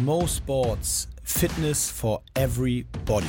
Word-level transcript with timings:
Mo 0.00 0.26
Sports, 0.26 1.06
Fitness 1.22 1.90
for 1.90 2.22
everybody. 2.34 3.26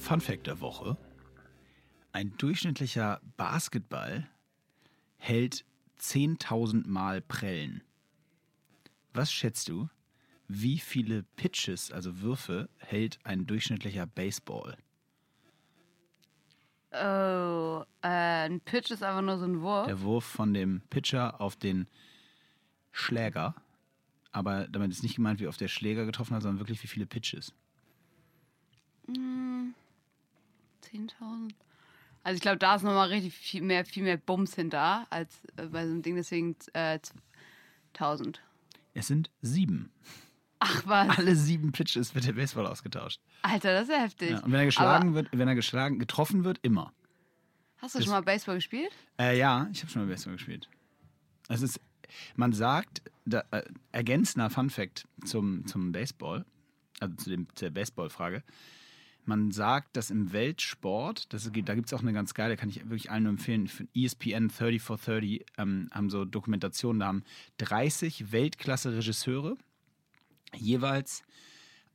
Fun 0.00 0.20
Fact 0.20 0.48
der 0.48 0.60
Woche. 0.60 0.96
Ein 2.10 2.36
durchschnittlicher 2.38 3.20
Basketball 3.36 4.28
hält 5.18 5.64
10.000 6.00 6.88
Mal 6.88 7.22
Prellen. 7.22 7.82
Was 9.12 9.32
schätzt 9.32 9.68
du, 9.68 9.88
wie 10.48 10.78
viele 10.78 11.22
Pitches, 11.36 11.92
also 11.92 12.20
Würfe, 12.20 12.68
hält 12.78 13.20
ein 13.22 13.46
durchschnittlicher 13.46 14.06
Baseball? 14.06 14.76
Oh, 16.98 17.84
äh, 18.02 18.46
ein 18.46 18.60
Pitch 18.60 18.90
ist 18.90 19.02
einfach 19.02 19.22
nur 19.22 19.38
so 19.38 19.44
ein 19.44 19.60
Wurf. 19.60 19.86
Der 19.86 20.00
Wurf 20.00 20.24
von 20.24 20.54
dem 20.54 20.82
Pitcher 20.90 21.40
auf 21.40 21.56
den 21.56 21.86
Schläger. 22.92 23.54
Aber 24.32 24.68
damit 24.68 24.90
ist 24.90 25.02
nicht 25.02 25.16
gemeint, 25.16 25.40
wie 25.40 25.46
oft 25.46 25.60
der 25.60 25.68
Schläger 25.68 26.06
getroffen 26.06 26.34
hat, 26.34 26.42
sondern 26.42 26.60
wirklich, 26.60 26.82
wie 26.82 26.88
viele 26.88 27.06
Pitches. 27.06 27.54
10.000. 29.08 29.72
Also 32.22 32.36
ich 32.36 32.42
glaube, 32.42 32.58
da 32.58 32.74
ist 32.74 32.82
nochmal 32.82 33.08
richtig 33.08 33.34
viel 33.34 33.62
mehr, 33.62 33.84
viel 33.84 34.02
mehr 34.02 34.16
Bums 34.16 34.54
hinter 34.54 35.06
als 35.10 35.44
äh, 35.56 35.66
bei 35.66 35.86
so 35.86 35.92
einem 35.92 36.02
Ding, 36.02 36.16
deswegen 36.16 36.56
äh, 36.72 36.98
1000. 37.94 38.42
Es 38.94 39.06
sind 39.06 39.30
sieben. 39.42 39.92
Ach 40.58 40.82
was. 40.86 41.18
Alle 41.18 41.36
sieben 41.36 41.72
Pitches 41.72 42.14
wird 42.14 42.26
der 42.26 42.32
Baseball 42.32 42.66
ausgetauscht. 42.66 43.20
Alter, 43.42 43.72
das 43.72 43.88
ist 43.88 43.94
ja 43.94 44.00
heftig. 44.00 44.30
Ja, 44.30 44.38
und 44.40 44.52
wenn 44.52 44.60
er 44.60 44.64
geschlagen 44.66 45.08
Aber 45.08 45.16
wird, 45.16 45.28
wenn 45.32 45.48
er 45.48 45.54
geschlagen, 45.54 45.98
getroffen 45.98 46.44
wird, 46.44 46.58
immer. 46.62 46.92
Hast 47.78 47.94
du 47.94 47.98
das- 47.98 48.04
schon 48.06 48.14
mal 48.14 48.22
Baseball 48.22 48.56
gespielt? 48.56 48.90
Äh, 49.18 49.38
ja, 49.38 49.68
ich 49.72 49.82
habe 49.82 49.90
schon 49.92 50.02
mal 50.02 50.08
Baseball 50.08 50.34
gespielt. 50.34 50.68
Es 51.48 51.60
ist, 51.62 51.78
man 52.36 52.52
sagt, 52.52 53.02
da, 53.26 53.44
äh, 53.50 53.62
ergänzender 53.92 54.48
Fun 54.50 54.70
Fact 54.70 55.06
zum, 55.24 55.66
zum 55.66 55.92
Baseball, 55.92 56.44
also 57.00 57.14
zu, 57.16 57.30
dem, 57.30 57.46
der 57.60 57.70
Baseball-Frage. 57.70 58.42
Man 59.28 59.50
sagt, 59.50 59.96
dass 59.96 60.10
im 60.10 60.32
Weltsport, 60.32 61.32
das, 61.32 61.44
da 61.52 61.74
gibt 61.74 61.86
es 61.86 61.92
auch 61.92 62.00
eine 62.00 62.12
ganz 62.12 62.32
geile, 62.32 62.56
kann 62.56 62.68
ich 62.68 62.84
wirklich 62.84 63.10
allen 63.10 63.24
nur 63.24 63.30
empfehlen, 63.32 63.66
für 63.66 63.86
ESPN 63.92 64.48
30 64.48 64.80
for 64.80 64.96
30 64.98 65.44
ähm, 65.58 65.90
haben 65.92 66.10
so 66.10 66.24
Dokumentationen, 66.24 67.00
da 67.00 67.06
haben 67.08 67.24
30 67.58 68.30
Weltklasse-Regisseure 68.32 69.56
jeweils 70.54 71.22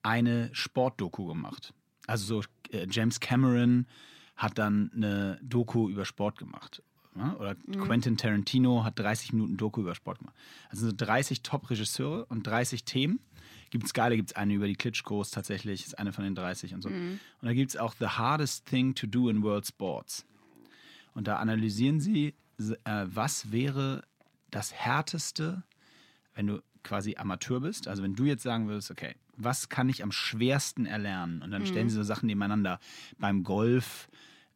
eine 0.03 0.49
Sportdoku 0.53 1.25
gemacht. 1.25 1.73
Also 2.07 2.41
so 2.41 2.47
äh, 2.71 2.87
James 2.89 3.19
Cameron 3.19 3.87
hat 4.35 4.57
dann 4.57 4.91
eine 4.95 5.39
Doku 5.43 5.89
über 5.89 6.05
Sport 6.05 6.37
gemacht. 6.39 6.81
Ja? 7.15 7.35
Oder 7.35 7.55
Quentin 7.55 8.17
Tarantino 8.17 8.83
hat 8.83 8.97
30 8.97 9.33
Minuten 9.33 9.57
Doku 9.57 9.81
über 9.81 9.95
Sport 9.95 10.19
gemacht. 10.19 10.35
Also 10.69 10.87
so 10.87 10.93
30 10.95 11.43
Top-Regisseure 11.43 12.25
und 12.25 12.47
30 12.47 12.83
Themen. 12.85 13.19
Gibt 13.69 13.85
es 13.85 13.93
geile, 13.93 14.17
gibt 14.17 14.31
es 14.31 14.35
eine 14.35 14.53
über 14.53 14.67
die 14.67 14.75
Klitschkos 14.75 15.31
tatsächlich, 15.31 15.85
ist 15.85 15.97
eine 15.97 16.11
von 16.11 16.25
den 16.25 16.35
30 16.35 16.73
und 16.73 16.81
so. 16.81 16.89
Und 16.89 17.19
da 17.41 17.53
gibt 17.53 17.69
es 17.71 17.77
auch 17.77 17.93
The 17.97 18.07
Hardest 18.07 18.65
Thing 18.65 18.95
to 18.95 19.07
Do 19.07 19.29
in 19.29 19.43
World 19.43 19.65
Sports. 19.65 20.25
Und 21.13 21.27
da 21.27 21.37
analysieren 21.37 22.01
sie, 22.01 22.35
äh, 22.59 23.05
was 23.05 23.51
wäre 23.51 24.03
das 24.49 24.73
Härteste, 24.73 25.63
wenn 26.33 26.47
du 26.47 26.61
quasi 26.83 27.15
Amateur 27.17 27.59
bist, 27.59 27.87
also 27.87 28.03
wenn 28.03 28.15
du 28.15 28.25
jetzt 28.25 28.43
sagen 28.43 28.67
würdest, 28.67 28.91
okay, 28.91 29.15
was 29.37 29.69
kann 29.69 29.89
ich 29.89 30.03
am 30.03 30.11
schwersten 30.11 30.85
erlernen? 30.85 31.41
Und 31.41 31.51
dann 31.51 31.65
stellen 31.65 31.89
sie 31.89 31.95
so 31.95 32.03
Sachen 32.03 32.27
nebeneinander. 32.27 32.79
Beim 33.17 33.43
Golf 33.43 34.07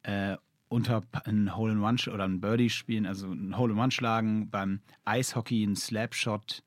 äh, 0.03 0.37
unter 0.67 1.03
ein 1.25 1.55
Hole-in-One 1.55 1.97
sch- 1.97 2.11
oder 2.11 2.23
ein 2.25 2.41
Birdie 2.41 2.69
spielen, 2.69 3.05
also 3.05 3.27
ein 3.31 3.57
Hole-in-One 3.57 3.91
schlagen, 3.91 4.49
beim 4.49 4.81
Eishockey 5.05 5.63
ein 5.63 5.75
Slapshot 5.75 6.63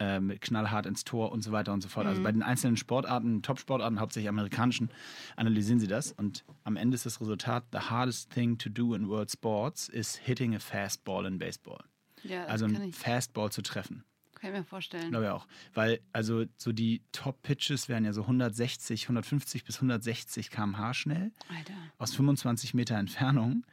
äh, 0.00 0.18
mit 0.18 0.40
knallhart 0.40 0.86
ins 0.86 1.04
Tor 1.04 1.30
und 1.30 1.42
so 1.42 1.52
weiter 1.52 1.72
und 1.72 1.80
so 1.82 1.88
fort. 1.88 2.06
Also 2.06 2.22
bei 2.22 2.32
den 2.32 2.42
einzelnen 2.42 2.76
Sportarten, 2.76 3.42
Top-Sportarten, 3.42 4.00
hauptsächlich 4.00 4.28
amerikanischen, 4.28 4.90
analysieren 5.36 5.78
sie 5.78 5.86
das 5.86 6.10
und 6.12 6.44
am 6.64 6.76
Ende 6.76 6.96
ist 6.96 7.06
das 7.06 7.20
Resultat, 7.20 7.64
the 7.72 7.78
hardest 7.78 8.30
thing 8.30 8.58
to 8.58 8.68
do 8.68 8.94
in 8.94 9.08
world 9.08 9.30
sports 9.30 9.88
is 9.88 10.16
hitting 10.16 10.54
a 10.54 10.58
fastball 10.58 11.24
in 11.26 11.38
baseball. 11.38 11.78
Ja, 12.24 12.44
Also 12.46 12.66
kann 12.66 12.76
ein 12.76 12.88
ich, 12.88 12.96
Fastball 12.96 13.52
zu 13.52 13.62
treffen. 13.62 14.02
Kann 14.44 14.52
ich 14.54 14.60
mir 14.60 14.64
vorstellen. 14.64 15.10
Glaube 15.10 15.24
ich 15.24 15.30
auch. 15.30 15.46
Weil, 15.72 16.00
also 16.12 16.44
so 16.58 16.72
die 16.72 17.02
Top-Pitches 17.12 17.88
wären 17.88 18.04
ja 18.04 18.12
so 18.12 18.22
160, 18.22 19.04
150 19.04 19.64
bis 19.64 19.76
160 19.76 20.50
km/h 20.50 20.92
schnell 20.92 21.32
Alter. 21.48 21.72
aus 21.96 22.14
25 22.14 22.74
Meter 22.74 22.96
Entfernung. 22.96 23.64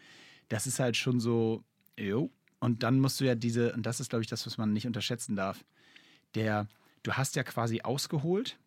Das 0.47 0.67
ist 0.67 0.79
halt 0.79 0.95
schon 0.95 1.19
so, 1.19 1.63
jo. 1.97 2.31
Und 2.59 2.83
dann 2.83 3.01
musst 3.01 3.19
du 3.19 3.25
ja 3.25 3.35
diese, 3.35 3.73
und 3.73 3.85
das 3.85 3.99
ist, 3.99 4.09
glaube 4.09 4.23
ich, 4.23 4.29
das, 4.29 4.45
was 4.45 4.57
man 4.57 4.71
nicht 4.71 4.87
unterschätzen 4.87 5.35
darf. 5.35 5.65
Der, 6.35 6.67
du 7.03 7.13
hast 7.13 7.35
ja 7.35 7.43
quasi 7.43 7.81
ausgeholt. 7.81 8.57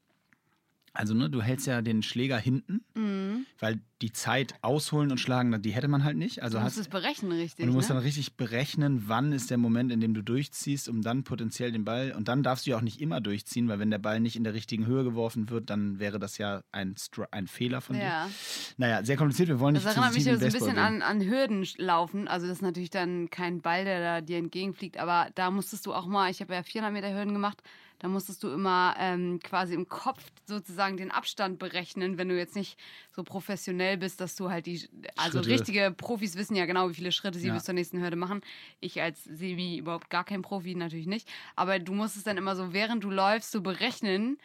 Also, 0.96 1.12
ne, 1.12 1.28
du 1.28 1.42
hältst 1.42 1.66
ja 1.66 1.82
den 1.82 2.02
Schläger 2.04 2.38
hinten, 2.38 2.84
Mhm. 2.94 3.46
weil 3.58 3.80
die 4.00 4.12
Zeit 4.12 4.54
ausholen 4.62 5.10
und 5.10 5.18
schlagen, 5.18 5.60
die 5.62 5.70
hätte 5.72 5.88
man 5.88 6.04
halt 6.04 6.16
nicht. 6.16 6.42
Also 6.42 6.58
Du 6.58 6.62
musst 6.64 6.76
hast, 6.76 6.82
es 6.82 6.88
berechnen, 6.88 7.32
richtig. 7.32 7.64
und 7.64 7.68
du 7.70 7.74
musst 7.74 7.88
ne? 7.88 7.94
dann 7.96 8.04
richtig 8.04 8.36
berechnen, 8.36 9.04
wann 9.06 9.32
ist 9.32 9.50
der 9.50 9.56
Moment, 9.58 9.90
in 9.90 10.00
dem 10.00 10.14
du 10.14 10.22
durchziehst, 10.22 10.88
um 10.88 11.00
dann 11.02 11.24
potenziell 11.24 11.72
den 11.72 11.84
Ball. 11.84 12.12
Und 12.12 12.28
dann 12.28 12.42
darfst 12.42 12.66
du 12.66 12.70
ja 12.70 12.76
auch 12.76 12.80
nicht 12.82 13.00
immer 13.00 13.20
durchziehen, 13.20 13.66
weil 13.68 13.78
wenn 13.80 13.90
der 13.90 13.98
Ball 13.98 14.20
nicht 14.20 14.36
in 14.36 14.44
der 14.44 14.54
richtigen 14.54 14.86
Höhe 14.86 15.02
geworfen 15.04 15.48
wird, 15.50 15.68
dann 15.70 15.98
wäre 15.98 16.18
das 16.20 16.38
ja 16.38 16.62
ein, 16.70 16.94
Str- 16.96 17.28
ein 17.32 17.46
Fehler 17.48 17.80
von 17.80 17.96
ja. 17.96 18.26
dir. 18.26 18.32
Naja, 18.76 19.02
sehr 19.04 19.16
kompliziert. 19.16 19.48
Wir 19.48 19.58
wollen 19.58 19.74
Das 19.74 19.84
nicht 19.84 19.94
zu 19.94 20.00
erinnert 20.00 20.14
mich 20.14 20.24
so 20.24 20.30
in 20.30 20.36
ein 20.42 20.52
bisschen 20.52 20.78
an, 20.78 21.02
an 21.02 21.20
Hürden 21.28 21.66
laufen. 21.78 22.28
Also 22.28 22.46
das 22.46 22.58
ist 22.58 22.62
natürlich 22.62 22.90
dann 22.90 23.30
kein 23.30 23.62
Ball, 23.62 23.84
der 23.84 24.00
da 24.00 24.20
dir 24.20 24.36
entgegenfliegt, 24.38 24.98
aber 24.98 25.28
da 25.34 25.50
musstest 25.50 25.86
du 25.86 25.92
auch 25.94 26.06
mal, 26.06 26.30
ich 26.30 26.40
habe 26.40 26.54
ja 26.54 26.62
400 26.62 26.92
Meter 26.92 27.12
Hürden 27.14 27.32
gemacht, 27.32 27.62
da 28.00 28.08
musstest 28.08 28.42
du 28.42 28.50
immer 28.50 28.94
ähm, 28.98 29.38
quasi 29.42 29.72
im 29.74 29.88
Kopf 29.88 30.20
sozusagen 30.46 30.96
den 30.96 31.10
Abstand 31.10 31.58
berechnen, 31.58 32.18
wenn 32.18 32.28
du 32.28 32.36
jetzt 32.36 32.54
nicht 32.56 32.78
so 33.12 33.22
professionell 33.22 33.96
bist, 33.96 34.20
dass 34.20 34.36
du 34.36 34.50
halt 34.50 34.66
die, 34.66 34.88
also 35.16 35.38
Schritte. 35.38 35.50
richtige 35.54 35.90
Profis 35.96 36.36
wissen 36.36 36.54
ja 36.56 36.66
genau, 36.66 36.90
wie 36.90 36.94
viele 36.94 37.12
Schritte 37.12 37.38
sie 37.38 37.48
Ja. 37.48 37.54
bis 37.54 37.64
zur 37.64 37.74
nächsten 37.74 38.00
Hürde 38.02 38.16
machen. 38.16 38.42
Ich 38.80 39.00
als 39.00 39.24
Semi 39.24 39.78
überhaupt 39.78 40.10
gar 40.10 40.24
kein 40.24 40.42
Profi 40.42 40.74
natürlich 40.74 41.06
nicht, 41.06 41.28
aber 41.56 41.78
du 41.78 41.94
musst 41.94 42.16
es 42.16 42.24
dann 42.24 42.36
immer 42.36 42.56
so, 42.56 42.72
während 42.72 43.04
du 43.04 43.10
läufst, 43.10 43.50
so 43.52 43.60
berechnen 43.62 44.38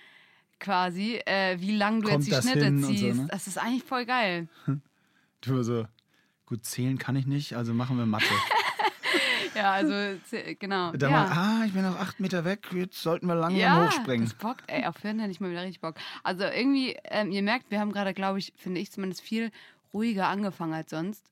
quasi, 0.59 1.15
äh, 1.25 1.59
wie 1.59 1.75
lang 1.75 2.01
du 2.01 2.09
Kommt 2.09 2.27
jetzt 2.27 2.43
die 2.43 2.49
Schnitte 2.49 2.67
und 2.67 2.81
so, 2.81 2.87
ziehst. 2.93 3.19
ne? 3.21 3.27
Das 3.29 3.47
ist 3.47 3.57
eigentlich 3.57 3.83
voll 3.83 4.05
geil. 4.05 4.47
Du 5.41 5.63
so, 5.63 5.87
gut, 6.45 6.65
zählen 6.65 6.97
kann 6.97 7.15
ich 7.15 7.25
nicht, 7.25 7.53
also 7.55 7.73
machen 7.73 7.97
wir 7.97 8.05
Mathe. 8.05 8.25
Ja, 9.59 9.71
also 9.73 9.93
genau. 10.59 10.91
Dann 10.91 11.11
ja. 11.11 11.23
mal, 11.23 11.31
ah, 11.31 11.65
ich 11.65 11.73
bin 11.73 11.83
noch 11.83 11.99
acht 11.99 12.19
Meter 12.19 12.45
weg, 12.45 12.67
jetzt 12.73 13.01
sollten 13.01 13.27
wir 13.27 13.35
langsam 13.35 13.59
ja, 13.59 13.85
hochspringen. 13.85 14.25
das 14.25 14.33
bockt, 14.33 14.63
ey, 14.67 14.85
auf 14.85 15.03
Hürden 15.03 15.19
hätte 15.19 15.31
ich 15.31 15.39
mal 15.39 15.51
wieder 15.51 15.61
richtig 15.63 15.81
Bock. 15.81 15.95
Also 16.23 16.43
irgendwie, 16.45 16.97
ähm, 17.05 17.31
ihr 17.31 17.43
merkt, 17.43 17.69
wir 17.71 17.79
haben 17.79 17.91
gerade, 17.91 18.13
glaube 18.13 18.39
ich, 18.39 18.53
finde 18.55 18.79
ich 18.81 18.91
zumindest 18.91 19.21
viel 19.21 19.51
ruhiger 19.93 20.27
angefangen 20.27 20.73
als 20.73 20.89
sonst. 20.91 21.25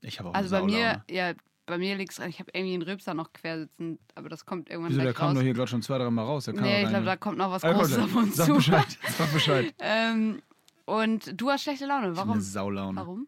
Ich 0.00 0.18
habe 0.18 0.30
auch 0.30 0.34
Also 0.34 0.50
bei 0.50 0.62
mir, 0.62 1.04
ja, 1.10 1.32
bei 1.66 1.76
mir 1.78 1.96
liegt 1.96 2.12
es, 2.12 2.18
ich 2.18 2.38
habe 2.38 2.50
irgendwie 2.54 2.74
einen 2.74 2.82
Rülpser 2.82 3.14
noch 3.14 3.32
quer 3.32 3.58
sitzen, 3.58 3.98
aber 4.14 4.28
das 4.28 4.46
kommt 4.46 4.70
irgendwann 4.70 4.92
Wieso, 4.92 5.02
der 5.02 5.12
kam 5.12 5.28
raus. 5.28 5.34
doch 5.36 5.42
hier 5.42 5.54
gerade 5.54 5.68
schon 5.68 5.82
zwei, 5.82 5.98
drei 5.98 6.10
Mal 6.10 6.22
raus. 6.24 6.44
Der 6.46 6.54
kam 6.54 6.62
nee, 6.64 6.82
ich 6.82 6.88
glaube, 6.88 7.04
da 7.04 7.16
kommt 7.16 7.38
noch 7.38 7.50
was 7.50 7.62
Ah, 7.64 7.72
Großes 7.72 7.98
auf 7.98 8.14
uns 8.14 8.36
Sag 8.36 8.46
zu. 8.46 8.54
Bescheid, 8.54 8.98
sag 9.16 9.32
Bescheid. 9.32 9.74
ähm, 9.80 10.40
und 10.86 11.38
du 11.40 11.50
hast 11.50 11.64
schlechte 11.64 11.84
Laune. 11.86 12.12
Ich 12.12 12.16
Warum? 12.16 12.32
eine 12.32 12.40
Saulaune. 12.40 12.96
Warum? 12.96 13.26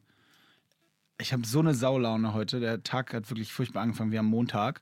Ich 1.20 1.32
habe 1.32 1.47
so 1.47 1.60
eine 1.60 1.75
Saulaune 1.75 2.32
heute. 2.34 2.60
Der 2.60 2.82
Tag 2.82 3.12
hat 3.14 3.28
wirklich 3.31 3.53
furchtbar 3.53 3.82
angefangen. 3.82 4.10
Wir 4.10 4.19
haben 4.20 4.26
Montag. 4.26 4.81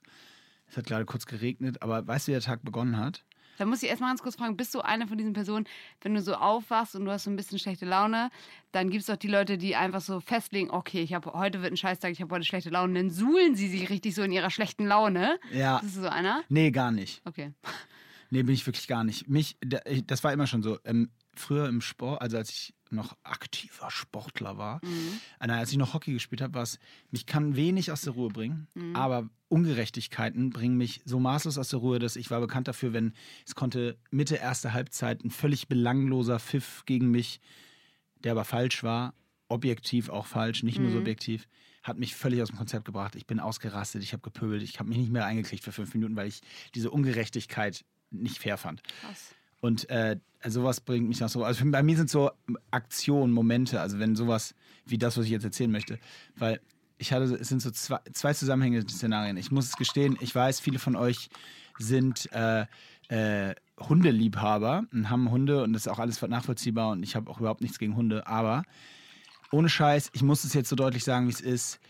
Es 0.71 0.77
hat 0.77 0.87
gerade 0.87 1.05
kurz 1.05 1.27
geregnet, 1.27 1.83
aber 1.83 2.07
weißt 2.07 2.29
du, 2.29 2.31
wie 2.31 2.35
der 2.35 2.43
Tag 2.43 2.63
begonnen 2.63 2.97
hat? 2.97 3.25
Da 3.57 3.65
muss 3.65 3.83
ich 3.83 3.89
erstmal 3.89 4.11
ganz 4.11 4.23
kurz 4.23 4.37
fragen, 4.37 4.57
bist 4.57 4.73
du 4.75 4.81
eine 4.83 5.09
von 5.09 5.19
diesen 5.19 5.33
Personen, 5.33 5.67
wenn 6.03 6.15
du 6.15 6.23
so 6.23 6.35
aufwachst 6.35 6.95
und 6.95 7.05
du 7.07 7.11
hast 7.11 7.25
so 7.25 7.31
ein 7.31 7.35
bisschen 7.35 7.59
schlechte 7.59 7.87
Laune, 7.87 8.31
dann 8.71 8.89
gibt 8.89 9.01
es 9.01 9.07
doch 9.07 9.17
die 9.17 9.27
Leute, 9.27 9.59
die 9.59 9.75
einfach 9.75 10.01
so 10.01 10.21
festlegen, 10.21 10.71
okay, 10.71 11.03
ich 11.03 11.13
habe 11.13 11.33
heute 11.33 11.61
wird 11.61 11.73
ein 11.73 11.77
Scheißtag, 11.77 12.13
ich 12.13 12.21
habe 12.21 12.33
heute 12.33 12.45
schlechte 12.45 12.71
Laune, 12.71 12.95
dann 12.95 13.11
suhlen 13.11 13.57
sie 13.57 13.67
sich 13.67 13.91
richtig 13.91 14.15
so 14.15 14.23
in 14.23 14.31
ihrer 14.31 14.51
schlechten 14.51 14.87
Laune. 14.87 15.41
Ja. 15.53 15.79
Bist 15.79 15.97
du 15.97 16.03
so 16.03 16.09
einer? 16.09 16.43
Nee, 16.49 16.71
gar 16.71 16.93
nicht. 16.93 17.21
Okay. 17.25 17.53
Nee, 18.31 18.45
bin 18.45 18.55
ich 18.55 18.65
wirklich 18.65 18.87
gar 18.87 19.03
nicht. 19.03 19.29
Mich, 19.29 19.57
da- 19.61 19.81
ich- 19.87 20.07
das 20.07 20.23
war 20.23 20.33
immer 20.33 20.47
schon 20.47 20.63
so. 20.63 20.79
Ähm, 20.85 21.11
früher 21.35 21.67
im 21.69 21.81
Sport, 21.81 22.23
also 22.23 22.37
als 22.37 22.51
ich 22.51 22.75
noch 22.93 23.17
aktiver 23.23 23.91
Sportler 23.91 24.59
war, 24.59 24.81
äh, 24.83 25.47
nein, 25.47 25.59
als 25.59 25.71
ich 25.71 25.77
noch 25.79 25.95
Hockey 25.95 26.13
gespielt 26.13 26.41
habe, 26.41 26.55
war 26.55 26.63
es, 26.63 26.79
mich 27.11 27.27
kann 27.27 27.57
wenig 27.57 27.93
aus 27.93 28.03
der 28.03 28.15
Ruhe 28.15 28.29
bringen, 28.29 28.67
aber 28.95 29.29
Ungerechtigkeiten 29.49 30.51
bringen 30.51 30.77
mich 30.77 31.01
so 31.05 31.19
maßlos 31.19 31.59
aus 31.59 31.69
der 31.71 31.79
Ruhe, 31.79 31.99
dass 31.99 32.17
ich 32.17 32.31
war 32.31 32.41
bekannt 32.41 32.69
dafür, 32.69 32.93
wenn 32.93 33.15
es 33.47 33.55
konnte 33.55 33.99
Mitte 34.11 34.37
erste 34.37 34.73
Halbzeit 34.73 35.25
ein 35.25 35.31
völlig 35.31 35.69
belangloser 35.69 36.39
Pfiff 36.39 36.85
gegen 36.87 37.11
mich, 37.11 37.41
der 38.25 38.33
aber 38.33 38.45
falsch 38.45 38.83
war, 38.83 39.15
objektiv 39.49 40.09
auch 40.11 40.27
falsch, 40.27 40.63
nicht 40.63 40.79
nur 40.79 40.91
subjektiv, 40.91 41.49
hat 41.83 41.99
mich 41.99 42.15
völlig 42.15 42.43
aus 42.43 42.49
dem 42.49 42.59
Konzept 42.59 42.85
gebracht. 42.85 43.15
Ich 43.17 43.27
bin 43.27 43.41
ausgerastet, 43.41 44.03
ich 44.03 44.13
habe 44.13 44.23
gepöbelt, 44.23 44.63
ich 44.63 44.79
habe 44.79 44.89
mich 44.89 44.99
nicht 44.99 45.11
mehr 45.11 45.25
eingekriegt 45.25 45.65
für 45.65 45.73
fünf 45.73 45.95
Minuten, 45.95 46.17
weil 46.17 46.29
ich 46.29 46.43
diese 46.75 46.91
Ungerechtigkeit 46.91 47.85
nicht 48.11 48.39
fair 48.39 48.59
fand. 48.59 48.83
Krass. 49.01 49.35
Und 49.61 49.89
äh, 49.91 50.19
sowas 50.47 50.81
bringt 50.81 51.09
mich 51.09 51.21
nach 51.21 51.29
so. 51.29 51.45
Also 51.45 51.65
bei 51.71 51.83
mir 51.83 51.97
sind 51.97 52.11
so 52.11 52.31
Aktionen, 52.71 53.33
Momente, 53.33 53.81
also 53.81 53.99
wenn 53.99 54.17
sowas 54.17 54.55
wie 54.87 54.99
das, 54.99 55.17
was 55.17 55.25
ich 55.25 55.33
jetzt 55.33 55.45
erzählen 55.45 55.71
möchte. 55.71 55.99
Weil 56.37 56.61
ich 56.99 57.13
hatte, 57.13 57.25
es 57.25 57.49
sind 57.49 57.63
so 57.63 57.71
zwei, 57.71 58.01
zwei 58.13 58.35
zusammenhängende 58.35 58.93
Szenarien. 58.93 59.37
Ich 59.37 59.51
muss 59.51 59.67
es 59.67 59.77
gestehen, 59.77 60.17
ich 60.21 60.35
weiß, 60.35 60.61
viele 60.61 60.79
von 60.79 60.97
euch 60.97 61.31
sind 61.79 62.31
äh, 62.33 62.67
äh, 63.09 63.55
Hundeliebhaber 63.81 64.85
und 64.93 65.11
haben 65.11 65.31
Hunde 65.31 65.63
und 65.63 65.73
das 65.73 65.87
ist 65.87 65.89
auch 65.89 66.01
alles 66.01 66.21
nachvollziehbar 66.21 66.91
und 66.91 67.03
ich 67.03 67.15
habe 67.15 67.31
auch 67.31 67.41
überhaupt 67.41 67.61
nichts 67.61 67.79
gegen 67.79 67.97
Hunde. 67.97 68.27
Aber 68.27 68.65
ohne 69.53 69.69
Scheiß, 69.69 70.11
ich 70.13 70.23
muss 70.23 70.45
es 70.45 70.55
jetzt 70.55 70.69
so 70.69 70.77
deutlich 70.77 71.05
sagen, 71.05 71.27
wie 71.27 71.33
es 71.33 71.41
ist, 71.41 71.81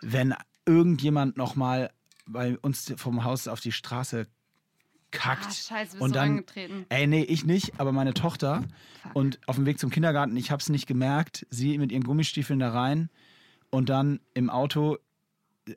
wenn 0.00 0.34
irgendjemand 0.66 1.36
nochmal 1.36 1.90
bei 2.26 2.56
uns 2.58 2.92
vom 2.96 3.24
Haus 3.24 3.48
auf 3.48 3.60
die 3.60 3.72
Straße 3.72 4.26
kackt. 5.14 5.46
Ah, 5.46 5.50
scheiße, 5.50 5.92
bist 5.92 6.02
und 6.02 6.14
dann, 6.14 6.30
angetreten. 6.30 6.86
ey, 6.88 7.06
nee, 7.06 7.22
ich 7.22 7.44
nicht, 7.44 7.80
aber 7.80 7.92
meine 7.92 8.14
Tochter. 8.14 8.62
Fuck. 9.02 9.16
Und 9.16 9.40
auf 9.46 9.56
dem 9.56 9.66
Weg 9.66 9.78
zum 9.78 9.90
Kindergarten, 9.90 10.36
ich 10.36 10.50
habe 10.50 10.60
es 10.60 10.68
nicht 10.68 10.86
gemerkt, 10.86 11.46
sie 11.50 11.78
mit 11.78 11.92
ihren 11.92 12.04
Gummistiefeln 12.04 12.58
da 12.58 12.70
rein 12.70 13.08
und 13.70 13.88
dann 13.88 14.20
im 14.34 14.50
Auto 14.50 14.98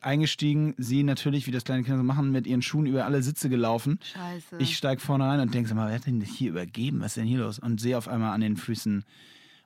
eingestiegen, 0.01 0.75
sie 0.77 1.03
natürlich, 1.03 1.47
wie 1.47 1.51
das 1.51 1.63
kleine 1.63 1.83
Kinder 1.83 1.97
so 1.97 2.03
machen, 2.03 2.31
mit 2.31 2.45
ihren 2.45 2.61
Schuhen 2.61 2.85
über 2.87 3.05
alle 3.05 3.23
Sitze 3.23 3.49
gelaufen. 3.49 3.99
Scheiße. 4.03 4.57
Ich 4.59 4.75
steige 4.75 5.01
vorne 5.01 5.25
rein 5.25 5.39
und 5.39 5.53
denke, 5.53 5.73
mal, 5.73 5.87
wer 5.87 5.95
hat 5.95 6.05
denn 6.05 6.19
das 6.19 6.29
hier 6.29 6.49
übergeben? 6.51 6.99
Was 6.99 7.07
ist 7.07 7.17
denn 7.17 7.25
hier 7.25 7.39
los? 7.39 7.59
Und 7.59 7.79
sehe 7.79 7.97
auf 7.97 8.07
einmal 8.07 8.33
an 8.33 8.41
den 8.41 8.57
Füßen 8.57 9.05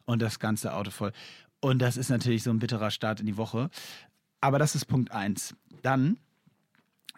und 0.06 0.22
das 0.22 0.40
ganze 0.40 0.74
Auto 0.74 0.92
voll. 0.92 1.12
Und 1.60 1.80
das 1.80 1.98
ist 1.98 2.10
natürlich 2.10 2.44
so 2.44 2.52
ein 2.52 2.60
bitterer 2.60 2.92
Start 2.92 3.20
in 3.20 3.26
die 3.26 3.38
Woche. 3.38 3.70
Aber 4.42 4.60
das 4.60 4.76
ist 4.76 4.86
Punkt 4.86 5.12
eins. 5.12 5.56
Dann, 5.82 6.18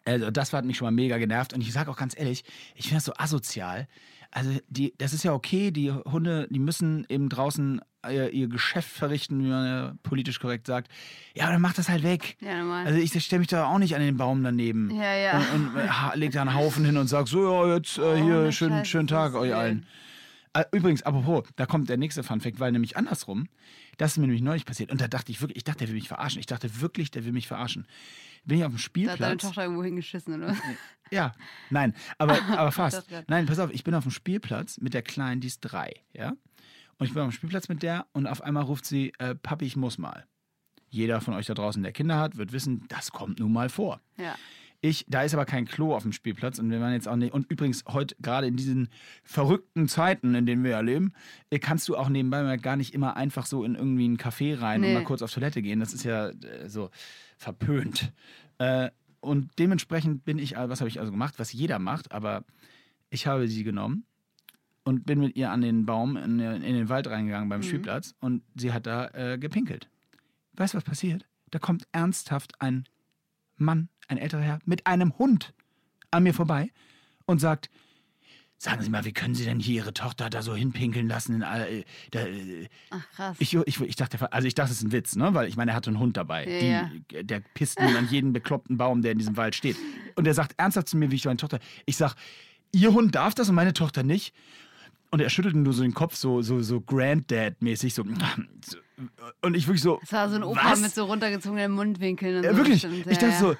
also 0.05 0.31
das 0.31 0.53
hat 0.53 0.65
mich 0.65 0.77
schon 0.77 0.85
mal 0.85 0.91
mega 0.91 1.17
genervt. 1.17 1.53
Und 1.53 1.61
ich 1.61 1.71
sage 1.73 1.89
auch 1.89 1.97
ganz 1.97 2.17
ehrlich, 2.17 2.44
ich 2.75 2.83
finde 2.85 2.97
das 2.97 3.05
so 3.05 3.13
asozial. 3.17 3.88
Also 4.31 4.51
die, 4.67 4.94
das 4.97 5.13
ist 5.13 5.23
ja 5.23 5.33
okay, 5.33 5.71
die 5.71 5.91
Hunde, 5.91 6.47
die 6.50 6.59
müssen 6.59 7.05
eben 7.07 7.29
draußen 7.29 7.81
ihr, 8.09 8.31
ihr 8.31 8.47
Geschäft 8.47 8.89
verrichten, 8.89 9.44
wie 9.44 9.47
man 9.50 9.65
ja 9.65 9.94
politisch 10.03 10.39
korrekt 10.39 10.65
sagt. 10.67 10.91
Ja, 11.35 11.44
aber 11.44 11.53
dann 11.53 11.61
macht 11.61 11.77
das 11.77 11.88
halt 11.88 12.03
weg. 12.03 12.35
ja, 12.41 12.57
normal. 12.57 12.85
Also 12.88 13.00
ich 13.00 13.11
stelle 13.23 13.39
mich 13.39 13.47
da 13.47 13.65
auch 13.65 13.77
nicht 13.77 13.95
an 13.95 14.01
den 14.01 14.17
Baum 14.17 14.44
daneben. 14.44 14.89
ja, 14.91 15.15
ja. 15.15 15.38
Und, 15.53 15.75
und 15.75 15.77
äh, 15.77 16.17
leg 16.17 16.31
da 16.31 16.41
einen 16.41 16.55
Haufen 16.55 16.83
hin 16.83 16.97
und 16.97 17.07
sag 17.07 17.27
so, 17.27 17.65
ja, 17.67 17.75
jetzt 17.75 17.97
äh, 17.97 18.01
Oh, 18.01 18.15
hier, 18.15 18.39
ne 18.39 18.51
schönen, 18.51 18.85
schönen 18.85 19.07
Tag 19.07 19.35
euch 19.35 19.53
allen. 19.53 19.85
Äh, 20.53 20.65
Übrigens, 20.71 21.01
apropos, 21.03 21.44
da 21.55 21.65
kommt 21.65 21.89
der 21.89 21.97
nächste 21.97 22.23
Funfact, 22.23 22.59
weil 22.59 22.71
nämlich 22.71 22.95
andersrum, 22.95 23.47
das 23.97 24.11
ist 24.11 24.17
mir 24.17 24.27
nämlich 24.27 24.41
neulich 24.41 24.65
passiert. 24.65 24.91
Und 24.91 25.01
da 25.01 25.07
dachte 25.07 25.31
ich 25.31 25.41
wirklich, 25.41 25.57
ich 25.57 25.63
dachte, 25.63 25.79
der 25.79 25.88
will 25.88 25.95
mich 25.95 26.07
verarschen. 26.07 26.39
Ich 26.39 26.45
dachte 26.45 26.79
wirklich, 26.81 27.11
der 27.11 27.25
will 27.25 27.31
mich 27.31 27.47
verarschen. 27.47 27.88
Bin 28.45 28.59
ich 28.59 28.65
auf 28.65 28.71
dem 28.71 28.77
da 28.77 29.11
hat 29.11 29.19
deine 29.19 29.39
Spielplatz. 29.39 29.41
Tochter 29.41 29.63
irgendwo 29.63 29.83
hingeschissen, 29.83 30.35
oder? 30.35 30.55
Ja, 31.11 31.33
nein, 31.69 31.94
aber, 32.17 32.41
aber 32.57 32.71
fast. 32.71 33.05
Nein, 33.27 33.45
pass 33.45 33.59
auf, 33.59 33.71
ich 33.71 33.83
bin 33.83 33.95
auf 33.95 34.03
dem 34.03 34.11
Spielplatz 34.11 34.79
mit 34.79 34.94
der 34.94 35.01
Kleinen, 35.01 35.41
die 35.41 35.47
ist 35.47 35.61
drei, 35.61 35.94
ja. 36.13 36.33
Und 36.97 37.07
ich 37.07 37.13
bin 37.13 37.23
auf 37.23 37.29
dem 37.29 37.35
Spielplatz 37.35 37.69
mit 37.69 37.83
der 37.83 38.05
und 38.13 38.27
auf 38.27 38.41
einmal 38.41 38.63
ruft 38.63 38.85
sie, 38.85 39.13
äh, 39.19 39.35
Papi, 39.35 39.65
ich 39.65 39.75
muss 39.75 39.97
mal. 39.97 40.25
Jeder 40.89 41.21
von 41.21 41.33
euch 41.33 41.47
da 41.47 41.55
draußen, 41.55 41.81
der 41.81 41.91
Kinder 41.91 42.19
hat, 42.19 42.38
wird 42.38 42.51
wissen, 42.51 42.85
das 42.88 43.11
kommt 43.11 43.39
nun 43.39 43.51
mal 43.51 43.69
vor. 43.69 44.00
Ja. 44.17 44.35
Ich, 44.85 45.06
da 45.07 45.24
ist 45.24 45.33
aber 45.33 45.45
kein 45.45 45.63
Klo 45.63 45.95
auf 45.95 46.03
dem 46.03 46.12
Spielplatz 46.12 46.59
und 46.59 46.69
wir 46.69 46.81
waren 46.81 46.91
jetzt 46.91 47.07
auch 47.07 47.15
nicht. 47.15 47.33
Und 47.33 47.50
übrigens, 47.50 47.85
heute, 47.88 48.18
gerade 48.21 48.47
in 48.47 48.57
diesen 48.57 48.89
verrückten 49.24 49.88
Zeiten, 49.88 50.35
in 50.35 50.45
denen 50.45 50.62
wir 50.65 50.71
ja 50.71 50.81
leben, 50.81 51.13
äh, 51.51 51.57
kannst 51.59 51.88
du 51.88 51.95
auch 51.95 52.09
nebenbei 52.09 52.44
mal 52.44 52.57
gar 52.57 52.75
nicht 52.75 52.94
immer 52.94 53.15
einfach 53.15 53.45
so 53.45 53.63
in 53.63 53.75
irgendwie 53.75 54.03
einen 54.03 54.18
Café 54.18 54.59
rein 54.59 54.81
und 54.81 54.88
Nee. 54.89 54.94
mal 54.95 55.06
kurz 55.06 55.21
auf 55.21 55.31
Toilette 55.31 55.62
gehen. 55.62 55.80
Das 55.80 55.94
ist 55.94 56.03
ja 56.03 56.27
äh, 56.31 56.68
so 56.68 56.89
verpönt. 57.38 58.12
Äh, 58.57 58.89
und 59.21 59.51
dementsprechend 59.57 60.25
bin 60.25 60.38
ich, 60.38 60.56
was 60.57 60.81
habe 60.81 60.89
ich 60.89 61.00
also 61.00 61.12
gemacht, 61.13 61.36
was 61.38 61.53
jeder 61.53 61.79
macht, 61.79 62.12
aber 62.12 62.44
ich 63.09 63.25
habe 63.25 63.47
sie 63.47 63.63
genommen 63.63 64.06
und 64.83 65.06
bin 65.06 65.21
mit 65.21 65.38
ihr 65.38 65.50
an 65.50 65.62
den 65.62 65.86
Baum 65.86 66.18
in, 66.18 66.39
in 66.41 66.62
den 66.75 66.89
Wald 66.89 67.07
reingegangen 67.07 67.47
beim 67.47 67.62
Mhm. 67.62 67.63
Spielplatz 67.63 68.15
und 68.19 68.44
sie 68.56 68.74
hat 68.74 68.86
da 68.86 69.07
äh, 69.13 69.38
gepinkelt. 69.38 69.88
Weißt 70.57 70.74
du, 70.74 70.77
was 70.77 70.83
passiert? 70.83 71.25
Da 71.51 71.59
kommt 71.59 71.88
ernsthaft 71.94 72.59
ein 72.59 72.83
Mann, 73.63 73.89
ein 74.07 74.18
älterer 74.18 74.42
Herr, 74.42 74.60
mit 74.65 74.86
einem 74.88 75.18
Hund 75.18 75.54
an 76.12 76.24
mir 76.24 76.33
vorbei 76.33 76.71
und 77.25 77.39
sagt, 77.39 77.69
sagen 78.57 78.81
Sie 78.81 78.89
mal, 78.89 79.04
wie 79.04 79.12
können 79.12 79.36
Sie 79.36 79.44
denn 79.44 79.60
hier 79.60 79.75
Ihre 79.83 79.94
Tochter 79.94 80.30
da 80.30 80.42
so 80.42 80.56
hinpinkeln 80.56 81.07
lassen? 81.07 81.36
In, 81.36 81.44
all- 81.44 81.68
äh, 81.68 81.83
da, 82.12 82.19
äh, 82.21 82.68
Ach, 82.92 83.10
krass. 83.15 83.36
ich, 83.39 83.54
ich, 83.54 83.81
ich 83.81 83.95
dachte, 83.98 84.31
also 84.31 84.48
ich 84.48 84.56
dachte, 84.56 84.71
es 84.71 84.77
ist 84.77 84.83
ein 84.83 84.92
Witz, 84.94 85.15
ne? 85.15 85.33
Weil 85.33 85.48
ich 85.50 85.57
meine, 85.57 85.71
er 85.71 85.75
hatte 85.75 85.89
einen 85.89 86.00
Hund 86.00 86.15
dabei. 86.15 86.48
Ja, 86.48 86.89
Die, 87.12 87.25
Der 87.25 87.39
pisst 87.42 87.80
nun 87.81 87.95
an 87.95 88.07
jeden 88.10 88.31
bekloppten 88.31 88.77
Baum, 88.77 89.01
der 89.01 89.12
in 89.12 89.18
diesem 89.18 89.36
Wald 89.36 89.56
steht. 89.56 89.75
Und 90.15 90.27
er 90.27 90.33
sagt 90.33 90.54
ernsthaft 90.57 90.88
zu 90.88 90.95
mir, 90.98 91.12
wie 91.12 91.15
ich 91.15 91.25
meine 91.25 91.38
Tochter. 91.38 91.60
Ich 91.86 91.98
sag, 91.98 92.15
Ihr 92.71 92.94
Hund 92.94 93.13
darf 93.15 93.36
das 93.36 93.50
und 93.50 93.56
meine 93.56 93.74
Tochter 93.74 94.01
nicht. 94.04 94.33
Und 95.13 95.19
er 95.19 95.30
schüttelte 95.30 95.60
nur 95.60 95.74
so 95.74 95.83
den 95.83 95.94
Kopf, 95.94 96.15
so, 96.15 96.42
so, 96.42 96.60
so 96.63 96.81
Granddad-mäßig, 96.81 97.94
so. 97.94 98.04
so. 98.65 98.77
Und 99.44 99.56
ich 99.56 99.68
wirklich 99.68 99.83
so. 99.83 100.00
das 100.01 100.12
war 100.12 100.27
so 100.27 100.38
ein 100.38 100.44
Opa 100.44 100.71
was? 100.71 100.81
mit 100.81 100.95
so 100.95 101.06
runtergezogenen 101.06 101.71
Mundwinkeln. 101.71 102.38
Und 102.38 102.45
Äh, 102.45 102.50
so 102.50 102.57
wirklich. 102.57 102.81
bestimmt. 102.81 103.06
Ich 103.06 103.21
ja, 103.21 103.30
dachte 103.30 103.39
so, 103.39 103.56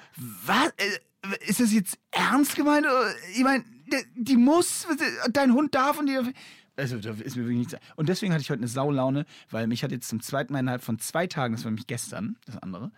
was? 0.46 0.70
Äh, 0.78 0.98
Ist 1.46 1.60
das 1.60 1.72
jetzt 1.72 1.96
ernst 2.10 2.56
gemeint? 2.56 2.88
Ich 3.36 3.44
meine, 3.44 3.62
die, 3.86 4.04
die 4.16 4.36
muss, 4.36 4.84
dein 5.30 5.54
Hund 5.54 5.76
darf 5.76 5.96
und 5.96 6.06
die 6.08 6.14
darf. 6.14 6.26
Also, 6.74 6.98
da 6.98 7.10
ist 7.10 7.36
mir 7.36 7.44
wirklich 7.44 7.58
nichts. 7.58 7.76
Und 7.94 8.08
deswegen 8.08 8.32
hatte 8.32 8.42
ich 8.42 8.50
heute 8.50 8.58
eine 8.58 8.66
Saulaune, 8.66 9.24
weil 9.52 9.68
mich 9.68 9.84
hat 9.84 9.92
jetzt 9.92 10.08
zum 10.08 10.20
zweiten 10.20 10.52
Mal 10.52 10.58
innerhalb 10.58 10.82
von 10.82 10.98
zwei 10.98 11.28
Tagen, 11.28 11.54
das 11.54 11.62
war 11.62 11.70
nämlich 11.70 11.86
gestern, 11.86 12.34
das 12.46 12.58
andere, 12.58 12.90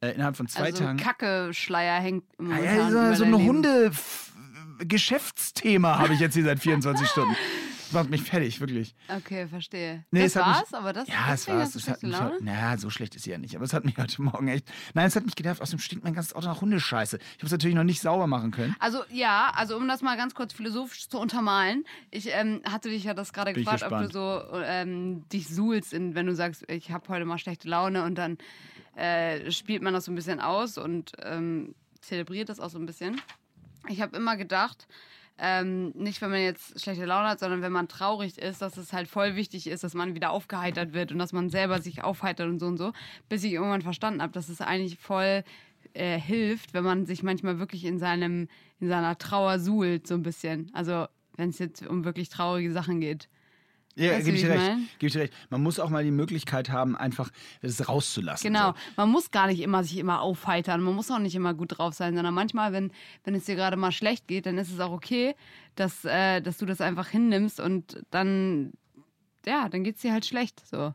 äh, 0.00 0.12
innerhalb 0.12 0.36
von 0.36 0.46
zwei 0.46 0.66
also 0.66 0.84
Tagen. 0.84 0.98
Kacke-Schleier 0.98 2.00
hängt 2.00 2.22
im 2.38 2.52
ja, 2.52 2.88
über 2.88 3.16
so, 3.16 3.24
so 3.24 3.26
ein. 3.34 3.34
Hunde-Geschäftsthema 3.34 5.98
habe 5.98 6.14
ich 6.14 6.20
jetzt 6.20 6.34
hier 6.34 6.44
seit 6.44 6.60
24 6.64 7.08
Stunden. 7.08 7.34
Das 7.86 7.92
macht 7.92 8.10
mich 8.10 8.22
fertig, 8.22 8.60
wirklich. 8.60 8.94
Okay, 9.08 9.46
verstehe. 9.46 10.04
Nee, 10.10 10.22
das 10.22 10.34
es 10.34 10.36
hat 10.36 10.46
mich- 10.48 10.56
war's, 10.56 10.74
aber 10.74 10.92
das 10.92 11.08
Ja, 11.08 11.14
es 11.32 11.40
deswegen 11.44 11.56
war 11.58 11.64
hast 11.64 11.74
du 11.74 11.78
es. 11.78 11.88
hat 11.88 12.02
mich 12.02 12.20
heute, 12.20 12.44
naja, 12.44 12.76
so 12.78 12.90
schlecht 12.90 13.14
ist 13.14 13.22
sie 13.24 13.30
ja 13.30 13.38
nicht. 13.38 13.54
Aber 13.54 13.64
es 13.64 13.72
hat 13.72 13.84
mich 13.84 13.96
heute 13.96 14.20
Morgen 14.22 14.48
echt. 14.48 14.68
Nein, 14.94 15.06
es 15.06 15.14
hat 15.16 15.24
mich 15.24 15.36
genervt. 15.36 15.62
Außerdem 15.62 15.78
stinkt 15.78 16.04
mein 16.04 16.14
ganzes 16.14 16.34
Auto 16.34 16.46
nach 16.48 16.60
Hundescheiße. 16.60 17.16
Ich 17.18 17.34
habe 17.38 17.46
es 17.46 17.52
natürlich 17.52 17.76
noch 17.76 17.84
nicht 17.84 18.00
sauber 18.00 18.26
machen 18.26 18.50
können. 18.50 18.74
Also 18.80 19.02
ja, 19.10 19.52
also 19.54 19.76
um 19.76 19.86
das 19.88 20.02
mal 20.02 20.16
ganz 20.16 20.34
kurz 20.34 20.52
philosophisch 20.52 21.08
zu 21.08 21.18
untermalen. 21.18 21.84
Ich 22.10 22.28
ähm, 22.32 22.60
hatte 22.64 22.88
dich 22.88 23.04
ja 23.04 23.14
das 23.14 23.32
gerade 23.32 23.52
gefragt, 23.52 23.82
ob 23.84 23.90
du 24.02 24.10
so 24.10 24.42
ähm, 24.64 25.28
dich 25.28 25.48
suhlst, 25.48 25.92
in, 25.92 26.14
wenn 26.14 26.26
du 26.26 26.34
sagst, 26.34 26.64
ich 26.70 26.90
habe 26.90 27.08
heute 27.08 27.24
mal 27.24 27.38
schlechte 27.38 27.68
Laune 27.68 28.02
und 28.04 28.16
dann 28.16 28.38
äh, 28.96 29.50
spielt 29.52 29.82
man 29.82 29.92
das 29.92 30.06
so 30.06 30.12
ein 30.12 30.14
bisschen 30.14 30.40
aus 30.40 30.78
und 30.78 31.12
ähm, 31.22 31.74
zelebriert 32.00 32.48
das 32.48 32.60
auch 32.60 32.70
so 32.70 32.78
ein 32.78 32.86
bisschen. 32.86 33.20
Ich 33.88 34.00
habe 34.00 34.16
immer 34.16 34.36
gedacht, 34.36 34.86
ähm, 35.38 35.90
nicht 35.90 36.22
wenn 36.22 36.30
man 36.30 36.40
jetzt 36.40 36.80
schlechte 36.80 37.04
Laune 37.04 37.28
hat, 37.28 37.40
sondern 37.40 37.62
wenn 37.62 37.72
man 37.72 37.88
traurig 37.88 38.38
ist, 38.38 38.62
dass 38.62 38.76
es 38.76 38.92
halt 38.92 39.08
voll 39.08 39.36
wichtig 39.36 39.66
ist, 39.66 39.84
dass 39.84 39.94
man 39.94 40.14
wieder 40.14 40.30
aufgeheitert 40.30 40.94
wird 40.94 41.12
und 41.12 41.18
dass 41.18 41.32
man 41.32 41.50
selber 41.50 41.80
sich 41.80 42.02
aufheitert 42.02 42.48
und 42.48 42.58
so 42.58 42.66
und 42.66 42.78
so, 42.78 42.92
bis 43.28 43.44
ich 43.44 43.52
irgendwann 43.52 43.82
verstanden 43.82 44.22
habe, 44.22 44.32
dass 44.32 44.48
es 44.48 44.60
eigentlich 44.60 44.98
voll 44.98 45.44
äh, 45.92 46.18
hilft, 46.18 46.72
wenn 46.74 46.84
man 46.84 47.06
sich 47.06 47.22
manchmal 47.22 47.58
wirklich 47.58 47.84
in 47.84 47.98
seinem 47.98 48.48
in 48.80 48.88
seiner 48.88 49.16
Trauer 49.18 49.58
suhlt 49.58 50.06
so 50.06 50.14
ein 50.14 50.22
bisschen. 50.22 50.70
Also 50.74 51.06
wenn 51.36 51.50
es 51.50 51.58
jetzt 51.58 51.86
um 51.86 52.04
wirklich 52.04 52.28
traurige 52.28 52.72
Sachen 52.72 53.00
geht. 53.00 53.28
Ja, 53.96 54.18
gebe 54.18 54.36
ich 54.36 54.42
dir 54.42 54.50
recht. 54.50 54.76
Gebe 54.98 55.06
ich 55.06 55.12
dir 55.14 55.20
recht. 55.20 55.32
Man 55.48 55.62
muss 55.62 55.80
auch 55.80 55.88
mal 55.88 56.04
die 56.04 56.10
Möglichkeit 56.10 56.70
haben, 56.70 56.96
einfach 56.96 57.30
es 57.62 57.88
rauszulassen. 57.88 58.46
Genau. 58.46 58.72
So. 58.72 58.74
Man 58.96 59.08
muss 59.10 59.30
gar 59.30 59.46
nicht 59.46 59.60
immer 59.60 59.82
sich 59.84 59.96
immer 59.96 60.20
aufheitern. 60.20 60.82
Man 60.82 60.94
muss 60.94 61.10
auch 61.10 61.18
nicht 61.18 61.34
immer 61.34 61.54
gut 61.54 61.78
drauf 61.78 61.94
sein, 61.94 62.14
sondern 62.14 62.34
manchmal, 62.34 62.72
wenn, 62.72 62.92
wenn 63.24 63.34
es 63.34 63.46
dir 63.46 63.56
gerade 63.56 63.76
mal 63.76 63.92
schlecht 63.92 64.28
geht, 64.28 64.44
dann 64.44 64.58
ist 64.58 64.70
es 64.70 64.80
auch 64.80 64.92
okay, 64.92 65.34
dass, 65.76 66.04
äh, 66.04 66.42
dass 66.42 66.58
du 66.58 66.66
das 66.66 66.82
einfach 66.82 67.08
hinnimmst 67.08 67.58
und 67.58 68.02
dann, 68.10 68.72
ja, 69.46 69.68
dann 69.70 69.82
geht 69.82 69.96
es 69.96 70.02
dir 70.02 70.12
halt 70.12 70.26
schlecht. 70.26 70.62
So. 70.66 70.92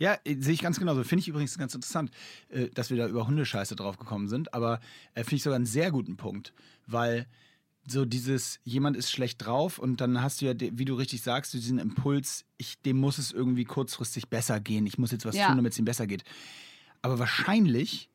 Ja, 0.00 0.16
äh, 0.24 0.36
sehe 0.40 0.54
ich 0.54 0.62
ganz 0.62 0.80
genauso. 0.80 1.04
Finde 1.04 1.20
ich 1.20 1.28
übrigens 1.28 1.56
ganz 1.56 1.74
interessant, 1.74 2.10
äh, 2.48 2.68
dass 2.70 2.90
wir 2.90 2.96
da 2.96 3.06
über 3.06 3.28
Hundescheiße 3.28 3.76
drauf 3.76 3.96
gekommen 3.96 4.28
sind. 4.28 4.54
Aber 4.54 4.80
äh, 5.14 5.22
finde 5.22 5.36
ich 5.36 5.42
sogar 5.44 5.56
einen 5.56 5.66
sehr 5.66 5.92
guten 5.92 6.16
Punkt, 6.16 6.52
weil 6.88 7.26
so 7.86 8.04
dieses, 8.04 8.60
jemand 8.64 8.96
ist 8.96 9.10
schlecht 9.10 9.44
drauf 9.44 9.78
und 9.78 10.00
dann 10.00 10.22
hast 10.22 10.40
du 10.40 10.46
ja, 10.46 10.54
wie 10.58 10.84
du 10.84 10.94
richtig 10.94 11.22
sagst, 11.22 11.52
diesen 11.54 11.78
Impuls, 11.78 12.44
ich, 12.58 12.80
dem 12.82 12.98
muss 12.98 13.18
es 13.18 13.32
irgendwie 13.32 13.64
kurzfristig 13.64 14.28
besser 14.28 14.60
gehen. 14.60 14.86
Ich 14.86 14.98
muss 14.98 15.10
jetzt 15.12 15.24
was 15.24 15.36
Ja. 15.36 15.46
tun, 15.46 15.56
damit 15.56 15.72
es 15.72 15.78
ihm 15.78 15.84
besser 15.86 16.06
geht. 16.06 16.24
Aber 17.02 17.18
wahrscheinlich, 17.18 18.10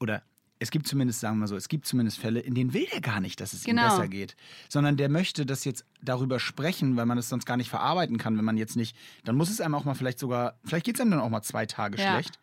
oder 0.00 0.22
es 0.58 0.70
gibt 0.70 0.88
zumindest, 0.88 1.20
sagen 1.20 1.36
wir 1.36 1.40
mal 1.40 1.46
so, 1.48 1.56
es 1.56 1.68
gibt 1.68 1.86
zumindest 1.86 2.18
Fälle, 2.18 2.40
in 2.40 2.54
denen 2.54 2.72
will 2.72 2.86
er 2.92 3.00
gar 3.00 3.20
nicht, 3.20 3.40
dass 3.40 3.52
es 3.52 3.62
Genau. 3.64 3.82
ihm 3.82 3.88
besser 3.88 4.08
geht. 4.08 4.36
Sondern 4.68 4.96
der 4.96 5.08
möchte 5.08 5.46
das 5.46 5.64
jetzt 5.64 5.84
darüber 6.02 6.40
sprechen, 6.40 6.96
weil 6.96 7.06
man 7.06 7.18
es 7.18 7.28
sonst 7.28 7.44
gar 7.46 7.56
nicht 7.56 7.68
verarbeiten 7.70 8.18
kann, 8.18 8.36
wenn 8.38 8.44
man 8.44 8.56
jetzt 8.56 8.74
nicht, 8.76 8.96
dann 9.24 9.36
muss 9.36 9.50
es 9.50 9.60
einem 9.60 9.74
auch 9.74 9.84
mal 9.84 9.94
vielleicht 9.94 10.18
sogar, 10.18 10.58
vielleicht 10.64 10.86
geht 10.86 10.96
es 10.96 11.00
einem 11.00 11.12
dann 11.12 11.20
auch 11.20 11.28
mal 11.30 11.42
zwei 11.42 11.66
Tage 11.66 11.98
Ja. 11.98 12.12
schlecht. 12.14 12.38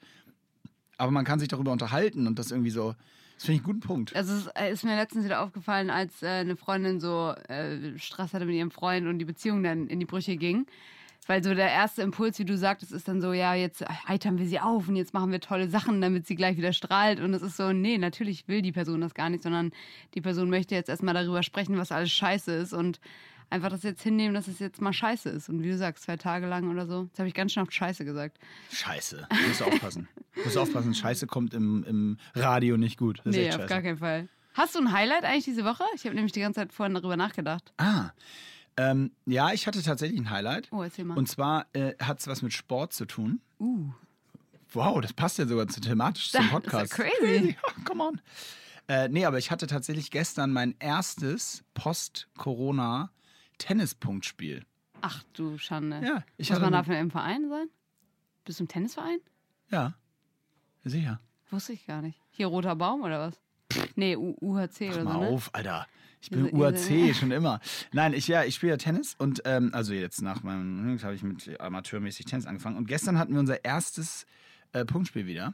Aber 0.97 1.11
man 1.11 1.25
kann 1.25 1.39
sich 1.39 1.47
darüber 1.49 1.71
unterhalten 1.71 2.27
und 2.27 2.37
das 2.39 2.51
irgendwie 2.51 2.69
so, 2.69 2.95
das 3.35 3.45
finde 3.45 3.55
ich 3.55 3.59
einen 3.59 3.65
guten 3.65 3.79
Punkt. 3.79 4.15
Also 4.15 4.33
es 4.33 4.47
äh, 4.47 4.71
ist 4.71 4.83
mir 4.83 4.95
letztens 4.95 5.25
wieder 5.25 5.41
aufgefallen, 5.41 5.89
als 5.89 6.21
äh, 6.23 6.27
eine 6.27 6.55
Freundin 6.55 6.99
so 6.99 7.33
äh, 7.47 7.97
Stress 7.97 8.33
hatte 8.33 8.45
mit 8.45 8.55
ihrem 8.55 8.71
Freund 8.71 9.07
und 9.07 9.19
die 9.19 9.25
Beziehung 9.25 9.63
dann 9.63 9.87
in 9.87 9.99
die 9.99 10.05
Brüche 10.05 10.37
ging. 10.37 10.65
Weil 11.25 11.43
so 11.43 11.53
der 11.53 11.69
erste 11.69 12.01
Impuls, 12.01 12.37
wie 12.39 12.45
du 12.45 12.57
sagtest, 12.57 12.91
ist 12.91 13.07
dann 13.07 13.21
so, 13.21 13.31
ja, 13.31 13.53
jetzt 13.53 13.83
heitern 14.07 14.37
wir 14.37 14.45
sie 14.45 14.59
auf 14.59 14.89
und 14.89 14.97
jetzt 14.97 15.13
machen 15.13 15.31
wir 15.31 15.39
tolle 15.39 15.69
Sachen, 15.69 16.01
damit 16.01 16.27
sie 16.27 16.35
gleich 16.35 16.57
wieder 16.57 16.73
strahlt. 16.73 17.21
Und 17.21 17.33
es 17.33 17.41
ist 17.41 17.55
so, 17.55 17.71
nee, 17.71 17.97
natürlich 17.97 18.47
will 18.47 18.61
die 18.61 18.73
Person 18.73 18.99
das 18.99 19.13
gar 19.13 19.29
nicht, 19.29 19.43
sondern 19.43 19.71
die 20.15 20.21
Person 20.21 20.49
möchte 20.49 20.75
jetzt 20.75 20.89
erstmal 20.89 21.13
darüber 21.13 21.41
sprechen, 21.41 21.77
was 21.77 21.93
alles 21.93 22.11
scheiße 22.11 22.51
ist. 22.51 22.73
Und 22.73 22.99
einfach 23.53 23.69
das 23.69 23.83
jetzt 23.83 24.01
hinnehmen, 24.01 24.33
dass 24.33 24.47
es 24.47 24.59
jetzt 24.59 24.81
mal 24.81 24.91
scheiße 24.93 25.29
ist. 25.29 25.47
Und 25.47 25.63
wie 25.63 25.69
du 25.69 25.77
sagst, 25.77 26.03
zwei 26.03 26.17
Tage 26.17 26.47
lang 26.47 26.69
oder 26.69 26.85
so. 26.87 27.03
Jetzt 27.03 27.19
habe 27.19 27.27
ich 27.29 27.33
ganz 27.33 27.53
schön 27.53 27.63
oft 27.63 27.73
Scheiße 27.73 28.03
gesagt. 28.03 28.37
Scheiße. 28.71 29.27
Musst 29.47 29.61
du 29.61 29.65
aufpassen. 29.65 30.07
Musst 30.43 30.55
du 30.55 30.59
aufpassen, 30.61 30.93
Scheiße 30.93 31.27
kommt 31.27 31.53
im, 31.53 31.83
im 31.83 32.17
Radio 32.35 32.77
nicht 32.77 32.97
gut. 32.97 33.19
Das 33.19 33.35
ist 33.35 33.35
nee, 33.35 33.53
auf 33.53 33.67
gar 33.67 33.81
keinen 33.81 33.99
Fall. 33.99 34.27
Hast 34.53 34.75
du 34.75 34.79
ein 34.79 34.91
Highlight 34.91 35.23
eigentlich 35.23 35.45
diese 35.45 35.63
Woche? 35.63 35.83
Ich 35.95 36.05
habe 36.05 36.15
nämlich 36.15 36.33
die 36.33 36.41
ganze 36.41 36.59
Zeit 36.59 36.73
vorhin 36.73 36.93
darüber 36.93 37.15
nachgedacht. 37.15 37.73
Ah. 37.77 38.09
Ähm, 38.75 39.11
ja, 39.25 39.51
ich 39.53 39.67
hatte 39.67 39.81
tatsächlich 39.83 40.19
ein 40.19 40.29
Highlight. 40.29 40.67
Oh, 40.71 40.81
erzähl 40.81 41.05
mal. 41.05 41.17
Und 41.17 41.27
zwar 41.27 41.67
äh, 41.73 41.93
hat 42.01 42.19
es 42.19 42.27
was 42.27 42.41
mit 42.41 42.53
Sport 42.53 42.93
zu 42.93 43.05
tun. 43.05 43.39
uh, 43.59 43.91
Wow, 44.73 45.01
das 45.01 45.13
passt 45.13 45.37
ja 45.37 45.45
sogar 45.45 45.67
zu 45.67 45.79
thematisch 45.79 46.31
zum 46.31 46.39
Das 46.39 46.45
ist 46.45 46.51
ja 46.51 46.59
Podcast. 46.59 46.93
crazy. 46.93 47.55
Ja, 47.67 47.83
come 47.85 48.03
on. 48.03 48.21
Äh, 48.87 49.07
nee, 49.09 49.25
aber 49.25 49.37
ich 49.37 49.51
hatte 49.51 49.67
tatsächlich 49.67 50.11
gestern 50.11 50.51
mein 50.51 50.75
erstes 50.79 51.63
Post-Corona-Tennispunktspiel. 53.57 54.65
ach 55.01 55.23
du 55.33 55.57
Schande. 55.57 56.01
Ja, 56.03 56.23
ich 56.37 56.49
Muss 56.49 56.59
man 56.59 56.67
eine- 56.73 56.77
dafür 56.77 56.99
im 56.99 57.11
Verein 57.11 57.49
sein? 57.49 57.67
Bist 58.45 58.59
du 58.59 58.63
im 58.63 58.67
Tennisverein? 58.67 59.19
Ja, 59.69 59.93
sicher. 60.83 61.19
Wusste 61.49 61.73
ich 61.73 61.85
gar 61.85 62.01
nicht. 62.01 62.19
Hier 62.31 62.47
roter 62.47 62.75
Baum 62.75 63.01
oder 63.01 63.19
was? 63.27 63.39
Nee, 63.95 64.15
U 64.15 64.35
UHC 64.41 64.87
Mach 64.89 64.95
oder 64.95 65.03
mal 65.03 65.13
so, 65.13 65.19
ne? 65.21 65.27
auf, 65.29 65.49
Alter. 65.53 65.87
Ich 66.21 66.29
bin 66.29 66.43
se- 66.45 66.49
ihr 66.49 66.55
UAC 66.55 66.77
se- 66.77 67.13
schon 67.13 67.31
immer. 67.31 67.59
Nein, 67.91 68.13
ich 68.13 68.27
ja, 68.27 68.43
ich 68.43 68.55
spiele 68.55 68.73
ja 68.73 68.77
Tennis 68.77 69.15
und 69.17 69.41
ähm, 69.45 69.71
also 69.73 69.93
jetzt 69.93 70.21
nach 70.21 70.41
meinem, 70.43 70.89
jetzt 70.91 71.03
habe 71.03 71.15
ich 71.15 71.23
mit 71.23 71.59
amateurmäßig 71.59 72.25
Tennis 72.25 72.45
angefangen 72.45 72.77
und 72.77 72.87
gestern 72.87 73.17
hatten 73.19 73.33
wir 73.33 73.39
unser 73.39 73.63
erstes 73.65 74.25
äh, 74.71 74.85
Punktspiel 74.85 75.25
wieder 75.25 75.53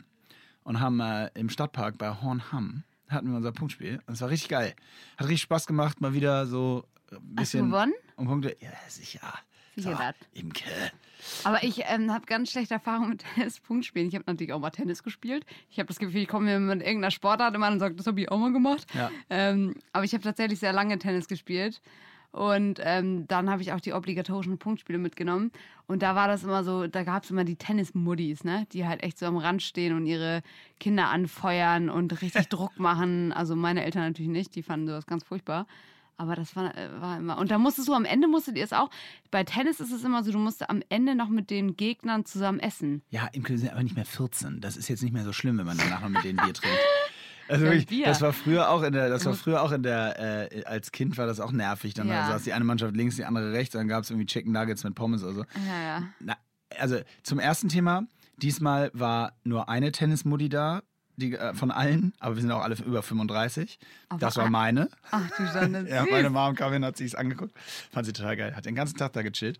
und 0.64 0.80
haben 0.80 1.00
äh, 1.00 1.30
im 1.34 1.50
Stadtpark 1.50 1.98
bei 1.98 2.10
Hornham 2.22 2.84
hatten 3.08 3.30
wir 3.32 3.38
unser 3.38 3.52
Punktspiel 3.52 4.00
und 4.06 4.14
es 4.14 4.22
war 4.22 4.30
richtig 4.30 4.50
geil. 4.50 4.76
Hat 5.18 5.26
richtig 5.28 5.42
Spaß 5.42 5.66
gemacht, 5.66 6.00
mal 6.02 6.14
wieder 6.14 6.46
so 6.46 6.86
ein 7.12 7.36
Hast 7.38 7.54
du 7.54 7.60
bisschen 7.60 7.72
gewonnen? 7.72 7.94
um 8.16 8.28
Punkte. 8.28 8.56
Ja, 8.60 8.72
sicher. 8.88 9.34
Sicher 9.76 9.96
dat. 9.96 10.16
Imke. 10.34 10.70
Aber 11.44 11.64
ich 11.64 11.84
ähm, 11.88 12.12
habe 12.12 12.26
ganz 12.26 12.52
schlechte 12.52 12.76
Erfahrungen 12.76 13.10
mit 13.10 13.26
Tennis-Punktspielen. 13.36 14.08
Ich 14.08 14.16
habe 14.16 14.26
natürlich 14.28 14.54
auch 14.54 14.60
mal 14.60 14.70
Tennis 14.70 15.04
gespielt. 15.04 15.46
Ich 15.70 15.80
habe 15.80 15.88
das 15.88 16.00
Gefühl, 16.00 16.22
ich 16.22 16.28
komme 16.28 16.46
mir 16.46 16.60
mit 16.60 16.82
irgendeiner 16.82 17.12
Sportart 17.12 17.56
immer 17.56 17.70
und 17.70 17.80
sage, 17.80 17.96
das 17.96 18.08
habe 18.08 18.20
ich 18.22 18.32
auch 18.32 18.38
mal 18.38 18.54
gemacht. 18.54 18.88
Ja. 18.94 19.12
Ähm, 19.30 19.76
aber 19.94 20.06
ich 20.06 20.14
habe 20.14 20.24
tatsächlich 20.24 20.60
sehr 20.60 20.74
lange 20.74 20.98
Tennis 20.98 21.28
gespielt. 21.28 21.82
Und 22.32 22.80
ähm, 22.84 23.28
dann 23.28 23.50
habe 23.50 23.64
ich 23.64 23.74
auch 23.74 23.80
die 23.80 23.94
obligatorischen 23.94 24.60
Punktspiele 24.60 25.00
mitgenommen. 25.00 25.52
Und 25.88 26.04
da 26.04 26.14
war 26.16 26.28
das 26.28 26.44
immer 26.44 26.64
so, 26.64 26.86
da 26.86 27.04
gab 27.04 27.24
es 27.24 27.32
immer 27.32 27.44
die 27.44 27.56
Tennis-Muddis, 27.56 28.44
ne? 28.44 28.68
die 28.72 28.86
halt 28.86 29.02
echt 29.02 29.18
so 29.18 29.26
am 29.26 29.38
Rand 29.38 29.64
stehen 29.64 29.96
und 29.96 30.06
ihre 30.06 30.44
Kinder 30.80 31.10
anfeuern 31.10 31.90
und 31.90 32.22
richtig 32.22 32.48
Druck 32.50 32.78
machen. 32.80 33.34
Also 33.34 33.56
meine 33.56 33.84
Eltern 33.84 34.04
natürlich 34.04 34.30
nicht, 34.30 34.56
die 34.56 34.62
fanden 34.62 34.88
sowas 34.88 35.08
ganz 35.08 35.24
furchtbar. 35.24 35.66
Aber 36.20 36.36
das 36.36 36.54
war, 36.56 36.76
äh, 36.78 36.90
war 37.02 37.18
immer. 37.18 37.38
Und 37.38 37.50
da 37.50 37.58
musstest 37.58 37.88
du 37.88 37.94
am 37.94 38.04
Ende, 38.04 38.28
musstet 38.28 38.58
ihr 38.58 38.64
es 38.66 38.74
auch. 38.74 38.90
Bei 39.32 39.46
Tennis 39.46 39.80
ist 39.80 39.94
es 39.94 40.04
immer 40.04 40.22
so, 40.24 40.32
du 40.34 40.38
musst 40.38 40.70
am 40.70 40.82
Ende 40.90 41.16
noch 41.16 41.30
mit 41.30 41.50
den 41.50 41.78
Gegnern 41.78 42.26
zusammen 42.26 42.60
essen. 42.60 43.02
Ja, 43.10 43.28
Imke 43.32 43.58
sind 43.58 43.72
aber 43.72 43.82
nicht 43.84 43.96
mehr 43.96 44.04
14. 44.06 44.60
Das 44.60 44.76
ist 44.76 44.90
jetzt 44.90 45.02
nicht 45.02 45.14
mehr 45.14 45.24
so 45.24 45.32
schlimm, 45.32 45.58
wenn 45.58 45.66
man 45.66 45.78
danach 45.78 46.02
noch 46.02 46.10
mit 46.10 46.24
denen 46.26 46.38
Bier 46.38 46.54
trinkt. 46.54 46.78
Also 47.52 47.66
Ja, 47.66 47.72
wirklich, 47.72 47.88
Bier. 47.88 48.06
das 48.06 48.22
war 48.22 48.32
früher 48.32 48.70
auch 48.70 48.84
in 48.84 48.94
der, 48.94 49.10
das 49.10 49.26
war 49.26 49.34
früher 49.34 49.64
auch 49.64 49.72
in 49.72 49.82
der, 49.82 50.52
äh, 50.54 50.66
als 50.66 50.92
Kind 50.92 51.18
war 51.18 51.26
das 51.26 51.40
auch 51.40 51.52
nervig. 51.52 51.96
Dann 51.96 52.08
Ja. 52.08 52.28
saß 52.28 52.44
die 52.44 52.54
eine 52.54 52.64
Mannschaft 52.64 52.96
links, 52.96 53.16
die 53.16 53.26
andere 53.26 53.52
rechts, 53.54 53.74
dann 53.74 53.88
gab 53.88 54.04
es 54.04 54.12
irgendwie 54.12 54.28
Chicken 54.28 54.52
Nuggets 54.52 54.84
mit 54.84 54.94
Pommes 54.94 55.24
oder 55.24 55.34
so. 55.34 55.46
Ja, 55.68 55.82
ja. 55.82 56.04
Na, 56.20 56.38
also 56.78 57.00
zum 57.24 57.40
ersten 57.40 57.68
Thema, 57.70 58.04
diesmal 58.38 58.92
war 58.94 59.34
nur 59.44 59.68
eine 59.68 59.92
Tennismuddi 59.92 60.50
da, 60.50 60.84
die, 61.20 61.34
äh, 61.36 61.54
von 61.54 61.70
allen, 61.72 62.14
aber 62.20 62.36
wir 62.36 62.42
sind 62.42 62.52
auch 62.52 62.62
alle 62.64 62.76
über 62.76 63.04
35. 63.04 63.80
Aber 64.10 64.20
das 64.20 64.36
war 64.38 64.46
ein- 64.46 64.52
meine. 64.52 64.90
Ach 65.12 65.30
du 65.38 65.46
Schande. 65.48 65.86
Ja, 65.90 66.06
meine 66.10 66.30
Mom 66.30 66.56
kam 66.56 66.74
hin, 66.74 66.84
hat 66.86 66.98
sich's 66.98 67.16
angeguckt. 67.16 67.54
Fand 67.92 68.06
sie 68.06 68.14
total 68.14 68.36
geil. 68.38 68.56
Hat 68.56 68.66
den 68.66 68.76
ganzen 68.76 68.98
Tag 68.98 69.14
da 69.14 69.22
gechillt. 69.22 69.60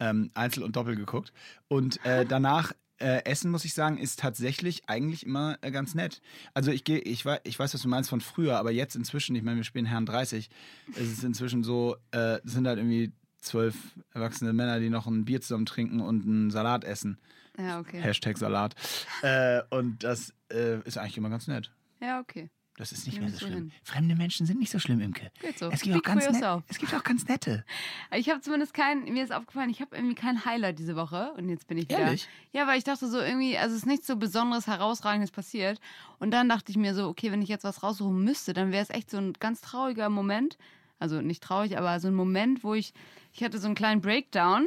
Ähm, 0.00 0.30
Einzel 0.34 0.62
und 0.62 0.76
Doppel 0.76 0.96
geguckt. 0.96 1.32
Und 1.68 2.04
äh, 2.04 2.24
danach 2.28 2.72
äh, 2.98 3.24
Essen, 3.24 3.50
muss 3.50 3.64
ich 3.66 3.74
sagen, 3.74 3.98
ist 3.98 4.18
tatsächlich 4.20 4.88
eigentlich 4.88 5.24
immer 5.26 5.58
äh, 5.60 5.70
ganz 5.70 5.94
nett. 5.94 6.20
Also 6.54 6.70
ich 6.70 6.82
gehe, 6.84 6.98
ich, 6.98 7.24
wei- 7.26 7.40
ich 7.44 7.58
weiß, 7.58 7.74
was 7.74 7.82
du 7.82 7.88
meinst 7.88 8.08
von 8.10 8.20
früher, 8.22 8.58
aber 8.58 8.70
jetzt 8.72 8.96
inzwischen, 8.96 9.36
ich 9.36 9.42
meine, 9.42 9.58
wir 9.58 9.64
spielen 9.64 9.84
Herren 9.86 10.06
30, 10.06 10.48
es 10.92 11.00
ist 11.12 11.22
inzwischen 11.24 11.62
so, 11.62 11.96
äh, 12.12 12.38
es 12.44 12.52
sind 12.52 12.66
halt 12.66 12.78
irgendwie 12.78 13.12
zwölf 13.40 13.76
erwachsene 14.14 14.52
Männer, 14.54 14.80
die 14.80 14.88
noch 14.90 15.06
ein 15.06 15.24
Bier 15.26 15.40
zusammen 15.42 15.66
trinken 15.66 16.00
und 16.00 16.24
einen 16.26 16.50
Salat 16.50 16.84
essen. 16.84 17.18
Ja, 17.58 17.80
okay. 17.80 18.00
Hashtag 18.00 18.38
Salat. 18.38 18.74
Äh, 19.22 19.62
und 19.70 20.04
das 20.04 20.34
äh, 20.52 20.80
ist 20.82 20.98
eigentlich 20.98 21.16
immer 21.16 21.30
ganz 21.30 21.48
nett. 21.48 21.72
Ja, 22.00 22.20
okay. 22.20 22.50
Das 22.76 22.92
ist 22.92 23.06
nicht 23.06 23.14
Nimm 23.14 23.24
mehr 23.24 23.32
so 23.32 23.46
schlimm. 23.46 23.54
hin. 23.54 23.72
Fremde 23.82 24.14
Menschen 24.14 24.46
sind 24.46 24.58
nicht 24.58 24.70
so 24.70 24.78
schlimm, 24.78 25.00
Imke. 25.00 25.30
Geht 25.40 25.58
so. 25.58 25.70
Es 25.70 25.80
gibt, 25.80 25.94
auch 25.96 26.00
Speak 26.00 26.04
ganz 26.04 26.30
net, 26.40 26.62
es 26.68 26.78
gibt 26.78 26.94
auch 26.94 27.02
ganz 27.02 27.26
nette. 27.26 27.64
Ich 28.14 28.28
habe 28.28 28.40
zumindest 28.42 28.74
kein, 28.74 29.04
mir 29.04 29.24
ist 29.24 29.32
aufgefallen, 29.32 29.70
ich 29.70 29.80
habe 29.80 29.96
irgendwie 29.96 30.14
kein 30.14 30.44
Highlight 30.44 30.78
diese 30.78 30.94
Woche 30.94 31.32
und 31.38 31.48
jetzt 31.48 31.66
bin 31.68 31.78
ich 31.78 31.88
wieder. 31.88 32.00
Ehrlich? 32.00 32.28
Ja, 32.52 32.66
weil 32.66 32.76
ich 32.76 32.84
dachte 32.84 33.08
so 33.08 33.18
irgendwie, 33.18 33.56
also 33.56 33.74
es 33.74 33.82
ist 33.82 33.86
nichts 33.86 34.06
so 34.06 34.16
Besonderes, 34.16 34.66
Herausragendes 34.66 35.30
passiert. 35.30 35.80
Und 36.18 36.32
dann 36.32 36.50
dachte 36.50 36.70
ich 36.70 36.76
mir 36.76 36.94
so, 36.94 37.08
okay, 37.08 37.32
wenn 37.32 37.40
ich 37.40 37.48
jetzt 37.48 37.64
was 37.64 37.82
raussuchen 37.82 38.22
müsste, 38.22 38.52
dann 38.52 38.72
wäre 38.72 38.82
es 38.82 38.90
echt 38.90 39.10
so 39.10 39.16
ein 39.16 39.32
ganz 39.32 39.62
trauriger 39.62 40.10
Moment. 40.10 40.58
Also 40.98 41.22
nicht 41.22 41.42
traurig, 41.42 41.78
aber 41.78 41.98
so 42.00 42.08
ein 42.08 42.14
Moment, 42.14 42.62
wo 42.62 42.74
ich, 42.74 42.92
ich 43.32 43.42
hatte 43.42 43.58
so 43.58 43.66
einen 43.66 43.74
kleinen 43.74 44.02
Breakdown 44.02 44.66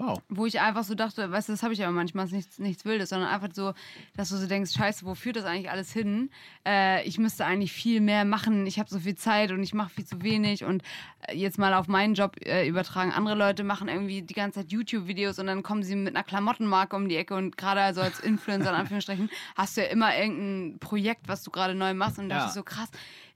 Wow. 0.00 0.22
wo 0.30 0.46
ich 0.46 0.58
einfach 0.60 0.82
so 0.84 0.94
dachte, 0.94 1.30
weißt 1.30 1.48
du, 1.48 1.52
das 1.52 1.62
habe 1.62 1.74
ich 1.74 1.82
aber 1.84 1.92
manchmal 1.92 2.24
ist 2.24 2.32
nichts, 2.32 2.58
nichts 2.58 2.84
Wildes, 2.86 3.10
sondern 3.10 3.28
einfach 3.28 3.50
so, 3.52 3.74
dass 4.16 4.30
du 4.30 4.36
so 4.38 4.46
denkst, 4.46 4.72
scheiße, 4.72 5.04
wo 5.04 5.14
führt 5.14 5.36
das 5.36 5.44
eigentlich 5.44 5.70
alles 5.70 5.92
hin? 5.92 6.30
Äh, 6.66 7.04
ich 7.06 7.18
müsste 7.18 7.44
eigentlich 7.44 7.70
viel 7.72 8.00
mehr 8.00 8.24
machen, 8.24 8.66
ich 8.66 8.78
habe 8.78 8.88
so 8.88 8.98
viel 8.98 9.14
Zeit 9.14 9.52
und 9.52 9.62
ich 9.62 9.74
mache 9.74 9.90
viel 9.90 10.06
zu 10.06 10.22
wenig 10.22 10.64
und 10.64 10.82
äh, 11.28 11.36
jetzt 11.36 11.58
mal 11.58 11.74
auf 11.74 11.86
meinen 11.86 12.14
Job 12.14 12.36
äh, 12.46 12.66
übertragen. 12.66 13.12
Andere 13.12 13.34
Leute 13.36 13.62
machen 13.62 13.88
irgendwie 13.88 14.22
die 14.22 14.32
ganze 14.34 14.60
Zeit 14.60 14.72
YouTube-Videos 14.72 15.38
und 15.38 15.46
dann 15.46 15.62
kommen 15.62 15.82
sie 15.82 15.96
mit 15.96 16.16
einer 16.16 16.24
Klamottenmarke 16.24 16.96
um 16.96 17.08
die 17.08 17.16
Ecke 17.16 17.34
und 17.34 17.58
gerade 17.58 17.82
also 17.82 18.00
als 18.00 18.20
Influencer 18.20 18.70
in 18.70 18.76
Anführungsstrichen 18.80 19.28
hast 19.54 19.76
du 19.76 19.82
ja 19.82 19.88
immer 19.88 20.16
irgendein 20.16 20.78
Projekt, 20.78 21.28
was 21.28 21.42
du 21.42 21.50
gerade 21.50 21.74
neu 21.74 21.92
machst 21.92 22.18
und 22.18 22.30
Ja. 22.30 22.36
dachte 22.38 22.48
ich 22.48 22.54
so 22.54 22.62
krass, 22.62 22.88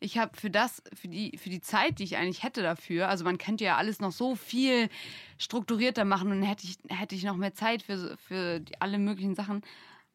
ich 0.05 0.19
habe 0.19 0.37
für 0.37 0.51
das, 0.51 0.83
für 0.93 1.09
die, 1.09 1.37
für 1.39 1.49
die 1.49 1.63
Zeit, 1.63 1.99
die 1.99 2.05
ich 2.05 2.19
eigentlich 2.19 2.43
hätte 2.43 2.63
dafür, 2.63 3.09
also 3.09 3.25
man 3.25 3.39
könnte 3.39 3.65
ja 3.65 3.77
alles 3.77 4.01
noch 4.01 4.13
so 4.13 4.37
viel 4.37 4.91
strukturierter 5.39 6.05
machen 6.05 6.31
und 6.31 6.43
hätte 6.43 6.67
ich, 6.67 6.77
hätte 6.89 7.15
ich 7.15 7.25
noch 7.25 7.37
mehr 7.37 7.55
Zeit 7.55 7.83
für, 7.83 8.17
für 8.19 8.61
die, 8.61 8.81
alle 8.81 8.99
möglichen 8.99 9.35
Sachen. 9.35 9.63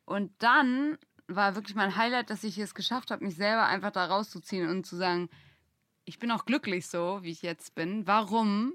Und 0.05 0.31
dann 0.37 0.97
war 1.27 1.55
wirklich 1.55 1.75
mein 1.75 1.95
Highlight, 1.95 2.29
dass 2.29 2.43
ich 2.43 2.57
es 2.59 2.75
geschafft 2.75 3.09
habe, 3.09 3.25
mich 3.25 3.35
selber 3.35 3.65
einfach 3.65 3.91
da 3.91 4.05
rauszuziehen 4.05 4.69
und 4.69 4.85
zu 4.85 4.95
sagen, 4.95 5.29
ich 6.05 6.19
bin 6.19 6.31
auch 6.31 6.45
glücklich 6.45 6.87
so, 6.87 7.19
wie 7.23 7.31
ich 7.31 7.41
jetzt 7.41 7.73
bin. 7.73 8.05
Warum? 8.05 8.73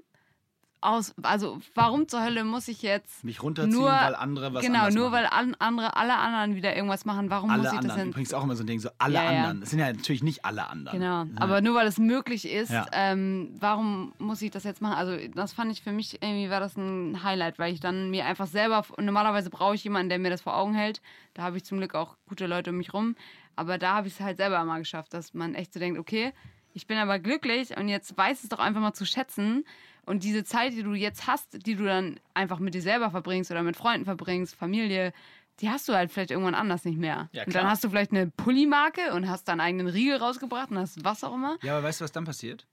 Aus, 0.85 1.15
also 1.23 1.59
warum 1.73 2.07
zur 2.07 2.23
Hölle 2.23 2.43
muss 2.43 2.67
ich 2.67 2.81
jetzt 2.83 3.23
Mich 3.23 3.41
runterziehen, 3.41 3.73
nur, 3.73 3.89
weil 3.89 4.13
andere 4.15 4.53
was 4.53 4.63
genau, 4.63 4.89
nur 4.89 5.09
machen. 5.09 5.13
weil 5.13 5.25
an, 5.25 5.55
andere, 5.59 5.95
alle 5.97 6.15
anderen 6.15 6.55
wieder 6.55 6.75
irgendwas 6.75 7.05
machen. 7.05 7.29
Warum 7.31 7.49
alle 7.49 7.63
muss 7.63 7.71
ich 7.71 7.79
das 7.79 7.83
anderen. 7.85 7.99
denn? 8.01 8.09
Übrigens 8.09 8.33
auch 8.33 8.43
immer 8.43 8.55
so 8.55 8.63
ein 8.63 8.67
Ding, 8.67 8.79
so 8.79 8.89
alle 8.99 9.15
Ja, 9.15 9.27
anderen. 9.27 9.61
Das 9.61 9.71
sind 9.71 9.79
ja 9.79 9.91
natürlich 9.91 10.21
nicht 10.23 10.45
alle 10.45 10.69
anderen. 10.69 10.99
Genau, 10.99 11.25
aber 11.37 11.61
nur 11.61 11.73
weil 11.75 11.87
es 11.87 11.97
möglich 11.97 12.47
ist, 12.47 12.69
Ja. 12.71 12.85
ähm, 12.91 13.55
warum 13.59 14.13
muss 14.19 14.41
ich 14.43 14.51
das 14.51 14.63
jetzt 14.63 14.81
machen? 14.81 14.95
Also 14.95 15.17
das 15.33 15.53
fand 15.53 15.71
ich 15.71 15.81
für 15.81 15.91
mich 15.91 16.21
irgendwie 16.21 16.49
war 16.51 16.59
das 16.59 16.77
ein 16.77 17.23
Highlight, 17.23 17.57
weil 17.57 17.73
ich 17.73 17.79
dann 17.79 18.11
mir 18.11 18.25
einfach 18.25 18.47
selber 18.47 18.85
normalerweise 18.99 19.49
brauche 19.49 19.75
ich 19.75 19.83
jemanden, 19.83 20.09
der 20.09 20.19
mir 20.19 20.29
das 20.29 20.41
vor 20.41 20.55
Augen 20.55 20.75
hält. 20.75 21.01
Da 21.33 21.41
habe 21.43 21.57
ich 21.57 21.65
zum 21.65 21.79
Glück 21.79 21.95
auch 21.95 22.15
gute 22.27 22.45
Leute 22.47 22.69
um 22.69 22.77
mich 22.77 22.93
rum, 22.93 23.15
aber 23.55 23.77
da 23.79 23.95
habe 23.95 24.07
ich 24.07 24.13
es 24.13 24.19
halt 24.19 24.37
selber 24.37 24.63
mal 24.65 24.79
geschafft, 24.79 25.13
dass 25.15 25.33
man 25.33 25.55
echt 25.55 25.73
so 25.73 25.79
denkt, 25.79 25.99
okay, 25.99 26.31
ich 26.75 26.87
bin 26.87 26.97
aber 26.97 27.19
glücklich 27.19 27.75
und 27.77 27.87
jetzt 27.87 28.17
weiß 28.17 28.43
es 28.43 28.49
doch 28.49 28.59
einfach 28.59 28.81
mal 28.81 28.93
zu 28.93 29.05
schätzen. 29.05 29.65
Und 30.05 30.23
diese 30.23 30.43
Zeit, 30.43 30.73
die 30.73 30.83
du 30.83 30.93
jetzt 30.93 31.25
hast, 31.25 31.65
die 31.65 31.75
du 31.75 31.85
dann 31.85 32.19
einfach 32.33 32.59
mit 32.59 32.73
dir 32.73 32.81
selber 32.81 33.09
verbringst 33.09 33.49
oder 33.49 33.63
mit 33.63 33.77
Freunden 33.77 34.03
verbringst, 34.03 34.55
Familie, 34.55 35.13
die 35.61 35.69
hast 35.69 35.87
du 35.87 35.93
halt 35.93 36.11
vielleicht 36.11 36.31
irgendwann 36.31 36.53
anders 36.53 36.83
nicht 36.83 36.97
mehr. 36.97 37.29
Ja, 37.31 37.45
und 37.45 37.55
dann 37.55 37.67
hast 37.67 37.83
du 37.85 37.89
vielleicht 37.89 38.11
eine 38.11 38.27
Pulli-Marke 38.27 39.13
und 39.13 39.29
hast 39.29 39.47
deinen 39.47 39.61
eigenen 39.61 39.87
Riegel 39.87 40.17
rausgebracht 40.17 40.69
und 40.69 40.77
hast 40.77 41.03
was 41.05 41.23
auch 41.23 41.33
immer. 41.33 41.57
Ja, 41.63 41.77
aber 41.77 41.87
weißt 41.87 42.01
du, 42.01 42.03
was 42.03 42.11
dann 42.11 42.25
passiert? 42.25 42.67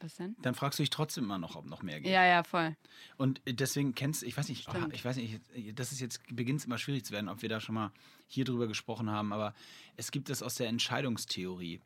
Was 0.00 0.16
denn? 0.16 0.34
Dann 0.42 0.56
fragst 0.56 0.80
du 0.80 0.82
dich 0.82 0.90
trotzdem 0.90 1.24
immer 1.24 1.38
noch, 1.38 1.54
ob 1.54 1.66
noch 1.66 1.84
mehr 1.84 2.00
geht. 2.00 2.10
Ja, 2.10 2.26
ja, 2.26 2.42
voll. 2.42 2.76
Und 3.18 3.40
deswegen 3.46 3.94
kennst 3.94 4.24
ich 4.24 4.36
weiß 4.36 4.48
nicht, 4.48 4.68
oh, 4.68 4.88
ich 4.90 5.04
weiß 5.04 5.16
nicht, 5.16 5.40
das 5.78 5.92
ist 5.92 6.00
jetzt 6.00 6.20
beginnt 6.28 6.58
es 6.58 6.66
immer 6.66 6.78
schwierig 6.78 7.04
zu 7.04 7.12
werden, 7.12 7.28
ob 7.28 7.40
wir 7.40 7.48
da 7.48 7.60
schon 7.60 7.76
mal 7.76 7.92
hier 8.26 8.44
drüber 8.44 8.66
gesprochen 8.66 9.10
haben, 9.10 9.32
aber 9.32 9.54
es 9.96 10.10
gibt 10.10 10.28
es 10.28 10.42
aus 10.42 10.56
der 10.56 10.66
Entscheidungstheorie. 10.66 11.80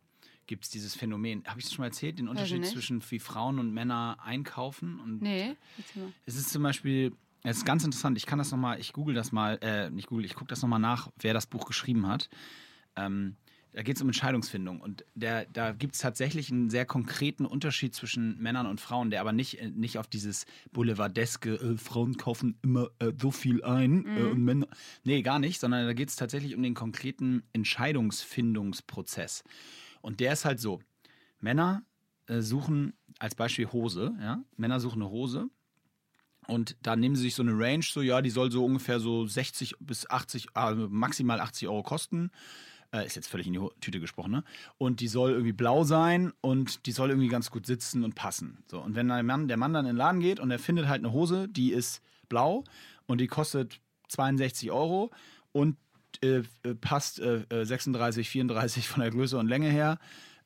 Gibt 0.47 0.65
es 0.65 0.71
dieses 0.71 0.95
Phänomen? 0.95 1.45
Habe 1.47 1.61
ich 1.61 1.67
es 1.67 1.73
schon 1.73 1.83
mal 1.83 1.87
erzählt? 1.87 2.19
Den 2.19 2.29
Unterschied 2.29 2.65
zwischen 2.67 3.03
wie 3.11 3.19
Frauen 3.19 3.59
und 3.59 3.73
Männer 3.73 4.19
einkaufen? 4.23 5.01
Und 5.01 5.23
Nee. 5.23 5.57
Es 6.25 6.37
ist 6.37 6.51
zum 6.51 6.63
Beispiel, 6.63 7.13
es 7.43 7.59
ist 7.59 7.65
ganz 7.65 7.85
interessant, 7.85 8.17
ich 8.17 8.27
kann 8.27 8.39
das 8.39 8.51
nochmal, 8.51 8.79
ich 8.81 8.93
google 8.93 9.15
das 9.15 9.33
mal, 9.33 9.59
äh, 9.61 9.91
nicht 9.91 10.09
google, 10.09 10.25
ich 10.25 10.35
gucke 10.35 10.49
das 10.49 10.63
nochmal 10.63 10.81
nach, 10.81 11.11
wer 11.19 11.35
das 11.35 11.47
Buch 11.47 11.67
geschrieben 11.67 12.07
hat. 12.07 12.29
Ähm, 12.97 13.37
da 13.77 13.83
geht 13.83 13.97
es 13.97 14.03
um 14.03 14.09
Entscheidungsfindung 14.09 14.81
und 14.81 15.05
der, 15.15 15.45
da 15.53 15.73
gibt 15.73 15.97
es 15.97 16.01
tatsächlich 16.01 16.51
einen 16.51 16.71
sehr 16.71 16.87
konkreten 16.87 17.45
Unterschied 17.45 17.95
zwischen 17.95 18.41
Männern 18.41 18.67
und 18.67 18.81
Frauen, 18.81 19.11
der 19.11 19.21
aber 19.21 19.33
nicht, 19.33 19.61
äh, 19.61 19.69
nicht 19.69 19.99
auf 19.99 20.07
dieses 20.07 20.47
boulevardeske, 20.73 21.57
äh, 21.57 21.77
Frauen 21.77 22.17
kaufen 22.17 22.57
immer 22.63 22.89
äh, 23.01 23.13
so 23.21 23.31
viel 23.31 23.63
ein 23.63 24.07
äh, 24.07 24.23
und 24.23 24.43
Männer, 24.43 24.67
nee, 25.05 25.21
gar 25.21 25.39
nicht, 25.39 25.61
sondern 25.61 25.87
da 25.87 25.93
geht 25.93 26.09
es 26.09 26.17
tatsächlich 26.17 26.55
um 26.57 26.63
den 26.63 26.73
konkreten 26.73 27.43
Entscheidungsfindungsprozess. 27.53 29.45
Und 30.07 30.21
der 30.21 30.35
ist 30.35 30.45
halt 30.45 30.61
so, 30.61 30.79
Männer 31.41 31.83
äh, 32.29 32.41
suchen 32.41 32.93
als 33.19 33.35
Beispiel 33.35 33.73
Hose, 33.73 34.15
ja. 34.21 34.41
Männer 34.57 34.79
suchen 34.79 35.03
eine 35.03 35.11
Hose 35.11 35.49
und 36.47 36.77
dann 36.81 37.01
nehmen 37.01 37.17
sie 37.17 37.23
sich 37.23 37.35
so 37.35 37.43
eine 37.43 37.59
Range, 37.59 37.83
so 37.83 38.03
ja, 38.03 38.23
die 38.23 38.31
soll 38.31 38.53
so 38.53 38.65
ungefähr 38.65 39.01
so 39.01 39.27
60 39.27 39.75
bis 39.81 40.09
80, 40.09 40.47
also 40.55 40.87
maximal 40.89 41.41
80 41.41 41.67
Euro 41.67 41.83
kosten. 41.83 42.31
Äh, 42.93 43.05
ist 43.05 43.17
jetzt 43.17 43.27
völlig 43.27 43.49
in 43.49 43.55
die 43.55 43.69
Tüte 43.81 43.99
gesprochen, 43.99 44.31
ne? 44.31 44.45
Und 44.79 45.01
die 45.01 45.09
soll 45.09 45.33
irgendwie 45.33 45.53
blau 45.53 45.83
sein 45.83 46.33
und 46.41 46.87
die 46.87 46.93
soll 46.93 47.11
irgendwie 47.11 47.27
ganz 47.27 47.51
gut 47.51 47.67
sitzen 47.67 48.05
und 48.05 48.15
passen. 48.15 48.63
So, 48.71 48.81
und 48.81 48.95
wenn 48.95 49.09
der 49.09 49.25
Mann, 49.25 49.49
der 49.49 49.57
Mann 49.57 49.73
dann 49.73 49.87
in 49.87 49.95
den 49.95 49.97
Laden 49.97 50.21
geht 50.21 50.39
und 50.39 50.53
er 50.53 50.61
findet 50.61 50.87
halt 50.87 51.01
eine 51.01 51.13
Hose, 51.13 51.49
die 51.49 51.73
ist 51.73 52.01
blau 52.29 52.63
und 53.09 53.21
die 53.21 53.27
kostet 53.27 53.81
62 54.07 54.71
Euro 54.71 55.11
und 55.51 55.77
äh, 56.23 56.43
äh, 56.63 56.75
passt 56.75 57.21
äh, 57.21 57.45
äh, 57.49 57.65
36, 57.65 58.29
34 58.29 58.89
von 58.89 59.01
der 59.01 59.11
Größe 59.11 59.39
und 59.39 59.47
Länge 59.49 59.69
her, 59.69 59.99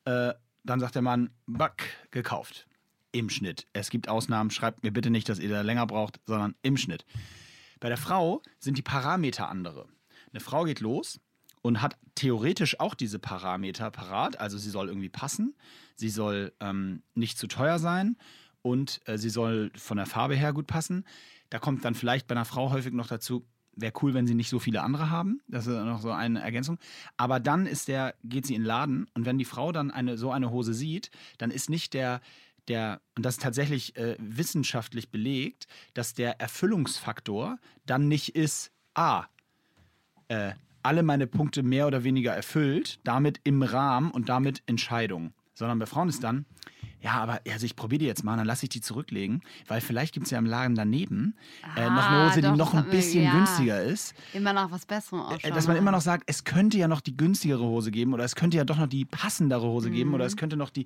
äh, 0.05 0.33
dann 0.63 0.79
sagt 0.79 0.95
der 0.95 1.01
Mann, 1.01 1.31
back, 1.45 2.07
gekauft. 2.11 2.67
Im 3.11 3.29
Schnitt. 3.29 3.67
Es 3.73 3.89
gibt 3.89 4.07
Ausnahmen, 4.07 4.51
schreibt 4.51 4.83
mir 4.83 4.91
bitte 4.91 5.09
nicht, 5.09 5.27
dass 5.27 5.39
ihr 5.39 5.49
da 5.49 5.61
länger 5.61 5.85
braucht, 5.85 6.21
sondern 6.25 6.55
im 6.61 6.77
Schnitt. 6.77 7.05
Bei 7.81 7.89
der 7.89 7.97
Frau 7.97 8.41
sind 8.59 8.77
die 8.77 8.83
Parameter 8.83 9.49
andere. 9.49 9.89
Eine 10.31 10.39
Frau 10.39 10.63
geht 10.63 10.79
los 10.79 11.19
und 11.61 11.81
hat 11.81 11.97
theoretisch 12.15 12.79
auch 12.79 12.95
diese 12.95 13.19
Parameter 13.19 13.91
parat. 13.91 14.39
Also 14.39 14.57
sie 14.57 14.69
soll 14.69 14.87
irgendwie 14.87 15.09
passen, 15.09 15.55
sie 15.95 16.09
soll 16.09 16.53
ähm, 16.59 17.03
nicht 17.15 17.37
zu 17.37 17.47
teuer 17.47 17.79
sein 17.79 18.17
und 18.61 19.01
äh, 19.05 19.17
sie 19.17 19.29
soll 19.29 19.71
von 19.75 19.97
der 19.97 20.05
Farbe 20.05 20.35
her 20.35 20.53
gut 20.53 20.67
passen. 20.67 21.05
Da 21.49 21.59
kommt 21.59 21.83
dann 21.83 21.95
vielleicht 21.95 22.27
bei 22.27 22.35
einer 22.35 22.45
Frau 22.45 22.71
häufig 22.71 22.93
noch 22.93 23.07
dazu, 23.07 23.45
wäre 23.75 23.93
cool, 24.01 24.13
wenn 24.13 24.27
sie 24.27 24.35
nicht 24.35 24.49
so 24.49 24.59
viele 24.59 24.81
andere 24.81 25.09
haben. 25.09 25.41
Das 25.47 25.67
ist 25.67 25.73
noch 25.73 26.01
so 26.01 26.11
eine 26.11 26.41
Ergänzung. 26.41 26.77
Aber 27.17 27.39
dann 27.39 27.65
ist 27.65 27.87
der, 27.87 28.15
geht 28.23 28.45
sie 28.45 28.55
in 28.55 28.61
den 28.61 28.67
Laden 28.67 29.07
und 29.13 29.25
wenn 29.25 29.37
die 29.37 29.45
Frau 29.45 29.71
dann 29.71 29.91
eine, 29.91 30.17
so 30.17 30.31
eine 30.31 30.51
Hose 30.51 30.73
sieht, 30.73 31.11
dann 31.37 31.51
ist 31.51 31.69
nicht 31.69 31.93
der, 31.93 32.21
der, 32.67 33.01
und 33.15 33.25
das 33.25 33.35
ist 33.35 33.41
tatsächlich 33.41 33.95
äh, 33.95 34.15
wissenschaftlich 34.19 35.09
belegt, 35.09 35.67
dass 35.93 36.13
der 36.13 36.39
Erfüllungsfaktor 36.39 37.57
dann 37.85 38.07
nicht 38.07 38.35
ist, 38.35 38.71
ah, 38.93 39.25
äh, 40.27 40.53
alle 40.83 41.03
meine 41.03 41.27
Punkte 41.27 41.63
mehr 41.63 41.87
oder 41.87 42.03
weniger 42.03 42.33
erfüllt, 42.33 42.99
damit 43.03 43.39
im 43.43 43.61
Rahmen 43.61 44.11
und 44.11 44.29
damit 44.29 44.63
Entscheidung. 44.65 45.33
Sondern 45.53 45.79
bei 45.79 45.85
Frauen 45.85 46.09
ist 46.09 46.23
dann, 46.23 46.45
ja, 47.01 47.13
aber 47.13 47.41
also 47.51 47.65
ich 47.65 47.75
probiere 47.75 47.99
die 47.99 48.05
jetzt 48.05 48.23
mal, 48.23 48.37
dann 48.37 48.45
lasse 48.45 48.65
ich 48.65 48.69
die 48.69 48.81
zurücklegen, 48.81 49.41
weil 49.67 49.81
vielleicht 49.81 50.13
gibt 50.13 50.25
es 50.27 50.31
ja 50.31 50.37
im 50.37 50.45
Laden 50.45 50.75
daneben 50.75 51.35
äh, 51.75 51.81
noch 51.81 51.87
eine 51.87 51.99
Ah, 52.01 52.29
Hose, 52.29 52.41
doch, 52.41 52.51
die 52.51 52.57
noch 52.57 52.73
ein 52.73 52.89
bisschen 52.89 53.23
ja. 53.23 53.31
günstiger 53.33 53.81
ist. 53.81 54.13
Immer 54.33 54.53
nach 54.53 54.69
was 54.71 54.85
Besserem 54.85 55.19
Äh, 55.21 55.23
ausschauen. 55.35 55.53
dass 55.53 55.67
man 55.67 55.77
immer 55.77 55.91
noch 55.91 56.01
sagt, 56.01 56.23
es 56.27 56.43
könnte 56.43 56.77
ja 56.77 56.87
noch 56.87 57.01
die 57.01 57.17
günstigere 57.17 57.63
Hose 57.63 57.91
geben 57.91 58.13
oder 58.13 58.23
es 58.23 58.35
könnte 58.35 58.57
ja 58.57 58.63
doch 58.65 58.77
noch 58.77 58.87
die 58.87 59.05
passendere 59.05 59.63
Hose 59.67 59.89
geben 59.91 60.13
oder 60.13 60.25
es 60.25 60.37
könnte 60.37 60.57
noch 60.57 60.69
die. 60.69 60.85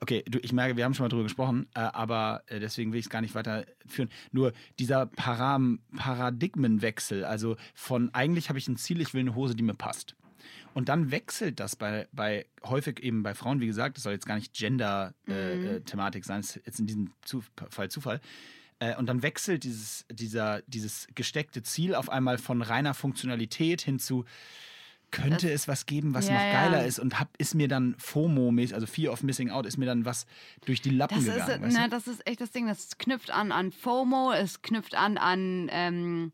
Okay, 0.00 0.24
du, 0.28 0.38
ich 0.40 0.52
merke, 0.52 0.76
wir 0.76 0.84
haben 0.84 0.94
schon 0.94 1.04
mal 1.04 1.08
drüber 1.08 1.22
gesprochen, 1.24 1.66
äh, 1.74 1.80
aber 1.80 2.42
äh, 2.46 2.58
deswegen 2.60 2.92
will 2.92 2.98
ich 3.00 3.06
es 3.06 3.10
gar 3.10 3.20
nicht 3.20 3.34
weiterführen. 3.34 4.10
Nur 4.32 4.52
dieser 4.78 5.06
Param 5.06 5.80
Paradigmenwechsel, 5.96 7.24
also 7.24 7.56
von 7.74 8.10
eigentlich 8.14 8.48
habe 8.48 8.58
ich 8.58 8.68
ein 8.68 8.76
Ziel, 8.76 9.00
ich 9.00 9.14
will 9.14 9.20
eine 9.20 9.34
Hose, 9.34 9.54
die 9.54 9.62
mir 9.62 9.74
passt. 9.74 10.14
Und 10.74 10.88
dann 10.88 11.10
wechselt 11.10 11.60
das 11.60 11.76
bei, 11.76 12.08
bei 12.12 12.46
häufig 12.64 13.00
eben 13.02 13.22
bei 13.22 13.34
Frauen, 13.34 13.60
wie 13.60 13.66
gesagt, 13.66 13.96
das 13.96 14.04
soll 14.04 14.12
jetzt 14.14 14.26
gar 14.26 14.36
nicht 14.36 14.54
Gender-Thematik 14.54 16.24
sein, 16.24 16.40
das 16.40 16.56
ist 16.56 16.66
jetzt 16.66 16.80
in 16.80 16.86
diesem 16.86 17.10
Fall 17.70 17.90
Zufall. 17.90 18.20
Äh, 18.78 18.96
und 18.96 19.06
dann 19.06 19.22
wechselt 19.22 19.64
dieses, 19.64 20.04
dieser, 20.10 20.62
dieses 20.66 21.06
gesteckte 21.14 21.62
Ziel 21.62 21.94
auf 21.94 22.08
einmal 22.08 22.38
von 22.38 22.62
reiner 22.62 22.94
Funktionalität 22.94 23.82
hin 23.82 23.98
zu, 23.98 24.24
könnte 25.10 25.50
es 25.52 25.68
was 25.68 25.84
geben, 25.84 26.14
was 26.14 26.26
Ja, 26.28 26.32
noch 26.34 26.40
ja. 26.40 26.52
geiler 26.52 26.86
ist 26.86 26.98
und 26.98 27.20
hab, 27.20 27.28
ist 27.36 27.54
mir 27.54 27.68
dann 27.68 27.94
FOMO-mäßig, 27.98 28.74
also 28.74 28.86
Fear 28.86 29.12
of 29.12 29.22
Missing 29.22 29.50
Out, 29.50 29.66
ist 29.66 29.76
mir 29.76 29.84
dann 29.84 30.06
was 30.06 30.24
durch 30.64 30.80
die 30.80 30.88
Lappen 30.90 31.16
Das 31.16 31.34
gegangen. 31.34 31.64
ist, 31.64 31.76
du? 31.76 31.88
das 31.90 32.06
ist 32.08 32.26
echt 32.26 32.40
das 32.40 32.50
Ding. 32.50 32.66
Das 32.66 32.96
knüpft 32.96 33.30
an 33.30 33.52
an 33.52 33.72
FOMO, 33.72 34.32
es 34.32 34.62
knüpft 34.62 34.94
an 34.94 35.18
an 35.18 35.68
ähm, 35.70 36.32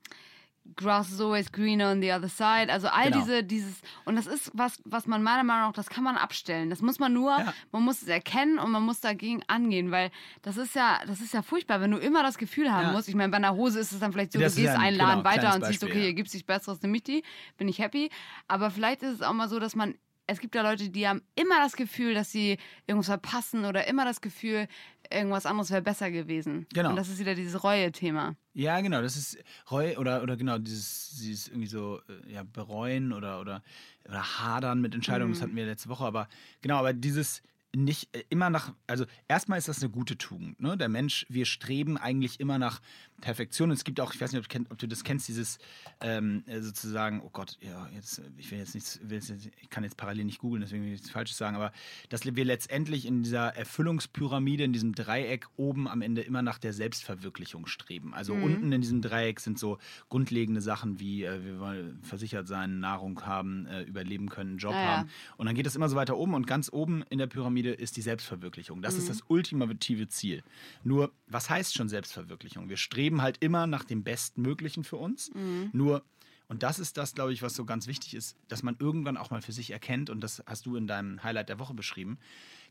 Grass 0.77 1.11
is 1.11 1.21
always 1.21 1.51
greener 1.51 1.91
on 1.91 2.01
the 2.01 2.13
other 2.13 2.29
side. 2.29 2.71
Also 2.71 2.89
all 2.89 3.05
Genau. 3.11 3.19
diese, 3.21 3.43
dieses, 3.43 3.81
und 4.05 4.17
das 4.17 4.27
ist 4.27 4.51
was, 4.55 4.81
was 4.85 5.07
man 5.07 5.23
meiner 5.23 5.43
Meinung 5.45 5.69
nach, 5.69 5.73
das 5.73 5.89
kann 5.89 6.05
man 6.05 6.17
abstellen. 6.17 6.71
Das 6.71 6.83
muss 6.83 6.99
man 6.99 7.13
nur, 7.13 7.31
Ja. 7.39 7.53
man 7.73 7.83
muss 7.83 8.03
es 8.03 8.09
erkennen 8.09 8.59
und 8.59 8.71
man 8.71 8.83
muss 8.83 9.01
dagegen 9.01 9.43
angehen, 9.49 9.91
weil 9.91 10.11
das 10.43 10.57
ist 10.57 10.75
ja, 10.75 11.01
das 11.07 11.21
ist 11.21 11.33
ja 11.35 11.43
furchtbar, 11.43 11.81
wenn 11.81 11.91
du 11.91 11.99
immer 11.99 12.23
das 12.23 12.39
Gefühl 12.39 12.73
haben 12.73 12.89
Ja. 12.89 12.93
musst. 12.93 13.09
Ich 13.09 13.15
meine, 13.15 13.31
bei 13.31 13.39
einer 13.39 13.55
Hose 13.55 13.81
ist 13.81 13.93
es 13.93 14.01
dann 14.01 14.13
vielleicht 14.13 14.33
so, 14.33 14.39
Das 14.41 14.55
du 14.55 14.61
gehst 14.63 14.75
ein- 14.75 14.81
einen 14.81 14.97
Laden 14.97 15.23
genau, 15.23 15.31
weiter 15.37 15.55
und 15.55 15.65
siehst, 15.65 15.83
okay, 15.83 16.01
hier 16.03 16.15
gibt 16.15 16.29
es 16.29 16.35
nichts 16.35 16.47
Besseres, 16.47 16.81
nimm 16.83 16.95
ich 16.95 17.03
die, 17.03 17.23
bin 17.57 17.67
ich 17.69 17.79
happy. 17.79 18.11
Aber 18.47 18.71
vielleicht 18.71 19.03
ist 19.03 19.15
es 19.15 19.23
auch 19.23 19.33
mal 19.33 19.49
so, 19.49 19.59
dass 19.59 19.75
man 19.75 19.95
es 20.31 20.41
gibt 20.41 20.55
ja 20.55 20.63
Leute, 20.63 20.91
die 20.91 21.09
haben 21.09 21.23
immer 21.35 21.59
das 21.59 21.75
Gefühl, 21.75 22.15
dass 22.15 22.31
sie 22.31 22.59
irgendwas 22.87 23.07
verpassen 23.07 23.65
oder 23.65 23.89
immer 23.89 24.05
das 24.05 24.21
Gefühl, 24.21 24.69
irgendwas 25.11 25.47
anderes 25.47 25.71
wäre 25.71 25.83
besser 25.83 26.11
gewesen. 26.11 26.67
Genau. 26.75 26.91
Und 26.91 26.97
das 26.97 27.09
ist 27.09 27.19
wieder 27.19 27.35
dieses 27.35 27.65
Reue-Thema. 27.65 28.37
Ja, 28.53 28.81
genau, 28.81 29.01
das 29.01 29.17
ist 29.17 29.39
Reue 29.71 29.99
oder, 29.99 30.23
oder 30.23 30.37
genau, 30.37 30.59
dieses, 30.59 31.17
dieses 31.19 31.49
irgendwie 31.49 31.67
so 31.67 32.01
äh, 32.09 32.33
ja, 32.33 32.43
bereuen 32.45 33.13
oder, 33.13 33.41
oder, 33.41 33.63
oder 34.07 34.23
hadern 34.39 34.81
mit 34.83 34.95
Entscheidungen, 34.95 35.31
Mhm. 35.31 35.35
das 35.35 35.43
hatten 35.43 35.57
wir 35.57 35.65
letzte 35.67 35.89
Woche, 35.89 36.05
aber 36.05 36.29
genau, 36.61 36.77
aber 36.77 36.93
dieses 36.93 37.43
nicht 37.75 38.15
äh, 38.17 38.25
immer 38.29 38.51
nach, 38.51 38.73
also 38.87 39.05
erstmal 39.29 39.59
ist 39.59 39.69
das 39.69 39.83
eine 39.83 39.91
gute 39.91 40.19
Tugend, 40.19 40.61
ne? 40.61 40.77
Der 40.77 40.89
Mensch, 40.89 41.27
wir 41.29 41.45
streben 41.47 41.97
eigentlich 41.97 42.41
immer 42.41 42.59
nach 42.59 42.81
Perfektion. 43.21 43.71
Und 43.71 43.77
es 43.77 43.85
gibt 43.85 44.01
auch, 44.01 44.15
ich 44.15 44.21
weiß 44.21 44.33
nicht, 44.33 44.43
ob, 44.45 44.49
du 44.49 44.71
ob 44.71 44.79
du 44.79 44.87
das 44.89 45.05
kennst, 45.05 45.29
dieses 45.29 45.59
ähm, 46.01 46.45
äh, 46.47 46.61
sozusagen, 46.61 47.21
oh 47.23 47.31
Gott, 47.33 47.59
ja, 47.61 47.89
jetzt, 47.95 48.21
ich 48.37 48.51
will 48.51 48.59
jetzt 48.59 48.75
nichts, 48.75 49.01
will 49.03 49.17
jetzt, 49.19 49.31
ich 49.31 49.71
kann 49.71 49.85
jetzt 49.85 49.97
parallel 49.97 50.25
nicht 50.25 50.39
googeln, 50.39 50.61
deswegen 50.63 50.83
will 50.85 50.89
ich 50.93 51.01
nichts 51.01 51.11
Falsches 51.11 51.37
sagen, 51.37 51.57
aber 51.57 51.73
dass 52.09 52.25
wir 52.25 52.45
letztendlich 52.45 53.07
in 53.07 53.23
dieser 53.23 53.57
Erfüllungspyramide, 53.57 54.65
in 54.65 54.73
diesem 54.73 54.95
Dreieck 54.95 55.47
oben 55.57 55.89
am 55.89 56.03
Ende 56.03 56.21
immer 56.23 56.43
nach 56.43 56.59
der 56.59 56.73
Selbstverwirklichung 56.73 57.67
streben. 57.67 58.15
Also 58.15 58.35
Mhm. 58.35 58.43
unten 58.43 58.73
in 58.73 58.81
diesem 58.81 59.01
Dreieck 59.03 59.41
sind 59.41 59.59
so 59.59 59.79
grundlegende 60.09 60.61
Sachen 60.61 61.01
wie 61.01 61.25
äh, 61.25 61.45
wir 61.45 61.59
wollen 61.59 62.03
versichert 62.03 62.47
sein, 62.47 62.81
Nahrung 62.81 63.23
haben, 63.25 63.67
äh, 63.67 63.83
überleben 63.83 64.29
können, 64.29 64.51
einen 64.51 64.59
Job 64.59 64.75
Ah, 64.75 64.81
ja. 64.83 64.85
haben. 64.99 65.11
Und 65.37 65.47
dann 65.47 65.55
geht 65.55 65.67
es 65.67 65.75
immer 65.77 65.89
so 65.89 65.97
weiter 65.97 66.17
oben 66.17 66.35
und 66.35 66.47
ganz 66.47 66.71
oben 66.73 67.03
in 67.11 67.19
der 67.19 67.27
Pyramide 67.27 67.71
ist 67.73 67.97
die 67.97 68.03
Selbstverwirklichung. 68.03 68.83
Das 68.83 68.95
Mhm. 68.95 69.01
ist 69.01 69.09
das 69.09 69.23
ultimative 69.29 70.09
Ziel. 70.09 70.43
Nur, 70.85 71.13
was 71.27 71.49
heißt 71.51 71.75
schon 71.75 71.89
Selbstverwirklichung? 71.89 72.69
Wir 72.69 72.77
streben 72.77 73.08
halt 73.23 73.39
immer 73.41 73.67
nach 73.67 73.85
dem 73.85 74.05
Bestmöglichen 74.05 74.85
für 74.85 74.97
uns. 74.97 75.33
Mhm. 75.35 75.71
Nur, 75.73 76.05
und 76.49 76.63
das 76.63 76.79
ist 76.79 76.97
das, 76.97 77.15
glaube 77.15 77.33
ich, 77.33 77.43
was 77.43 77.55
so 77.55 77.65
ganz 77.65 77.87
wichtig 77.87 78.15
ist, 78.15 78.37
dass 78.49 78.63
man 78.63 78.77
irgendwann 78.79 79.17
auch 79.17 79.31
mal 79.31 79.43
für 79.43 79.53
sich 79.53 79.71
erkennt, 79.71 80.11
und 80.11 80.21
das 80.21 80.43
hast 80.47 80.67
du 80.67 80.77
in 80.77 80.87
deinem 80.87 81.23
Highlight 81.23 81.49
der 81.49 81.59
Woche 81.59 81.75
beschrieben, 81.75 82.19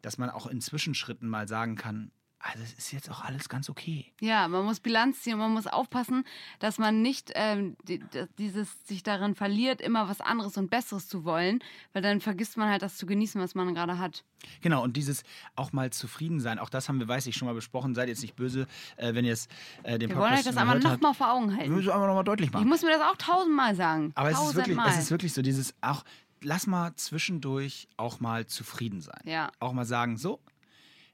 dass 0.01 0.17
man 0.17 0.29
auch 0.29 0.47
in 0.47 0.61
Zwischenschritten 0.61 1.29
mal 1.29 1.47
sagen 1.47 1.75
kann, 1.75 2.11
also 2.39 2.63
es 2.63 2.73
ist 2.73 2.91
jetzt 2.91 3.09
auch 3.09 3.23
alles 3.23 3.49
ganz 3.49 3.69
okay. 3.69 4.05
Ja, 4.21 4.47
man 4.47 4.63
muss 4.63 4.79
Bilanz 4.79 5.21
ziehen 5.21 5.33
und 5.33 5.39
man 5.39 5.51
muss 5.53 5.65
aufpassen, 5.67 6.23
dass 6.59 6.77
man 6.77 7.01
nicht 7.01 7.31
ähm, 7.35 7.75
die, 7.83 7.99
die- 7.99 8.25
dieses 8.37 8.69
sich 8.87 9.01
darin 9.03 9.33
verliert, 9.35 9.81
immer 9.81 10.07
was 10.07 10.21
anderes 10.21 10.55
und 10.55 10.69
Besseres 10.69 11.07
zu 11.09 11.25
wollen, 11.25 11.59
weil 11.93 12.01
dann 12.03 12.21
vergisst 12.21 12.55
man 12.55 12.69
halt 12.69 12.83
das 12.83 12.95
zu 12.97 13.05
genießen, 13.07 13.41
was 13.41 13.55
man 13.55 13.73
gerade 13.73 13.97
hat. 13.97 14.23
Genau, 14.61 14.83
und 14.83 14.95
dieses 14.97 15.23
auch 15.55 15.73
mal 15.73 15.91
zufrieden 15.91 16.39
sein, 16.39 16.59
auch 16.59 16.69
das 16.69 16.87
haben 16.87 16.99
wir, 16.99 17.07
weiß 17.07 17.25
ich, 17.25 17.35
schon 17.35 17.47
mal 17.47 17.55
besprochen. 17.55 17.95
Seid 17.95 18.07
jetzt 18.07 18.21
nicht 18.21 18.35
böse, 18.35 18.67
äh, 18.97 19.13
wenn 19.15 19.25
ihr 19.25 19.33
es 19.33 19.47
äh, 19.83 19.97
den 19.97 20.09
Wir 20.11 20.15
wollen 20.17 20.25
euch 20.27 20.43
Podcast 20.43 20.47
das 20.49 20.57
einmal 20.57 20.79
nochmal 20.79 21.13
vor 21.15 21.31
Augen 21.33 21.49
Wir 21.49 21.57
halten. 21.57 21.73
müssen 21.73 21.89
einfach 21.89 22.07
nochmal 22.07 22.23
deutlich 22.23 22.47
Ich 22.49 22.53
machen. 22.53 22.67
muss 22.69 22.83
mir 22.83 22.91
das 22.91 23.01
auch 23.01 23.17
tausendmal 23.17 23.75
sagen. 23.75 24.11
Aber 24.15 24.29
es 24.29 24.39
ist, 24.39 24.55
wirklich, 24.55 24.77
es 24.87 24.97
ist 24.99 25.11
wirklich 25.11 25.33
so, 25.33 25.41
dieses 25.41 25.73
auch, 25.81 26.03
lass 26.43 26.67
mal 26.67 26.95
zwischendurch 26.95 27.87
auch 27.97 28.19
mal 28.19 28.45
zufrieden 28.45 29.01
sein. 29.01 29.19
Ja. 29.25 29.51
Auch 29.59 29.73
mal 29.73 29.85
sagen, 29.85 30.17
so, 30.17 30.39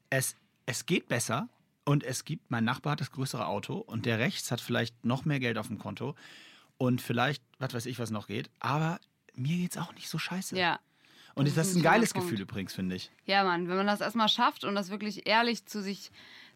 es, 0.09 0.35
es 0.65 0.85
geht 0.85 1.07
besser 1.07 1.49
und 1.85 2.03
es 2.03 2.25
gibt, 2.25 2.49
mein 2.49 2.63
Nachbar 2.63 2.93
hat 2.93 3.01
das 3.01 3.11
größere 3.11 3.47
Auto 3.47 3.75
und 3.75 4.05
der 4.05 4.19
rechts 4.19 4.51
hat 4.51 4.61
vielleicht 4.61 5.05
noch 5.05 5.25
mehr 5.25 5.39
Geld 5.39 5.57
auf 5.57 5.67
dem 5.67 5.79
Konto 5.79 6.15
und 6.77 7.01
vielleicht, 7.01 7.43
was 7.59 7.73
weiß 7.73 7.85
ich, 7.85 7.99
was 7.99 8.11
noch 8.11 8.27
geht, 8.27 8.49
aber 8.59 8.99
mir 9.35 9.57
geht's 9.57 9.77
auch 9.77 9.93
nicht 9.93 10.09
so 10.09 10.17
scheiße. 10.17 10.57
Ja. 10.57 10.79
und 11.35 11.47
das 11.47 11.55
das, 11.55 11.67
ist 11.69 11.75
ein 11.75 11.79
ein 11.79 11.83
geiles 11.83 12.13
Punkt. 12.13 12.29
Gefühl 12.29 12.41
übrigens, 12.41 12.73
finde 12.73 12.95
ich. 12.95 13.11
Ja, 13.25 13.43
Mann, 13.43 13.67
wenn 13.67 13.77
man 13.77 13.87
das 13.87 14.01
erstmal 14.01 14.29
schafft 14.29 14.63
und 14.63 14.75
das 14.75 14.89
wirklich 14.89 15.27
ehrlich 15.27 15.65
zu 15.65 15.81
sich 15.81 16.11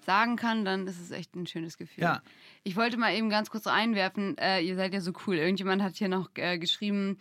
sagen 0.06 0.36
kann, 0.36 0.64
dann 0.64 0.88
ist 0.88 1.00
es 1.00 1.12
echt 1.12 1.36
ein 1.36 1.48
schönes 1.48 1.78
Gefühl. 1.78 2.04
Ja. 2.04 2.22
Ich 2.64 2.76
wollte 2.76 2.98
mal 2.98 3.14
eben 3.14 3.30
ganz 3.30 3.50
kurz 3.50 3.68
einwerfen, 3.68 4.38
äh, 4.38 4.62
ihr 4.62 4.76
seid 4.76 4.94
ja 4.94 5.02
so 5.02 5.12
cool. 5.26 5.36
Irgendjemand 5.36 5.82
hat 5.82 5.96
hier 5.96 6.08
noch 6.08 6.30
äh, 6.36 6.58
geschrieben, 6.58 7.18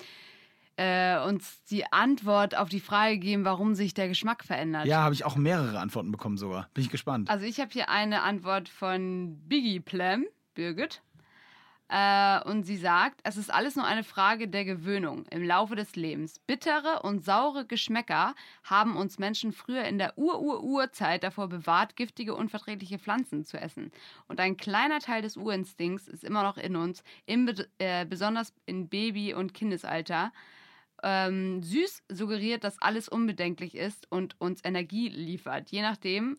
äh, 0.76 1.18
uns 1.18 1.62
die 1.64 1.90
Antwort 1.92 2.56
auf 2.56 2.68
die 2.68 2.80
Frage 2.80 3.14
gegeben, 3.14 3.44
warum 3.44 3.74
sich 3.74 3.94
der 3.94 4.08
Geschmack 4.08 4.44
verändert. 4.44 4.86
Ja, 4.86 5.02
habe 5.02 5.14
ich 5.14 5.24
auch 5.24 5.36
mehrere 5.36 5.78
Antworten 5.78 6.12
bekommen 6.12 6.36
sogar. 6.36 6.68
Bin 6.74 6.84
ich 6.84 6.90
gespannt. 6.90 7.30
Also 7.30 7.46
ich 7.46 7.60
habe 7.60 7.70
hier 7.72 7.88
eine 7.88 8.22
Antwort 8.22 8.68
von 8.68 9.38
Biggie 9.48 9.80
Plem, 9.80 10.26
Birgit. 10.54 11.02
Äh, 11.88 12.42
und 12.42 12.64
sie 12.64 12.76
sagt, 12.76 13.20
es 13.22 13.36
ist 13.36 13.52
alles 13.52 13.76
nur 13.76 13.86
eine 13.86 14.02
Frage 14.02 14.48
der 14.48 14.64
Gewöhnung 14.64 15.24
im 15.30 15.44
Laufe 15.44 15.76
des 15.76 15.94
Lebens. 15.94 16.40
Bittere 16.40 17.02
und 17.02 17.24
saure 17.24 17.64
Geschmäcker 17.64 18.34
haben 18.64 18.96
uns 18.96 19.20
Menschen 19.20 19.52
früher 19.52 19.84
in 19.84 19.98
der 19.98 20.18
Ur-Ur-Urzeit 20.18 21.22
davor 21.22 21.48
bewahrt, 21.48 21.94
giftige, 21.94 22.34
unverträgliche 22.34 22.98
Pflanzen 22.98 23.44
zu 23.44 23.56
essen. 23.56 23.92
Und 24.26 24.40
ein 24.40 24.56
kleiner 24.56 24.98
Teil 24.98 25.22
des 25.22 25.36
Urinstinkts 25.36 26.08
ist 26.08 26.24
immer 26.24 26.42
noch 26.42 26.56
in 26.56 26.74
uns, 26.74 27.04
im, 27.24 27.48
äh, 27.78 28.04
besonders 28.04 28.52
in 28.66 28.88
Baby- 28.88 29.34
und 29.34 29.54
Kindesalter. 29.54 30.32
Ähm, 31.02 31.62
süß 31.62 32.02
suggeriert, 32.10 32.64
dass 32.64 32.80
alles 32.80 33.08
unbedenklich 33.08 33.74
ist 33.74 34.10
und 34.10 34.40
uns 34.40 34.64
Energie 34.64 35.08
liefert. 35.08 35.70
Je 35.70 35.82
nachdem, 35.82 36.38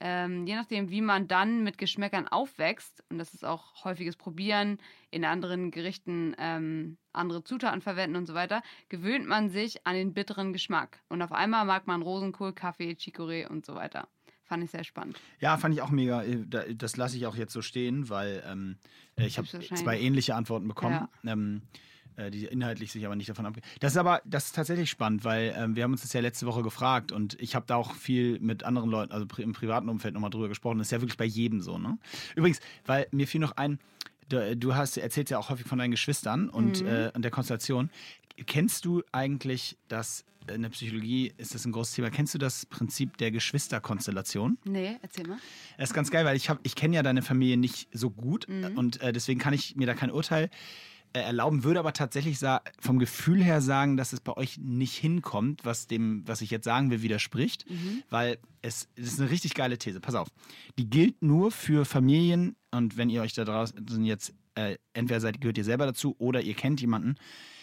ähm, 0.00 0.46
je 0.46 0.54
nachdem, 0.54 0.90
wie 0.90 1.02
man 1.02 1.28
dann 1.28 1.62
mit 1.62 1.76
Geschmäckern 1.76 2.26
aufwächst, 2.26 3.04
und 3.10 3.18
das 3.18 3.34
ist 3.34 3.44
auch 3.44 3.84
häufiges 3.84 4.16
Probieren, 4.16 4.78
in 5.10 5.24
anderen 5.24 5.70
Gerichten 5.70 6.34
ähm, 6.38 6.96
andere 7.12 7.44
Zutaten 7.44 7.82
verwenden 7.82 8.16
und 8.16 8.26
so 8.26 8.34
weiter, 8.34 8.62
gewöhnt 8.88 9.26
man 9.26 9.50
sich 9.50 9.86
an 9.86 9.94
den 9.94 10.14
bitteren 10.14 10.54
Geschmack. 10.54 11.00
Und 11.08 11.20
auf 11.20 11.32
einmal 11.32 11.66
mag 11.66 11.86
man 11.86 12.00
Rosenkohl, 12.00 12.54
Kaffee, 12.54 12.92
Chicorée 12.92 13.46
und 13.46 13.66
so 13.66 13.74
weiter. 13.74 14.08
Fand 14.44 14.64
ich 14.64 14.70
sehr 14.70 14.82
spannend. 14.82 15.20
Ja, 15.38 15.58
fand 15.58 15.74
ich 15.74 15.82
auch 15.82 15.90
mega. 15.90 16.22
Äh, 16.24 16.74
das 16.74 16.96
lasse 16.96 17.16
ich 17.16 17.26
auch 17.26 17.36
jetzt 17.36 17.52
so 17.52 17.62
stehen, 17.62 18.08
weil 18.08 18.42
ähm, 18.46 18.78
ich 19.16 19.36
habe 19.36 19.46
zwei 19.46 20.00
ähnliche 20.00 20.34
Antworten 20.34 20.66
bekommen. 20.66 21.08
Ja. 21.22 21.32
Ähm, 21.32 21.62
äh, 21.72 21.89
die 22.30 22.46
inhaltlich 22.46 22.92
sich 22.92 23.06
aber 23.06 23.16
nicht 23.16 23.28
davon 23.28 23.46
abgehen. 23.46 23.64
Das 23.80 23.92
ist 23.92 23.98
aber, 23.98 24.20
das 24.24 24.46
ist 24.46 24.56
tatsächlich 24.56 24.90
spannend, 24.90 25.24
weil 25.24 25.54
ähm, 25.56 25.76
wir 25.76 25.84
haben 25.84 25.92
uns 25.92 26.02
das 26.02 26.12
ja 26.12 26.20
letzte 26.20 26.46
Woche 26.46 26.62
gefragt 26.62 27.12
und 27.12 27.40
ich 27.40 27.54
habe 27.54 27.66
da 27.66 27.76
auch 27.76 27.94
viel 27.94 28.38
mit 28.40 28.64
anderen 28.64 28.90
Leuten, 28.90 29.12
also 29.12 29.26
im 29.38 29.52
privaten 29.52 29.88
Umfeld 29.88 30.14
nochmal 30.14 30.30
drüber 30.30 30.48
gesprochen. 30.48 30.78
Das 30.78 30.88
ist 30.88 30.92
ja 30.92 31.00
wirklich 31.00 31.16
bei 31.16 31.24
jedem 31.24 31.60
so, 31.60 31.78
ne? 31.78 31.98
Übrigens, 32.36 32.60
weil 32.86 33.06
mir 33.10 33.26
fiel 33.26 33.40
noch 33.40 33.56
ein, 33.56 33.78
du, 34.28 34.56
du 34.56 34.74
hast, 34.74 34.96
erzählst 34.96 35.30
ja 35.30 35.38
auch 35.38 35.50
häufig 35.50 35.66
von 35.66 35.78
deinen 35.78 35.90
Geschwistern 35.90 36.48
und, 36.48 36.82
mhm. 36.82 36.88
äh, 36.88 37.10
und 37.14 37.22
der 37.22 37.30
Konstellation. 37.30 37.90
Kennst 38.46 38.84
du 38.86 39.02
eigentlich 39.12 39.76
das, 39.88 40.24
in 40.52 40.62
der 40.62 40.70
Psychologie 40.70 41.32
ist 41.36 41.54
das 41.54 41.66
ein 41.66 41.72
großes 41.72 41.94
Thema, 41.94 42.10
kennst 42.10 42.34
du 42.34 42.38
das 42.38 42.64
Prinzip 42.66 43.18
der 43.18 43.30
Geschwisterkonstellation? 43.30 44.56
Nee, 44.64 44.96
erzähl 45.02 45.26
mal. 45.26 45.38
Das 45.76 45.90
ist 45.90 45.94
ganz 45.94 46.10
geil, 46.10 46.24
weil 46.24 46.36
ich, 46.36 46.50
ich 46.62 46.74
kenne 46.74 46.96
ja 46.96 47.02
deine 47.02 47.22
Familie 47.22 47.56
nicht 47.56 47.88
so 47.92 48.10
gut 48.10 48.48
mhm. 48.48 48.78
und 48.78 49.00
äh, 49.02 49.12
deswegen 49.12 49.40
kann 49.40 49.52
ich 49.52 49.76
mir 49.76 49.86
da 49.86 49.94
kein 49.94 50.10
Urteil 50.10 50.44
äh, 50.44 50.50
erlauben, 51.12 51.64
würde 51.64 51.80
aber 51.80 51.92
tatsächlich 51.92 52.38
vom 52.78 52.98
Gefühl 52.98 53.42
her 53.42 53.60
sagen, 53.60 53.96
dass 53.96 54.12
es 54.12 54.20
bei 54.20 54.36
euch 54.36 54.58
nicht 54.58 54.94
hinkommt, 54.94 55.64
was 55.64 55.86
dem, 55.86 56.22
was 56.26 56.40
ich 56.40 56.50
jetzt 56.50 56.64
sagen 56.64 56.90
will, 56.90 57.02
widerspricht, 57.02 57.68
mhm. 57.68 58.02
weil 58.10 58.38
es, 58.62 58.88
es 58.96 59.14
ist 59.14 59.20
eine 59.20 59.30
richtig 59.30 59.54
geile 59.54 59.78
These. 59.78 60.00
Pass 60.00 60.14
auf, 60.14 60.28
die 60.78 60.88
gilt 60.88 61.22
nur 61.22 61.50
für 61.50 61.84
Familien 61.84 62.56
und 62.70 62.96
wenn 62.96 63.10
ihr 63.10 63.22
euch 63.22 63.34
da 63.34 63.44
draußen 63.44 64.04
jetzt 64.04 64.34
äh, 64.54 64.76
entweder 64.92 65.20
seid, 65.20 65.40
gehört 65.40 65.58
ihr 65.58 65.64
selber 65.64 65.86
dazu 65.86 66.14
oder 66.18 66.42
ihr 66.42 66.54
kennt 66.54 66.80
jemanden 66.80 67.16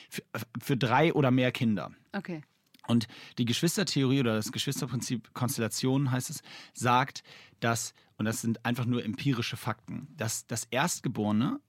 für, 0.09 0.23
für 0.61 0.77
drei 0.77 1.13
oder 1.13 1.31
mehr 1.31 1.51
Kinder. 1.51 1.91
Okay. 2.13 2.41
Und 2.87 3.07
die 3.37 3.45
Geschwistertheorie 3.45 4.21
oder 4.21 4.35
das 4.35 4.51
Geschwisterprinzip 4.51 5.33
Konstellation 5.33 6.11
heißt 6.11 6.29
es, 6.29 6.41
sagt, 6.73 7.23
dass, 7.59 7.93
und 8.17 8.25
das 8.25 8.41
sind 8.41 8.65
einfach 8.65 8.85
nur 8.85 9.03
empirische 9.03 9.57
Fakten, 9.57 10.07
dass 10.15 10.47
das 10.47 10.65
Erstgeborene 10.71 11.59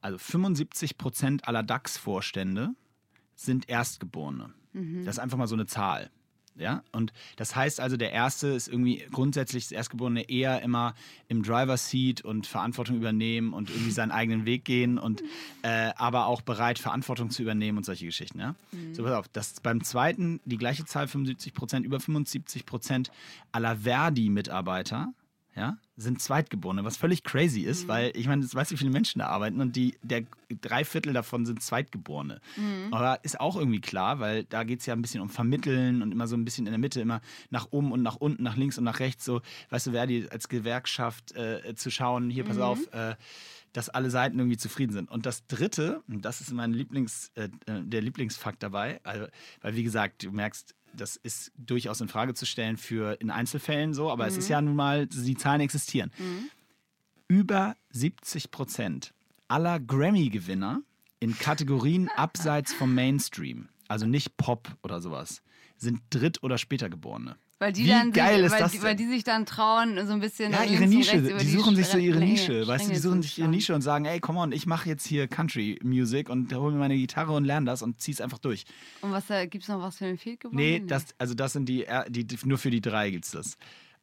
also 0.00 0.18
75 0.18 0.98
Prozent 0.98 1.46
aller 1.48 1.62
DAX-Vorstände 1.62 2.74
sind 3.34 3.68
Erstgeborene. 3.68 4.52
Mhm. 4.72 5.04
Das 5.04 5.16
ist 5.16 5.18
einfach 5.18 5.38
mal 5.38 5.46
so 5.46 5.54
eine 5.54 5.66
Zahl. 5.66 6.10
Ja, 6.56 6.82
und 6.92 7.12
das 7.36 7.56
heißt 7.56 7.80
also, 7.80 7.96
der 7.96 8.12
Erste 8.12 8.48
ist 8.48 8.68
irgendwie 8.68 9.06
grundsätzlich 9.10 9.64
das 9.64 9.72
Erstgeborene 9.72 10.28
eher 10.28 10.60
immer 10.60 10.94
im 11.28 11.42
Driver's 11.42 11.88
Seat 11.88 12.22
und 12.22 12.46
Verantwortung 12.46 12.96
übernehmen 12.96 13.54
und 13.54 13.70
irgendwie 13.70 13.92
seinen 13.92 14.10
eigenen 14.10 14.44
Weg 14.44 14.66
gehen 14.66 14.98
und 14.98 15.22
äh, 15.62 15.92
aber 15.96 16.26
auch 16.26 16.42
bereit, 16.42 16.78
Verantwortung 16.78 17.30
zu 17.30 17.40
übernehmen 17.40 17.78
und 17.78 17.84
solche 17.84 18.04
Geschichten. 18.04 18.40
Ja? 18.40 18.56
Mhm. 18.72 18.94
So, 18.94 19.04
pass 19.04 19.12
auf, 19.12 19.28
das 19.28 19.46
ist 19.52 19.62
beim 19.62 19.82
Zweiten 19.82 20.40
die 20.44 20.58
gleiche 20.58 20.84
Zahl, 20.84 21.08
75 21.08 21.54
Prozent, 21.54 21.86
über 21.86 21.98
75 21.98 22.66
Prozent 22.66 23.10
aller 23.52 23.76
Verdi-Mitarbeiter 23.76 25.14
ja, 25.60 25.76
sind 25.98 26.22
Zweitgeborene, 26.22 26.84
was 26.84 26.96
völlig 26.96 27.22
crazy 27.22 27.60
ist, 27.60 27.84
mhm. 27.84 27.88
weil 27.88 28.16
ich 28.16 28.26
meine, 28.26 28.42
weißt 28.42 28.70
du, 28.70 28.74
wie 28.74 28.78
viele 28.78 28.90
Menschen 28.90 29.18
da 29.18 29.26
arbeiten 29.26 29.60
und 29.60 29.76
die, 29.76 29.94
der 30.02 30.22
drei 30.62 30.86
Viertel 30.86 31.12
davon 31.12 31.44
sind 31.44 31.62
Zweitgeborene. 31.62 32.40
Mhm. 32.56 32.92
Aber 32.94 33.22
ist 33.22 33.38
auch 33.38 33.56
irgendwie 33.56 33.82
klar, 33.82 34.20
weil 34.20 34.44
da 34.44 34.64
geht 34.64 34.80
es 34.80 34.86
ja 34.86 34.94
ein 34.94 35.02
bisschen 35.02 35.20
um 35.20 35.28
Vermitteln 35.28 36.00
und 36.00 36.12
immer 36.12 36.26
so 36.26 36.34
ein 36.34 36.46
bisschen 36.46 36.66
in 36.66 36.72
der 36.72 36.78
Mitte, 36.78 37.02
immer 37.02 37.20
nach 37.50 37.68
oben 37.72 37.92
und 37.92 38.00
nach 38.02 38.16
unten, 38.16 38.42
nach 38.42 38.56
links 38.56 38.78
und 38.78 38.84
nach 38.84 39.00
rechts, 39.00 39.26
so, 39.26 39.42
weißt 39.68 39.88
du, 39.88 39.92
wer 39.92 40.06
die 40.06 40.26
als 40.30 40.48
Gewerkschaft 40.48 41.36
äh, 41.36 41.74
zu 41.74 41.90
schauen, 41.90 42.30
hier, 42.30 42.44
pass 42.44 42.56
mhm. 42.56 42.62
auf, 42.62 42.92
äh, 42.94 43.16
dass 43.74 43.90
alle 43.90 44.10
Seiten 44.10 44.38
irgendwie 44.38 44.56
zufrieden 44.56 44.92
sind. 44.92 45.10
Und 45.10 45.26
das 45.26 45.46
Dritte, 45.46 46.02
und 46.08 46.24
das 46.24 46.40
ist 46.40 46.52
mein 46.52 46.72
Lieblings, 46.72 47.30
äh, 47.34 47.50
äh 47.66 47.82
der 47.82 48.00
Lieblingsfakt 48.00 48.62
dabei, 48.62 49.00
also, 49.04 49.26
weil 49.60 49.76
wie 49.76 49.84
gesagt, 49.84 50.24
du 50.24 50.32
merkst, 50.32 50.74
das 50.92 51.16
ist 51.16 51.52
durchaus 51.56 52.00
in 52.00 52.08
Frage 52.08 52.34
zu 52.34 52.46
stellen 52.46 52.76
für 52.76 53.20
in 53.20 53.30
Einzelfällen 53.30 53.94
so, 53.94 54.10
aber 54.10 54.24
mhm. 54.24 54.30
es 54.30 54.36
ist 54.36 54.46
mhm. 54.46 54.52
ja 54.52 54.60
nun 54.62 54.76
mal, 54.76 55.06
die 55.06 55.36
Zahlen 55.36 55.60
existieren. 55.60 56.10
Mhm. 56.18 56.50
Über 57.28 57.76
70 57.90 58.50
Prozent 58.50 59.14
aller 59.48 59.80
Grammy-Gewinner 59.80 60.82
in 61.20 61.38
Kategorien 61.38 62.08
abseits 62.16 62.72
vom 62.72 62.94
Mainstream, 62.94 63.68
also 63.88 64.06
nicht 64.06 64.36
Pop 64.36 64.76
oder 64.82 65.00
sowas, 65.00 65.42
sind 65.76 66.00
Dritt- 66.10 66.42
oder 66.42 66.58
Spätergeborene. 66.58 67.36
Weil 67.60 67.74
die 67.74 67.84
Wie 67.84 67.88
dann 67.88 68.10
geil 68.10 68.36
sich, 68.36 68.46
ist 68.46 68.52
weil, 68.52 68.58
das 68.60 68.72
die, 68.72 68.82
weil 68.82 68.96
die 68.96 69.06
sich 69.06 69.22
dann 69.22 69.44
trauen, 69.44 69.94
so 70.06 70.14
ein 70.14 70.20
bisschen. 70.20 70.50
Ja, 70.50 70.64
ihre 70.64 70.86
Nische. 70.86 71.20
Die, 71.20 71.34
die 71.34 71.50
suchen 71.50 71.76
sich 71.76 71.88
so 71.88 71.98
ihre 71.98 72.18
Nische. 72.18 72.66
Weißt 72.66 72.88
du, 72.88 72.92
die 72.94 72.98
suchen 72.98 73.20
sich 73.20 73.38
ihre 73.38 73.48
Nische 73.48 73.74
und 73.74 73.82
sagen, 73.82 74.06
ey, 74.06 74.18
come 74.18 74.40
on, 74.40 74.52
ich 74.52 74.64
mache 74.66 74.88
jetzt 74.88 75.06
hier 75.06 75.28
Country 75.28 75.78
Music 75.82 76.30
und 76.30 76.50
hole 76.54 76.72
mir 76.72 76.78
meine 76.78 76.96
Gitarre 76.96 77.32
und 77.32 77.44
lerne 77.44 77.66
das 77.66 77.82
und 77.82 78.00
zieh's 78.00 78.22
einfach 78.22 78.38
durch. 78.38 78.64
Und 79.02 79.12
was 79.12 79.28
äh, 79.28 79.46
gibt's 79.46 79.68
noch 79.68 79.82
was 79.82 79.98
für 79.98 80.06
ein 80.06 80.16
Fehlgeborenen? 80.16 80.64
Nee, 80.64 80.82
das, 80.86 81.04
also 81.18 81.34
das 81.34 81.52
sind 81.52 81.68
die, 81.68 81.84
die, 82.08 82.26
nur 82.44 82.56
für 82.56 82.70
die 82.70 82.80
drei 82.80 83.10
gibt's 83.10 83.32
das. 83.32 83.58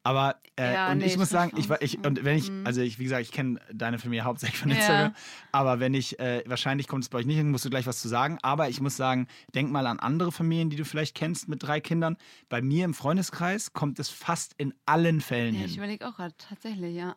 Aber 0.08 0.36
äh, 0.56 0.72
ja, 0.72 0.90
und 0.90 0.98
nee, 0.98 1.04
ich 1.04 1.18
muss 1.18 1.28
sagen, 1.28 1.52
ich, 1.58 1.68
ich 1.80 1.98
und 2.02 2.24
wenn 2.24 2.38
ich, 2.38 2.50
mhm. 2.50 2.66
also 2.66 2.80
ich, 2.80 2.98
wie 2.98 3.04
gesagt, 3.04 3.20
ich 3.20 3.30
kenne 3.30 3.60
deine 3.70 3.98
Familie 3.98 4.24
hauptsächlich 4.24 4.58
von 4.58 4.70
Instagram, 4.70 5.12
ja. 5.12 5.14
aber 5.52 5.80
wenn 5.80 5.92
ich, 5.92 6.18
äh, 6.18 6.42
wahrscheinlich 6.46 6.88
kommt 6.88 7.04
es 7.04 7.10
bei 7.10 7.18
euch 7.18 7.26
nicht 7.26 7.36
hin, 7.36 7.50
musst 7.50 7.66
du 7.66 7.68
gleich 7.68 7.86
was 7.86 8.00
zu 8.00 8.08
sagen. 8.08 8.38
Aber 8.40 8.70
ich 8.70 8.80
muss 8.80 8.96
sagen, 8.96 9.28
denk 9.54 9.70
mal 9.70 9.86
an 9.86 9.98
andere 9.98 10.32
Familien, 10.32 10.70
die 10.70 10.76
du 10.76 10.86
vielleicht 10.86 11.14
kennst 11.14 11.46
mit 11.46 11.62
drei 11.62 11.80
Kindern. 11.80 12.16
Bei 12.48 12.62
mir 12.62 12.86
im 12.86 12.94
Freundeskreis 12.94 13.74
kommt 13.74 13.98
es 13.98 14.08
fast 14.08 14.54
in 14.56 14.72
allen 14.86 15.20
Fällen 15.20 15.54
ja, 15.54 15.60
hin. 15.60 15.68
Ich 15.68 15.76
überlege 15.76 16.08
auch 16.08 16.16
gerade, 16.16 16.34
tatsächlich, 16.38 16.96
ja. 16.96 17.14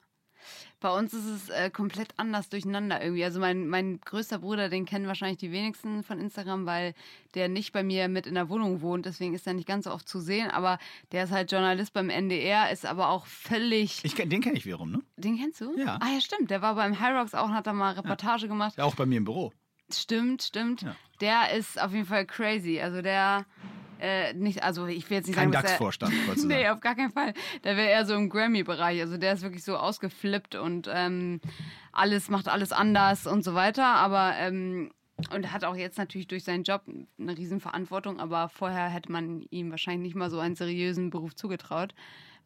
Bei 0.81 0.89
uns 0.89 1.13
ist 1.13 1.25
es 1.25 1.49
äh, 1.49 1.69
komplett 1.69 2.09
anders 2.17 2.49
durcheinander 2.49 3.01
irgendwie. 3.01 3.23
Also 3.23 3.39
mein, 3.39 3.67
mein 3.67 4.01
größter 4.01 4.39
Bruder, 4.39 4.67
den 4.67 4.85
kennen 4.85 5.05
wahrscheinlich 5.05 5.37
die 5.37 5.51
wenigsten 5.51 6.03
von 6.03 6.19
Instagram, 6.19 6.65
weil 6.65 6.95
der 7.35 7.49
nicht 7.49 7.71
bei 7.71 7.83
mir 7.83 8.07
mit 8.07 8.25
in 8.25 8.33
der 8.33 8.49
Wohnung 8.49 8.81
wohnt. 8.81 9.05
Deswegen 9.05 9.35
ist 9.35 9.45
er 9.45 9.53
nicht 9.53 9.67
ganz 9.67 9.85
so 9.85 9.91
oft 9.91 10.09
zu 10.09 10.19
sehen. 10.19 10.49
Aber 10.49 10.79
der 11.11 11.25
ist 11.25 11.31
halt 11.31 11.51
Journalist 11.51 11.93
beim 11.93 12.09
NDR, 12.09 12.71
ist 12.71 12.87
aber 12.87 13.09
auch 13.09 13.27
völlig. 13.27 14.03
Ich, 14.03 14.15
den 14.15 14.41
kenne 14.41 14.57
ich 14.57 14.65
wiederum, 14.65 14.91
ne? 14.91 15.01
Den 15.17 15.37
kennst 15.37 15.61
du? 15.61 15.77
Ja. 15.77 15.99
Ah 16.01 16.13
ja, 16.13 16.19
stimmt. 16.19 16.49
Der 16.49 16.63
war 16.63 16.73
beim 16.73 16.99
High 16.99 17.15
Rocks 17.15 17.35
auch 17.35 17.45
und 17.45 17.53
hat 17.53 17.67
da 17.67 17.73
mal 17.73 17.93
Reportage 17.93 18.43
ja. 18.43 18.47
gemacht. 18.47 18.73
Ja, 18.77 18.85
auch 18.85 18.95
bei 18.95 19.05
mir 19.05 19.17
im 19.17 19.25
Büro. 19.25 19.53
Stimmt, 19.93 20.41
stimmt. 20.41 20.81
Ja. 20.81 20.95
Der 21.19 21.53
ist 21.53 21.79
auf 21.79 21.93
jeden 21.93 22.07
Fall 22.07 22.25
crazy. 22.25 22.79
Also 22.79 23.03
der 23.03 23.45
äh, 24.01 24.33
nicht, 24.33 24.63
also 24.63 24.87
ich 24.87 25.09
will 25.09 25.17
jetzt 25.17 25.27
nicht 25.27 25.35
Kein 25.35 25.51
sagen, 25.51 25.67
DAX-Vorstand. 25.67 26.13
nee, 26.45 26.67
auf 26.67 26.79
gar 26.79 26.95
keinen 26.95 27.11
Fall. 27.11 27.33
Der 27.63 27.77
wäre 27.77 27.87
eher 27.89 28.05
so 28.05 28.15
im 28.15 28.29
Grammy-Bereich. 28.29 28.99
Also 28.99 29.17
der 29.17 29.33
ist 29.33 29.43
wirklich 29.43 29.63
so 29.63 29.77
ausgeflippt 29.77 30.55
und 30.55 30.89
ähm, 30.91 31.39
alles 31.91 32.29
macht 32.29 32.47
alles 32.47 32.71
anders 32.71 33.27
und 33.27 33.43
so 33.43 33.53
weiter. 33.53 33.85
Aber 33.85 34.33
ähm, 34.37 34.91
und 35.29 35.51
hat 35.51 35.63
auch 35.63 35.75
jetzt 35.75 35.97
natürlich 35.97 36.27
durch 36.27 36.43
seinen 36.43 36.63
Job 36.63 36.83
eine 37.19 37.37
Riesenverantwortung, 37.37 38.19
aber 38.19 38.49
vorher 38.49 38.89
hätte 38.89 39.11
man 39.11 39.45
ihm 39.51 39.69
wahrscheinlich 39.69 40.01
nicht 40.01 40.15
mal 40.15 40.31
so 40.31 40.39
einen 40.39 40.55
seriösen 40.55 41.11
Beruf 41.11 41.35
zugetraut, 41.35 41.93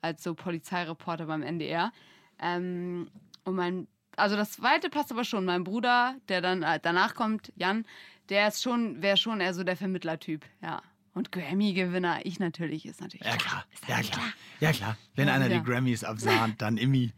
als 0.02 0.24
so 0.24 0.36
Polizeireporter 0.36 1.26
beim 1.26 1.42
NDR. 1.42 1.94
Ähm, 2.40 3.10
und 3.46 3.56
mein, 3.56 3.88
also 4.18 4.36
das 4.36 4.52
zweite 4.52 4.90
passt 4.90 5.12
aber 5.12 5.24
schon. 5.24 5.46
Mein 5.46 5.64
Bruder, 5.64 6.16
der 6.28 6.42
dann 6.42 6.64
äh, 6.64 6.80
danach 6.82 7.16
kommt, 7.16 7.54
Jan, 7.56 7.86
der 8.30 8.50
ist 8.50 8.62
schon, 8.62 9.02
wäre 9.02 9.18
schon 9.18 9.40
eher 9.40 9.54
so 9.54 9.64
der 9.64 9.78
Vermittlertyp, 9.78 10.46
ja. 10.62 10.82
Und 11.16 11.32
Grammy-Gewinner, 11.32 12.26
ich 12.26 12.40
natürlich, 12.40 12.86
ist 12.86 13.00
natürlich 13.00 13.26
ja, 13.26 13.38
klar. 13.38 13.66
Ja, 13.88 14.02
klar. 14.02 14.04
klar. 14.04 14.34
Ja, 14.60 14.72
klar. 14.74 14.98
Wenn 15.16 15.30
ja, 15.30 15.34
einer 15.34 15.46
wieder. 15.46 15.60
die 15.60 15.64
Grammys 15.64 16.04
absahnt, 16.04 16.62
dann 16.62 16.78
Immi. 16.78 17.14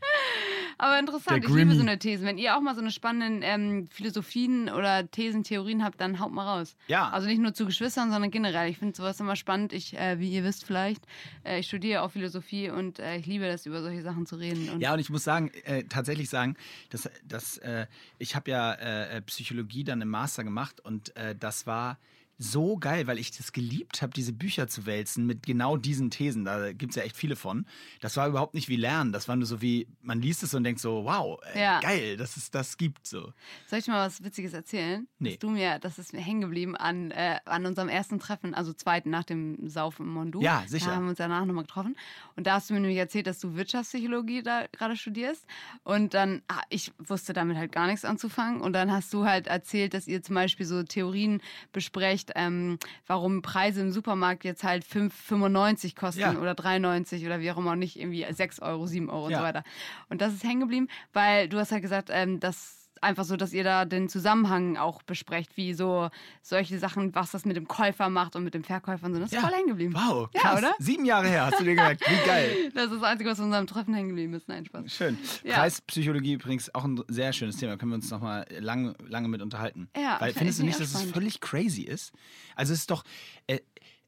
Aber 0.77 0.99
interessant, 0.99 1.43
ich 1.43 1.49
liebe 1.49 1.73
so 1.73 1.81
eine 1.81 1.97
These. 1.97 2.23
Wenn 2.23 2.37
ihr 2.37 2.55
auch 2.55 2.61
mal 2.61 2.75
so 2.75 2.81
eine 2.81 2.91
spannenden 2.91 3.41
ähm, 3.41 3.87
Philosophien 3.87 4.69
oder 4.69 5.09
Thesen, 5.09 5.43
Theorien 5.43 5.83
habt, 5.83 5.99
dann 5.99 6.19
haut 6.19 6.31
mal 6.31 6.45
raus. 6.45 6.75
Ja. 6.85 7.09
Also 7.09 7.27
nicht 7.27 7.41
nur 7.41 7.55
zu 7.55 7.65
Geschwistern, 7.65 8.11
sondern 8.11 8.29
generell. 8.29 8.69
Ich 8.69 8.77
finde 8.77 8.95
sowas 8.95 9.19
immer 9.19 9.35
spannend. 9.35 9.73
Ich, 9.73 9.97
äh, 9.97 10.19
wie 10.19 10.29
ihr 10.29 10.43
wisst 10.43 10.63
vielleicht, 10.63 11.03
äh, 11.43 11.61
ich 11.61 11.67
studiere 11.67 12.03
auch 12.03 12.11
Philosophie 12.11 12.69
und 12.69 12.99
äh, 12.99 13.17
ich 13.17 13.25
liebe 13.25 13.47
das, 13.47 13.65
über 13.65 13.81
solche 13.81 14.03
Sachen 14.03 14.27
zu 14.27 14.35
reden. 14.35 14.69
Und 14.69 14.79
ja, 14.79 14.93
und 14.93 14.99
ich 14.99 15.09
muss 15.09 15.23
sagen, 15.23 15.49
äh, 15.63 15.85
tatsächlich 15.85 16.29
sagen, 16.29 16.55
dass, 16.91 17.09
dass 17.27 17.57
äh, 17.57 17.87
ich 18.19 18.35
habe 18.35 18.51
ja 18.51 18.73
äh, 18.73 19.23
Psychologie 19.23 19.83
dann 19.83 20.01
im 20.01 20.09
Master 20.09 20.43
gemacht 20.43 20.79
und 20.79 21.11
das 21.39 21.65
war 21.65 21.97
so 22.37 22.77
geil, 22.77 23.07
weil 23.07 23.17
ich 23.17 23.31
das 23.31 23.51
geliebt 23.51 24.01
habe, 24.01 24.13
diese 24.13 24.31
Bücher 24.31 24.67
zu 24.67 24.85
wälzen 24.85 25.25
mit 25.25 25.45
genau 25.45 25.75
diesen 25.75 26.11
Thesen. 26.11 26.45
Da 26.45 26.71
gibt 26.71 26.91
es 26.91 26.95
ja 26.95 27.03
echt 27.03 27.17
viele 27.17 27.35
von. 27.35 27.65
Das 27.99 28.15
war 28.15 28.27
überhaupt 28.27 28.53
nicht 28.53 28.69
wie 28.69 28.75
Lernen. 28.75 29.11
Das 29.11 29.27
war 29.27 29.35
nur 29.35 29.47
so 29.47 29.61
wie, 29.61 29.87
man 30.01 30.21
liest 30.21 30.43
es 30.43 30.53
und 30.53 30.63
denkt 30.63 30.79
so, 30.79 31.05
wow, 31.05 31.39
äh, 31.53 31.61
ja. 31.61 31.79
geil, 31.79 32.15
dass 32.15 32.37
es 32.37 32.51
das 32.51 32.77
gibt. 32.77 33.07
So. 33.07 33.33
Soll 33.67 33.79
ich 33.79 33.87
mal 33.87 34.05
was 34.05 34.23
Witziges 34.23 34.53
erzählen? 34.53 35.07
Nee. 35.17 35.31
Dass 35.31 35.39
du 35.39 35.49
mir, 35.49 35.79
das 35.79 35.97
ist 35.97 36.13
mir 36.13 36.21
hängen 36.21 36.41
geblieben 36.41 36.75
an, 36.75 37.11
äh, 37.11 37.39
an 37.45 37.65
unserem 37.65 37.89
ersten 37.89 38.19
Treffen, 38.19 38.53
also 38.53 38.71
zweiten 38.71 39.09
nach 39.09 39.23
dem 39.23 39.67
Saufen 39.67 40.05
im 40.05 40.13
Mondu. 40.13 40.41
Ja, 40.41 40.63
sicher. 40.67 40.87
Da 40.87 40.95
haben 40.95 41.05
wir 41.05 41.09
uns 41.09 41.17
danach 41.17 41.45
nochmal 41.45 41.63
getroffen. 41.63 41.95
Und 42.35 42.45
da 42.45 42.53
hast 42.53 42.69
du 42.69 42.75
mir 42.75 42.81
nämlich 42.81 42.99
erzählt, 42.99 43.25
dass 43.25 43.39
du 43.39 43.55
Wirtschaftspsychologie 43.55 44.43
da 44.43 44.65
gerade 44.71 44.95
studierst. 44.95 45.45
Und 45.83 46.13
dann, 46.13 46.43
ah, 46.47 46.61
ich 46.69 46.91
wusste 46.99 47.33
damit 47.33 47.57
halt 47.57 47.71
gar 47.71 47.87
nichts 47.87 48.05
anzufangen. 48.05 48.61
Und 48.61 48.73
dann 48.73 48.91
hast 48.91 49.11
du 49.13 49.25
halt 49.25 49.47
erzählt, 49.47 49.95
dass 49.95 50.07
ihr 50.07 50.21
zum 50.21 50.35
Beispiel 50.35 50.65
so 50.65 50.83
Theorien 50.83 51.41
besprecht, 51.73 52.26
gemacht, 52.27 52.31
ähm, 52.35 52.77
warum 53.05 53.41
Preise 53.41 53.81
im 53.81 53.91
Supermarkt 53.91 54.43
jetzt 54.43 54.63
halt 54.63 54.83
5,95 54.85 55.95
kosten 55.95 56.19
Ja. 56.21 56.37
oder 56.37 56.53
3,90 56.53 57.25
oder 57.25 57.39
wie 57.39 57.51
auch 57.51 57.57
immer 57.57 57.71
und 57.71 57.79
nicht 57.79 57.99
irgendwie 57.99 58.25
6 58.31 58.59
Euro, 58.59 58.87
7 58.87 59.09
Euro 59.09 59.25
und 59.25 59.31
Ja. 59.31 59.39
so 59.39 59.43
weiter. 59.43 59.63
Und 60.09 60.21
das 60.21 60.33
ist 60.33 60.43
hängen 60.43 60.61
geblieben, 60.61 60.87
weil 61.13 61.49
du 61.49 61.57
hast 61.59 61.71
halt 61.71 61.81
gesagt, 61.81 62.09
ähm, 62.11 62.39
dass 62.39 62.76
einfach 63.03 63.23
so, 63.25 63.35
dass 63.37 63.53
ihr 63.53 63.63
da 63.63 63.85
den 63.85 64.09
Zusammenhang 64.09 64.77
auch 64.77 65.01
besprecht, 65.03 65.57
wie 65.57 65.73
so 65.73 66.09
solche 66.41 66.79
Sachen, 66.79 67.13
was 67.15 67.31
das 67.31 67.45
mit 67.45 67.55
dem 67.55 67.67
Käufer 67.67 68.09
macht 68.09 68.35
und 68.35 68.43
mit 68.43 68.53
dem 68.53 68.63
Verkäufer 68.63 69.05
und 69.05 69.13
so. 69.13 69.19
Das 69.19 69.31
ist 69.31 69.35
Ja. 69.35 69.41
voll 69.41 69.53
hängen 69.55 69.67
geblieben. 69.67 69.93
Wow, 69.95 70.29
Ja, 70.33 70.41
krass. 70.41 70.59
oder? 70.59 70.73
Sieben 70.79 71.05
Jahre 71.05 71.27
her, 71.27 71.45
hast 71.47 71.59
du 71.59 71.63
dir 71.63 71.75
gemerkt. 71.75 72.01
Wie 72.09 72.25
geil. 72.27 72.51
Das 72.73 72.85
ist 72.85 72.93
das 72.95 73.03
Einzige, 73.03 73.29
was 73.29 73.39
in 73.39 73.45
unserem 73.45 73.67
Treffen 73.67 73.93
hängen 73.93 74.09
geblieben 74.09 74.33
ist. 74.33 74.47
Nein, 74.47 74.65
Spaß. 74.65 74.91
Schön. 74.91 75.17
Ja. 75.43 75.55
Preispsychologie 75.55 76.33
übrigens 76.33 76.73
auch 76.75 76.83
ein 76.85 77.01
sehr 77.07 77.33
schönes 77.33 77.57
Thema. 77.57 77.77
Können 77.77 77.91
wir 77.91 77.95
uns 77.95 78.09
noch 78.11 78.21
mal 78.21 78.45
lange, 78.59 78.95
lange 79.07 79.27
mit 79.27 79.41
unterhalten. 79.41 79.89
Ja, 79.97 80.17
Weil 80.19 80.31
ich- 80.31 80.37
findest 80.37 80.59
du 80.59 80.63
ich 80.63 80.67
nicht, 80.67 80.79
dass 80.79 80.87
es 80.89 80.93
gespannt. 80.93 81.13
völlig 81.13 81.39
crazy 81.41 81.81
ist? 81.83 82.11
Also 82.55 82.73
es 82.73 82.79
ist 82.79 82.91
doch, 82.91 83.03
äh, 83.47 83.59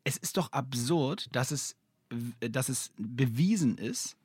es 0.04 0.18
ist 0.18 0.38
doch 0.38 0.52
absurd, 0.52 1.28
dass 1.34 1.52
es, 1.52 1.76
dass 2.40 2.70
es 2.70 2.92
bewiesen 2.98 3.78
ist, 3.78 4.16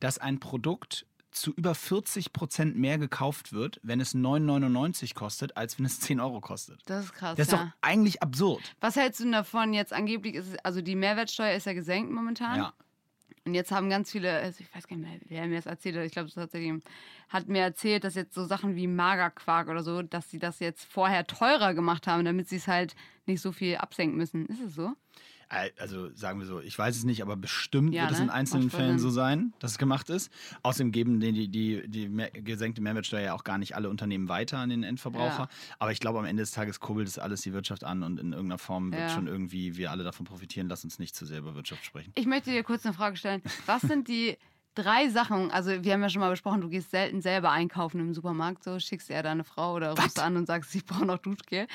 dass 0.00 0.18
ein 0.18 0.38
Produkt 0.40 1.06
zu 1.32 1.52
über 1.52 1.74
40 1.74 2.32
Prozent 2.32 2.76
mehr 2.76 2.98
gekauft 2.98 3.52
wird, 3.52 3.80
wenn 3.82 4.00
es 4.00 4.14
9,99 4.14 5.14
kostet, 5.14 5.56
als 5.56 5.78
wenn 5.78 5.86
es 5.86 5.98
10 6.00 6.20
Euro 6.20 6.40
kostet. 6.40 6.80
Das 6.86 7.06
ist 7.06 7.12
krass. 7.14 7.36
Das 7.36 7.48
ist 7.48 7.52
ja. 7.52 7.64
doch 7.64 7.70
eigentlich 7.80 8.22
absurd. 8.22 8.62
Was 8.80 8.96
hältst 8.96 9.20
du 9.20 9.24
denn 9.24 9.32
davon 9.32 9.72
jetzt 9.72 9.92
angeblich? 9.92 10.34
Ist, 10.34 10.48
es- 10.48 10.58
also 10.64 10.80
die 10.82 10.94
Mehrwertsteuer 10.94 11.54
ist 11.56 11.66
ja 11.66 11.72
gesenkt 11.72 12.12
momentan. 12.12 12.56
Ja. 12.58 12.72
Und 13.44 13.54
jetzt 13.54 13.72
haben 13.72 13.90
ganz 13.90 14.12
viele, 14.12 14.30
also 14.32 14.60
ich 14.60 14.72
weiß 14.74 14.86
gar 14.86 14.96
nicht 14.96 15.08
mehr, 15.08 15.18
wer 15.28 15.46
mir 15.48 15.56
das 15.56 15.66
erzählt 15.66 15.96
hat, 15.96 16.04
ich 16.04 16.12
glaube, 16.12 16.28
das 16.28 16.36
hat 16.36 16.44
tatsächlich 16.52 16.80
hat 17.28 17.48
mir 17.48 17.62
erzählt, 17.62 18.04
dass 18.04 18.14
jetzt 18.14 18.34
so 18.34 18.44
Sachen 18.44 18.76
wie 18.76 18.86
Magerquark 18.86 19.68
oder 19.68 19.82
so, 19.82 20.02
dass 20.02 20.30
sie 20.30 20.38
das 20.38 20.60
jetzt 20.60 20.84
vorher 20.84 21.26
teurer 21.26 21.74
gemacht 21.74 22.06
haben, 22.06 22.24
damit 22.24 22.48
sie 22.48 22.56
es 22.56 22.68
halt 22.68 22.94
nicht 23.26 23.40
so 23.40 23.50
viel 23.50 23.76
absenken 23.76 24.16
müssen. 24.16 24.46
Ist 24.46 24.60
es 24.60 24.74
so? 24.74 24.92
Also 25.78 26.10
sagen 26.14 26.38
wir 26.40 26.46
so, 26.46 26.60
ich 26.60 26.78
weiß 26.78 26.96
es 26.96 27.04
nicht, 27.04 27.20
aber 27.22 27.36
bestimmt 27.36 27.92
Ja, 27.92 28.02
wird 28.02 28.12
es 28.12 28.18
ne? 28.18 28.24
in 28.24 28.30
einzelnen 28.30 28.70
Fällen 28.70 28.98
so 28.98 29.10
sein, 29.10 29.52
dass 29.58 29.72
es 29.72 29.78
gemacht 29.78 30.08
ist. 30.10 30.32
Außerdem 30.62 30.92
geben 30.92 31.20
die, 31.20 31.32
die, 31.32 31.48
die, 31.48 31.88
die 31.88 32.08
mehr, 32.08 32.30
gesenkte 32.30 32.80
Mehrwertsteuer 32.80 33.20
ja 33.20 33.34
auch 33.34 33.44
gar 33.44 33.58
nicht 33.58 33.76
alle 33.76 33.90
Unternehmen 33.90 34.28
weiter 34.28 34.58
an 34.58 34.70
den 34.70 34.82
Endverbraucher. 34.82 35.42
Ja. 35.42 35.48
Aber 35.78 35.92
ich 35.92 36.00
glaube, 36.00 36.18
am 36.18 36.24
Ende 36.24 36.42
des 36.42 36.52
Tages 36.52 36.80
kurbelt 36.80 37.06
es 37.06 37.18
alles 37.18 37.42
die 37.42 37.52
Wirtschaft 37.52 37.84
an 37.84 38.02
und 38.02 38.18
in 38.18 38.32
irgendeiner 38.32 38.58
Form 38.58 38.92
wird 38.92 39.02
Ja. 39.02 39.08
schon 39.10 39.26
irgendwie 39.26 39.76
wir 39.76 39.90
alle 39.90 40.04
davon 40.04 40.24
profitieren. 40.24 40.68
Lass 40.68 40.84
uns 40.84 40.98
nicht 40.98 41.14
zu 41.14 41.26
sehr 41.26 41.38
über 41.40 41.54
Wirtschaft 41.54 41.84
sprechen. 41.84 42.12
Ich 42.14 42.26
möchte 42.26 42.50
dir 42.50 42.62
kurz 42.62 42.86
eine 42.86 42.94
Frage 42.94 43.16
stellen. 43.16 43.42
Was 43.66 43.82
sind 43.82 44.08
die 44.08 44.38
drei 44.74 45.10
Sachen, 45.10 45.50
also 45.50 45.84
wir 45.84 45.92
haben 45.92 46.00
ja 46.00 46.08
schon 46.08 46.20
mal 46.20 46.30
besprochen, 46.30 46.62
du 46.62 46.70
gehst 46.70 46.90
selten 46.90 47.20
selber 47.20 47.50
einkaufen 47.50 48.00
im 48.00 48.14
Supermarkt, 48.14 48.64
so 48.64 48.78
schickst 48.78 49.10
eher 49.10 49.22
deine 49.22 49.44
Frau 49.44 49.74
oder 49.74 49.90
rufst 49.90 50.18
an 50.18 50.38
und 50.38 50.46
sagst, 50.46 50.74
ich 50.74 50.86
brauche 50.86 51.04
noch 51.04 51.18
Duschgel. 51.18 51.66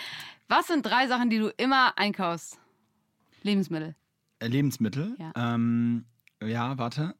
Was 0.48 0.66
sind 0.66 0.84
drei 0.84 1.08
Sachen, 1.08 1.30
die 1.30 1.38
du 1.38 1.50
immer 1.58 1.96
einkaufst? 1.96 2.60
Lebensmittel. 3.48 3.96
Äh, 4.40 4.48
Lebensmittel. 4.48 5.16
Ja. 5.18 5.32
Ähm, 5.36 6.06
ja, 6.44 6.78
warte. 6.78 7.16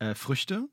Äh, 0.00 0.14
Früchte. 0.14 0.68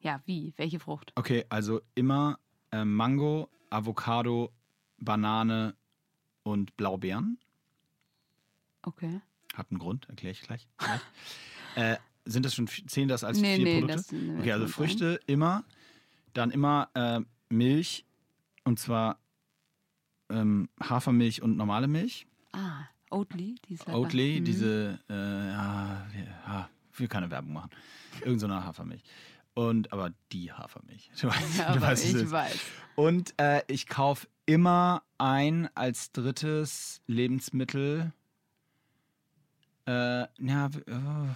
Ja, 0.00 0.20
wie? 0.26 0.52
Welche 0.56 0.78
Frucht? 0.80 1.12
Okay, 1.14 1.46
also 1.48 1.80
immer 1.94 2.38
äh, 2.70 2.84
Mango, 2.84 3.48
Avocado, 3.70 4.52
Banane 4.98 5.74
und 6.42 6.76
Blaubeeren. 6.76 7.38
Okay. 8.82 9.20
Hat 9.54 9.70
einen 9.70 9.78
Grund, 9.78 10.08
erkläre 10.08 10.32
ich 10.32 10.42
gleich. 10.42 10.68
äh, 11.76 11.96
sind 12.26 12.44
das 12.44 12.54
schon, 12.54 12.66
zählen 12.66 13.08
das 13.08 13.24
als 13.24 13.40
Nee, 13.40 13.56
vier 13.56 13.64
nee, 13.64 13.74
Produkte? 13.80 13.96
das 13.96 14.08
sind- 14.08 14.38
okay, 14.38 14.52
also 14.52 14.66
Früchte 14.68 15.20
immer, 15.26 15.64
dann 16.34 16.50
immer 16.50 16.90
äh, 16.94 17.20
Milch 17.48 18.04
und 18.64 18.78
zwar 18.78 19.18
ähm, 20.30 20.68
Hafermilch 20.82 21.40
und 21.42 21.56
normale 21.56 21.86
Milch. 21.88 22.26
Ah, 22.52 22.84
Oatly. 23.14 23.56
Die 23.68 23.74
ist 23.74 23.86
lecker. 23.86 23.98
Oatly, 23.98 24.40
Mhm. 24.40 24.44
diese, 24.44 24.98
äh, 25.08 25.12
ja, 25.14 26.06
ja, 26.46 26.68
ich 26.92 27.00
will 27.00 27.08
keine 27.08 27.30
Werbung 27.30 27.52
machen. 27.54 27.70
Irgend 28.22 28.40
so 28.40 28.46
eine 28.46 28.64
Hafermilch. 28.64 29.02
Und, 29.54 29.92
aber 29.92 30.10
die 30.32 30.52
Hafermilch. 30.52 31.10
Du 31.20 31.28
weißt, 31.28 31.58
Ja, 31.58 31.72
du 31.74 31.80
weißt, 31.80 32.04
ich 32.14 32.30
weiß. 32.30 32.58
Und 32.96 33.34
äh, 33.40 33.62
ich 33.68 33.86
kaufe 33.86 34.26
immer 34.46 35.02
ein 35.18 35.68
als 35.76 36.10
drittes 36.12 37.00
Lebensmittel. 37.06 38.12
Äh, 39.86 40.20
ja, 40.44 40.74
w- 40.74 40.82
oh, 40.90 41.28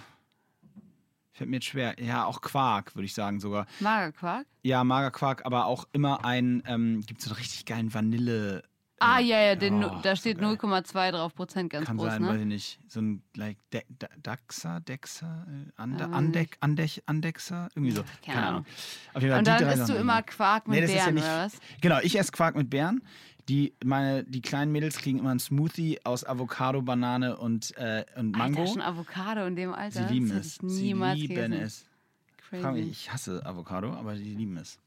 fällt 1.33 1.49
mir 1.49 1.57
jetzt 1.57 1.67
schwer. 1.67 1.95
Ja, 2.01 2.25
auch 2.25 2.41
Quark, 2.41 2.95
würde 2.95 3.05
ich 3.05 3.13
sagen 3.13 3.39
sogar. 3.39 3.67
Magerquark? 3.79 4.45
Ja, 4.63 4.83
Magerquark, 4.83 5.45
aber 5.45 5.65
auch 5.67 5.87
immer 5.93 6.25
ein, 6.25 6.63
ähm, 6.65 7.01
gibt 7.05 7.19
es 7.21 7.25
so 7.25 7.31
einen 7.31 7.39
richtig 7.39 7.65
geilen 7.65 7.93
Vanille. 7.93 8.63
Ah, 8.99 9.19
ja, 9.19 9.39
ja, 9.41 9.55
den, 9.55 9.83
oh, 9.83 9.99
da 10.03 10.15
steht 10.15 10.39
geil. 10.39 10.57
0,2 10.57 11.11
drauf 11.11 11.33
Prozent 11.35 11.69
ganz 11.71 11.87
Kann 11.87 11.97
groß, 11.97 12.07
sein, 12.07 12.23
weiß 12.23 12.33
ne? 12.33 12.39
ich 12.41 12.45
nicht. 12.45 12.79
So 12.87 13.01
ein, 13.01 13.21
like, 13.35 13.57
De 13.71 13.81
Da- 13.97 14.07
Daxa, 14.21 14.79
Dexa, 14.81 15.45
äh, 15.47 15.71
Ande 15.81 16.03
Ähm, 16.05 16.13
Andek, 16.13 16.57
Andech, 16.59 17.03
Andexer, 17.05 17.69
irgendwie 17.75 17.91
so. 17.95 18.03
keine 18.25 18.45
Ahnung. 18.47 18.65
Auf 19.13 19.21
jeden 19.21 19.31
Fall 19.31 19.39
Und 19.39 19.47
dann 19.47 19.69
isst 19.79 19.89
du 19.89 19.93
immer 19.93 20.21
Quark 20.23 20.67
mit 20.67 20.79
Nee, 20.79 20.85
ist 20.85 20.91
ja 20.93 21.03
Beeren, 21.03 21.15
nicht. 21.15 21.23
oder 21.23 21.45
was? 21.45 21.53
Genau, 21.81 21.99
ich 22.01 22.17
esse 22.19 22.31
Quark 22.31 22.55
mit 22.55 22.69
Beeren. 22.69 23.01
Die, 23.47 23.73
meine, 23.83 24.23
die 24.25 24.41
kleinen 24.41 24.71
Mädels 24.71 24.97
kriegen 24.97 25.17
immer 25.19 25.31
einen 25.31 25.39
Smoothie 25.39 25.99
aus 26.03 26.23
Avocado, 26.23 26.81
Banane 26.83 27.35
und, 27.37 27.75
äh, 27.77 28.05
und 28.15 28.37
Mango. 28.37 28.59
Alter, 28.61 28.73
schon 28.73 28.81
Avocado 28.81 29.45
in 29.47 29.55
dem 29.55 29.73
Alter? 29.73 30.07
Sie 30.07 30.13
lieben 30.13 30.29
es. 30.31 30.55
Sie 30.61 30.93
lieben 30.93 31.27
gegessen. 31.27 31.53
es. 31.53 31.85
Crazy. 32.49 32.79
ich 32.81 33.11
hasse 33.13 33.45
Avocado, 33.45 33.93
aber 33.93 34.15
die 34.15 34.35
lieben 34.35 34.57
es. 34.57 34.77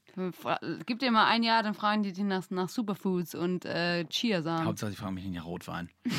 Gib 0.87 0.99
dir 0.99 1.11
mal 1.11 1.27
ein 1.27 1.43
Jahr, 1.43 1.63
dann 1.63 1.75
fragen 1.75 2.03
die 2.03 2.13
dich 2.13 2.25
nach, 2.25 2.49
nach 2.51 2.69
Superfoods 2.69 3.35
und 3.35 3.65
äh, 3.65 4.05
Chiasamen. 4.05 4.67
Hauptsache, 4.67 4.91
sie 4.91 4.97
fragen 4.97 5.15
mich 5.15 5.25
nicht 5.25 5.37
nach 5.37 5.47
Rotwein. 5.47 5.91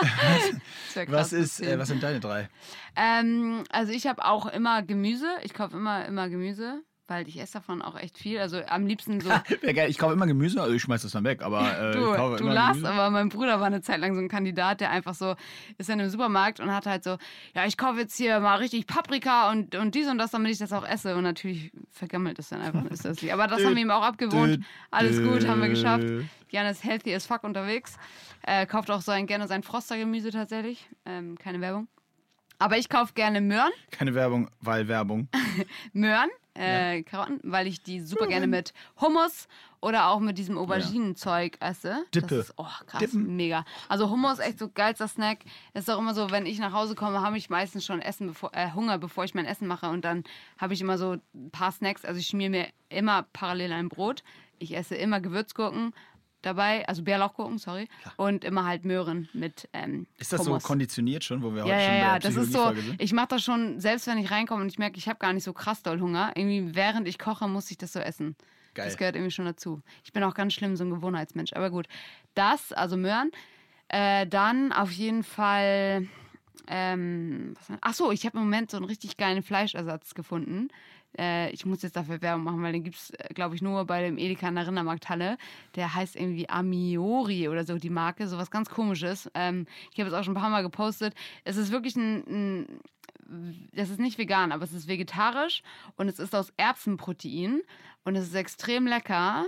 Was, 0.94 1.30
das 1.30 1.32
ist, 1.32 1.60
äh, 1.60 1.78
was 1.78 1.88
sind 1.88 2.02
deine 2.02 2.20
drei? 2.20 2.48
Ähm, 2.96 3.64
also 3.70 3.92
ich 3.92 4.06
habe 4.06 4.24
auch 4.24 4.46
immer 4.46 4.82
Gemüse. 4.82 5.28
Ich 5.42 5.52
kaufe 5.54 5.76
immer, 5.76 6.06
immer 6.06 6.28
Gemüse, 6.28 6.82
weil 7.10 7.28
ich 7.28 7.38
esse 7.40 7.54
davon 7.54 7.82
auch 7.82 7.98
echt 7.98 8.16
viel. 8.16 8.38
Also 8.38 8.62
am 8.68 8.86
liebsten 8.86 9.20
so. 9.20 9.28
Geil. 9.62 9.90
Ich 9.90 9.98
kaufe 9.98 10.12
immer 10.14 10.26
Gemüse, 10.26 10.62
also 10.62 10.72
ich 10.74 10.80
schmeiß 10.80 11.02
das 11.02 11.12
dann 11.12 11.24
weg, 11.24 11.42
aber 11.42 11.90
äh, 11.90 11.92
Du, 11.92 12.10
ich 12.10 12.16
kaufe 12.16 12.36
du 12.36 12.44
immer 12.44 12.54
lachst, 12.54 12.74
Gemüse. 12.80 12.92
aber 12.92 13.10
mein 13.10 13.28
Bruder 13.28 13.58
war 13.60 13.66
eine 13.66 13.82
Zeit 13.82 13.98
lang 13.98 14.14
so 14.14 14.20
ein 14.20 14.28
Kandidat, 14.28 14.80
der 14.80 14.90
einfach 14.90 15.14
so 15.14 15.34
ist 15.76 15.88
dann 15.88 16.00
im 16.00 16.08
Supermarkt 16.08 16.60
und 16.60 16.72
hat 16.72 16.86
halt 16.86 17.04
so, 17.04 17.18
ja, 17.54 17.66
ich 17.66 17.76
kaufe 17.76 17.98
jetzt 18.00 18.16
hier 18.16 18.40
mal 18.40 18.56
richtig 18.56 18.86
Paprika 18.86 19.50
und, 19.50 19.74
und 19.74 19.94
dies 19.94 20.08
und 20.08 20.18
das, 20.18 20.30
damit 20.30 20.52
ich 20.52 20.58
das 20.58 20.72
auch 20.72 20.86
esse. 20.86 21.16
Und 21.16 21.24
natürlich 21.24 21.72
vergammelt 21.90 22.38
es 22.38 22.48
dann 22.50 22.60
einfach, 22.60 22.84
ist 22.86 23.04
das 23.04 23.20
nicht. 23.20 23.32
Aber 23.32 23.46
das 23.48 23.64
haben 23.64 23.74
wir 23.74 23.82
ihm 23.82 23.90
auch 23.90 24.04
abgewohnt. 24.04 24.64
Alles 24.90 25.20
gut, 25.20 25.46
haben 25.48 25.60
wir 25.60 25.68
geschafft. 25.68 26.06
Jan 26.50 26.66
ist 26.66 26.84
healthy 26.84 27.14
as 27.14 27.26
fuck 27.26 27.44
unterwegs. 27.44 27.96
Äh, 28.42 28.66
kauft 28.66 28.90
auch 28.90 29.02
sein, 29.02 29.26
gerne 29.26 29.46
sein 29.48 29.62
Frostergemüse 29.62 30.30
tatsächlich. 30.30 30.88
Ähm, 31.04 31.36
keine 31.38 31.60
Werbung. 31.60 31.88
Aber 32.58 32.76
ich 32.76 32.88
kaufe 32.88 33.14
gerne 33.14 33.40
Möhren. 33.40 33.70
Keine 33.90 34.14
Werbung, 34.14 34.50
weil 34.60 34.86
Werbung. 34.86 35.28
Möhren, 35.92 36.28
äh, 36.54 37.02
Karotten, 37.02 37.40
weil 37.42 37.66
ich 37.66 37.82
die 37.82 38.00
super 38.00 38.26
gerne 38.26 38.46
mit 38.46 38.72
Hummus 39.00 39.48
oder 39.80 40.08
auch 40.08 40.20
mit 40.20 40.38
diesem 40.38 40.58
Auberginenzeug 40.58 41.56
esse. 41.60 42.04
Dippe. 42.14 42.36
Das 42.36 42.48
ist, 42.48 42.54
oh, 42.56 42.66
krass, 42.86 43.00
Dippen. 43.00 43.36
mega. 43.36 43.64
Also 43.88 44.10
Hummus 44.10 44.38
echt 44.38 44.58
so 44.58 44.68
geilster 44.68 45.08
Snack. 45.08 45.38
Ist 45.74 45.90
auch 45.90 45.98
immer 45.98 46.14
so, 46.14 46.30
wenn 46.30 46.46
ich 46.46 46.58
nach 46.58 46.72
Hause 46.72 46.94
komme, 46.94 47.22
habe 47.22 47.38
ich 47.38 47.50
meistens 47.50 47.86
schon 47.86 48.00
Essen 48.00 48.28
bevor, 48.28 48.50
äh, 48.54 48.72
Hunger, 48.72 48.98
bevor 48.98 49.24
ich 49.24 49.34
mein 49.34 49.46
Essen 49.46 49.66
mache. 49.66 49.88
Und 49.88 50.04
dann 50.04 50.24
habe 50.58 50.74
ich 50.74 50.80
immer 50.80 50.98
so 50.98 51.16
ein 51.34 51.50
paar 51.50 51.72
Snacks. 51.72 52.04
Also 52.04 52.20
ich 52.20 52.26
schmier 52.26 52.50
mir 52.50 52.66
immer 52.88 53.24
parallel 53.32 53.72
ein 53.72 53.88
Brot. 53.88 54.22
Ich 54.58 54.76
esse 54.76 54.94
immer 54.96 55.20
Gewürzgurken 55.20 55.94
dabei, 56.42 56.86
also 56.88 57.02
Bärlauchgurken, 57.02 57.58
sorry. 57.58 57.88
Und 58.16 58.44
immer 58.44 58.64
halt 58.64 58.84
Möhren 58.84 59.28
mit 59.32 59.68
ähm, 59.72 60.06
Ist 60.18 60.32
das 60.32 60.40
Hummus. 60.40 60.62
so 60.62 60.66
konditioniert 60.68 61.24
schon, 61.24 61.42
wo 61.42 61.50
wir 61.54 61.64
Ja, 61.66 61.74
heute 61.74 61.84
schon 61.84 61.94
ja, 61.94 62.00
bei 62.00 62.12
ja, 62.14 62.18
das 62.18 62.36
ist 62.36 62.52
so. 62.52 62.74
Sind? 62.74 63.02
Ich 63.02 63.12
mache 63.12 63.28
das 63.28 63.42
schon, 63.44 63.80
selbst 63.80 64.06
wenn 64.06 64.18
ich 64.18 64.30
reinkomme 64.30 64.62
und 64.62 64.68
ich 64.68 64.78
merke, 64.78 64.98
ich 64.98 65.08
habe 65.08 65.18
gar 65.18 65.32
nicht 65.32 65.44
so 65.44 65.52
krass 65.52 65.82
doll 65.82 66.00
Hunger. 66.00 66.32
Irgendwie, 66.34 66.74
während 66.74 67.06
ich 67.08 67.18
koche, 67.18 67.48
muss 67.48 67.70
ich 67.70 67.78
das 67.78 67.92
so 67.92 68.00
essen. 68.00 68.36
Geil. 68.74 68.86
Das 68.86 68.96
gehört 68.96 69.16
irgendwie 69.16 69.32
schon 69.32 69.44
dazu. 69.46 69.82
Ich 70.04 70.12
bin 70.12 70.22
auch 70.22 70.34
ganz 70.34 70.54
schlimm 70.54 70.76
so 70.76 70.84
ein 70.84 70.90
Gewohnheitsmensch. 70.90 71.52
Aber 71.54 71.70
gut, 71.70 71.86
das, 72.34 72.72
also 72.72 72.96
Möhren. 72.96 73.30
Äh, 73.88 74.26
dann 74.26 74.72
auf 74.72 74.90
jeden 74.92 75.24
Fall. 75.24 76.06
Ähm, 76.68 77.54
ach 77.80 77.94
so, 77.94 78.12
ich 78.12 78.24
habe 78.26 78.38
im 78.38 78.44
Moment 78.44 78.70
so 78.70 78.76
einen 78.76 78.86
richtig 78.86 79.16
geilen 79.16 79.42
Fleischersatz 79.42 80.14
gefunden. 80.14 80.68
Äh, 81.18 81.50
ich 81.50 81.66
muss 81.66 81.82
jetzt 81.82 81.96
dafür 81.96 82.20
Werbung 82.22 82.44
machen, 82.44 82.62
weil 82.62 82.72
den 82.72 82.84
gibt 82.84 82.96
es, 82.96 83.12
glaube 83.34 83.54
ich, 83.54 83.62
nur 83.62 83.84
bei 83.84 84.02
dem 84.02 84.18
Edeka 84.18 84.48
in 84.48 84.54
der 84.54 84.66
Rindermarkthalle. 84.66 85.38
Der 85.74 85.94
heißt 85.94 86.16
irgendwie 86.16 86.48
Amiori 86.48 87.48
oder 87.48 87.64
so, 87.64 87.76
die 87.76 87.90
Marke. 87.90 88.28
Sowas 88.28 88.50
ganz 88.50 88.68
komisches. 88.68 89.30
Ähm, 89.34 89.66
ich 89.92 90.00
habe 90.00 90.08
es 90.08 90.14
auch 90.14 90.24
schon 90.24 90.34
ein 90.36 90.40
paar 90.40 90.50
Mal 90.50 90.62
gepostet. 90.62 91.14
Es 91.44 91.56
ist 91.56 91.72
wirklich 91.72 91.96
ein, 91.96 92.24
ein 92.26 92.80
das 93.72 93.90
ist 93.90 94.00
nicht 94.00 94.18
vegan, 94.18 94.52
aber 94.52 94.64
es 94.64 94.72
ist 94.72 94.88
vegetarisch 94.88 95.62
und 95.96 96.08
es 96.08 96.18
ist 96.18 96.34
aus 96.34 96.52
Erbsenprotein 96.56 97.62
und 98.04 98.16
es 98.16 98.28
ist 98.28 98.34
extrem 98.34 98.86
lecker. 98.86 99.46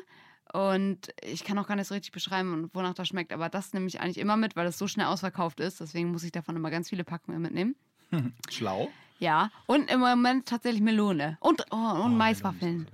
Und 0.53 1.13
ich 1.23 1.45
kann 1.45 1.59
auch 1.59 1.67
gar 1.67 1.77
nicht 1.77 1.89
so 1.89 1.95
richtig 1.95 2.13
beschreiben, 2.13 2.71
wonach 2.75 2.95
das 2.95 3.09
schmeckt, 3.09 3.33
aber 3.33 3.49
das 3.49 3.73
nehme 3.73 3.87
ich 3.87 4.01
eigentlich 4.01 4.19
immer 4.19 4.37
mit, 4.37 4.55
weil 4.55 4.67
es 4.67 4.79
so 4.79 4.87
schnell 4.87 5.07
ausverkauft 5.07 5.61
ist. 5.61 5.81
Deswegen 5.81 6.13
muss 6.13 6.25
ich 6.25 6.33
davon 6.33 6.57
immer 6.57 6.71
ganz 6.71 6.91
viele 6.91 7.05
Packungen 7.05 7.41
mitnehmen. 7.41 7.75
Schlau. 8.51 8.91
Ja, 9.23 9.53
und 9.67 9.89
im 9.89 10.01
Moment 10.01 10.47
tatsächlich 10.47 10.83
Melone. 10.83 11.37
Und, 11.39 11.65
oh, 11.71 11.77
und 11.77 12.01
Oh, 12.01 12.09
Maiswaffeln. 12.09 12.89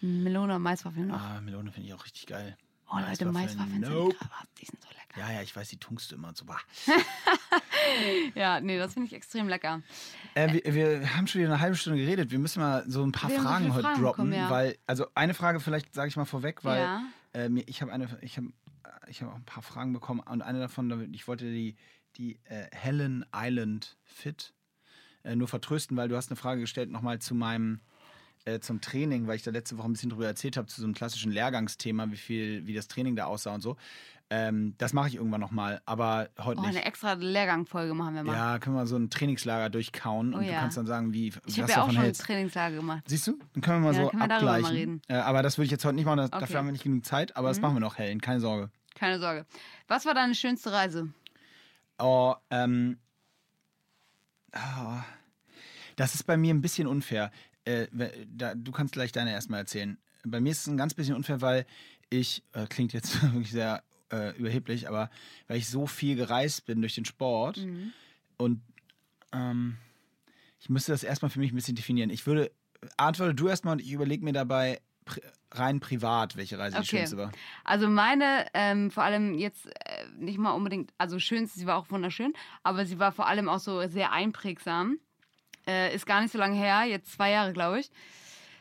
Melone 0.00 0.56
und 0.56 0.62
Maiswaffeln 0.62 1.08
noch. 1.08 1.20
Ah, 1.20 1.42
Melone 1.42 1.70
finde 1.70 1.88
ich 1.88 1.94
auch 1.94 2.02
richtig 2.06 2.26
geil. 2.26 2.56
oh, 2.90 2.98
Leute, 2.98 3.26
Maiswaffeln 3.26 3.80
nope. 3.82 4.12
sind 4.12 4.18
krass, 4.18 4.46
die 4.58 4.64
sind 4.64 4.80
so 4.82 4.88
lecker. 4.88 5.20
Ja, 5.20 5.30
ja, 5.34 5.42
ich 5.42 5.54
weiß, 5.54 5.68
die 5.68 5.76
tunkst 5.76 6.10
du 6.10 6.14
immer 6.14 6.28
und 6.28 6.38
so. 6.38 6.46
Ja, 8.34 8.60
nee, 8.60 8.78
das 8.78 8.94
finde 8.94 9.08
ich 9.08 9.14
extrem 9.14 9.48
lecker. 9.48 9.82
Äh, 10.34 10.52
wir, 10.64 10.74
wir 10.74 11.16
haben 11.16 11.26
schon 11.26 11.40
wieder 11.42 11.52
eine 11.52 11.60
halbe 11.60 11.76
Stunde 11.76 11.98
geredet. 11.98 12.30
Wir 12.30 12.38
müssen 12.38 12.60
mal 12.60 12.84
so 12.86 13.02
ein 13.04 13.12
paar 13.12 13.28
Wir 13.30 13.40
Fragen 13.40 13.72
heute 13.74 13.82
Fragen 13.82 14.02
droppen, 14.02 14.30
bekommen, 14.30 14.44
ja. 14.44 14.50
weil 14.50 14.78
also 14.86 15.06
eine 15.14 15.34
Frage 15.34 15.60
vielleicht 15.60 15.94
sage 15.94 16.08
ich 16.08 16.16
mal 16.16 16.24
vorweg, 16.24 16.64
weil 16.64 16.80
Ja. 16.80 17.02
äh, 17.34 17.48
ich 17.66 17.82
habe 17.82 17.92
eine, 17.92 18.08
ich 18.22 18.36
habe, 18.38 18.48
ich 19.06 19.20
habe 19.22 19.32
auch 19.32 19.36
ein 19.36 19.44
paar 19.44 19.62
Fragen 19.62 19.92
bekommen 19.92 20.20
und 20.20 20.40
eine 20.42 20.60
davon, 20.60 21.12
ich 21.12 21.28
wollte 21.28 21.44
die 21.50 21.76
die 22.16 22.38
äh, 22.44 22.66
Helen 22.72 23.24
Island 23.34 23.96
Fit 24.04 24.54
äh, 25.24 25.34
nur 25.36 25.48
vertrösten, 25.48 25.96
weil 25.96 26.08
du 26.08 26.16
hast 26.16 26.30
eine 26.30 26.36
Frage 26.36 26.60
gestellt 26.60 26.90
nochmal 26.90 27.18
zu 27.18 27.34
meinem 27.34 27.80
äh, 28.44 28.60
zum 28.60 28.80
Training, 28.80 29.26
weil 29.26 29.36
ich 29.36 29.42
da 29.42 29.50
letzte 29.50 29.76
Woche 29.78 29.88
ein 29.88 29.92
bisschen 29.92 30.10
drüber 30.10 30.26
erzählt 30.26 30.56
habe 30.56 30.66
zu 30.68 30.80
so 30.80 30.86
einem 30.86 30.94
klassischen 30.94 31.32
Lehrgangsthema, 31.32 32.10
wie 32.10 32.16
viel, 32.16 32.66
wie 32.66 32.74
das 32.74 32.88
Training 32.88 33.16
da 33.16 33.24
aussah 33.26 33.54
und 33.54 33.60
so. 33.60 33.76
Ähm, 34.30 34.74
das 34.76 34.92
mache 34.92 35.08
ich 35.08 35.14
irgendwann 35.16 35.40
nochmal, 35.40 35.80
aber 35.86 36.28
heute 36.38 36.60
Oh, 36.60 36.66
nicht. 36.66 36.76
eine 36.76 36.84
extra 36.84 37.14
Lehrgangfolge 37.14 37.94
machen 37.94 38.14
wir 38.14 38.24
mal. 38.24 38.32
Ja, 38.34 38.58
können 38.58 38.76
wir 38.76 38.86
so 38.86 38.96
ein 38.96 39.08
Trainingslager 39.08 39.70
durchkauen 39.70 40.34
Oh 40.34 40.38
und 40.38 40.44
du 40.44 40.50
ja. 40.52 40.60
kannst 40.60 40.76
dann 40.76 40.86
sagen, 40.86 41.14
wie 41.14 41.28
ich 41.28 41.36
was 41.36 41.42
habe 41.44 41.54
du 41.54 41.60
ja 41.60 41.64
auch 41.64 41.86
davon 41.86 41.94
schon 41.94 42.04
ein. 42.04 42.12
Trainingslager 42.12 42.76
gemacht. 42.76 43.04
Siehst 43.06 43.26
du? 43.26 43.38
Dann 43.54 43.62
können 43.62 43.82
wir 43.82 43.90
mal 43.90 43.94
Ja, 43.98 44.04
so 44.04 44.10
darüber 44.10 44.26
mal 44.26 44.34
abgleichen. 44.34 44.76
reden. 44.76 45.02
Äh, 45.08 45.14
aber 45.14 45.42
das 45.42 45.56
würde 45.56 45.64
ich 45.66 45.70
jetzt 45.70 45.84
heute 45.86 45.94
nicht 45.96 46.04
machen, 46.04 46.18
das, 46.18 46.30
Okay. 46.32 46.40
dafür 46.40 46.58
haben 46.58 46.66
wir 46.66 46.72
nicht 46.72 46.84
genug 46.84 47.06
Zeit, 47.06 47.36
aber 47.36 47.48
das 47.48 47.56
Mhm. 47.56 47.62
machen 47.62 47.74
wir 47.76 47.80
noch, 47.80 47.96
Helen, 47.96 48.20
keine 48.20 48.40
Sorge. 48.40 48.70
Keine 48.94 49.18
Sorge. 49.18 49.46
Was 49.88 50.04
war 50.04 50.12
deine 50.12 50.34
schönste 50.34 50.72
Reise? 50.72 51.08
Oh, 51.98 52.34
ähm. 52.50 52.98
Ah, 54.52 55.04
das 55.96 56.14
ist 56.14 56.24
bei 56.24 56.36
mir 56.36 56.54
ein 56.54 56.60
bisschen 56.60 56.86
unfair. 56.86 57.30
Äh, 57.64 57.86
da, 58.34 58.54
du 58.54 58.72
kannst 58.72 58.92
gleich 58.94 59.12
deine 59.12 59.32
erstmal 59.32 59.60
erzählen. 59.60 59.98
Bei 60.24 60.40
mir 60.40 60.50
ist 60.52 60.60
es 60.62 60.66
ein 60.66 60.76
ganz 60.76 60.94
bisschen 60.94 61.14
unfair, 61.14 61.40
weil 61.40 61.66
ich, 62.10 62.42
äh, 62.52 62.66
klingt 62.66 62.92
jetzt 62.92 63.22
wirklich 63.32 63.50
sehr 63.50 63.82
äh, 64.10 64.36
überheblich, 64.38 64.88
aber 64.88 65.10
weil 65.46 65.58
ich 65.58 65.68
so 65.68 65.86
viel 65.86 66.16
gereist 66.16 66.64
bin 66.66 66.80
durch 66.80 66.94
den 66.94 67.04
Sport 67.04 67.58
Mhm. 67.58 67.92
und 68.38 68.62
ähm, 69.32 69.76
ich 70.60 70.68
müsste 70.70 70.92
das 70.92 71.02
erstmal 71.04 71.30
für 71.30 71.40
mich 71.40 71.52
ein 71.52 71.56
bisschen 71.56 71.76
definieren. 71.76 72.10
Ich 72.10 72.26
würde, 72.26 72.50
antworte 72.96 73.34
du 73.34 73.48
erstmal 73.48 73.72
und 73.74 73.82
ich 73.82 73.92
überlege 73.92 74.24
mir 74.24 74.32
dabei 74.32 74.80
rein 75.52 75.80
privat, 75.80 76.36
welche 76.36 76.58
Reise 76.58 76.76
die 76.76 76.82
Okay. 76.82 76.98
schönste 76.98 77.16
war. 77.16 77.32
Also 77.64 77.88
meine, 77.88 78.46
ähm, 78.54 78.90
vor 78.90 79.02
allem 79.02 79.34
jetzt 79.34 79.66
äh, 79.66 80.04
nicht 80.16 80.38
mal 80.38 80.52
unbedingt, 80.52 80.92
also 80.98 81.18
schönste, 81.18 81.58
sie 81.58 81.66
war 81.66 81.76
auch 81.76 81.90
wunderschön, 81.90 82.32
aber 82.62 82.84
sie 82.86 82.98
war 82.98 83.12
vor 83.12 83.26
allem 83.26 83.48
auch 83.48 83.58
so 83.58 83.86
sehr 83.88 84.12
einprägsam. 84.12 84.98
Äh, 85.66 85.94
ist 85.94 86.06
gar 86.06 86.20
nicht 86.20 86.32
so 86.32 86.38
lange 86.38 86.56
her, 86.56 86.84
jetzt 86.84 87.12
zwei 87.12 87.30
Jahre, 87.30 87.52
glaube 87.52 87.80
ich. 87.80 87.90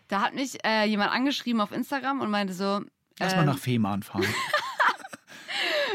Da 0.08 0.22
hat 0.22 0.34
mich 0.34 0.58
äh, 0.66 0.86
jemand 0.86 1.12
angeschrieben 1.12 1.62
auf 1.62 1.72
Instagram 1.72 2.22
und 2.22 2.30
meinte 2.30 2.54
so, 2.54 2.82
Lass 3.20 3.36
mal 3.36 3.42
ähm, 3.42 3.48
nach 3.48 3.58
Fehmarn 3.58 4.04
fahren. 4.04 4.26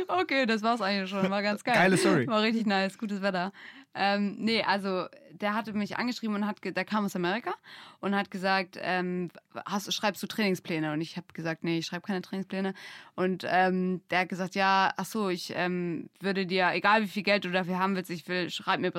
Okay, 0.09 0.47
das 0.47 0.62
war's 0.62 0.81
eigentlich 0.81 1.11
schon. 1.11 1.29
War 1.31 1.43
ganz 1.43 1.65
geil. 1.65 1.75
Geile 1.75 1.97
Story. 1.97 2.27
War 2.27 2.43
richtig 2.43 2.67
nice, 2.67 2.99
gutes 2.99 3.23
Wetter. 3.23 3.53
Ähm, 3.95 4.37
nee, 4.38 4.62
also 4.62 5.07
der 5.33 5.55
hatte 5.55 5.73
mich 5.75 5.99
angeschrieben 5.99 6.35
und 6.35 6.47
hat, 6.47 6.59
der 6.65 6.85
kam 6.85 7.05
aus 7.05 7.15
Amerika 7.15 7.53
und 8.01 8.15
hat 8.15 8.31
gesagt, 8.31 8.79
ähm, 8.81 9.31
hast, 9.67 9.93
schreibst 9.93 10.23
du 10.23 10.27
Trainingspläne? 10.27 10.93
Und 10.93 11.01
ich 11.01 11.17
habe 11.17 11.27
gesagt, 11.35 11.62
nee, 11.62 11.79
ich 11.79 11.87
schreibe 11.87 12.07
keine 12.07 12.23
Trainingspläne. 12.23 12.73
Und 13.17 13.45
ähm, 13.47 14.01
der 14.11 14.21
hat 14.21 14.29
gesagt, 14.29 14.55
ja, 14.55 14.93
ach 14.97 15.05
so, 15.05 15.29
ich 15.29 15.53
ähm, 15.55 16.09
würde 16.21 16.47
dir, 16.47 16.71
egal 16.73 17.03
wie 17.03 17.09
viel 17.09 17.23
Geld 17.23 17.45
du 17.45 17.51
dafür 17.51 17.79
haben 17.79 17.95
willst, 17.95 18.11
ich 18.11 18.27
will, 18.29 18.49
schreib 18.51 18.81
mir 18.81 18.93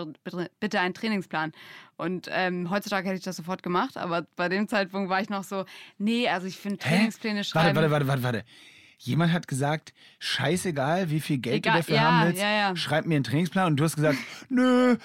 bitte, 0.59 0.79
einen 0.79 0.93
Trainingsplan. 0.93 1.53
Und 1.97 2.27
ähm, 2.31 2.69
heutzutage 2.69 3.07
hätte 3.07 3.17
ich 3.17 3.23
das 3.23 3.37
sofort 3.37 3.63
gemacht, 3.63 3.97
aber 3.97 4.27
bei 4.35 4.49
dem 4.49 4.67
Zeitpunkt 4.67 5.09
war 5.09 5.21
ich 5.21 5.29
noch 5.29 5.43
so, 5.43 5.65
nee, 5.97 6.27
also 6.27 6.45
ich 6.45 6.57
finde? 6.57 6.77
Trainingspläne 6.77 7.43
schreiben. 7.43 7.75
Warte, 7.75 7.91
warte, 7.91 8.07
warte, 8.07 8.23
warte, 8.23 8.23
warte. 8.23 8.45
Jemand 8.99 9.33
hat 9.33 9.47
gesagt, 9.47 9.93
scheißegal, 10.19 11.09
wie 11.09 11.19
viel 11.19 11.37
Geld 11.37 11.57
Egal, 11.57 11.73
du 11.73 11.79
dafür 11.79 11.95
ja, 11.95 12.01
haben 12.03 12.27
willst, 12.27 12.41
ja, 12.41 12.51
ja. 12.51 12.75
schreib 12.75 13.05
mir 13.05 13.15
einen 13.15 13.23
Trainingsplan 13.23 13.67
und 13.67 13.77
du 13.77 13.83
hast 13.83 13.95
gesagt, 13.95 14.17
nö, 14.49 14.95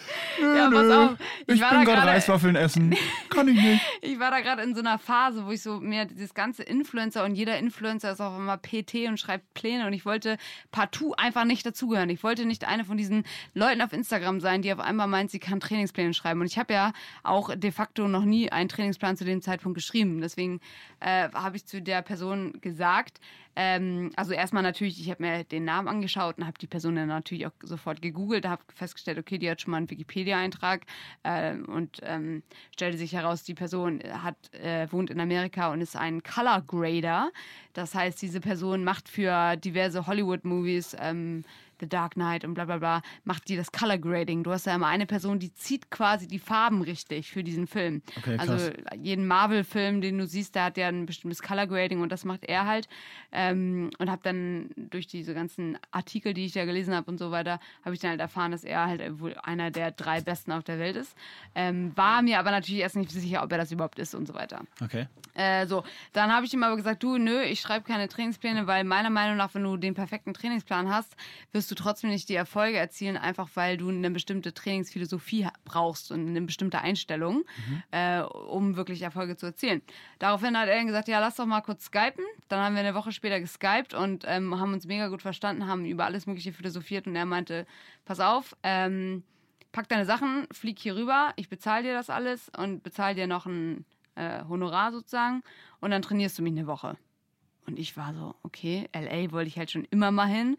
nö, 0.40 0.56
Ja, 0.56 0.70
pass 0.70 0.82
nö, 0.86 0.94
auf, 0.96 1.10
ich 1.46 1.54
ich, 1.60 1.68
bin 1.68 1.84
gerade- 1.84 2.06
Reiswaffeln 2.06 2.56
essen, 2.56 2.94
kann 3.30 3.48
ich 3.48 3.60
nicht. 3.60 3.82
Ich 4.02 4.18
war 4.18 4.30
da 4.30 4.40
gerade 4.40 4.62
in 4.62 4.74
so 4.74 4.80
einer 4.80 4.98
Phase, 4.98 5.44
wo 5.46 5.50
ich 5.50 5.62
so 5.62 5.80
mir 5.80 6.04
dieses 6.06 6.34
ganze 6.34 6.62
Influencer 6.62 7.24
und 7.24 7.34
jeder 7.34 7.58
Influencer 7.58 8.12
ist 8.12 8.20
auch 8.20 8.36
immer 8.38 8.56
PT 8.56 9.06
und 9.08 9.18
schreibt 9.18 9.52
Pläne 9.54 9.86
und 9.86 9.92
ich 9.92 10.04
wollte 10.06 10.38
partout 10.70 11.14
einfach 11.16 11.44
nicht 11.44 11.66
dazugehören. 11.66 12.08
Ich 12.10 12.22
wollte 12.22 12.46
nicht 12.46 12.66
eine 12.66 12.84
von 12.84 12.96
diesen 12.96 13.24
Leuten 13.54 13.82
auf 13.82 13.92
Instagram 13.92 14.40
sein, 14.40 14.62
die 14.62 14.72
auf 14.72 14.80
einmal 14.80 15.06
meint, 15.08 15.30
sie 15.30 15.38
kann 15.40 15.60
Trainingspläne 15.60 16.14
schreiben. 16.14 16.40
Und 16.40 16.46
ich 16.46 16.58
habe 16.58 16.72
ja 16.72 16.92
auch 17.22 17.54
de 17.54 17.70
facto 17.72 18.06
noch 18.08 18.24
nie 18.24 18.50
einen 18.52 18.68
Trainingsplan 18.68 19.16
zu 19.16 19.24
dem 19.24 19.42
Zeitpunkt 19.42 19.76
geschrieben. 19.76 20.20
Deswegen 20.20 20.60
äh, 21.00 21.28
habe 21.32 21.56
ich 21.56 21.66
zu 21.66 21.82
der 21.82 22.02
Person 22.02 22.52
gesagt, 22.60 23.20
ähm, 23.60 24.12
also 24.14 24.34
erstmal 24.34 24.62
natürlich, 24.62 25.00
ich 25.00 25.10
habe 25.10 25.20
mir 25.20 25.42
den 25.42 25.64
Namen 25.64 25.88
angeschaut 25.88 26.38
und 26.38 26.46
habe 26.46 26.56
die 26.60 26.68
Person 26.68 26.94
dann 26.94 27.08
natürlich 27.08 27.44
auch 27.44 27.52
sofort 27.64 28.00
gegoogelt, 28.00 28.46
habe 28.46 28.62
festgestellt, 28.72 29.18
okay, 29.18 29.36
die 29.36 29.50
hat 29.50 29.60
schon 29.60 29.72
mal 29.72 29.78
einen 29.78 29.90
Wikipedia-Eintrag 29.90 30.86
äh, 31.24 31.56
und 31.56 31.98
ähm, 32.04 32.44
stellte 32.72 32.96
sich 32.96 33.14
heraus, 33.14 33.42
die 33.42 33.54
Person 33.54 34.00
hat, 34.22 34.36
äh, 34.54 34.86
wohnt 34.92 35.10
in 35.10 35.18
Amerika 35.18 35.72
und 35.72 35.80
ist 35.80 35.96
ein 35.96 36.22
Color 36.22 36.62
Grader. 36.68 37.32
Das 37.72 37.96
heißt, 37.96 38.22
diese 38.22 38.38
Person 38.40 38.84
macht 38.84 39.08
für 39.08 39.56
diverse 39.56 40.06
Hollywood-Movies, 40.06 40.96
ähm, 41.00 41.42
The 41.80 41.88
Dark 41.88 42.14
Knight 42.14 42.44
und 42.44 42.54
bla 42.54 42.64
bla 42.64 42.78
bla, 42.78 43.02
macht 43.24 43.48
die 43.48 43.56
das 43.56 43.72
Color 43.72 43.98
Grading. 43.98 44.42
Du 44.42 44.52
hast 44.52 44.66
ja 44.66 44.74
immer 44.74 44.86
eine 44.86 45.06
Person, 45.06 45.38
die 45.38 45.52
zieht 45.54 45.90
quasi 45.90 46.26
die 46.26 46.38
Farben 46.38 46.82
richtig 46.82 47.30
für 47.30 47.42
diesen 47.42 47.66
Film. 47.66 48.02
Okay, 48.16 48.36
also 48.38 48.70
jeden 49.00 49.26
Marvel-Film, 49.26 50.00
den 50.00 50.18
du 50.18 50.26
siehst, 50.26 50.54
der 50.54 50.64
hat 50.64 50.76
ja 50.76 50.88
ein 50.88 51.06
bestimmtes 51.06 51.42
Color 51.42 51.66
Grading 51.66 52.00
und 52.00 52.10
das 52.10 52.24
macht 52.24 52.44
er 52.44 52.66
halt. 52.66 52.88
Ähm, 53.32 53.90
und 53.98 54.10
habe 54.10 54.22
dann 54.22 54.70
durch 54.76 55.06
diese 55.06 55.34
ganzen 55.34 55.78
Artikel, 55.90 56.34
die 56.34 56.46
ich 56.46 56.52
da 56.52 56.64
gelesen 56.64 56.94
habe 56.94 57.10
und 57.10 57.18
so 57.18 57.30
weiter, 57.30 57.60
habe 57.84 57.94
ich 57.94 58.00
dann 58.00 58.10
halt 58.10 58.20
erfahren, 58.20 58.52
dass 58.52 58.64
er 58.64 58.86
halt 58.86 59.20
wohl 59.20 59.34
einer 59.42 59.70
der 59.70 59.90
drei 59.90 60.20
Besten 60.20 60.52
auf 60.52 60.64
der 60.64 60.78
Welt 60.78 60.96
ist. 60.96 61.14
Ähm, 61.54 61.92
war 61.96 62.22
mir 62.22 62.38
aber 62.38 62.50
natürlich 62.50 62.80
erst 62.80 62.96
nicht 62.96 63.10
sicher, 63.10 63.42
ob 63.42 63.52
er 63.52 63.58
das 63.58 63.72
überhaupt 63.72 63.98
ist 63.98 64.14
und 64.14 64.26
so 64.26 64.34
weiter. 64.34 64.62
Okay. 64.82 65.06
Äh, 65.34 65.66
so, 65.66 65.84
dann 66.12 66.32
habe 66.32 66.46
ich 66.46 66.54
ihm 66.54 66.62
aber 66.62 66.76
gesagt, 66.76 67.02
du, 67.02 67.16
nö, 67.16 67.42
ich 67.42 67.60
schreibe 67.60 67.84
keine 67.84 68.08
Trainingspläne, 68.08 68.66
weil 68.66 68.84
meiner 68.84 69.10
Meinung 69.10 69.36
nach, 69.36 69.54
wenn 69.54 69.62
du 69.62 69.76
den 69.76 69.94
perfekten 69.94 70.34
Trainingsplan 70.34 70.88
hast, 70.88 71.14
wirst 71.52 71.67
du 71.70 71.74
trotzdem 71.74 72.10
nicht 72.10 72.28
die 72.28 72.34
Erfolge 72.34 72.78
erzielen, 72.78 73.16
einfach 73.16 73.48
weil 73.54 73.76
du 73.76 73.88
eine 73.88 74.10
bestimmte 74.10 74.52
Trainingsphilosophie 74.52 75.48
brauchst 75.64 76.10
und 76.10 76.28
eine 76.28 76.42
bestimmte 76.42 76.80
Einstellung, 76.80 77.44
äh, 77.90 78.20
um 78.20 78.76
wirklich 78.76 79.02
Erfolge 79.02 79.36
zu 79.36 79.46
erzielen. 79.46 79.82
Daraufhin 80.18 80.56
hat 80.56 80.68
er 80.68 80.76
dann 80.76 80.86
gesagt, 80.86 81.08
ja, 81.08 81.20
lass 81.20 81.36
doch 81.36 81.46
mal 81.46 81.60
kurz 81.60 81.86
skypen. 81.86 82.24
Dann 82.48 82.60
haben 82.60 82.74
wir 82.74 82.80
eine 82.80 82.94
Woche 82.94 83.12
später 83.12 83.40
geskypt 83.40 83.94
und 83.94 84.24
ähm, 84.26 84.58
haben 84.58 84.72
uns 84.72 84.86
mega 84.86 85.08
gut 85.08 85.22
verstanden, 85.22 85.66
haben 85.66 85.84
über 85.84 86.04
alles 86.04 86.26
Mögliche 86.26 86.52
philosophiert 86.52 87.06
und 87.06 87.16
er 87.16 87.26
meinte, 87.26 87.66
pass 88.04 88.20
auf, 88.20 88.56
ähm, 88.62 89.22
pack 89.72 89.88
deine 89.88 90.06
Sachen, 90.06 90.46
flieg 90.52 90.78
hier 90.78 90.96
rüber, 90.96 91.32
ich 91.36 91.48
bezahle 91.48 91.82
dir 91.82 91.94
das 91.94 92.10
alles 92.10 92.50
und 92.56 92.82
bezahle 92.82 93.14
dir 93.14 93.26
noch 93.26 93.46
ein 93.46 93.84
äh, 94.14 94.44
Honorar 94.48 94.92
sozusagen 94.92 95.42
und 95.80 95.90
dann 95.90 96.02
trainierst 96.02 96.38
du 96.38 96.42
mich 96.42 96.52
eine 96.52 96.66
Woche. 96.66 96.96
Und 97.66 97.78
ich 97.78 97.96
war 97.98 98.14
so, 98.14 98.34
okay, 98.42 98.88
LA 98.94 99.30
wollte 99.30 99.48
ich 99.48 99.58
halt 99.58 99.70
schon 99.70 99.84
immer 99.84 100.10
mal 100.10 100.26
hin, 100.26 100.56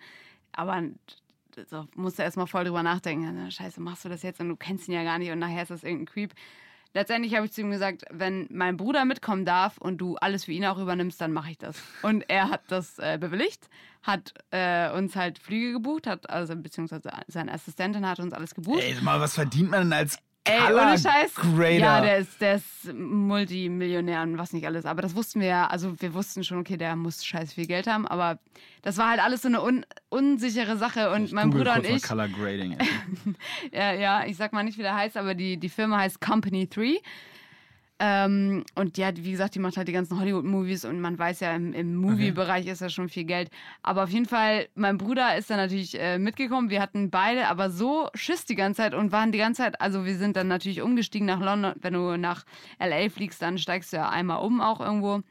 aber 0.51 0.83
so, 1.69 1.87
musste 1.95 2.23
erst 2.23 2.37
mal 2.37 2.45
voll 2.45 2.63
drüber 2.63 2.83
nachdenken. 2.83 3.31
Na, 3.33 3.51
Scheiße, 3.51 3.81
machst 3.81 4.05
du 4.05 4.09
das 4.09 4.23
jetzt 4.23 4.39
und 4.39 4.49
du 4.49 4.55
kennst 4.55 4.87
ihn 4.87 4.93
ja 4.93 5.03
gar 5.03 5.19
nicht 5.19 5.31
und 5.31 5.39
nachher 5.39 5.63
ist 5.63 5.71
das 5.71 5.83
irgendein 5.83 6.05
Creep. 6.05 6.33
Letztendlich 6.93 7.35
habe 7.35 7.45
ich 7.45 7.51
zu 7.51 7.61
ihm 7.61 7.69
gesagt, 7.69 8.03
wenn 8.09 8.47
mein 8.49 8.75
Bruder 8.75 9.05
mitkommen 9.05 9.45
darf 9.45 9.77
und 9.77 9.99
du 9.99 10.15
alles 10.15 10.45
für 10.45 10.53
ihn 10.53 10.65
auch 10.65 10.79
übernimmst, 10.79 11.21
dann 11.21 11.31
mache 11.31 11.51
ich 11.51 11.57
das. 11.59 11.77
Und 12.01 12.25
er 12.27 12.49
hat 12.49 12.61
das 12.69 12.97
äh, 12.97 13.19
bewilligt, 13.19 13.69
hat 14.01 14.33
äh, 14.49 14.91
uns 14.91 15.15
halt 15.15 15.37
Flüge 15.37 15.73
gebucht, 15.73 16.07
hat 16.07 16.27
also 16.31 16.55
beziehungsweise 16.55 17.11
seine 17.27 17.53
Assistentin 17.53 18.07
hat 18.07 18.19
uns 18.19 18.33
alles 18.33 18.55
gebucht. 18.55 18.81
Ey, 18.81 18.95
mal, 19.01 19.19
was 19.19 19.35
verdient 19.35 19.69
man 19.69 19.81
denn 19.81 19.93
als 19.93 20.17
Ey, 20.49 20.73
ohne 20.73 20.97
Scheiß. 20.97 21.35
Grader? 21.35 21.69
Ja, 21.69 22.01
der 22.01 22.17
ist, 22.17 22.41
der 22.41 22.55
ist 22.55 22.93
Multimillionär 22.93 24.21
und 24.23 24.37
was 24.37 24.53
nicht 24.53 24.65
alles. 24.65 24.85
Aber 24.85 25.01
das 25.01 25.15
wussten 25.15 25.39
wir 25.39 25.47
ja. 25.47 25.67
Also 25.67 25.99
wir 26.01 26.13
wussten 26.13 26.43
schon, 26.43 26.59
okay, 26.59 26.77
der 26.77 26.95
muss 26.95 27.25
scheiß 27.25 27.53
viel 27.53 27.67
Geld 27.67 27.87
haben. 27.87 28.07
Aber 28.07 28.39
das 28.81 28.97
war 28.97 29.09
halt 29.09 29.21
alles 29.21 29.41
so 29.41 29.47
eine 29.47 29.61
un 29.61 29.85
unsichere 30.09 30.77
Sache. 30.77 31.11
Und 31.11 31.25
Ich 31.25 31.31
mein 31.31 31.51
google 31.51 31.65
Bruder 31.65 31.77
und 31.77 31.85
ich, 31.85 32.03
Color 32.03 32.27
Grading. 32.29 32.77
ja, 33.71 33.93
ja, 33.93 34.25
ich 34.25 34.37
sag 34.37 34.53
mal 34.53 34.63
nicht, 34.63 34.77
wie 34.77 34.83
der 34.83 34.95
heißt, 34.95 35.17
aber 35.17 35.35
die, 35.35 35.57
die 35.57 35.69
Firma 35.69 35.99
heißt 35.99 36.19
Company 36.21 36.67
3. 36.67 36.97
Ähm, 38.01 38.63
und 38.75 38.97
ja, 38.97 39.09
wie 39.13 39.31
gesagt, 39.31 39.55
die 39.55 39.59
macht 39.59 39.75
halt 39.75 39.89
die 39.89 39.93
ganzen 39.93 40.17
Hollywood-Movies 40.17 40.85
und 40.85 41.01
man 41.01 41.19
weiß 41.19 41.41
ja, 41.41 41.53
im, 41.53 41.73
im 41.73 41.95
Movie-Bereich 41.97 42.65
ist 42.67 42.79
ja 42.79 42.87
schon 42.89 43.09
viel 43.09 43.25
Geld. 43.25 43.49
Aber 43.83 44.03
auf 44.03 44.09
jeden 44.09 44.25
Fall, 44.25 44.69
mein 44.75 44.97
Bruder 44.97 45.37
ist 45.37 45.49
dann 45.49 45.57
natürlich 45.57 45.99
äh, 45.99 46.17
mitgekommen. 46.17 46.69
Wir 46.69 46.81
hatten 46.81 47.09
beide 47.09 47.47
aber 47.47 47.69
so 47.69 48.07
Schiss 48.13 48.45
die 48.45 48.55
ganze 48.55 48.83
Zeit 48.83 48.93
und 48.93 49.11
waren 49.11 49.33
die 49.33 49.37
ganze 49.37 49.63
Zeit, 49.63 49.81
also 49.81 50.05
wir 50.05 50.17
sind 50.17 50.37
dann 50.37 50.47
natürlich 50.47 50.81
umgestiegen 50.81 51.27
nach 51.27 51.41
London. 51.41 51.73
Wenn 51.81 51.93
du 51.93 52.17
nach 52.17 52.45
LA 52.79 53.09
fliegst, 53.09 53.41
dann 53.41 53.57
steigst 53.57 53.91
du 53.91 53.97
ja 53.97 54.09
einmal 54.09 54.45
um 54.45 54.61
auch 54.61 54.79
irgendwo. 54.79 55.21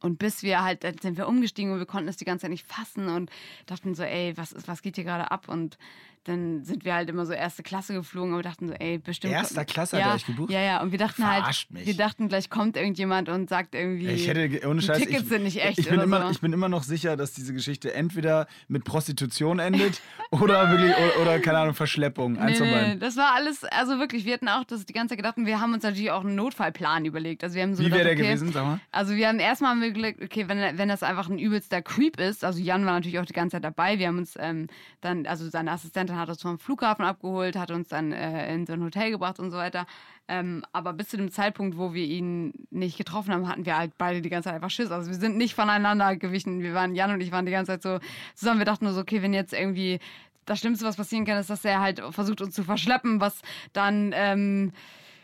und 0.00 0.18
bis 0.18 0.42
wir 0.42 0.62
halt, 0.64 0.84
dann 0.84 0.96
sind 0.98 1.18
wir 1.18 1.28
umgestiegen 1.28 1.70
und 1.72 1.78
wir 1.78 1.86
konnten 1.86 2.08
es 2.08 2.16
die 2.16 2.24
ganze 2.24 2.42
Zeit 2.42 2.50
nicht 2.50 2.66
fassen 2.66 3.08
und 3.08 3.30
dachten 3.66 3.94
so, 3.94 4.02
ey, 4.04 4.32
was, 4.36 4.52
ist, 4.52 4.68
was 4.68 4.80
geht 4.80 4.94
hier 4.96 5.04
gerade 5.04 5.30
ab? 5.30 5.48
Und 5.48 5.76
dann 6.24 6.64
sind 6.64 6.84
wir 6.84 6.94
halt 6.94 7.08
immer 7.08 7.24
so 7.24 7.32
erste 7.32 7.62
Klasse 7.62 7.94
geflogen 7.94 8.32
und 8.32 8.38
wir 8.38 8.42
dachten 8.42 8.68
so, 8.68 8.74
ey, 8.74 8.98
bestimmt. 8.98 9.32
Erster 9.32 9.64
Klasse 9.64 9.96
hat 9.96 10.04
ja, 10.04 10.10
er 10.10 10.16
euch 10.16 10.26
gebucht? 10.26 10.50
Ja, 10.50 10.60
ja. 10.60 10.82
Und 10.82 10.92
wir 10.92 10.98
dachten 10.98 11.26
halt, 11.26 11.40
Verarscht 11.40 11.70
mich. 11.70 11.86
wir 11.86 11.96
dachten, 11.96 12.28
gleich 12.28 12.50
kommt 12.50 12.76
irgendjemand 12.76 13.30
und 13.30 13.48
sagt 13.48 13.74
irgendwie, 13.74 14.08
Ich 14.08 14.28
hätte, 14.28 14.68
ohne 14.68 14.80
die 14.80 14.86
Scheiß, 14.86 14.98
Tickets 14.98 15.22
ich, 15.22 15.28
sind 15.28 15.44
nicht 15.44 15.64
echt 15.64 15.78
ich 15.78 15.86
bin, 15.86 15.94
oder 15.94 16.04
immer, 16.04 16.22
so. 16.22 16.30
ich 16.30 16.40
bin 16.40 16.52
immer 16.52 16.68
noch 16.68 16.82
sicher, 16.82 17.16
dass 17.16 17.32
diese 17.32 17.54
Geschichte 17.54 17.94
entweder 17.94 18.46
mit 18.68 18.84
Prostitution 18.84 19.60
endet 19.60 20.02
oder 20.30 20.70
wirklich, 20.70 20.94
oder, 20.94 21.22
oder 21.22 21.38
keine 21.40 21.58
Ahnung, 21.58 21.74
Verschleppung. 21.74 22.36
Eins 22.38 22.60
Nee, 22.60 22.94
nee, 22.94 22.96
das 22.96 23.16
war 23.16 23.34
alles, 23.34 23.64
also 23.64 23.98
wirklich, 23.98 24.26
wir 24.26 24.34
hatten 24.34 24.48
auch 24.48 24.64
das 24.64 24.84
die 24.84 24.92
ganze 24.92 25.12
Zeit 25.12 25.18
gedacht 25.18 25.38
und 25.38 25.46
wir 25.46 25.58
haben 25.58 25.72
uns 25.72 25.82
natürlich 25.82 26.10
auch 26.10 26.24
einen 26.24 26.34
Notfallplan 26.34 27.06
überlegt. 27.06 27.42
Also 27.42 27.56
wir 27.56 27.62
haben 27.62 27.74
so 27.74 27.82
Wie 27.82 27.90
wäre 27.90 28.04
der 28.04 28.12
okay, 28.12 28.22
gewesen, 28.22 28.52
sag 28.52 28.64
mal? 28.64 28.80
Also 28.92 29.14
wir 29.14 29.26
haben 29.26 29.38
erstmal 29.38 29.70
haben 29.70 29.80
wir 29.80 30.14
okay, 30.22 30.48
wenn, 30.48 30.76
wenn 30.76 30.88
das 30.88 31.02
einfach 31.02 31.30
ein 31.30 31.38
übelster 31.38 31.80
Creep 31.80 32.20
ist, 32.20 32.44
also 32.44 32.60
Jan 32.60 32.84
war 32.84 32.92
natürlich 32.92 33.18
auch 33.18 33.24
die 33.24 33.32
ganze 33.32 33.56
Zeit 33.56 33.64
dabei, 33.64 33.98
wir 33.98 34.08
haben 34.08 34.18
uns 34.18 34.34
ähm, 34.38 34.66
dann, 35.00 35.26
also 35.26 35.48
seine 35.48 35.70
Assistentin 35.70 36.09
hat 36.16 36.28
uns 36.28 36.42
vom 36.42 36.58
Flughafen 36.58 37.04
abgeholt, 37.04 37.56
hat 37.56 37.70
uns 37.70 37.88
dann 37.88 38.12
äh, 38.12 38.52
in 38.54 38.66
so 38.66 38.72
ein 38.72 38.82
Hotel 38.82 39.10
gebracht 39.10 39.38
und 39.38 39.50
so 39.50 39.56
weiter. 39.56 39.86
Ähm, 40.28 40.64
aber 40.72 40.92
bis 40.92 41.08
zu 41.08 41.16
dem 41.16 41.30
Zeitpunkt, 41.30 41.76
wo 41.76 41.92
wir 41.92 42.04
ihn 42.04 42.52
nicht 42.70 42.96
getroffen 42.96 43.34
haben, 43.34 43.48
hatten 43.48 43.66
wir 43.66 43.76
halt 43.76 43.98
beide 43.98 44.20
die 44.20 44.28
ganze 44.30 44.48
Zeit 44.48 44.54
einfach 44.56 44.70
Schiss. 44.70 44.90
Also 44.90 45.10
wir 45.10 45.16
sind 45.18 45.36
nicht 45.36 45.54
voneinander 45.54 46.16
gewichen. 46.16 46.60
Wir 46.62 46.72
waren, 46.74 46.94
Jan 46.94 47.12
und 47.12 47.20
ich 47.20 47.32
waren 47.32 47.46
die 47.46 47.52
ganze 47.52 47.72
Zeit 47.72 47.82
so 47.82 47.98
zusammen. 48.34 48.60
Wir 48.60 48.64
dachten 48.66 48.84
nur 48.84 48.94
so, 48.94 49.00
okay, 49.00 49.22
wenn 49.22 49.34
jetzt 49.34 49.52
irgendwie 49.52 49.98
das 50.46 50.60
Schlimmste, 50.60 50.84
was 50.84 50.96
passieren 50.96 51.24
kann, 51.24 51.38
ist, 51.38 51.50
dass 51.50 51.64
er 51.64 51.80
halt 51.80 52.00
versucht, 52.10 52.40
uns 52.40 52.54
zu 52.54 52.64
verschleppen, 52.64 53.20
was 53.20 53.40
dann 53.72 54.12
ähm, 54.14 54.72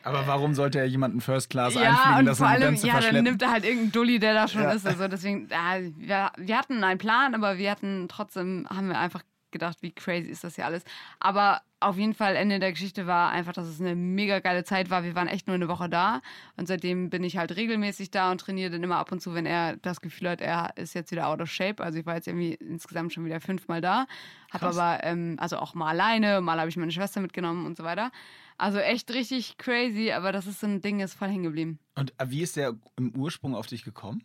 Aber 0.02 0.26
warum 0.26 0.54
sollte 0.54 0.78
er 0.78 0.86
jemanden 0.86 1.20
First 1.20 1.50
Class 1.50 1.74
ja, 1.74 1.80
einfliegen, 1.82 2.18
und 2.20 2.26
das 2.26 2.38
vor 2.38 2.46
allem, 2.48 2.62
dann 2.62 2.76
zu 2.76 2.86
ja, 2.86 3.00
dann 3.00 3.24
nimmt 3.24 3.42
er 3.42 3.50
halt 3.50 3.64
irgendeinen 3.64 3.92
Dulli, 3.92 4.18
der 4.18 4.34
da 4.34 4.46
schon 4.48 4.62
Ja. 4.62 4.70
ist. 4.72 4.86
Also 4.86 5.08
deswegen, 5.08 5.48
ja, 5.50 5.80
wir, 5.96 6.30
wir 6.36 6.58
hatten 6.58 6.82
einen 6.84 6.98
Plan, 6.98 7.34
aber 7.34 7.58
wir 7.58 7.70
hatten 7.70 8.06
trotzdem, 8.08 8.66
haben 8.68 8.88
wir 8.88 8.98
einfach 8.98 9.22
gedacht, 9.50 9.78
wie 9.80 9.92
crazy 9.92 10.28
ist 10.28 10.44
das 10.44 10.56
hier 10.56 10.66
alles. 10.66 10.84
Aber 11.20 11.62
auf 11.78 11.98
jeden 11.98 12.14
Fall, 12.14 12.36
Ende 12.36 12.58
der 12.58 12.72
Geschichte 12.72 13.06
war 13.06 13.30
einfach, 13.30 13.52
dass 13.52 13.66
es 13.66 13.80
eine 13.80 13.94
mega 13.94 14.40
geile 14.40 14.64
Zeit 14.64 14.88
war. 14.90 15.04
Wir 15.04 15.14
waren 15.14 15.28
echt 15.28 15.46
nur 15.46 15.54
eine 15.54 15.68
Woche 15.68 15.88
da 15.88 16.20
und 16.56 16.66
seitdem 16.66 17.10
bin 17.10 17.22
ich 17.22 17.36
halt 17.36 17.54
regelmäßig 17.54 18.10
da 18.10 18.30
und 18.30 18.40
trainiere 18.40 18.70
dann 18.70 18.82
immer 18.82 18.96
ab 18.96 19.12
und 19.12 19.20
zu, 19.20 19.34
wenn 19.34 19.46
er 19.46 19.76
das 19.76 20.00
Gefühl 20.00 20.30
hat, 20.30 20.40
er 20.40 20.72
ist 20.76 20.94
jetzt 20.94 21.10
wieder 21.10 21.28
out 21.28 21.40
of 21.40 21.50
shape. 21.50 21.82
Also 21.82 21.98
ich 21.98 22.06
war 22.06 22.14
jetzt 22.14 22.28
irgendwie 22.28 22.54
insgesamt 22.54 23.12
schon 23.12 23.24
wieder 23.24 23.40
fünfmal 23.40 23.80
da. 23.80 24.06
Hab 24.50 24.62
Krass. 24.62 24.78
aber, 24.78 25.04
ähm, 25.04 25.36
also 25.38 25.58
auch 25.58 25.74
mal 25.74 25.90
alleine, 25.90 26.40
mal 26.40 26.58
habe 26.58 26.68
ich 26.68 26.76
meine 26.76 26.92
Schwester 26.92 27.20
mitgenommen 27.20 27.66
und 27.66 27.76
so 27.76 27.84
weiter. 27.84 28.10
Also 28.58 28.78
echt 28.78 29.10
richtig 29.12 29.58
crazy, 29.58 30.12
aber 30.12 30.32
das 30.32 30.46
ist 30.46 30.60
so 30.60 30.66
ein 30.66 30.80
Ding, 30.80 31.00
ist 31.00 31.14
voll 31.14 31.28
hängen 31.28 31.42
geblieben. 31.42 31.78
Und 31.94 32.14
äh, 32.18 32.30
wie 32.30 32.42
ist 32.42 32.56
der 32.56 32.74
im 32.96 33.14
Ursprung 33.14 33.54
auf 33.54 33.66
dich 33.66 33.84
gekommen? 33.84 34.24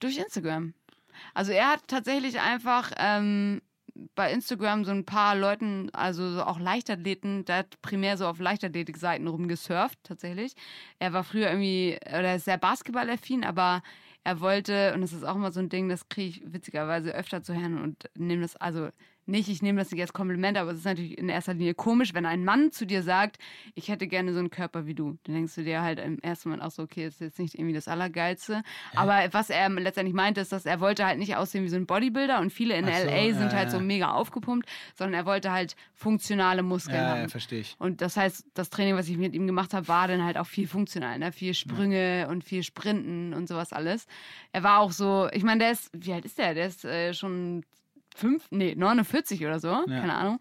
Durch 0.00 0.16
Instagram. 0.16 0.72
Also 1.34 1.52
er 1.52 1.68
hat 1.72 1.86
tatsächlich 1.88 2.40
einfach 2.40 2.92
ähm, 2.96 3.60
bei 4.14 4.32
Instagram 4.32 4.84
so 4.84 4.90
ein 4.90 5.04
paar 5.04 5.36
Leuten, 5.36 5.90
also 5.92 6.30
so 6.30 6.42
auch 6.42 6.58
Leichtathleten, 6.58 7.44
der 7.44 7.58
hat 7.58 7.80
primär 7.82 8.16
so 8.16 8.26
auf 8.26 8.38
Leichtathletik-Seiten 8.38 9.26
rumgesurft, 9.26 9.98
tatsächlich. 10.02 10.54
Er 10.98 11.12
war 11.12 11.24
früher 11.24 11.48
irgendwie, 11.48 11.98
oder 12.06 12.36
ist 12.36 12.44
sehr 12.44 12.58
basketballaffin, 12.58 13.44
aber 13.44 13.82
er 14.24 14.40
wollte, 14.40 14.92
und 14.94 15.02
das 15.02 15.12
ist 15.12 15.24
auch 15.24 15.36
immer 15.36 15.52
so 15.52 15.60
ein 15.60 15.68
Ding, 15.68 15.88
das 15.88 16.08
kriege 16.08 16.28
ich 16.28 16.52
witzigerweise 16.52 17.14
öfter 17.14 17.42
zu 17.42 17.54
hören 17.54 17.80
und 17.80 18.10
nehme 18.16 18.42
das, 18.42 18.56
also 18.56 18.88
nicht, 19.26 19.48
ich 19.48 19.62
nehme 19.62 19.78
das 19.80 19.90
nicht 19.90 20.00
als 20.00 20.12
Kompliment, 20.12 20.56
aber 20.56 20.70
es 20.70 20.78
ist 20.78 20.84
natürlich 20.84 21.18
in 21.18 21.28
erster 21.28 21.54
Linie 21.54 21.74
komisch, 21.74 22.14
wenn 22.14 22.26
ein 22.26 22.44
Mann 22.44 22.70
zu 22.72 22.86
dir 22.86 23.02
sagt, 23.02 23.38
ich 23.74 23.88
hätte 23.88 24.06
gerne 24.06 24.32
so 24.32 24.38
einen 24.38 24.50
Körper 24.50 24.86
wie 24.86 24.94
du. 24.94 25.18
Dann 25.24 25.34
denkst 25.34 25.54
du 25.54 25.64
dir 25.64 25.82
halt 25.82 25.98
im 25.98 26.18
ersten 26.20 26.48
Moment 26.48 26.62
auch 26.64 26.70
so, 26.70 26.82
okay, 26.82 27.04
das 27.04 27.14
ist 27.14 27.20
jetzt 27.20 27.38
nicht 27.38 27.54
irgendwie 27.54 27.74
das 27.74 27.88
Allergeilste. 27.88 28.62
Aber 28.94 29.18
was 29.32 29.50
er 29.50 29.68
letztendlich 29.68 30.14
meinte, 30.14 30.40
ist, 30.40 30.52
dass 30.52 30.66
er 30.66 30.80
wollte 30.80 31.04
halt 31.04 31.18
nicht 31.18 31.36
aussehen 31.36 31.64
wie 31.64 31.68
so 31.68 31.76
ein 31.76 31.86
Bodybuilder 31.86 32.40
und 32.40 32.52
viele 32.52 32.76
in 32.76 32.84
so, 32.84 32.90
LA 32.90 33.34
sind 33.34 33.52
ja, 33.52 33.58
halt 33.58 33.70
so 33.70 33.78
ja. 33.78 33.82
mega 33.82 34.12
aufgepumpt, 34.12 34.68
sondern 34.94 35.14
er 35.14 35.26
wollte 35.26 35.50
halt 35.50 35.76
funktionale 35.94 36.62
Muskeln 36.62 36.96
Ja, 36.96 37.08
haben. 37.08 37.20
ja, 37.22 37.28
verstehe 37.28 37.60
ich. 37.60 37.76
Und 37.78 38.00
das 38.00 38.16
heißt, 38.16 38.44
das 38.54 38.70
Training, 38.70 38.94
was 38.94 39.08
ich 39.08 39.16
mit 39.16 39.34
ihm 39.34 39.46
gemacht 39.46 39.74
habe, 39.74 39.88
war 39.88 40.08
dann 40.08 40.24
halt 40.24 40.38
auch 40.38 40.46
viel 40.46 40.68
funktional, 40.68 41.18
ne? 41.18 41.32
Viel 41.32 41.54
Sprünge 41.54 42.28
und 42.30 42.44
viel 42.44 42.62
Sprinten 42.62 43.34
und 43.34 43.48
sowas 43.48 43.72
alles. 43.72 44.06
Er 44.52 44.62
war 44.62 44.80
auch 44.80 44.92
so, 44.92 45.28
ich 45.32 45.42
meine, 45.42 45.60
der 45.60 45.70
ist, 45.72 45.90
wie 45.92 46.12
alt 46.12 46.24
ist 46.24 46.38
der? 46.38 46.54
Der 46.54 46.66
ist 46.66 46.84
äh, 46.84 47.12
schon 47.12 47.64
fünf, 48.16 48.46
nee, 48.50 48.74
49 48.74 49.44
oder 49.44 49.60
so, 49.60 49.84
keine 49.86 50.14
Ahnung. 50.14 50.40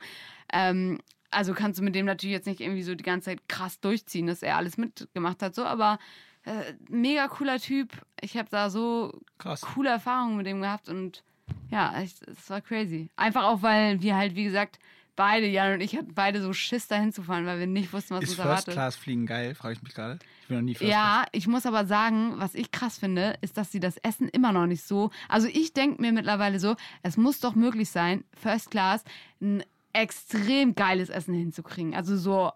Ähm, 0.52 1.00
also 1.32 1.54
kannst 1.54 1.80
du 1.80 1.84
mit 1.84 1.96
dem 1.96 2.06
natürlich 2.06 2.34
jetzt 2.34 2.48
nicht 2.48 2.62
irgendwie 2.62 2.84
so 2.84 2.96
die 2.96 3.04
ganze 3.04 3.26
Zeit 3.32 3.48
krass 3.50 3.80
durchziehen, 3.80 4.28
dass 4.28 4.42
er 4.42 4.58
alles 4.58 4.78
mitgemacht 4.78 5.42
hat, 5.42 5.54
so, 5.56 5.66
aber 5.66 6.00
äh, 6.46 6.74
mega 6.90 7.28
cooler 7.28 7.60
Typ. 7.60 7.90
Ich 8.22 8.38
habe 8.38 8.48
da 8.50 8.70
so 8.70 9.20
Krass. 9.38 9.62
coole 9.62 9.90
Erfahrungen 9.90 10.38
mit 10.38 10.46
dem 10.46 10.62
gehabt 10.62 10.88
und 10.90 11.24
ja, 11.70 11.94
es 12.02 12.22
war 12.50 12.62
crazy. 12.62 13.10
Einfach 13.16 13.44
auch, 13.44 13.62
weil 13.62 14.02
wir 14.02 14.16
halt, 14.16 14.36
wie 14.36 14.44
gesagt, 14.46 14.80
beide, 15.16 15.48
Jan 15.48 15.74
und 15.74 15.82
ich 15.82 15.96
hatten 15.96 16.14
beide 16.14 16.42
so 16.42 16.54
Schiss 16.54 16.88
dahin 16.88 17.14
zu 17.14 17.24
fahren, 17.24 17.46
weil 17.46 17.60
wir 17.60 17.68
nicht 17.68 17.94
wussten, 17.94 18.16
was 18.16 18.24
Ist 18.24 18.30
uns 18.30 18.36
First 18.38 18.48
erwartet. 18.48 18.74
Class 18.74 18.96
Fliegen 18.96 19.26
geil? 19.26 19.56
Frage 19.56 19.76
ich 19.76 19.84
mich 19.84 19.94
gerade. 19.94 20.20
Ich 20.42 20.48
bin 20.48 20.58
noch 20.58 20.64
nie 20.64 20.76
First 20.76 20.90
Class. 20.90 20.92
Ja, 20.92 21.26
ich 21.32 21.48
muss 21.48 21.66
aber 21.66 21.86
sagen, 21.86 22.34
was 22.38 22.56
ich 22.56 22.72
krass 22.72 22.98
finde, 22.98 23.38
ist, 23.42 23.58
dass 23.58 23.72
sie 23.72 23.80
das 23.80 23.98
Essen 23.98 24.30
immer 24.30 24.52
noch 24.52 24.68
nicht 24.68 24.84
so. 24.84 25.12
Also 25.30 25.48
ich 25.48 25.74
denke 25.74 26.02
mir 26.02 26.12
mittlerweile 26.12 26.60
so, 26.60 26.76
es 27.04 27.18
muss 27.18 27.40
doch 27.40 27.56
möglich 27.56 27.90
sein, 27.90 28.24
First 28.34 28.72
Class 28.72 29.04
ein 29.42 29.64
extrem 29.94 30.76
geiles 30.76 31.10
Essen 31.10 31.34
hinzukriegen. 31.34 31.96
Also 31.96 32.18
so 32.18 32.52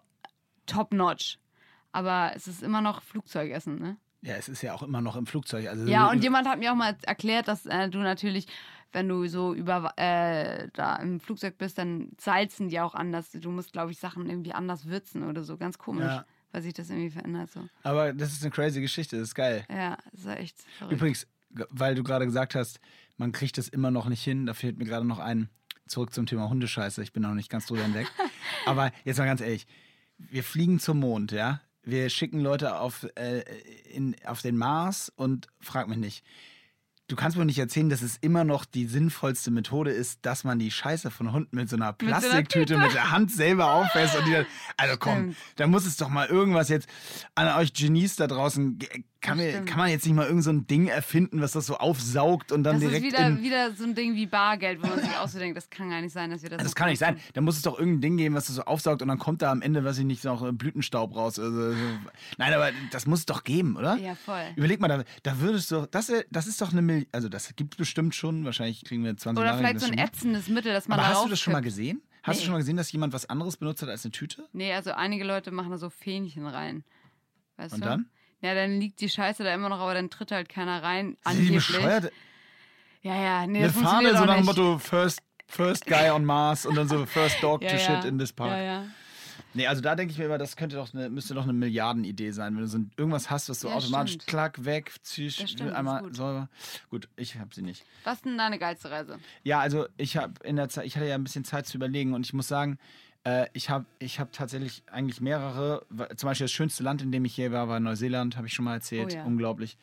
top 0.66 0.92
notch. 0.92 1.38
Aber 1.92 2.32
es 2.36 2.46
ist 2.46 2.62
immer 2.62 2.80
noch 2.80 3.02
Flugzeugessen, 3.02 3.78
ne? 3.78 3.96
Ja, 4.22 4.34
es 4.34 4.48
ist 4.48 4.62
ja 4.62 4.74
auch 4.74 4.82
immer 4.82 5.00
noch 5.00 5.16
im 5.16 5.26
Flugzeug. 5.26 5.66
Also 5.68 5.86
Ja, 5.86 6.10
und 6.10 6.22
jemand 6.22 6.46
hat 6.48 6.58
mir 6.58 6.72
auch 6.72 6.76
mal 6.76 6.96
erklärt, 7.02 7.48
dass 7.48 7.64
äh, 7.66 7.88
du 7.88 7.98
natürlich, 7.98 8.46
wenn 8.92 9.08
du 9.08 9.26
so 9.28 9.54
über 9.54 9.92
äh, 9.96 10.68
da 10.74 10.96
im 10.96 11.20
Flugzeug 11.20 11.56
bist, 11.58 11.78
dann 11.78 12.10
salzen 12.18 12.68
die 12.68 12.80
auch 12.80 12.94
anders. 12.94 13.30
Du 13.32 13.50
musst, 13.50 13.72
glaube 13.72 13.92
ich, 13.92 13.98
Sachen 13.98 14.28
irgendwie 14.28 14.52
anders 14.52 14.86
würzen 14.86 15.22
oder 15.22 15.42
so. 15.42 15.56
Ganz 15.56 15.78
komisch, 15.78 16.04
Ja. 16.04 16.26
weil 16.52 16.60
sich 16.62 16.74
das 16.74 16.90
irgendwie 16.90 17.10
verändert. 17.10 17.50
So. 17.50 17.66
Aber 17.82 18.12
das 18.12 18.32
ist 18.32 18.42
eine 18.42 18.50
crazy 18.50 18.80
Geschichte, 18.82 19.16
das 19.18 19.28
ist 19.28 19.34
geil. 19.34 19.64
Ja, 19.70 19.96
das 20.12 20.24
war 20.26 20.38
echt 20.38 20.60
verrückt. 20.76 20.96
Übrigens, 20.96 21.26
weil 21.70 21.94
du 21.94 22.02
gerade 22.02 22.26
gesagt 22.26 22.54
hast, 22.54 22.78
man 23.16 23.32
kriegt 23.32 23.56
das 23.58 23.68
immer 23.68 23.90
noch 23.90 24.08
nicht 24.08 24.22
hin, 24.22 24.44
da 24.46 24.52
fehlt 24.54 24.78
mir 24.78 24.84
gerade 24.84 25.06
noch 25.06 25.18
ein, 25.18 25.48
zurück 25.86 26.12
zum 26.12 26.26
Thema 26.26 26.48
Hundescheiße, 26.48 27.02
ich 27.02 27.12
bin 27.12 27.22
noch 27.22 27.34
nicht 27.34 27.50
ganz 27.50 27.66
drüber 27.66 27.82
hinweg. 27.82 28.06
Aber 28.66 28.92
jetzt 29.04 29.18
mal 29.18 29.24
ganz 29.26 29.40
ehrlich, 29.40 29.66
wir 30.18 30.44
fliegen 30.44 30.78
zum 30.78 31.00
Mond, 31.00 31.32
ja? 31.32 31.60
Wir 31.82 32.10
schicken 32.10 32.40
Leute 32.40 32.78
auf, 32.78 33.06
äh, 33.14 33.42
in, 33.92 34.16
auf 34.24 34.42
den 34.42 34.56
Mars 34.56 35.12
und 35.14 35.48
frag 35.60 35.88
mich 35.88 35.98
nicht. 35.98 36.24
Du 37.10 37.16
kannst 37.16 37.36
mir 37.36 37.44
nicht 37.44 37.58
erzählen, 37.58 37.88
dass 37.88 38.02
es 38.02 38.18
immer 38.18 38.44
noch 38.44 38.64
die 38.64 38.86
sinnvollste 38.86 39.50
Methode 39.50 39.90
ist, 39.90 40.20
dass 40.22 40.44
man 40.44 40.60
die 40.60 40.70
Scheiße 40.70 41.10
von 41.10 41.32
Hunden 41.32 41.56
mit 41.56 41.68
so 41.68 41.74
einer 41.74 41.96
so 41.98 42.06
einer 42.06 42.20
Plastiktüte 42.20 42.78
mit 42.78 42.94
der 42.94 43.10
Hand 43.10 43.32
selber 43.32 43.72
auffasst 43.72 44.16
und 44.16 44.28
die 44.28 44.32
dann, 44.32 44.46
also 44.76 44.96
komm, 44.96 45.34
da 45.56 45.66
muss 45.66 45.86
es 45.86 45.96
doch 45.96 46.08
mal 46.08 46.28
irgendwas 46.28 46.68
jetzt 46.68 46.88
an 47.34 47.48
euch 47.60 47.72
Genies 47.72 48.14
da 48.14 48.28
draußen, 48.28 48.78
kann, 49.20 49.38
Das 49.38 49.46
mir, 49.46 49.64
kann 49.64 49.78
man 49.78 49.88
jetzt 49.90 50.06
nicht 50.06 50.14
mal 50.14 50.26
irgend 50.26 50.44
so 50.44 50.50
ein 50.50 50.66
Ding 50.66 50.86
erfinden, 50.88 51.40
was 51.40 51.52
das 51.52 51.66
so 51.66 51.76
aufsaugt 51.76 52.52
und 52.52 52.62
dann 52.64 52.76
das 52.76 52.84
ist 52.84 52.88
direkt 52.90 53.06
wieder, 53.06 53.26
in, 53.26 53.42
wieder 53.42 53.72
so 53.74 53.84
ein 53.84 53.94
Ding 53.94 54.14
wie 54.14 54.26
Bargeld, 54.26 54.82
wo 54.82 54.86
man 54.86 55.00
sich 55.00 55.10
auch 55.16 55.28
so 55.28 55.38
denkt, 55.38 55.56
das 55.56 55.68
kann 55.70 55.90
gar 55.90 56.00
nicht 56.00 56.12
sein, 56.12 56.30
dass 56.30 56.42
wir 56.42 56.50
das 56.50 56.58
das 56.62 56.68
so 56.68 56.74
kann 56.74 56.88
nicht 56.88 56.98
sein. 56.98 57.18
Da 57.34 57.40
muss 57.40 57.56
es 57.56 57.62
doch 57.62 57.78
irgendein 57.78 58.00
Ding 58.00 58.16
geben, 58.16 58.34
was 58.34 58.46
das 58.46 58.56
so 58.56 58.62
aufsaugt 58.62 59.02
und 59.02 59.08
dann 59.08 59.18
kommt 59.18 59.42
da 59.42 59.50
am 59.50 59.62
Ende, 59.62 59.84
was 59.84 59.98
ich 59.98 60.04
nicht, 60.04 60.24
noch 60.24 60.42
äh, 60.46 60.52
Blütenstaub 60.52 61.14
raus. 61.14 61.38
Also, 61.38 61.72
so. 61.72 61.76
Nein, 62.38 62.52
aber 62.54 62.70
das 62.90 63.06
muss 63.06 63.20
es 63.20 63.26
doch 63.26 63.44
geben, 63.44 63.76
oder? 63.76 63.96
Ja, 63.96 64.14
voll. 64.14 64.44
Überleg 64.56 64.80
mal, 64.80 64.88
da, 64.88 65.04
da 65.22 65.40
würdest 65.40 65.70
du, 65.70 65.86
das, 65.90 66.08
äh, 66.08 66.24
das 66.30 66.46
ist 66.46 66.60
doch 66.60 66.72
eine 66.72 66.82
Million, 66.82 67.06
also 67.12 67.28
das 67.28 67.54
gibt 67.56 67.74
es 67.74 67.78
bestimmt 67.78 68.14
schon, 68.14 68.44
wahrscheinlich 68.44 68.84
kriegen 68.84 69.04
wir 69.04 69.16
20 69.16 69.38
Oder 69.38 69.46
Jahre 69.48 69.58
vielleicht 69.58 69.76
das 69.76 69.82
so 69.84 69.92
ein 69.92 69.98
ätzendes 69.98 70.48
Mittel, 70.48 70.72
das 70.72 70.88
man 70.88 70.98
Aber 70.98 71.08
da 71.08 71.14
hast 71.14 71.24
du 71.24 71.28
das 71.30 71.40
schon 71.40 71.52
mal 71.52 71.60
gesehen? 71.60 72.02
Hast 72.22 72.38
du 72.38 72.40
Nee. 72.40 72.44
schon 72.46 72.52
mal 72.52 72.58
gesehen, 72.58 72.76
dass 72.76 72.92
jemand 72.92 73.12
was 73.14 73.28
anderes 73.30 73.56
benutzt 73.56 73.80
hat 73.82 73.88
als 73.88 74.04
eine 74.04 74.12
Tüte? 74.12 74.46
Nee, 74.52 74.72
also 74.74 74.92
einige 74.92 75.24
Leute 75.24 75.50
machen 75.50 75.70
da 75.70 75.78
so 75.78 75.88
Fähnchen 75.88 76.46
rein. 76.46 76.84
Weißt 77.56 77.74
Und 77.74 77.80
du? 77.84 77.88
dann? 77.88 78.06
Ja, 78.42 78.54
dann 78.54 78.80
liegt 78.80 79.00
die 79.00 79.08
Scheiße 79.08 79.44
da 79.44 79.54
immer 79.54 79.68
noch, 79.68 79.80
aber 79.80 79.94
dann 79.94 80.10
tritt 80.10 80.32
halt 80.32 80.48
keiner 80.48 80.82
rein. 80.82 81.16
Angeblich. 81.24 81.66
bescheuert? 81.66 82.12
Ja, 83.02 83.16
ja, 83.16 83.46
nee, 83.46 83.58
Eine 83.58 83.66
das 83.68 83.76
Fahne 83.76 84.08
funktioniert 84.08 84.18
so 84.18 84.24
nach 84.24 84.36
dem. 84.36 84.44
Motto 84.46 84.78
First, 84.78 85.20
first 85.46 85.86
Guy 85.86 86.10
on 86.10 86.24
Mars 86.24 86.66
und 86.66 86.74
dann 86.74 86.88
so 86.88 87.04
First 87.06 87.42
Dog 87.42 87.62
ja, 87.62 87.70
to 87.70 87.76
ja. 87.76 87.80
Shit 87.80 88.04
in 88.04 88.18
this 88.18 88.32
park. 88.32 88.50
Ja, 88.50 88.62
ja. 88.62 88.84
Nee, 89.52 89.66
also 89.66 89.80
da 89.80 89.94
denke 89.96 90.12
ich 90.12 90.18
mir 90.18 90.26
immer, 90.26 90.38
das 90.38 90.54
könnte 90.54 90.76
doch 90.76 90.94
eine, 90.94 91.10
müsste 91.10 91.34
doch 91.34 91.42
eine 91.42 91.52
Milliardenidee 91.52 92.30
sein, 92.30 92.54
wenn 92.54 92.62
du 92.62 92.68
so 92.68 92.78
irgendwas 92.96 93.30
hast, 93.30 93.48
was 93.48 93.60
so 93.60 93.68
Ja, 93.68 93.74
automatisch 93.74 94.12
stimmt. 94.12 94.26
klack, 94.28 94.64
weg, 94.64 94.92
zisch, 95.02 95.38
stimmt, 95.44 95.72
einmal 95.72 96.02
gut. 96.02 96.16
sauber. 96.16 96.48
Gut, 96.88 97.08
ich 97.16 97.36
habe 97.36 97.52
sie 97.54 97.62
nicht. 97.62 97.84
Was 98.04 98.16
ist 98.16 98.26
denn 98.26 98.38
deine 98.38 98.58
geilste 98.58 98.90
Reise? 98.90 99.18
Ja, 99.42 99.58
also 99.58 99.86
ich 99.96 100.16
habe 100.16 100.34
in 100.44 100.56
der 100.56 100.68
Zeit, 100.68 100.86
ich 100.86 100.94
hatte 100.96 101.06
ja 101.06 101.16
ein 101.16 101.24
bisschen 101.24 101.44
Zeit 101.44 101.66
zu 101.66 101.76
überlegen 101.78 102.14
und 102.14 102.24
ich 102.24 102.32
muss 102.32 102.46
sagen, 102.48 102.78
äh, 103.24 103.46
ich 103.52 103.68
habe 103.70 103.86
ich 103.98 104.18
hab 104.20 104.32
tatsächlich 104.32 104.82
eigentlich 104.90 105.20
mehrere, 105.20 105.86
zum 106.16 106.28
Beispiel 106.28 106.44
das 106.44 106.52
schönste 106.52 106.82
Land, 106.82 107.02
in 107.02 107.12
dem 107.12 107.24
ich 107.24 107.36
je 107.36 107.50
war, 107.52 107.68
war 107.68 107.80
Neuseeland, 107.80 108.36
habe 108.36 108.46
ich 108.46 108.52
schon 108.54 108.64
mal 108.64 108.74
erzählt, 108.74 109.12
Oh 109.12 109.16
ja. 109.16 109.24
unglaublich. 109.24 109.76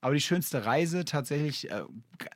Aber 0.00 0.14
die 0.14 0.20
schönste 0.20 0.64
Reise 0.66 1.04
tatsächlich, 1.04 1.70
äh, 1.70 1.82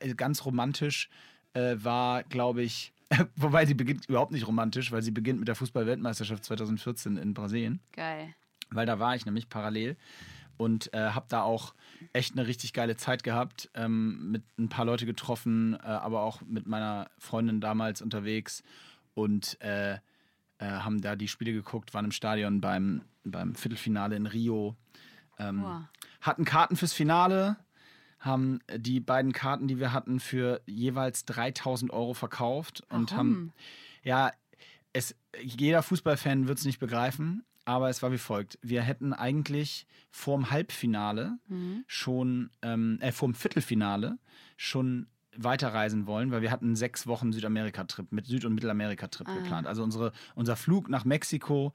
g- 0.01 0.13
ganz 0.15 0.45
romantisch, 0.45 1.09
äh, 1.53 1.75
war, 1.77 2.23
glaube 2.23 2.63
ich, 2.63 2.93
wobei 3.35 3.65
sie 3.65 3.73
beginnt 3.73 4.07
überhaupt 4.07 4.31
nicht 4.31 4.47
romantisch, 4.47 4.91
weil 4.91 5.01
sie 5.01 5.11
beginnt 5.11 5.39
mit 5.39 5.47
der 5.47 5.55
Fußball-Weltmeisterschaft 5.55 6.43
2014 6.45 7.17
in 7.17 7.33
Brasilien 7.33 7.79
Geil. 7.91 8.33
weil 8.69 8.85
da 8.85 8.99
war 8.99 9.15
ich 9.15 9.25
nämlich 9.25 9.47
parallel. 9.49 9.95
und 10.57 10.93
äh, 10.93 11.09
habe 11.11 11.25
da 11.29 11.41
auch 11.43 11.73
echt 12.13 12.33
eine 12.33 12.45
richtig 12.47 12.73
geile 12.73 12.95
Zeit 12.97 13.23
gehabt, 13.23 13.69
ähm, 13.73 14.31
mit 14.31 14.43
ein 14.59 14.69
paar 14.69 14.85
Leute 14.85 15.05
getroffen, 15.05 15.73
äh, 15.75 15.77
aber 15.87 16.21
auch 16.21 16.41
mit 16.41 16.67
meiner 16.67 17.09
Freundin 17.17 17.61
damals 17.61 18.01
unterwegs 18.01 18.63
und 19.13 19.57
äh, 20.61 20.65
haben 20.65 21.01
da 21.01 21.15
die 21.17 21.27
Spiele 21.27 21.51
geguckt, 21.51 21.93
waren 21.93 22.05
im 22.05 22.11
Stadion 22.11 22.61
beim, 22.61 23.01
beim 23.25 23.55
Viertelfinale 23.55 24.15
in 24.15 24.25
Rio, 24.27 24.75
ähm, 25.39 25.61
Wow. 25.63 25.81
hatten 26.21 26.45
Karten 26.45 26.75
fürs 26.77 26.93
Finale, 26.93 27.57
haben 28.19 28.59
die 28.77 28.99
beiden 28.99 29.33
Karten, 29.33 29.67
die 29.67 29.79
wir 29.79 29.91
hatten, 29.91 30.19
für 30.19 30.61
jeweils 30.67 31.25
3000 31.25 31.91
Euro 31.91 32.13
verkauft 32.13 32.83
und 32.89 33.11
Warum? 33.11 33.17
haben, 33.17 33.53
ja, 34.03 34.31
es, 34.93 35.15
jeder 35.41 35.81
Fußballfan 35.83 36.47
wird 36.47 36.59
es 36.59 36.65
nicht 36.65 36.79
begreifen, 36.79 37.43
aber 37.65 37.89
es 37.89 38.03
war 38.03 38.11
wie 38.11 38.17
folgt. 38.19 38.59
Wir 38.61 38.81
hätten 38.83 39.13
eigentlich 39.13 39.87
vorm 40.11 40.51
Halbfinale 40.51 41.37
Mhm. 41.47 41.83
schon, 41.87 42.51
ähm, 42.61 42.99
äh, 43.01 43.11
vorm 43.11 43.33
Viertelfinale 43.33 44.17
schon 44.57 45.07
weiterreisen 45.37 46.05
wollen, 46.07 46.31
weil 46.31 46.41
wir 46.41 46.51
hatten 46.51 46.75
sechs 46.75 47.07
Wochen 47.07 47.31
Südamerika-Trip, 47.31 48.11
mit 48.11 48.27
Süd- 48.27 48.45
und 48.45 48.53
Mittelamerika-Trip 48.55 49.27
Ah. 49.27 49.35
geplant. 49.35 49.67
Also 49.67 49.83
unsere, 49.83 50.11
unser 50.35 50.55
Flug 50.55 50.89
nach 50.89 51.05
Mexiko, 51.05 51.73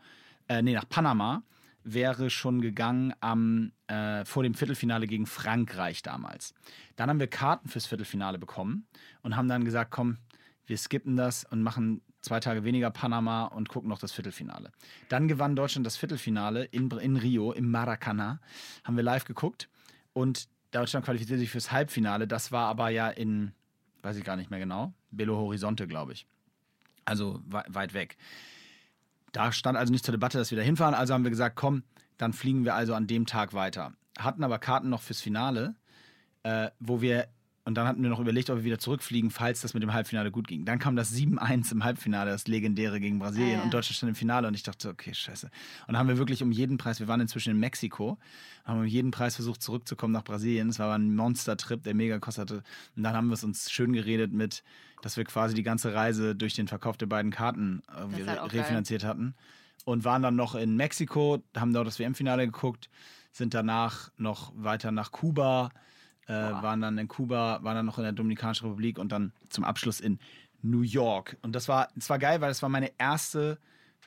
äh, 0.49 0.63
nee, 0.63 0.75
nach 0.75 0.89
Panama 0.89 1.43
wäre 1.83 2.31
schon 2.31 2.61
gegangen 2.61 3.15
am, 3.21 3.73
äh, 3.87 4.25
vor 4.25 4.43
dem 4.43 4.55
Viertelfinale 4.55 5.07
gegen 5.07 5.27
Frankreich 5.27 6.03
damals. 6.03 6.53
Dann 6.97 7.09
haben 7.09 7.21
wir 7.21 7.29
Karten 7.29 7.69
fürs 7.69 7.87
Viertelfinale 7.87 8.39
bekommen 8.39 8.87
und 9.23 9.37
haben 9.37 9.49
dann 9.49 9.65
gesagt, 9.65 9.91
komm, 9.93 10.19
wir 10.67 10.77
skippen 10.79 11.17
das 11.17 11.45
und 11.45 11.63
machen 11.63 12.03
zwei 12.23 12.41
Tage 12.41 12.65
weniger 12.65 12.91
Panama 12.91 13.45
und 13.45 13.69
gucken 13.69 13.89
noch 13.89 14.01
das 14.01 14.11
Viertelfinale. 14.11 14.73
Dann 15.09 15.29
gewann 15.29 15.55
Deutschland 15.55 15.87
das 15.87 15.97
Viertelfinale 15.97 16.65
in, 16.65 16.91
in 16.91 17.17
Rio, 17.17 17.53
im 17.53 17.71
Maracana. 17.71 18.41
Haben 18.83 18.97
wir 18.97 19.05
live 19.05 19.25
geguckt 19.25 19.69
und 20.13 20.49
Deutschland 20.77 21.05
qualifizierte 21.05 21.41
sich 21.41 21.51
fürs 21.51 21.73
Halbfinale. 21.73 22.27
Das 22.27 22.53
war 22.53 22.67
aber 22.69 22.89
ja 22.91 23.09
in, 23.09 23.53
weiß 24.03 24.17
ich 24.17 24.25
gar 24.25 24.37
nicht 24.37 24.51
mehr 24.51 24.61
genau, 24.61 24.93
Belo 25.11 25.37
Horizonte, 25.37 25.87
glaube 25.87 26.13
ich. 26.13 26.27
Also 27.05 27.41
wei- 27.47 27.65
weit 27.69 27.95
weg. 27.95 28.17
Da 29.33 29.53
stand 29.53 29.77
also 29.77 29.93
nicht 29.93 30.05
zur 30.05 30.13
Debatte, 30.13 30.39
dass 30.39 30.51
wir 30.51 30.59
da 30.59 30.65
hinfahren. 30.65 30.95
Also 30.95 31.13
haben 31.15 31.25
wir 31.25 31.31
gesagt, 31.31 31.57
komm, 31.57 31.83
dann 32.17 32.33
fliegen 32.33 32.65
wir 32.65 32.75
also 32.75 32.95
an 32.95 33.07
dem 33.07 33.27
Tag 33.27 33.53
weiter. 33.53 33.93
Hatten 34.19 34.43
aber 34.45 34.59
Karten 34.59 34.89
noch 34.89 35.03
fürs 35.03 35.21
Finale, 35.21 35.75
äh, 36.43 36.71
wo 36.81 37.01
wir, 37.01 37.29
und 37.67 37.75
dann 37.75 37.87
hatten 37.87 38.01
wir 38.03 38.09
noch 38.09 38.21
überlegt, 38.21 38.49
ob 38.49 38.57
wir 38.59 38.65
wieder 38.65 38.79
zurückfliegen, 38.79 39.31
falls 39.31 39.61
das 39.61 39.75
mit 39.75 39.83
dem 39.83 39.93
Halbfinale 39.93 40.31
gut 40.31 40.47
ging. 40.49 40.65
Dann 40.65 40.79
kam 40.79 40.95
das 40.97 41.13
7-1 41.13 41.73
im 41.73 41.85
Halbfinale, 41.85 42.31
das 42.31 42.47
legendäre 42.47 43.01
gegen 43.01 43.19
Brasilien. 43.19 43.57
Ah, 43.57 43.59
ja. 43.59 43.63
Und 43.65 43.75
Deutschland 43.75 43.97
stand 43.97 44.09
im 44.11 44.15
Finale 44.15 44.47
und 44.47 44.55
ich 44.55 44.63
dachte, 44.63 44.89
okay, 44.89 45.13
scheiße. 45.13 45.47
Und 45.47 45.53
dann 45.89 45.99
haben 45.99 46.09
wir 46.09 46.17
wirklich 46.17 46.43
um 46.43 46.53
jeden 46.53 46.79
Preis, 46.79 47.01
wir 47.01 47.09
waren 47.09 47.21
inzwischen 47.21 47.51
in 47.51 47.59
Mexiko, 47.59 48.19
haben 48.65 48.79
um 48.79 48.87
jeden 48.87 49.11
Preis 49.11 49.35
versucht 49.35 49.63
zurückzukommen 49.63 50.13
nach 50.13 50.25
Brasilien. 50.25 50.69
Es 50.69 50.79
war 50.79 50.87
aber 50.87 50.95
ein 50.95 51.15
Monster-Trip, 51.17 51.83
der 51.83 51.95
mega 51.95 52.19
kostete. 52.21 52.63
Und 52.97 53.03
dann 53.03 53.15
haben 53.15 53.27
wir 53.27 53.35
es 53.35 53.45
uns 53.45 53.71
schön 53.71 53.93
geredet 53.93 54.33
mit, 54.33 54.63
dass 55.03 55.17
wir 55.17 55.25
quasi 55.25 55.55
die 55.55 55.65
ganze 55.65 55.93
Reise 55.93 56.35
durch 56.37 56.55
den 56.55 56.69
Verkauf 56.69 56.97
der 56.97 57.07
beiden 57.07 57.33
Karten 57.33 57.83
ist 58.17 58.27
halt 58.29 58.39
re- 58.39 58.43
auch 58.43 58.49
geil. 58.49 58.61
refinanziert 58.61 59.05
hatten. 59.05 59.35
Und 59.85 60.05
waren 60.05 60.23
dann 60.23 60.37
noch 60.37 60.55
in 60.55 60.77
Mexiko, 60.77 61.43
haben 61.57 61.73
dort 61.73 61.87
das 61.89 61.99
WM-Finale 61.99 62.47
geguckt, 62.47 62.89
sind 63.33 63.55
danach 63.55 64.11
noch 64.17 64.53
weiter 64.57 64.91
nach 64.93 65.11
Kuba, 65.13 65.71
äh, 66.27 66.33
waren 66.33 66.81
dann 66.81 66.99
in 66.99 67.09
Kuba, 67.09 67.61
waren 67.63 67.77
dann 67.77 67.87
noch 67.87 67.99
in 67.99 68.05
der 68.05 68.13
Dominikanischen 68.13 68.67
Republik 68.67 68.99
und 68.99 69.13
dann 69.13 69.33
zum 69.49 69.65
Abschluss 69.65 70.01
in 70.01 70.19
New 70.63 70.83
York. 70.83 71.37
Und 71.43 71.53
das 71.53 71.69
war, 71.69 71.89
das 71.95 72.11
war 72.11 72.19
geil, 72.19 72.41
weil 72.41 72.49
das 72.49 72.63
war 72.63 72.69
meine 72.69 72.93
erste 72.99 73.59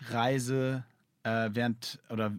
Reise 0.10 0.84
äh, 1.24 1.50
während 1.54 2.00
oder 2.10 2.34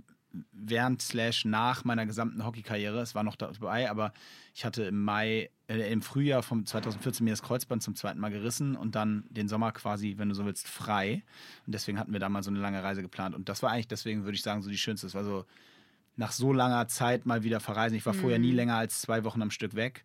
während 0.52 1.02
slash 1.02 1.44
nach 1.44 1.84
meiner 1.84 2.06
gesamten 2.06 2.44
Hockeykarriere. 2.44 3.00
Es 3.00 3.14
war 3.14 3.24
noch 3.24 3.36
dabei, 3.36 3.90
aber 3.90 4.12
ich 4.54 4.64
hatte 4.64 4.84
im 4.84 5.02
Mai, 5.02 5.50
äh, 5.68 5.92
im 5.92 6.02
Frühjahr 6.02 6.42
von 6.42 6.64
2014 6.66 7.24
mir 7.24 7.30
das 7.30 7.42
Kreuzband 7.42 7.82
zum 7.82 7.96
zweiten 7.96 8.20
Mal 8.20 8.30
gerissen 8.30 8.76
und 8.76 8.94
dann 8.94 9.24
den 9.30 9.48
Sommer 9.48 9.72
quasi, 9.72 10.14
wenn 10.18 10.28
du 10.28 10.34
so 10.34 10.44
willst, 10.44 10.68
frei. 10.68 11.24
Und 11.66 11.74
deswegen 11.74 11.98
hatten 11.98 12.12
wir 12.12 12.20
da 12.20 12.28
mal 12.28 12.42
so 12.42 12.50
eine 12.50 12.60
lange 12.60 12.82
Reise 12.82 13.02
geplant. 13.02 13.34
Und 13.34 13.48
das 13.48 13.62
war 13.62 13.70
eigentlich, 13.70 13.88
deswegen 13.88 14.24
würde 14.24 14.36
ich 14.36 14.42
sagen, 14.42 14.62
so 14.62 14.70
die 14.70 14.78
schönste. 14.78 15.06
Es 15.06 15.14
war 15.14 15.24
so 15.24 15.46
nach 16.20 16.32
so 16.32 16.52
langer 16.52 16.86
Zeit 16.86 17.24
mal 17.24 17.44
wieder 17.44 17.60
verreisen. 17.60 17.96
Ich 17.96 18.04
war 18.04 18.12
vorher 18.12 18.38
nie 18.38 18.52
länger 18.52 18.76
als 18.76 19.00
zwei 19.00 19.24
Wochen 19.24 19.40
am 19.40 19.50
Stück 19.50 19.74
weg. 19.74 20.04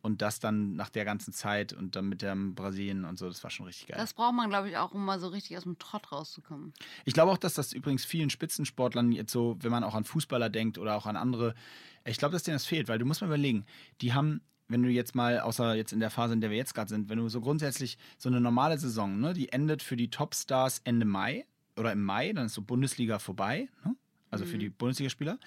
Und 0.00 0.22
das 0.22 0.38
dann 0.38 0.76
nach 0.76 0.90
der 0.90 1.04
ganzen 1.04 1.32
Zeit 1.32 1.72
und 1.72 1.96
dann 1.96 2.08
mit 2.08 2.22
dem 2.22 2.54
Brasilien 2.54 3.04
und 3.04 3.18
so, 3.18 3.26
das 3.26 3.42
war 3.42 3.50
schon 3.50 3.66
richtig 3.66 3.88
geil. 3.88 3.98
Das 3.98 4.14
braucht 4.14 4.34
man, 4.34 4.48
glaube 4.48 4.68
ich, 4.68 4.76
auch, 4.76 4.92
um 4.92 5.04
mal 5.04 5.18
so 5.18 5.26
richtig 5.26 5.56
aus 5.56 5.64
dem 5.64 5.76
Trott 5.80 6.12
rauszukommen. 6.12 6.72
Ich 7.04 7.14
glaube 7.14 7.32
auch, 7.32 7.38
dass 7.38 7.54
das 7.54 7.72
übrigens 7.72 8.04
vielen 8.04 8.30
Spitzensportlern 8.30 9.10
jetzt 9.10 9.32
so, 9.32 9.56
wenn 9.58 9.72
man 9.72 9.82
auch 9.82 9.96
an 9.96 10.04
Fußballer 10.04 10.50
denkt 10.50 10.78
oder 10.78 10.94
auch 10.94 11.06
an 11.06 11.16
andere, 11.16 11.56
ich 12.04 12.18
glaube, 12.18 12.30
dass 12.30 12.44
denen 12.44 12.54
das 12.54 12.66
fehlt, 12.66 12.86
weil 12.86 13.00
du 13.00 13.04
musst 13.04 13.20
mal 13.20 13.26
überlegen, 13.26 13.66
die 14.00 14.14
haben, 14.14 14.42
wenn 14.68 14.84
du 14.84 14.88
jetzt 14.88 15.16
mal, 15.16 15.40
außer 15.40 15.74
jetzt 15.74 15.92
in 15.92 15.98
der 15.98 16.10
Phase, 16.10 16.34
in 16.34 16.40
der 16.40 16.50
wir 16.50 16.56
jetzt 16.56 16.74
gerade 16.76 16.90
sind, 16.90 17.08
wenn 17.08 17.18
du 17.18 17.28
so 17.28 17.40
grundsätzlich 17.40 17.98
so 18.16 18.28
eine 18.28 18.40
normale 18.40 18.78
Saison, 18.78 19.18
ne, 19.18 19.32
die 19.32 19.48
endet 19.48 19.82
für 19.82 19.96
die 19.96 20.10
Topstars 20.10 20.82
Ende 20.84 21.06
Mai 21.06 21.44
oder 21.76 21.90
im 21.90 22.04
Mai, 22.04 22.32
dann 22.32 22.46
ist 22.46 22.54
so 22.54 22.62
Bundesliga 22.62 23.18
vorbei, 23.18 23.68
ne? 23.84 23.96
Also 24.40 24.50
für 24.50 24.58
die 24.58 24.70
Bundesligaspieler. 24.70 25.38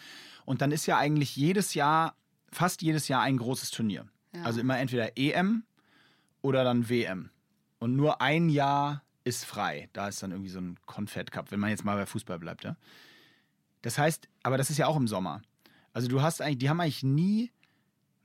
Und 0.46 0.62
dann 0.62 0.72
ist 0.72 0.86
ja 0.86 0.98
eigentlich 0.98 1.36
jedes 1.36 1.74
Jahr, 1.74 2.16
fast 2.52 2.82
jedes 2.82 3.08
Jahr 3.08 3.22
ein 3.22 3.38
großes 3.38 3.72
Turnier. 3.72 4.08
Ja. 4.34 4.44
Also 4.44 4.60
immer 4.62 4.78
entweder 4.80 5.18
EM 5.18 5.64
oder 6.42 6.64
dann 6.64 6.90
WM. 6.90 7.30
Und 7.80 7.96
nur 7.96 8.22
ein 8.22 8.50
Jahr 8.50 9.04
ist 9.24 9.46
frei. 9.46 9.90
Da 9.94 10.08
ist 10.08 10.22
dann 10.24 10.32
irgendwie 10.32 10.50
so 10.50 10.60
ein 10.60 10.78
Confed 10.86 11.32
Cup, 11.32 11.52
wenn 11.52 11.60
man 11.60 11.70
jetzt 11.70 11.86
mal 11.86 11.96
bei 11.96 12.06
Fußball 12.06 12.40
bleibt, 12.40 12.64
ja. 12.64 12.76
Das 13.82 13.98
heißt, 13.98 14.28
aber 14.44 14.58
das 14.58 14.70
ist 14.70 14.78
ja 14.78 14.88
auch 14.88 14.98
im 14.98 15.08
Sommer. 15.08 15.42
Also 15.94 16.08
du 16.08 16.22
hast 16.22 16.42
eigentlich, 16.42 16.58
die 16.58 16.70
haben 16.70 16.82
eigentlich 16.82 17.04
nie 17.04 17.52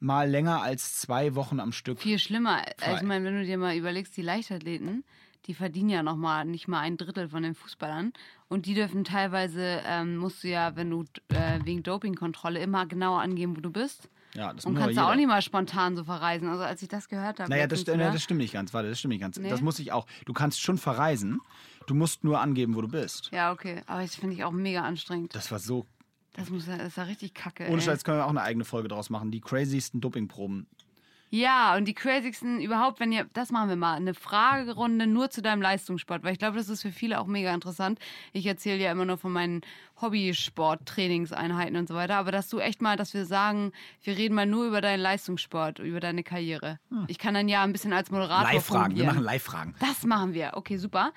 mal 0.00 0.28
länger 0.28 0.62
als 0.62 0.98
zwei 0.98 1.34
Wochen 1.34 1.60
am 1.60 1.72
Stück. 1.72 2.00
Viel 2.00 2.18
schlimmer. 2.18 2.62
Frei. 2.78 2.86
Also, 2.86 3.02
ich 3.02 3.08
meine, 3.08 3.24
wenn 3.24 3.36
du 3.36 3.44
dir 3.44 3.56
mal 3.56 3.76
überlegst, 3.76 4.16
die 4.16 4.22
Leichtathleten, 4.22 5.04
die 5.46 5.54
verdienen 5.54 5.90
ja 5.90 6.02
noch 6.02 6.16
mal 6.16 6.44
nicht 6.44 6.68
mal 6.68 6.80
ein 6.80 6.96
Drittel 6.96 7.28
von 7.28 7.42
den 7.42 7.54
Fußballern. 7.54 8.12
Und 8.48 8.66
die 8.66 8.74
dürfen 8.74 9.04
teilweise, 9.04 9.82
ähm, 9.86 10.16
musst 10.16 10.42
du 10.44 10.48
ja, 10.48 10.76
wenn 10.76 10.90
du 10.90 11.04
äh, 11.28 11.60
wegen 11.64 11.82
Dopingkontrolle 11.82 12.60
immer 12.60 12.86
genau 12.86 13.16
angeben, 13.16 13.56
wo 13.56 13.60
du 13.60 13.70
bist. 13.70 14.08
Ja, 14.34 14.52
das 14.52 14.64
Und 14.64 14.74
kannst 14.74 14.96
du 14.96 15.02
auch 15.02 15.14
nicht 15.14 15.28
mal 15.28 15.42
spontan 15.42 15.96
so 15.96 16.04
verreisen. 16.04 16.48
Also 16.48 16.64
als 16.64 16.82
ich 16.82 16.88
das 16.88 17.08
gehört 17.08 17.38
habe. 17.38 17.48
Naja, 17.48 17.66
das, 17.68 17.86
nee, 17.86 17.92
oder? 17.92 18.10
das 18.10 18.22
stimmt 18.22 18.40
nicht 18.40 18.52
ganz. 18.52 18.74
Warte, 18.74 18.88
das 18.88 18.98
stimmt 18.98 19.12
nicht 19.12 19.20
ganz. 19.20 19.38
Nee? 19.38 19.48
Das 19.48 19.60
muss 19.60 19.78
ich 19.78 19.92
auch. 19.92 20.06
Du 20.26 20.32
kannst 20.32 20.60
schon 20.60 20.76
verreisen. 20.76 21.40
Du 21.86 21.94
musst 21.94 22.24
nur 22.24 22.40
angeben, 22.40 22.74
wo 22.74 22.80
du 22.80 22.88
bist. 22.88 23.30
Ja, 23.32 23.52
okay. 23.52 23.82
Aber 23.86 24.02
das 24.02 24.16
finde 24.16 24.34
ich 24.34 24.42
auch 24.44 24.50
mega 24.50 24.82
anstrengend. 24.82 25.34
Das 25.34 25.52
war 25.52 25.60
so. 25.60 25.86
Das, 26.32 26.50
muss, 26.50 26.66
ja- 26.66 26.78
das 26.78 26.88
ist 26.88 26.96
ja 26.96 27.04
richtig 27.04 27.34
kacke. 27.34 27.68
Ohne. 27.68 27.80
Scheiß 27.80 28.02
können 28.02 28.18
wir 28.18 28.24
auch 28.24 28.30
eine 28.30 28.42
eigene 28.42 28.64
Folge 28.64 28.88
draus 28.88 29.08
machen. 29.08 29.30
Die 29.30 29.40
craziesten 29.40 30.00
Dopingproben. 30.00 30.66
Ja, 31.30 31.76
und 31.76 31.86
die 31.86 31.94
crazigsten 31.94 32.60
überhaupt, 32.60 33.00
wenn 33.00 33.10
ihr, 33.10 33.26
das 33.32 33.50
machen 33.50 33.68
wir 33.68 33.76
mal, 33.76 33.94
eine 33.94 34.14
Fragerunde 34.14 35.06
nur 35.08 35.30
zu 35.30 35.42
deinem 35.42 35.62
Leistungssport, 35.62 36.22
weil 36.22 36.32
ich 36.32 36.38
glaube, 36.38 36.56
das 36.56 36.68
ist 36.68 36.82
für 36.82 36.92
viele 36.92 37.18
auch 37.18 37.26
mega 37.26 37.52
interessant. 37.52 37.98
Ich 38.32 38.46
erzähle 38.46 38.80
ja 38.82 38.92
immer 38.92 39.04
nur 39.04 39.18
von 39.18 39.32
meinen 39.32 39.62
Hobbysport-Trainingseinheiten 40.00 41.76
und 41.76 41.88
so 41.88 41.94
weiter, 41.94 42.16
aber 42.16 42.30
dass 42.30 42.48
du 42.48 42.60
echt 42.60 42.82
mal, 42.82 42.96
dass 42.96 43.14
wir 43.14 43.26
sagen, 43.26 43.72
wir 44.02 44.16
reden 44.16 44.34
mal 44.34 44.46
nur 44.46 44.66
über 44.66 44.80
deinen 44.80 45.00
Leistungssport, 45.00 45.80
über 45.80 45.98
deine 45.98 46.22
Karriere. 46.22 46.78
Ich 47.08 47.18
kann 47.18 47.34
dann 47.34 47.48
ja 47.48 47.64
ein 47.64 47.72
bisschen 47.72 47.92
als 47.92 48.10
Moderator 48.10 48.52
Live-Fragen. 48.52 48.96
Wir 48.96 49.04
machen 49.06 49.24
Live-Fragen. 49.24 49.74
Das 49.80 50.04
machen 50.04 50.34
wir. 50.34 50.52
Okay, 50.54 50.76
super. 50.76 51.12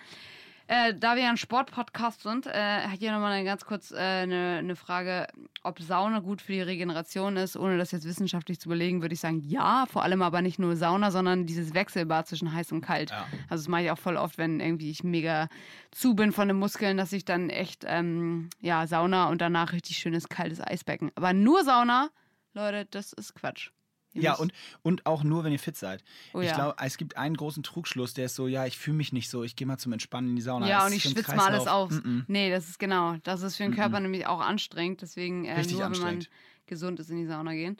Äh, 0.67 0.93
da 0.93 1.15
wir 1.15 1.23
ja 1.23 1.29
ein 1.29 1.37
Sportpodcast 1.37 2.23
sind, 2.23 2.45
äh, 2.45 2.87
hier 2.99 3.13
nochmal 3.13 3.31
eine 3.31 3.45
ganz 3.45 3.63
kurz 3.63 3.91
äh, 3.91 3.95
eine, 3.95 4.57
eine 4.59 4.75
Frage, 4.75 5.27
ob 5.63 5.79
Sauna 5.79 6.19
gut 6.19 6.41
für 6.41 6.51
die 6.51 6.61
Regeneration 6.61 7.37
ist. 7.37 7.55
Ohne 7.55 7.77
das 7.77 7.91
jetzt 7.91 8.05
wissenschaftlich 8.05 8.59
zu 8.59 8.67
überlegen, 8.67 9.01
würde 9.01 9.13
ich 9.13 9.21
sagen, 9.21 9.41
ja. 9.45 9.85
Vor 9.85 10.03
allem 10.03 10.21
aber 10.21 10.41
nicht 10.41 10.59
nur 10.59 10.75
Sauna, 10.75 11.09
sondern 11.11 11.45
dieses 11.45 11.73
Wechselbad 11.73 12.27
zwischen 12.27 12.53
heiß 12.53 12.73
und 12.73 12.81
kalt. 12.81 13.11
Ja. 13.11 13.25
Also 13.49 13.63
das 13.63 13.67
mache 13.69 13.83
ich 13.83 13.91
auch 13.91 13.97
voll 13.97 14.17
oft, 14.17 14.37
wenn 14.37 14.59
irgendwie 14.59 14.91
ich 14.91 15.05
mega 15.05 15.47
zu 15.91 16.15
bin 16.15 16.33
von 16.33 16.49
den 16.49 16.57
Muskeln, 16.57 16.97
dass 16.97 17.13
ich 17.13 17.23
dann 17.23 17.49
echt, 17.49 17.85
ähm, 17.87 18.49
ja, 18.59 18.87
Sauna 18.87 19.29
und 19.29 19.39
danach 19.39 19.71
richtig 19.71 19.97
schönes 19.97 20.27
kaltes 20.27 20.59
Eisbecken. 20.59 21.11
Aber 21.15 21.31
nur 21.31 21.63
Sauna, 21.63 22.09
Leute, 22.53 22.85
das 22.91 23.13
ist 23.13 23.35
Quatsch. 23.35 23.71
Ihr 24.13 24.23
Ja, 24.23 24.33
und, 24.35 24.53
und 24.81 25.05
auch 25.05 25.23
nur, 25.23 25.43
wenn 25.43 25.51
ihr 25.51 25.59
fit 25.59 25.77
seid. 25.77 26.03
Oh 26.33 26.39
ich 26.39 26.47
ja. 26.47 26.55
glaube, 26.55 26.75
es 26.83 26.97
gibt 26.97 27.17
einen 27.17 27.35
großen 27.35 27.63
Trugschluss, 27.63 28.13
der 28.13 28.25
ist 28.25 28.35
so, 28.35 28.47
ja, 28.47 28.65
ich 28.65 28.77
fühle 28.77 28.97
mich 28.97 29.13
nicht 29.13 29.29
so, 29.29 29.43
ich 29.43 29.55
gehe 29.55 29.67
mal 29.67 29.77
zum 29.77 29.93
Entspannen 29.93 30.29
in 30.29 30.35
die 30.35 30.41
Sauna. 30.41 30.67
Ja, 30.67 30.79
Das 30.79 30.87
und 30.87 30.97
ich 30.97 31.03
schwitze 31.03 31.35
mal 31.35 31.47
alles 31.47 31.67
auf. 31.67 31.91
Mm 31.91 31.95
-mm. 31.97 32.23
Nee, 32.27 32.49
das 32.49 32.69
ist 32.69 32.79
genau. 32.79 33.17
Das 33.23 33.41
ist 33.41 33.57
für 33.57 33.63
den 33.63 33.75
Körper 33.75 33.99
nämlich 33.99 34.25
auch 34.27 34.41
anstrengend. 34.41 35.01
Deswegen 35.01 35.45
äh, 35.45 35.61
nur, 35.65 35.91
wenn 35.91 36.01
man 36.01 36.25
gesund 36.65 36.99
ist, 36.99 37.09
in 37.09 37.17
die 37.17 37.25
Sauna 37.25 37.53
gehen. 37.53 37.77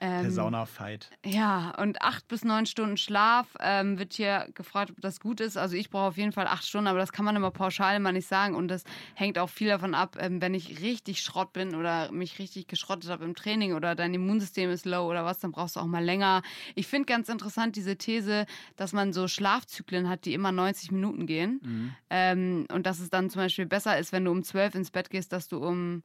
Der 0.00 0.24
Ähm, 0.24 0.30
Sauna-Fight. 0.30 1.10
ja, 1.24 1.70
und 1.78 2.02
acht 2.02 2.28
bis 2.28 2.44
neun 2.44 2.66
Stunden 2.66 2.96
Schlaf 2.98 3.46
ähm, 3.60 3.98
wird 3.98 4.12
hier 4.12 4.48
gefragt, 4.54 4.90
ob 4.90 5.00
das 5.00 5.20
gut 5.20 5.40
ist. 5.40 5.56
Also 5.56 5.74
ich 5.76 5.88
brauche 5.88 6.08
auf 6.08 6.16
jeden 6.18 6.32
Fall 6.32 6.46
acht 6.46 6.66
Stunden, 6.66 6.86
aber 6.88 6.98
das 6.98 7.12
kann 7.12 7.24
man 7.24 7.34
immer 7.34 7.50
pauschal 7.50 7.96
immer 7.96 8.12
nicht 8.12 8.28
sagen. 8.28 8.54
Und 8.54 8.68
das 8.68 8.84
hängt 9.14 9.38
auch 9.38 9.48
viel 9.48 9.68
davon 9.68 9.94
ab, 9.94 10.16
ähm, 10.20 10.42
wenn 10.42 10.52
ich 10.54 10.80
richtig 10.82 11.22
Schrott 11.22 11.52
bin 11.54 11.74
oder 11.74 12.12
mich 12.12 12.38
richtig 12.38 12.66
geschrottet 12.68 13.08
habe 13.10 13.24
im 13.24 13.34
Training 13.34 13.72
oder 13.72 13.94
dein 13.94 14.12
Immunsystem 14.12 14.70
ist 14.70 14.84
low 14.84 15.08
oder 15.08 15.24
was, 15.24 15.38
dann 15.38 15.52
brauchst 15.52 15.76
du 15.76 15.80
auch 15.80 15.86
mal 15.86 16.04
länger. 16.04 16.42
Ich 16.74 16.86
finde 16.86 17.06
ganz 17.06 17.28
interessant 17.28 17.76
diese 17.76 17.96
These, 17.96 18.44
dass 18.76 18.92
man 18.92 19.12
so 19.14 19.28
Schlafzyklen 19.28 20.08
hat, 20.08 20.24
die 20.26 20.34
immer 20.34 20.52
90 20.52 20.92
Minuten 20.92 21.26
gehen. 21.26 21.60
Mhm. 21.62 21.94
Ähm, 22.10 22.66
und 22.72 22.86
dass 22.86 23.00
es 23.00 23.08
dann 23.08 23.30
zum 23.30 23.40
Beispiel 23.42 23.66
besser 23.66 23.98
ist, 23.98 24.12
wenn 24.12 24.24
du 24.26 24.30
um 24.30 24.42
12 24.42 24.74
ins 24.74 24.90
Bett 24.90 25.08
gehst, 25.10 25.32
dass 25.32 25.48
du 25.48 25.58
um 25.58 26.02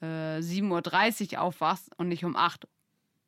äh, 0.00 0.38
7.30 0.38 1.32
Uhr 1.34 1.40
aufwachst 1.42 1.90
und 1.96 2.08
nicht 2.08 2.24
um 2.24 2.36
8 2.36 2.66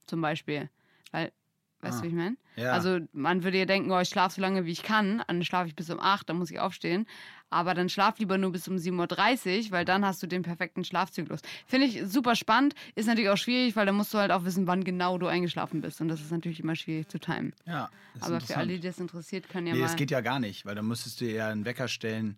zum 0.09 0.21
Beispiel. 0.21 0.69
Weil, 1.13 1.33
weißt 1.81 1.99
Ah. 1.99 2.01
du, 2.01 2.05
wie 2.05 2.09
ich 2.09 2.15
meine? 2.15 2.37
Ja. 2.57 2.73
Also 2.73 2.99
man 3.13 3.45
würde 3.45 3.59
ja 3.59 3.65
denken, 3.67 3.91
oh, 3.93 4.01
ich 4.01 4.09
schlafe 4.09 4.35
so 4.35 4.41
lange, 4.43 4.67
wie 4.67 4.73
ich 4.73 4.83
kann, 4.83 5.23
dann 5.29 5.45
schlafe 5.45 5.69
ich 5.69 5.77
bis 5.77 5.89
um 5.91 6.01
8, 6.01 6.29
dann 6.29 6.39
muss 6.39 6.51
ich 6.51 6.59
aufstehen. 6.59 7.07
Aber 7.51 7.73
dann 7.73 7.89
schlaf 7.89 8.19
lieber 8.19 8.37
nur 8.37 8.53
bis 8.53 8.67
um 8.69 8.77
7.30 8.77 9.67
Uhr, 9.67 9.71
weil 9.71 9.85
dann 9.87 10.05
hast 10.05 10.23
du 10.23 10.27
den 10.27 10.43
perfekten 10.43 10.85
Schlafzyklus. 10.85 11.41
Finde 11.67 11.87
ich 11.87 12.03
super 12.05 12.35
spannend, 12.35 12.75
ist 12.95 13.07
natürlich 13.07 13.31
auch 13.31 13.37
schwierig, 13.39 13.75
weil 13.77 13.87
da 13.87 13.93
musst 13.93 14.13
du 14.13 14.19
halt 14.19 14.33
auch 14.33 14.45
wissen, 14.45 14.67
wann 14.67 14.83
genau 14.85 15.17
du 15.19 15.29
eingeschlafen 15.29 15.81
bist. 15.81 16.01
Und 16.01 16.09
das 16.09 16.21
ist 16.21 16.31
natürlich 16.33 16.61
immer 16.61 16.75
schwierig 16.77 17.09
zu 17.09 17.19
timen. 17.19 17.55
ja, 17.65 17.89
ist 18.17 18.25
Aber 18.25 18.41
für 18.41 18.57
alle, 18.57 18.75
die 18.75 18.81
das 18.81 18.99
interessiert, 18.99 19.49
können 19.49 19.69
ja 19.69 19.73
Nee, 19.75 19.79
mal... 19.81 19.87
das 19.87 19.97
geht 19.97 20.11
ja 20.11 20.21
gar 20.21 20.41
nicht, 20.41 20.67
weil 20.67 20.75
dann 20.75 20.87
müsstest 20.87 21.21
du 21.21 21.27
ja 21.27 21.49
einen 21.49 21.65
Wecker 21.65 21.89
stellen. 21.89 22.37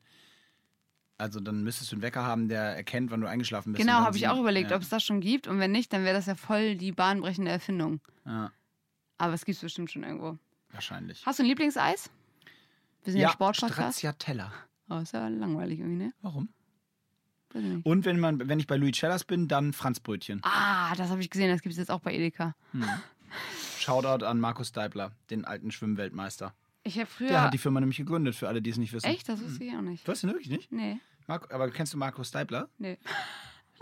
Also 1.20 1.38
dann 1.38 1.62
müsstest 1.62 1.92
du 1.92 1.96
einen 1.96 2.02
Wecker 2.02 2.24
haben, 2.24 2.48
der 2.48 2.62
erkennt, 2.76 3.10
wann 3.10 3.20
du 3.20 3.28
eingeschlafen 3.28 3.72
bist. 3.72 3.80
Genau, 3.84 4.00
habe 4.00 4.16
ich 4.16 4.26
auch 4.26 4.38
überlegt, 4.38 4.70
ja. 4.70 4.76
ob 4.76 4.82
es 4.82 4.88
das 4.88 5.04
schon 5.04 5.20
gibt. 5.20 5.46
Und 5.48 5.58
wenn 5.58 5.70
nicht, 5.70 5.92
dann 5.92 6.02
wäre 6.02 6.14
das 6.14 6.24
ja 6.24 6.34
voll 6.34 6.76
die 6.76 6.92
bahnbrechende 6.92 7.50
Erfindung. 7.50 8.00
Ja, 8.24 8.50
Aber 9.18 9.34
es 9.34 9.44
gibt 9.44 9.56
es 9.56 9.62
bestimmt 9.62 9.90
schon 9.90 10.02
irgendwo. 10.02 10.38
wahrscheinlich. 10.72 11.24
Hast 11.26 11.38
du 11.38 11.42
ein 11.42 11.46
Lieblingseis? 11.46 12.10
Wir 13.04 13.12
sind 13.12 13.20
ja, 13.20 13.28
Ja, 13.28 13.32
Sportpodcast. 13.32 13.98
Stracciatella. 13.98 14.50
Oh, 14.88 14.96
ist 14.98 15.12
ja 15.12 15.28
langweilig 15.28 15.80
irgendwie, 15.80 16.04
ne? 16.04 16.12
Warum? 16.22 16.48
Und 17.52 18.04
wenn, 18.04 18.18
man, 18.18 18.48
wenn 18.48 18.58
ich 18.58 18.66
bei 18.66 18.76
Louis 18.76 18.96
Cellas 18.96 19.24
bin, 19.24 19.46
dann 19.48 19.72
Franzbrötchen. 19.72 20.40
Ah, 20.44 20.94
das 20.94 21.10
habe 21.10 21.20
ich 21.20 21.30
gesehen. 21.30 21.50
Das 21.50 21.62
gibt 21.62 21.72
es 21.72 21.78
jetzt 21.78 21.90
auch 21.90 22.00
bei 22.00 22.14
Edeka. 22.14 22.54
Shoutout 23.78 24.24
an 24.24 24.40
Markus 24.40 24.72
Deibler, 24.72 25.12
den 25.30 25.44
alten 25.44 25.70
Schwimmweltmeister. 25.70 26.54
Ich 26.83 26.97
habe 26.99 27.07
früher. 27.07 27.28
Der 27.28 27.43
hat 27.43 27.55
die 27.55 27.59
Firma 27.59 27.81
nämlich 27.81 27.99
gegründet, 27.99 28.35
für 28.35 28.49
alle, 28.49 28.62
die 28.62 28.70
es 28.70 28.76
nicht 28.78 28.93
wissen. 28.93 29.07
Echt? 29.07 29.28
Das 29.28 29.43
wusste 29.43 29.64
ich 29.64 29.74
auch 29.74 29.83
nicht. 29.83 30.07
Du 30.07 30.12
weißt 30.12 30.24
ihn 30.24 30.31
wirklich 30.31 30.51
nicht? 30.51 30.72
Nee, 30.72 30.99
Mark, 31.26 31.53
aber 31.53 31.70
kennst 31.70 31.93
du 31.95 31.99
Markus 31.99 32.31
Deibler? 32.31 32.68
nee. 32.78 32.99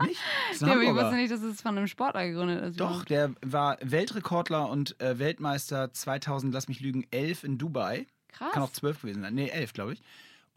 Nicht? 0.00 0.20
Das 0.52 0.60
Nee, 0.60 0.70
aber 0.70 0.82
ich 0.82 0.94
wusste 0.94 1.16
nicht, 1.16 1.32
dass 1.32 1.42
es 1.42 1.60
von 1.60 1.76
einem 1.76 1.88
Sportler 1.88 2.24
gegründet 2.28 2.62
ist. 2.62 2.78
Doch, 2.78 3.04
der 3.04 3.34
war 3.44 3.78
Weltrekordler 3.80 4.68
und 4.70 5.00
äh, 5.00 5.18
Weltmeister 5.18 5.92
2000, 5.92 6.54
lass 6.54 6.68
mich 6.68 6.78
lügen, 6.78 7.04
11 7.10 7.42
in 7.42 7.58
Dubai. 7.58 8.06
Krass. 8.28 8.52
Kann 8.52 8.62
auch 8.62 8.70
12 8.70 9.00
gewesen 9.00 9.22
sein. 9.22 9.34
Nee, 9.34 9.48
11, 9.48 9.72
glaube 9.72 9.94
ich. 9.94 10.02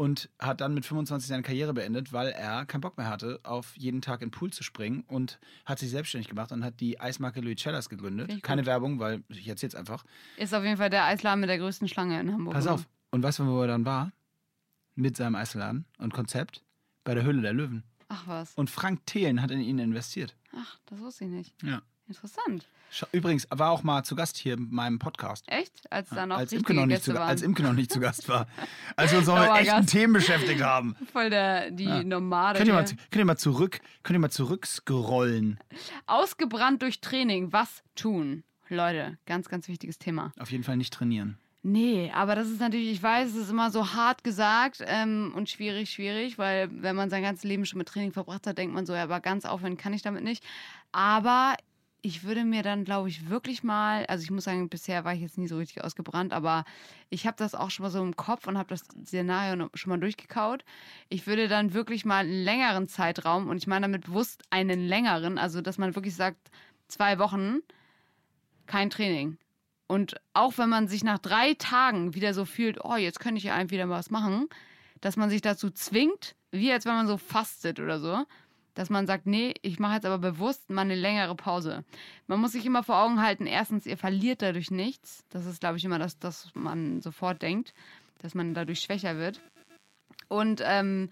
Und 0.01 0.31
hat 0.39 0.61
dann 0.61 0.73
mit 0.73 0.83
25 0.83 1.27
seine 1.29 1.43
Karriere 1.43 1.75
beendet, 1.75 2.11
weil 2.11 2.29
er 2.29 2.65
keinen 2.65 2.81
Bock 2.81 2.97
mehr 2.97 3.07
hatte, 3.07 3.39
auf 3.43 3.77
jeden 3.77 4.01
Tag 4.01 4.23
in 4.23 4.29
den 4.29 4.31
Pool 4.31 4.51
zu 4.51 4.63
springen 4.63 5.03
und 5.05 5.39
hat 5.63 5.77
sich 5.77 5.91
selbstständig 5.91 6.27
gemacht 6.27 6.51
und 6.51 6.63
hat 6.63 6.79
die 6.79 6.99
Eismarke 6.99 7.39
Louis 7.39 7.61
Cellas 7.61 7.87
gegründet. 7.87 8.41
Keine. 8.41 8.65
Werbung, 8.65 8.97
weil 8.97 9.23
ich 9.29 9.47
erzähl's 9.47 9.75
einfach. 9.75 10.03
Ist 10.37 10.55
auf 10.55 10.63
jeden 10.63 10.77
Fall 10.77 10.89
der 10.89 11.05
Eisladen 11.05 11.39
mit 11.39 11.51
der 11.51 11.59
größten 11.59 11.87
Schlange 11.87 12.19
in 12.19 12.31
Hamburg. 12.33 12.55
Pass 12.55 12.65
auf. 12.65 12.87
Und 13.11 13.21
weißt 13.21 13.37
du, 13.39 13.45
wo 13.45 13.61
er 13.61 13.67
dann 13.67 13.85
war? 13.85 14.11
Mit 14.95 15.17
seinem 15.17 15.35
Eisladen 15.35 15.85
und 15.99 16.13
Konzept? 16.13 16.63
Bei 17.03 17.13
der 17.13 17.23
Höhle 17.23 17.43
der 17.43 17.53
Löwen. 17.53 17.83
Ach 18.07 18.25
was. 18.25 18.55
Und 18.55 18.71
Frank 18.71 19.05
Thelen 19.05 19.39
hat 19.39 19.51
in 19.51 19.61
ihn 19.61 19.77
investiert. 19.77 20.35
Ach, 20.55 20.79
das 20.87 20.97
wusste 20.97 21.25
ich 21.25 21.29
nicht. 21.29 21.53
Ja. 21.61 21.83
Interessant. 22.07 22.65
Übrigens, 23.13 23.47
war 23.49 23.71
auch 23.71 23.83
mal 23.83 24.03
zu 24.03 24.15
Gast 24.15 24.35
hier 24.37 24.55
in 24.55 24.67
meinem 24.69 24.99
Podcast. 24.99 25.45
Echt? 25.47 25.71
Als 25.91 26.09
da 26.09 26.25
noch 26.25 26.37
als, 26.37 26.51
Imke 26.51 26.73
noch 26.73 26.85
nicht 26.85 27.03
zu, 27.03 27.19
als 27.19 27.41
Imke 27.41 27.63
noch 27.63 27.73
nicht 27.73 27.91
zu 27.91 28.01
Gast 28.01 28.27
war. 28.27 28.47
Als 28.97 29.11
wir 29.11 29.19
uns 29.19 29.27
noch 29.27 29.39
mit 29.39 29.49
echten 29.61 29.85
Themen 29.85 30.11
beschäftigt 30.13 30.61
haben. 30.61 30.95
Voll 31.13 31.29
der, 31.29 31.71
die 31.71 31.85
Ja. 31.85 32.03
Nomade. 32.03 32.57
Könnt 32.57 32.67
ihr, 32.67 32.73
mal, 32.73 32.83
könnt 32.83 33.15
ihr 33.15 33.25
mal 33.25 33.37
zurück, 33.37 33.79
könnt 34.03 34.17
ihr 34.17 34.19
mal 34.19 34.29
zurückscrollen. 34.29 35.57
Ausgebrannt 36.05 36.81
durch 36.81 36.99
Training. 36.99 37.53
Was 37.53 37.81
tun? 37.95 38.43
Leute, 38.67 39.17
ganz, 39.25 39.47
ganz 39.47 39.67
wichtiges 39.67 39.97
Thema. 39.97 40.31
Auf 40.39 40.51
jeden 40.51 40.63
Fall 40.63 40.77
nicht 40.77 40.93
trainieren. 40.93 41.37
Nee, 41.63 42.11
aber 42.15 42.35
das 42.35 42.49
ist 42.49 42.59
natürlich, 42.59 42.91
ich 42.91 43.03
weiß, 43.03 43.29
es 43.29 43.35
ist 43.35 43.51
immer 43.51 43.69
so 43.69 43.93
hart 43.93 44.23
gesagt 44.23 44.83
ähm, 44.83 45.31
und 45.35 45.47
schwierig, 45.47 45.91
schwierig, 45.91 46.39
weil 46.39 46.69
wenn 46.71 46.95
man 46.95 47.11
sein 47.11 47.21
ganzes 47.21 47.43
Leben 47.43 47.65
schon 47.65 47.77
mit 47.77 47.87
Training 47.87 48.11
verbracht 48.11 48.47
hat, 48.47 48.57
denkt 48.57 48.73
man 48.73 48.87
so, 48.87 48.93
ja, 48.93 49.03
aber 49.03 49.19
ganz 49.19 49.45
aufhören 49.45 49.77
kann 49.77 49.93
ich 49.93 50.01
damit 50.01 50.23
nicht. 50.23 50.43
Aber 50.91 51.55
ich 52.01 52.23
würde 52.23 52.45
mir 52.45 52.63
dann, 52.63 52.83
glaube 52.83 53.09
ich, 53.09 53.29
wirklich 53.29 53.63
mal, 53.63 54.05
also 54.07 54.23
ich 54.23 54.31
muss 54.31 54.45
sagen, 54.45 54.69
bisher 54.69 55.05
war 55.05 55.13
ich 55.13 55.21
jetzt 55.21 55.37
nie 55.37 55.47
so 55.47 55.57
richtig 55.57 55.83
ausgebrannt, 55.83 56.33
aber 56.33 56.65
ich 57.09 57.27
habe 57.27 57.37
das 57.37 57.53
auch 57.53 57.69
schon 57.69 57.83
mal 57.83 57.91
so 57.91 58.01
im 58.01 58.15
Kopf 58.15 58.47
und 58.47 58.57
habe 58.57 58.69
das 58.69 58.85
Szenario 59.05 59.69
schon 59.75 59.91
mal 59.91 59.99
durchgekaut. 59.99 60.65
Ich 61.09 61.27
würde 61.27 61.47
dann 61.47 61.73
wirklich 61.73 62.03
mal 62.03 62.25
einen 62.25 62.43
längeren 62.43 62.87
Zeitraum, 62.87 63.49
und 63.49 63.57
ich 63.57 63.67
meine 63.67 63.83
damit 63.83 64.05
bewusst 64.05 64.43
einen 64.49 64.87
längeren, 64.87 65.37
also 65.37 65.61
dass 65.61 65.77
man 65.77 65.95
wirklich 65.95 66.15
sagt, 66.15 66.49
zwei 66.87 67.19
Wochen, 67.19 67.59
kein 68.65 68.89
Training. 68.89 69.37
Und 69.87 70.15
auch 70.33 70.57
wenn 70.57 70.69
man 70.69 70.87
sich 70.87 71.03
nach 71.03 71.19
drei 71.19 71.53
Tagen 71.53 72.15
wieder 72.15 72.33
so 72.33 72.45
fühlt, 72.45 72.83
oh, 72.83 72.95
jetzt 72.95 73.19
könnte 73.19 73.37
ich 73.37 73.43
ja 73.43 73.53
einfach 73.53 73.73
wieder 73.73 73.85
mal 73.85 73.99
was 73.99 74.09
machen, 74.09 74.47
dass 75.01 75.17
man 75.17 75.29
sich 75.29 75.41
dazu 75.41 75.69
zwingt, 75.69 76.35
wie 76.51 76.71
als 76.71 76.85
wenn 76.85 76.93
man 76.93 77.07
so 77.07 77.17
fastet 77.17 77.79
oder 77.79 77.99
so, 77.99 78.25
dass 78.73 78.89
man 78.89 79.07
sagt, 79.07 79.25
nee, 79.25 79.53
ich 79.61 79.79
mache 79.79 79.95
jetzt 79.95 80.05
aber 80.05 80.17
bewusst 80.17 80.69
mal 80.69 80.81
eine 80.81 80.95
längere 80.95 81.35
Pause. 81.35 81.83
Man 82.27 82.39
muss 82.39 82.53
sich 82.53 82.65
immer 82.65 82.83
vor 82.83 83.01
Augen 83.01 83.21
halten, 83.21 83.45
erstens, 83.45 83.85
ihr 83.85 83.97
verliert 83.97 84.41
dadurch 84.41 84.71
nichts. 84.71 85.23
Das 85.29 85.45
ist, 85.45 85.59
glaube 85.59 85.77
ich, 85.77 85.85
immer 85.85 85.99
das, 85.99 86.19
das 86.19 86.51
man 86.53 87.01
sofort 87.01 87.41
denkt, 87.41 87.73
dass 88.19 88.35
man 88.35 88.53
dadurch 88.53 88.79
schwächer 88.79 89.17
wird. 89.17 89.41
Und 90.27 90.61
ähm, 90.63 91.09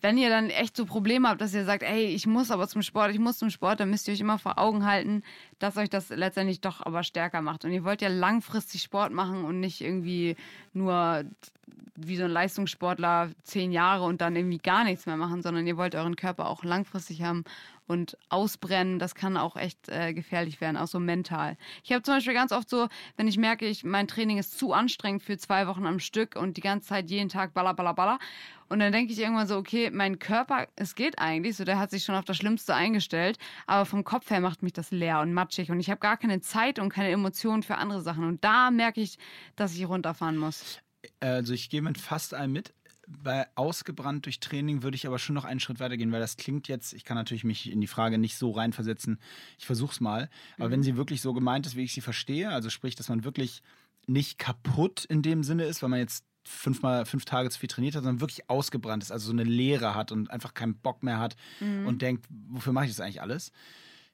wenn 0.00 0.18
ihr 0.18 0.28
dann 0.28 0.50
echt 0.50 0.76
so 0.76 0.86
Probleme 0.86 1.28
habt, 1.28 1.40
dass 1.40 1.54
ihr 1.54 1.64
sagt, 1.64 1.82
ey, 1.82 2.06
ich 2.06 2.26
muss 2.26 2.50
aber 2.50 2.68
zum 2.68 2.82
Sport, 2.82 3.12
ich 3.12 3.18
muss 3.18 3.38
zum 3.38 3.50
Sport, 3.50 3.80
dann 3.80 3.90
müsst 3.90 4.08
ihr 4.08 4.14
euch 4.14 4.20
immer 4.20 4.38
vor 4.38 4.58
Augen 4.58 4.84
halten, 4.84 5.22
dass 5.58 5.76
euch 5.76 5.90
das 5.90 6.08
letztendlich 6.08 6.60
doch 6.60 6.84
aber 6.84 7.02
stärker 7.02 7.42
macht. 7.42 7.64
Und 7.64 7.72
ihr 7.72 7.84
wollt 7.84 8.02
ja 8.02 8.08
langfristig 8.08 8.82
Sport 8.82 9.12
machen 9.12 9.44
und 9.44 9.60
nicht 9.60 9.80
irgendwie 9.80 10.36
nur 10.72 11.24
wie 11.96 12.16
so 12.16 12.24
ein 12.24 12.30
Leistungssportler 12.30 13.30
zehn 13.42 13.72
Jahre 13.72 14.04
und 14.04 14.20
dann 14.20 14.36
irgendwie 14.36 14.58
gar 14.58 14.84
nichts 14.84 15.06
mehr 15.06 15.16
machen, 15.16 15.42
sondern 15.42 15.66
ihr 15.66 15.76
wollt 15.76 15.94
euren 15.94 16.16
Körper 16.16 16.48
auch 16.48 16.64
langfristig 16.64 17.22
haben 17.22 17.44
und 17.90 18.16
ausbrennen. 18.28 19.00
Das 19.00 19.16
kann 19.16 19.36
auch 19.36 19.56
echt 19.56 19.88
äh, 19.88 20.14
gefährlich 20.14 20.60
werden, 20.60 20.76
auch 20.76 20.86
so 20.86 21.00
mental. 21.00 21.56
Ich 21.82 21.90
habe 21.92 22.02
zum 22.02 22.14
Beispiel 22.14 22.34
ganz 22.34 22.52
oft 22.52 22.70
so, 22.70 22.86
wenn 23.16 23.26
ich 23.26 23.36
merke, 23.36 23.66
ich, 23.66 23.82
mein 23.82 24.06
Training 24.06 24.38
ist 24.38 24.56
zu 24.56 24.72
anstrengend 24.72 25.24
für 25.24 25.36
zwei 25.38 25.66
Wochen 25.66 25.84
am 25.86 25.98
Stück 25.98 26.36
und 26.36 26.56
die 26.56 26.60
ganze 26.60 26.86
Zeit 26.86 27.10
jeden 27.10 27.28
Tag 27.28 27.52
baller, 27.52 27.74
baller, 27.74 27.94
baller. 27.94 28.18
Und 28.68 28.78
dann 28.78 28.92
denke 28.92 29.12
ich 29.12 29.18
irgendwann 29.18 29.48
so, 29.48 29.56
okay, 29.56 29.90
mein 29.90 30.20
Körper, 30.20 30.68
es 30.76 30.94
geht 30.94 31.18
eigentlich, 31.18 31.56
so 31.56 31.64
der 31.64 31.80
hat 31.80 31.90
sich 31.90 32.04
schon 32.04 32.14
auf 32.14 32.24
das 32.24 32.36
Schlimmste 32.36 32.76
eingestellt, 32.76 33.36
aber 33.66 33.84
vom 33.84 34.04
Kopf 34.04 34.30
her 34.30 34.38
macht 34.38 34.62
mich 34.62 34.72
das 34.72 34.92
leer 34.92 35.18
und 35.18 35.34
matschig 35.34 35.72
und 35.72 35.80
ich 35.80 35.90
habe 35.90 35.98
gar 35.98 36.16
keine 36.16 36.40
Zeit 36.40 36.78
und 36.78 36.90
keine 36.90 37.10
Emotionen 37.10 37.64
für 37.64 37.76
andere 37.76 38.02
Sachen. 38.02 38.22
Und 38.22 38.44
da 38.44 38.70
merke 38.70 39.00
ich, 39.00 39.18
dass 39.56 39.74
ich 39.74 39.88
runterfahren 39.88 40.36
muss. 40.36 40.78
Also 41.18 41.54
ich 41.54 41.70
gehe 41.70 41.82
mit 41.82 41.98
fast 41.98 42.34
allem 42.34 42.52
mit. 42.52 42.72
Bei 43.22 43.46
ausgebrannt 43.56 44.26
durch 44.26 44.40
Training 44.40 44.82
würde 44.82 44.94
ich 44.94 45.06
aber 45.06 45.18
schon 45.18 45.34
noch 45.34 45.44
einen 45.44 45.60
Schritt 45.60 45.80
weitergehen, 45.80 46.12
weil 46.12 46.20
das 46.20 46.36
klingt 46.36 46.68
jetzt, 46.68 46.92
ich 46.92 47.04
kann 47.04 47.16
natürlich 47.16 47.44
mich 47.44 47.70
in 47.70 47.80
die 47.80 47.86
Frage 47.86 48.18
nicht 48.18 48.36
so 48.36 48.50
reinversetzen, 48.52 49.18
ich 49.58 49.66
versuche 49.66 49.92
es 49.92 50.00
mal, 50.00 50.30
aber 50.58 50.70
wenn 50.70 50.82
sie 50.82 50.96
wirklich 50.96 51.20
so 51.20 51.32
gemeint 51.32 51.66
ist, 51.66 51.76
wie 51.76 51.84
ich 51.84 51.92
sie 51.92 52.00
verstehe, 52.00 52.50
also 52.50 52.70
sprich, 52.70 52.94
dass 52.94 53.08
man 53.08 53.24
wirklich 53.24 53.62
nicht 54.06 54.38
kaputt 54.38 55.04
in 55.04 55.22
dem 55.22 55.42
Sinne 55.42 55.64
ist, 55.64 55.82
weil 55.82 55.90
man 55.90 55.98
jetzt 55.98 56.24
fünfmal, 56.44 57.04
fünf 57.04 57.24
Tage 57.24 57.50
zu 57.50 57.58
viel 57.58 57.68
trainiert 57.68 57.94
hat, 57.96 58.04
sondern 58.04 58.20
wirklich 58.20 58.48
ausgebrannt 58.48 59.02
ist, 59.02 59.12
also 59.12 59.26
so 59.26 59.32
eine 59.32 59.44
Leere 59.44 59.94
hat 59.94 60.12
und 60.12 60.30
einfach 60.30 60.54
keinen 60.54 60.74
Bock 60.76 61.02
mehr 61.02 61.18
hat 61.18 61.36
und 61.86 62.02
denkt, 62.02 62.26
wofür 62.48 62.72
mache 62.72 62.86
ich 62.86 62.90
das 62.92 63.00
eigentlich 63.00 63.20
alles? 63.20 63.52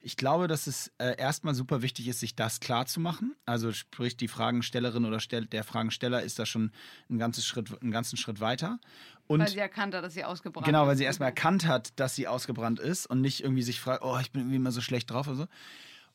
Ich 0.01 0.17
glaube, 0.17 0.47
dass 0.47 0.67
es 0.67 0.93
äh, 0.99 1.17
erstmal 1.19 1.55
super 1.55 1.83
wichtig 1.83 2.07
ist, 2.07 2.21
sich 2.21 2.37
das 2.37 2.61
klar 2.61 2.87
zu 2.87 3.01
machen. 3.01 3.35
Also 3.45 3.73
sprich, 3.73 4.17
die 4.17 4.29
Fragenstellerin 4.29 5.05
oder 5.05 5.19
der 5.19 5.65
Fragensteller 5.65 6.23
ist 6.23 6.39
da 6.39 6.47
schon 6.47 6.71
ein 7.11 7.19
ganzes 7.19 7.45
Schritt, 7.45 7.83
einen 7.83 7.91
ganzen 7.91 8.17
Schritt 8.17 8.41
weiter. 8.41 8.79
Und 9.27 9.41
weil 9.41 9.49
sie 9.49 9.59
erkannt 9.59 9.95
hat, 9.95 10.05
dass 10.05 10.15
sie 10.15 10.25
ausgebrannt 10.25 10.67
genau, 10.67 10.83
ist. 10.83 10.89
weil 10.89 10.97
sie 10.97 11.05
erstmal 11.05 11.31
erkannt 11.31 11.67
hat, 11.67 11.99
dass 11.99 12.15
sie 12.15 12.29
ausgebrannt 12.29 12.79
ist 12.79 13.07
und 13.07 13.21
nicht 13.21 13.43
irgendwie 13.43 13.63
sich 13.63 13.81
fragt, 13.81 14.05
oh, 14.05 14.19
ich 14.21 14.31
bin 14.31 14.43
irgendwie 14.43 14.57
immer 14.57 14.71
so 14.71 14.81
schlecht 14.81 15.11
drauf 15.11 15.27
oder 15.27 15.37
so. 15.37 15.47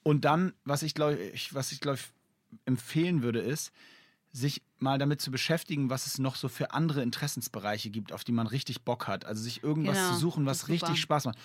Und 0.03 0.25
dann, 0.25 0.53
was 0.63 0.84
ich 0.84 0.93
glaube 0.93 1.15
ich, 1.15 1.53
was 1.53 1.71
ich 1.71 1.79
glaube 1.82 1.99
empfehlen 2.65 3.23
würde, 3.23 3.39
ist, 3.39 3.71
sich 4.32 4.61
mal 4.77 4.97
damit 4.97 5.21
zu 5.21 5.29
beschäftigen, 5.32 5.89
was 5.89 6.07
es 6.07 6.17
noch 6.17 6.36
so 6.36 6.47
für 6.47 6.71
andere 6.71 7.01
Interessensbereiche 7.03 7.89
gibt, 7.89 8.13
auf 8.13 8.23
die 8.23 8.32
man 8.32 8.47
richtig 8.47 8.84
Bock 8.84 9.07
hat. 9.07 9.25
Also 9.25 9.43
sich 9.43 9.63
irgendwas 9.63 9.97
Genau, 9.97 10.09
zu 10.09 10.15
suchen, 10.15 10.45
was 10.45 10.69
richtig 10.69 10.99
Spaß 10.99 11.25
macht. 11.25 11.38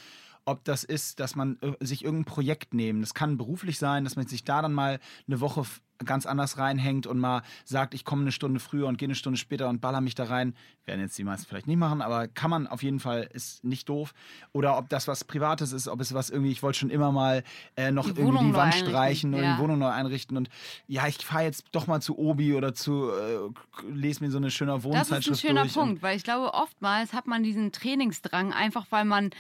Ob 0.46 0.64
das 0.64 0.84
ist, 0.84 1.20
dass 1.20 1.34
man 1.34 1.58
äh, 1.60 1.84
sich 1.84 2.04
irgendein 2.04 2.32
Projekt 2.32 2.72
nehmen. 2.72 3.00
Das 3.00 3.14
kann 3.14 3.36
beruflich 3.36 3.78
sein, 3.78 4.04
dass 4.04 4.16
man 4.16 4.26
sich 4.26 4.44
da 4.44 4.62
dann 4.62 4.72
mal 4.72 5.00
eine 5.26 5.40
Woche 5.40 5.64
ganz 6.04 6.26
anders 6.26 6.58
reinhängt 6.58 7.06
und 7.06 7.18
mal 7.18 7.42
sagt, 7.64 7.94
ich 7.94 8.04
komme 8.04 8.22
eine 8.22 8.32
Stunde 8.32 8.60
früher 8.60 8.86
und 8.86 8.98
gehe 8.98 9.06
eine 9.06 9.14
Stunde 9.14 9.38
später 9.38 9.68
und 9.68 9.80
baller 9.80 10.00
mich 10.00 10.14
da 10.14 10.24
rein. 10.24 10.54
Werden 10.84 11.00
jetzt 11.00 11.18
die 11.18 11.24
meisten 11.24 11.46
vielleicht 11.48 11.66
nicht 11.66 11.78
machen, 11.78 12.02
aber 12.02 12.28
kann 12.28 12.50
man 12.50 12.66
auf 12.66 12.82
jeden 12.82 13.00
Fall, 13.00 13.28
ist 13.32 13.64
nicht 13.64 13.88
doof. 13.88 14.14
Oder 14.52 14.78
ob 14.78 14.88
das 14.88 15.08
was 15.08 15.24
Privates 15.24 15.72
ist, 15.72 15.88
ob 15.88 16.00
es 16.00 16.14
was 16.14 16.30
irgendwie, 16.30 16.52
ich 16.52 16.62
wollte 16.62 16.78
schon 16.78 16.90
immer 16.90 17.12
mal 17.12 17.42
äh, 17.76 17.90
noch 17.90 18.10
Die 18.10 18.20
irgendwie 18.20 18.44
die 18.46 18.54
Wand 18.54 18.74
streichen 18.74 19.34
oder 19.34 19.42
ja. 19.42 19.56
die 19.56 19.62
Wohnung 19.62 19.78
neu 19.78 19.88
einrichten 19.88 20.36
und 20.36 20.48
ja, 20.86 21.06
ich 21.06 21.18
fahre 21.18 21.44
jetzt 21.44 21.66
doch 21.72 21.86
mal 21.86 22.00
zu 22.00 22.18
Obi 22.18 22.54
oder 22.54 22.74
zu, 22.74 23.10
äh, 23.10 23.90
lese 23.90 24.24
mir 24.24 24.30
so 24.30 24.38
eine 24.38 24.50
schöne 24.50 24.72
Das 24.72 24.80
ist 24.80 24.86
ein 24.86 24.92
Wohnzeitschrift 24.92 25.40
schöner. 25.40 25.66
Punkt, 25.66 26.02
weil 26.02 26.16
ich 26.16 26.24
glaube, 26.24 26.54
oftmals 26.54 27.12
hat 27.12 27.26
man 27.26 27.42
diesen 27.42 27.72
Trainingsdrang, 27.72 28.52
einfach 28.52 28.86
weil 28.90 29.04
man, 29.04 29.30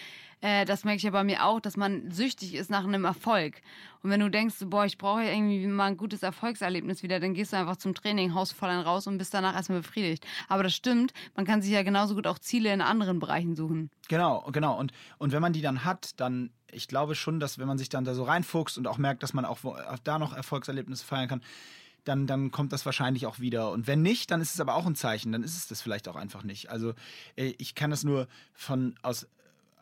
äh, 0.40 0.64
das 0.64 0.84
merke 0.84 0.98
ich 0.98 1.02
ja 1.04 1.10
bei 1.10 1.24
mir 1.24 1.44
auch, 1.44 1.60
dass 1.60 1.76
man 1.76 2.10
süchtig 2.10 2.54
ist 2.54 2.70
nach 2.70 2.84
einem 2.84 3.04
Erfolg. 3.04 3.62
Und 4.02 4.10
wenn 4.10 4.20
du 4.20 4.30
denkst, 4.30 4.56
boah, 4.66 4.84
ich 4.84 4.98
brauche 4.98 5.22
ja 5.22 5.32
irgendwie 5.32 5.66
mal 5.66 5.86
ein 5.86 5.96
gutes 5.96 6.22
Erfolgserlebnis 6.46 7.02
wieder, 7.02 7.18
dann 7.18 7.34
gehst 7.34 7.52
du 7.52 7.56
einfach 7.56 7.76
zum 7.76 7.94
Training, 7.94 8.32
haust 8.32 8.52
voll 8.52 8.68
einen 8.68 8.82
raus 8.82 9.08
und 9.08 9.18
bist 9.18 9.34
danach 9.34 9.54
erstmal 9.54 9.80
befriedigt. 9.80 10.24
Aber 10.48 10.62
das 10.62 10.74
stimmt, 10.74 11.12
man 11.34 11.44
kann 11.44 11.60
sich 11.60 11.72
ja 11.72 11.82
genauso 11.82 12.14
gut 12.14 12.28
auch 12.28 12.38
Ziele 12.38 12.72
in 12.72 12.80
anderen 12.80 13.18
Bereichen 13.18 13.56
suchen. 13.56 13.90
Genau, 14.08 14.48
genau. 14.52 14.78
Und, 14.78 14.92
und 15.18 15.32
wenn 15.32 15.42
man 15.42 15.52
die 15.52 15.60
dann 15.60 15.84
hat, 15.84 16.20
dann 16.20 16.50
ich 16.70 16.86
glaube 16.86 17.14
schon, 17.16 17.40
dass 17.40 17.58
wenn 17.58 17.66
man 17.66 17.78
sich 17.78 17.88
dann 17.88 18.04
da 18.04 18.14
so 18.14 18.22
reinfuchst 18.22 18.78
und 18.78 18.86
auch 18.86 18.98
merkt, 18.98 19.22
dass 19.22 19.34
man 19.34 19.44
auch, 19.44 19.64
auch 19.64 19.98
da 20.04 20.18
noch 20.18 20.32
Erfolgserlebnisse 20.32 21.04
feiern 21.04 21.28
kann, 21.28 21.42
dann, 22.04 22.28
dann 22.28 22.52
kommt 22.52 22.72
das 22.72 22.86
wahrscheinlich 22.86 23.26
auch 23.26 23.40
wieder. 23.40 23.72
Und 23.72 23.88
wenn 23.88 24.02
nicht, 24.02 24.30
dann 24.30 24.40
ist 24.40 24.54
es 24.54 24.60
aber 24.60 24.74
auch 24.74 24.86
ein 24.86 24.94
Zeichen, 24.94 25.32
dann 25.32 25.42
ist 25.42 25.56
es 25.56 25.66
das 25.66 25.82
vielleicht 25.82 26.06
auch 26.06 26.16
einfach 26.16 26.44
nicht. 26.44 26.70
Also 26.70 26.94
äh, 27.34 27.54
ich 27.58 27.74
kann 27.74 27.90
das 27.90 28.04
nur 28.04 28.28
von 28.54 28.94
aus, 29.02 29.26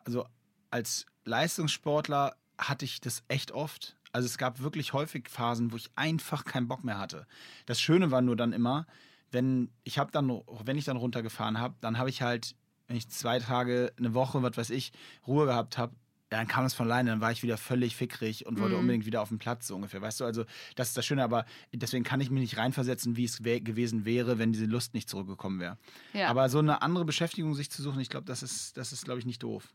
also 0.03 0.25
als 0.71 1.05
Leistungssportler 1.25 2.35
hatte 2.57 2.85
ich 2.85 3.01
das 3.01 3.23
echt 3.27 3.51
oft. 3.51 3.95
Also 4.15 4.27
es 4.27 4.37
gab 4.37 4.61
wirklich 4.61 4.93
häufig 4.93 5.27
Phasen, 5.27 5.73
wo 5.73 5.75
ich 5.75 5.91
einfach 5.95 6.45
keinen 6.45 6.69
Bock 6.69 6.85
mehr 6.85 6.97
hatte. 6.97 7.27
Das 7.65 7.81
Schöne 7.81 8.11
war 8.11 8.21
nur 8.21 8.37
dann 8.37 8.53
immer, 8.53 8.87
wenn 9.29 9.69
ich 9.83 9.97
habe 9.99 10.09
dann, 10.13 10.29
wenn 10.63 10.77
ich 10.77 10.85
dann 10.85 10.95
runtergefahren 10.95 11.59
habe, 11.59 11.75
dann 11.81 11.97
habe 11.97 12.09
ich 12.09 12.21
halt, 12.21 12.55
wenn 12.87 12.95
ich 12.95 13.09
zwei 13.09 13.39
Tage, 13.39 13.91
eine 13.97 14.13
Woche, 14.13 14.41
was 14.41 14.55
weiß 14.55 14.69
ich, 14.69 14.93
Ruhe 15.27 15.45
gehabt 15.47 15.77
habe, 15.77 15.93
dann 16.29 16.47
kam 16.47 16.63
es 16.63 16.73
von 16.73 16.85
alleine, 16.87 17.09
dann 17.09 17.19
war 17.19 17.33
ich 17.33 17.43
wieder 17.43 17.57
völlig 17.57 17.97
fickrig 17.97 18.45
und 18.45 18.57
wollte 18.57 18.75
Mhm. 18.75 18.79
unbedingt 18.81 19.05
wieder 19.05 19.21
auf 19.21 19.27
den 19.27 19.37
Platz, 19.37 19.67
so 19.67 19.75
ungefähr. 19.75 20.01
Weißt 20.01 20.21
du, 20.21 20.23
also 20.25 20.45
das 20.77 20.87
ist 20.87 20.97
das 20.97 21.05
Schöne, 21.05 21.21
aber 21.21 21.45
deswegen 21.73 22.05
kann 22.05 22.21
ich 22.21 22.31
mich 22.31 22.39
nicht 22.39 22.55
reinversetzen, 22.57 23.17
wie 23.17 23.25
es 23.25 23.43
wär, 23.43 23.59
gewesen 23.59 24.05
wäre, 24.05 24.39
wenn 24.39 24.53
diese 24.53 24.65
Lust 24.65 24.93
nicht 24.93 25.09
zurückgekommen 25.09 25.59
wäre. 25.59 25.77
Ja. 26.13 26.29
Aber 26.29 26.47
so 26.47 26.59
eine 26.59 26.81
andere 26.81 27.03
Beschäftigung 27.03 27.53
sich 27.53 27.69
zu 27.69 27.81
suchen, 27.83 27.99
ich 27.99 28.09
glaube, 28.09 28.25
das 28.27 28.43
ist, 28.43 28.77
das 28.77 28.93
ist, 28.93 29.03
glaube 29.03 29.19
ich, 29.19 29.25
nicht 29.25 29.43
doof. 29.43 29.73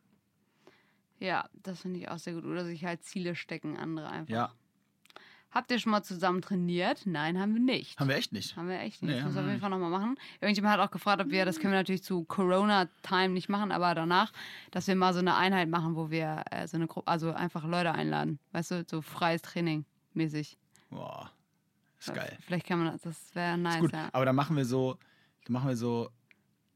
Ja, 1.20 1.48
das 1.62 1.80
finde 1.82 2.00
ich 2.00 2.08
auch 2.08 2.18
sehr 2.18 2.34
gut. 2.34 2.44
Oder 2.44 2.64
sich 2.64 2.84
halt 2.84 3.04
Ziele 3.04 3.34
stecken, 3.34 3.76
andere 3.76 4.10
einfach. 4.10 4.34
Ja, 4.34 4.52
Habt 5.52 5.72
ihr 5.72 5.80
schon 5.80 5.90
mal 5.90 6.04
zusammen 6.04 6.42
trainiert? 6.42 7.06
Nein, 7.06 7.38
haben 7.38 7.54
wir 7.54 7.60
nicht. 7.60 7.98
haben 7.98 8.08
wir 8.08 8.14
echt 8.14 8.32
nicht. 8.32 8.56
Haben 8.56 8.68
wir 8.68 8.78
echt 8.78 9.02
nicht. 9.02 9.10
Nee, 9.10 9.16
das 9.16 9.24
muss 9.24 9.34
haben 9.34 9.40
auf 9.40 9.46
wir 9.46 9.50
jeden 9.50 9.60
Fall 9.60 9.70
nochmal 9.70 9.90
machen. 9.90 10.16
Irgendjemand 10.40 10.78
hat 10.78 10.88
auch 10.88 10.92
gefragt, 10.92 11.20
ob 11.20 11.30
wir, 11.30 11.44
das 11.44 11.58
können 11.58 11.72
wir 11.72 11.80
natürlich 11.80 12.04
zu 12.04 12.22
Corona-Time 12.24 13.30
nicht 13.30 13.48
machen, 13.48 13.72
aber 13.72 13.96
danach, 13.96 14.32
dass 14.70 14.86
wir 14.86 14.94
mal 14.94 15.12
so 15.12 15.18
eine 15.18 15.34
Einheit 15.34 15.68
machen, 15.68 15.96
wo 15.96 16.08
wir 16.08 16.44
äh, 16.52 16.68
so 16.68 16.76
eine 16.76 16.86
Gruppe, 16.86 17.10
also 17.10 17.32
einfach 17.32 17.64
Leute 17.64 17.92
einladen. 17.92 18.38
Weißt 18.52 18.70
du, 18.70 18.84
so 18.88 19.02
freies 19.02 19.42
Training 19.42 19.84
mäßig. 20.14 20.56
Boah, 20.88 21.32
ist 21.98 22.14
geil. 22.14 22.38
Vielleicht 22.42 22.66
kann 22.66 22.78
man 22.84 22.92
das, 22.92 23.02
das 23.02 23.34
wäre 23.34 23.58
nice, 23.58 23.74
Ist 23.74 23.80
gut, 23.80 23.92
ja. 23.92 24.08
aber 24.12 24.24
dann 24.24 24.36
machen 24.36 24.56
wir 24.56 24.64
so, 24.64 24.98
dann 25.46 25.54
machen 25.54 25.68
wir 25.68 25.76
so, 25.76 26.10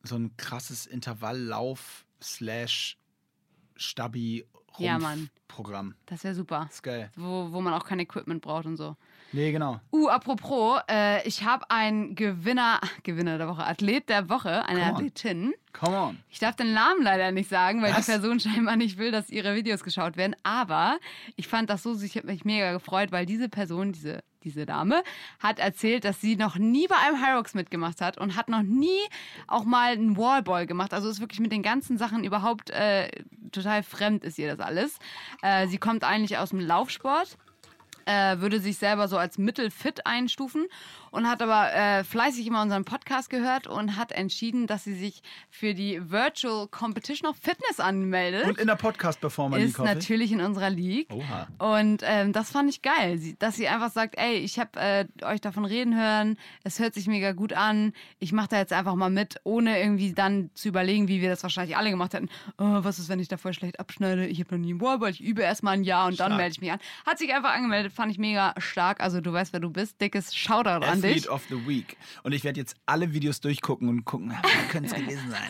so 0.03 0.17
ein 0.17 0.37
krasses 0.37 0.87
Intervalllauf 0.87 2.07
slash 2.21 2.99
Stabi 3.77 4.45
Ja, 4.79 4.99
Mann. 4.99 5.31
Programm. 5.49 5.95
Das 6.07 6.25
wäre 6.25 6.35
super. 6.35 6.69
Ist 6.71 6.83
geil. 6.83 7.11
Wo, 7.17 7.53
wo 7.53 7.61
man 7.61 7.75
auch 7.75 7.85
kein 7.85 8.01
Equipment 8.01 8.43
braucht 8.43 8.67
und 8.67 8.77
so. 8.77 8.97
Nee, 9.35 9.51
genau. 9.51 9.81
Uh, 9.93 10.07
apropos, 10.09 10.81
äh, 10.89 11.27
ich 11.27 11.43
habe 11.43 11.69
einen 11.69 12.15
Gewinner, 12.15 12.81
Gewinner 13.03 13.37
der 13.37 13.49
Woche, 13.49 13.67
Athlet 13.67 14.09
der 14.09 14.29
Woche, 14.29 14.65
eine 14.65 14.79
Come 14.79 14.91
on. 14.91 14.95
Athletin. 14.95 15.55
Come 15.73 15.97
on. 15.97 16.19
Ich 16.31 16.39
darf 16.39 16.55
den 16.55 16.73
Namen 16.73 17.03
leider 17.03 17.33
nicht 17.33 17.51
sagen, 17.51 17.83
weil 17.83 17.93
Was? 17.93 18.07
die 18.07 18.13
Person 18.13 18.39
scheinbar 18.39 18.77
nicht 18.77 18.97
will, 18.97 19.11
dass 19.11 19.31
ihre 19.31 19.57
Videos 19.57 19.83
geschaut 19.83 20.17
werden. 20.17 20.37
Aber 20.45 20.99
ich 21.35 21.49
fand 21.49 21.69
das 21.69 21.83
so, 21.83 22.01
ich 22.01 22.17
habe 22.17 22.29
mich 22.29 22.45
mega 22.45 22.73
gefreut, 22.73 23.11
weil 23.11 23.27
diese 23.27 23.49
Person, 23.49 23.91
diese, 23.91 24.23
diese 24.45 24.67
Dame, 24.67 25.03
hat 25.41 25.59
erzählt, 25.59 26.05
dass 26.05 26.21
sie 26.21 26.37
noch 26.37 26.55
nie 26.55 26.87
bei 26.87 26.95
einem 26.97 27.21
Hyrox 27.21 27.55
mitgemacht 27.55 28.01
hat 28.01 28.19
und 28.19 28.37
hat 28.37 28.49
noch 28.49 28.63
nie 28.63 29.01
auch 29.49 29.65
mal 29.65 29.95
einen 29.95 30.17
Wallball 30.17 30.69
gemacht. 30.69 30.95
Also 30.95 31.09
ist 31.09 31.19
wirklich 31.19 31.41
mit 31.41 31.51
den 31.51 31.63
ganzen 31.65 31.99
Sachen 31.99 32.23
überhaupt 32.23 32.71
äh, 32.71 33.09
total 33.51 33.83
fremd 33.83 34.23
ist 34.23 34.39
ihr 34.39 34.55
das 34.55 34.65
alles. 34.65 34.99
Äh, 35.43 35.67
sie 35.67 35.79
kommt 35.79 36.05
eigentlich 36.05 36.39
aus 36.39 36.51
dem 36.51 36.61
Laufsport 36.61 37.37
äh, 38.07 38.39
würde 38.41 38.61
sich 38.61 38.79
selber 38.79 39.09
so 39.09 39.19
als 39.19 39.39
mittelfit 39.39 40.07
einstufen 40.07 40.67
und 41.11 41.29
hat 41.29 41.43
aber 41.43 41.73
äh, 41.73 42.05
fleißig 42.05 42.47
immer 42.47 42.61
unseren 42.63 42.85
Podcast 42.85 43.31
gehört 43.31 43.67
und 43.67 43.97
hat 43.97 44.11
entschieden, 44.13 44.67
dass 44.67 44.85
sie 44.85 44.95
sich 44.95 45.23
für 45.49 45.75
die 45.75 46.11
Virtual 46.11 46.67
Competition 46.69 47.31
of 47.31 47.37
Fitness 47.37 47.79
anmeldet. 47.79 48.47
Und 48.47 48.59
in 48.59 48.67
der 48.67 48.75
Podcast-Performer 48.75 49.59
ist 49.59 49.79
League, 49.79 49.89
ich. 49.89 49.95
natürlich 49.95 50.33
in 50.33 50.41
unserer 50.41 50.71
League. 50.71 51.09
Oha. 51.13 51.47
Und 51.59 52.03
ähm, 52.05 52.33
das 52.33 52.51
fand 52.51 52.69
ich 52.69 52.83
geil, 52.83 53.21
dass 53.39 53.55
sie 53.57 53.69
einfach 53.69 53.93
sagt, 53.93 54.19
ey, 54.19 54.35
ich 54.35 54.59
habe 54.59 54.81
äh, 54.81 55.07
euch 55.23 55.41
davon 55.41 55.65
reden 55.65 55.97
hören, 55.97 56.37
es 56.65 56.81
hört 56.81 56.95
sich 56.95 57.07
mega 57.07 57.33
gut 57.33 57.53
an, 57.53 57.93
ich 58.19 58.33
mache 58.33 58.49
da 58.49 58.59
jetzt 58.59 58.73
einfach 58.73 58.97
mal 58.97 59.11
mit, 59.11 59.37
ohne 59.45 59.81
irgendwie 59.81 60.13
dann 60.13 60.51
zu 60.55 60.69
überlegen, 60.69 61.07
wie 61.07 61.21
wir 61.21 61.31
das 61.31 61.43
wahrscheinlich 61.45 61.77
alle 61.77 61.91
gemacht 61.91 62.15
hätten. 62.15 62.29
Oh, 62.59 62.83
was 62.83 62.99
ist, 62.99 63.09
wenn 63.09 63.21
ich 63.21 63.29
da 63.29 63.37
voll 63.37 63.53
schlecht 63.55 63.79
abschneide? 63.79 64.27
Ich 64.27 64.41
habe 64.41 64.57
noch 64.57 64.61
nie 64.61 64.73
einen 64.73 64.81
Wallball, 64.81 65.11
ich 65.11 65.23
übe 65.23 65.43
erst 65.43 65.63
mal 65.63 65.71
ein 65.71 65.85
Jahr 65.85 66.09
und 66.09 66.19
dann 66.19 66.31
Stark. 66.31 66.39
melde 66.39 66.53
ich 66.53 66.61
mich 66.61 66.73
an. 66.73 66.81
Hat 67.07 67.19
sich 67.19 67.33
einfach 67.33 67.55
angemeldet, 67.55 67.93
fand 67.95 68.13
ich 68.13 68.19
mega 68.19 68.55
stark. 68.59 69.01
Also 69.01 69.21
du 69.21 69.33
weißt, 69.33 69.53
wer 69.53 69.61
du 69.61 69.71
bist. 69.71 70.01
Dickes 70.01 70.35
Shoutout 70.35 70.85
an 70.85 71.01
dich. 71.03 71.11
Athlete 71.13 71.31
of 71.31 71.45
the 71.49 71.67
Week. 71.67 71.97
Und 72.23 72.33
ich 72.33 72.45
werde 72.45 72.61
jetzt 72.61 72.77
alle 72.87 73.13
Videos 73.13 73.41
durchgucken 73.41 73.89
und 73.89 74.05
gucken, 74.05 74.31
wer 74.43 74.69
könnte 74.69 74.89
es 74.89 74.95
gewesen 75.01 75.31
sein. 75.31 75.49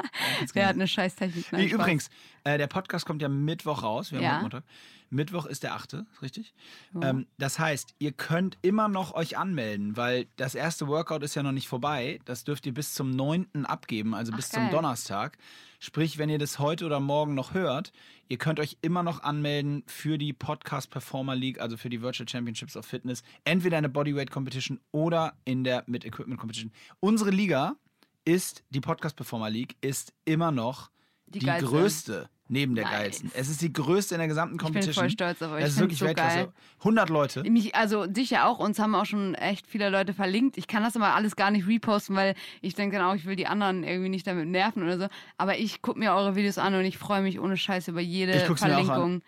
Wer 0.52 0.66
hat 0.68 0.74
eine 0.76 0.86
scheiß 0.88 1.16
Technik? 1.16 1.46
sein? 1.50 1.68
Übrigens, 1.68 2.10
äh, 2.44 2.58
der 2.58 2.66
Podcast 2.66 3.06
kommt 3.06 3.22
ja 3.22 3.28
Mittwoch 3.28 3.82
raus. 3.82 4.12
Wir 4.12 4.18
haben 4.18 4.24
Ja. 4.24 4.32
heute 4.34 4.42
Montag. 4.42 4.64
Mittwoch 5.10 5.46
ist 5.46 5.62
der 5.62 5.74
8., 5.74 5.98
richtig? 6.22 6.54
Ähm, 7.00 7.26
das 7.38 7.60
heißt, 7.60 7.94
ihr 8.00 8.10
könnt 8.10 8.58
immer 8.62 8.88
noch 8.88 9.14
euch 9.14 9.38
anmelden, 9.38 9.96
weil 9.96 10.26
das 10.36 10.56
erste 10.56 10.88
Workout 10.88 11.22
ist 11.22 11.36
ja 11.36 11.42
noch 11.44 11.52
nicht 11.52 11.68
vorbei. 11.68 12.18
Das 12.24 12.42
dürft 12.42 12.66
ihr 12.66 12.74
bis 12.74 12.94
zum 12.94 13.10
9. 13.10 13.64
abgeben, 13.64 14.14
also 14.14 14.32
bis 14.32 14.48
zum 14.48 14.64
geil. 14.64 14.72
Donnerstag. 14.72 15.38
Sprich, 15.84 16.16
wenn 16.16 16.30
ihr 16.30 16.38
das 16.38 16.58
heute 16.58 16.86
oder 16.86 16.98
morgen 16.98 17.34
noch 17.34 17.52
hört, 17.52 17.92
ihr 18.28 18.38
könnt 18.38 18.58
euch 18.58 18.78
immer 18.80 19.02
noch 19.02 19.22
anmelden 19.22 19.82
für 19.86 20.16
die 20.16 20.32
Podcast 20.32 20.88
Performer 20.88 21.36
League, 21.36 21.60
also 21.60 21.76
für 21.76 21.90
die 21.90 22.00
Virtual 22.00 22.26
Championships 22.26 22.74
of 22.74 22.86
Fitness, 22.86 23.22
entweder 23.44 23.76
in 23.76 23.82
der 23.82 23.90
Bodyweight 23.90 24.30
Competition 24.30 24.80
oder 24.92 25.36
in 25.44 25.62
der 25.62 25.84
Mit 25.86 26.06
Equipment 26.06 26.40
Competition. 26.40 26.72
Unsere 27.00 27.28
Liga 27.28 27.76
ist, 28.24 28.64
die 28.70 28.80
Podcast 28.80 29.14
Performer 29.14 29.50
League, 29.50 29.76
ist 29.82 30.14
immer 30.24 30.50
noch 30.50 30.90
Die 31.26 31.40
die, 31.40 31.44
größte 31.44 32.30
neben 32.48 32.74
der 32.74 32.84
Nice. 32.84 32.92
geilsten. 32.92 33.30
Es 33.34 33.48
ist 33.48 33.62
die 33.62 33.72
größte 33.72 34.14
in 34.14 34.18
der 34.18 34.28
gesamten 34.28 34.54
Ich 34.56 34.58
bin 34.58 34.66
Competition. 34.66 34.94
voll 35.04 35.10
stolz 35.10 35.40
auf 35.42 35.52
euch. 35.52 35.60
Ich 35.60 35.66
ist 35.68 35.78
wirklich 35.78 35.98
so 35.98 36.06
Weltklasse. 36.06 36.36
geil. 36.36 36.48
100 36.80 37.08
Leute. 37.08 37.42
Mich, 37.50 37.74
also 37.74 38.06
dich 38.06 38.30
ja 38.30 38.46
auch, 38.46 38.58
uns 38.58 38.78
haben 38.78 38.94
auch 38.94 39.06
schon 39.06 39.34
echt 39.34 39.66
viele 39.66 39.88
Leute 39.88 40.12
verlinkt. 40.12 40.58
Ich 40.58 40.66
kann 40.66 40.82
das 40.82 40.94
immer 40.96 41.14
alles 41.14 41.36
gar 41.36 41.50
nicht 41.50 41.66
reposten, 41.66 42.14
weil 42.16 42.34
ich 42.60 42.74
denke 42.74 42.96
dann 42.98 43.06
auch, 43.06 43.14
ich 43.14 43.24
will 43.24 43.36
die 43.36 43.46
anderen 43.46 43.82
irgendwie 43.82 44.10
nicht 44.10 44.26
damit 44.26 44.48
nerven 44.48 44.82
oder 44.82 44.98
so. 44.98 45.06
Aber 45.38 45.56
ich 45.58 45.80
gucke 45.82 45.98
mir 45.98 46.12
eure 46.12 46.36
Videos 46.36 46.58
an 46.58 46.74
und 46.74 46.84
ich 46.84 46.98
freue 46.98 47.22
mich 47.22 47.40
ohne 47.40 47.56
Scheiß 47.56 47.88
über 47.88 48.00
jede 48.00 48.34
Ich 48.36 48.46
guck's 48.46 48.62
mir 48.62 48.76
auch 48.78 48.88
an. 48.90 49.22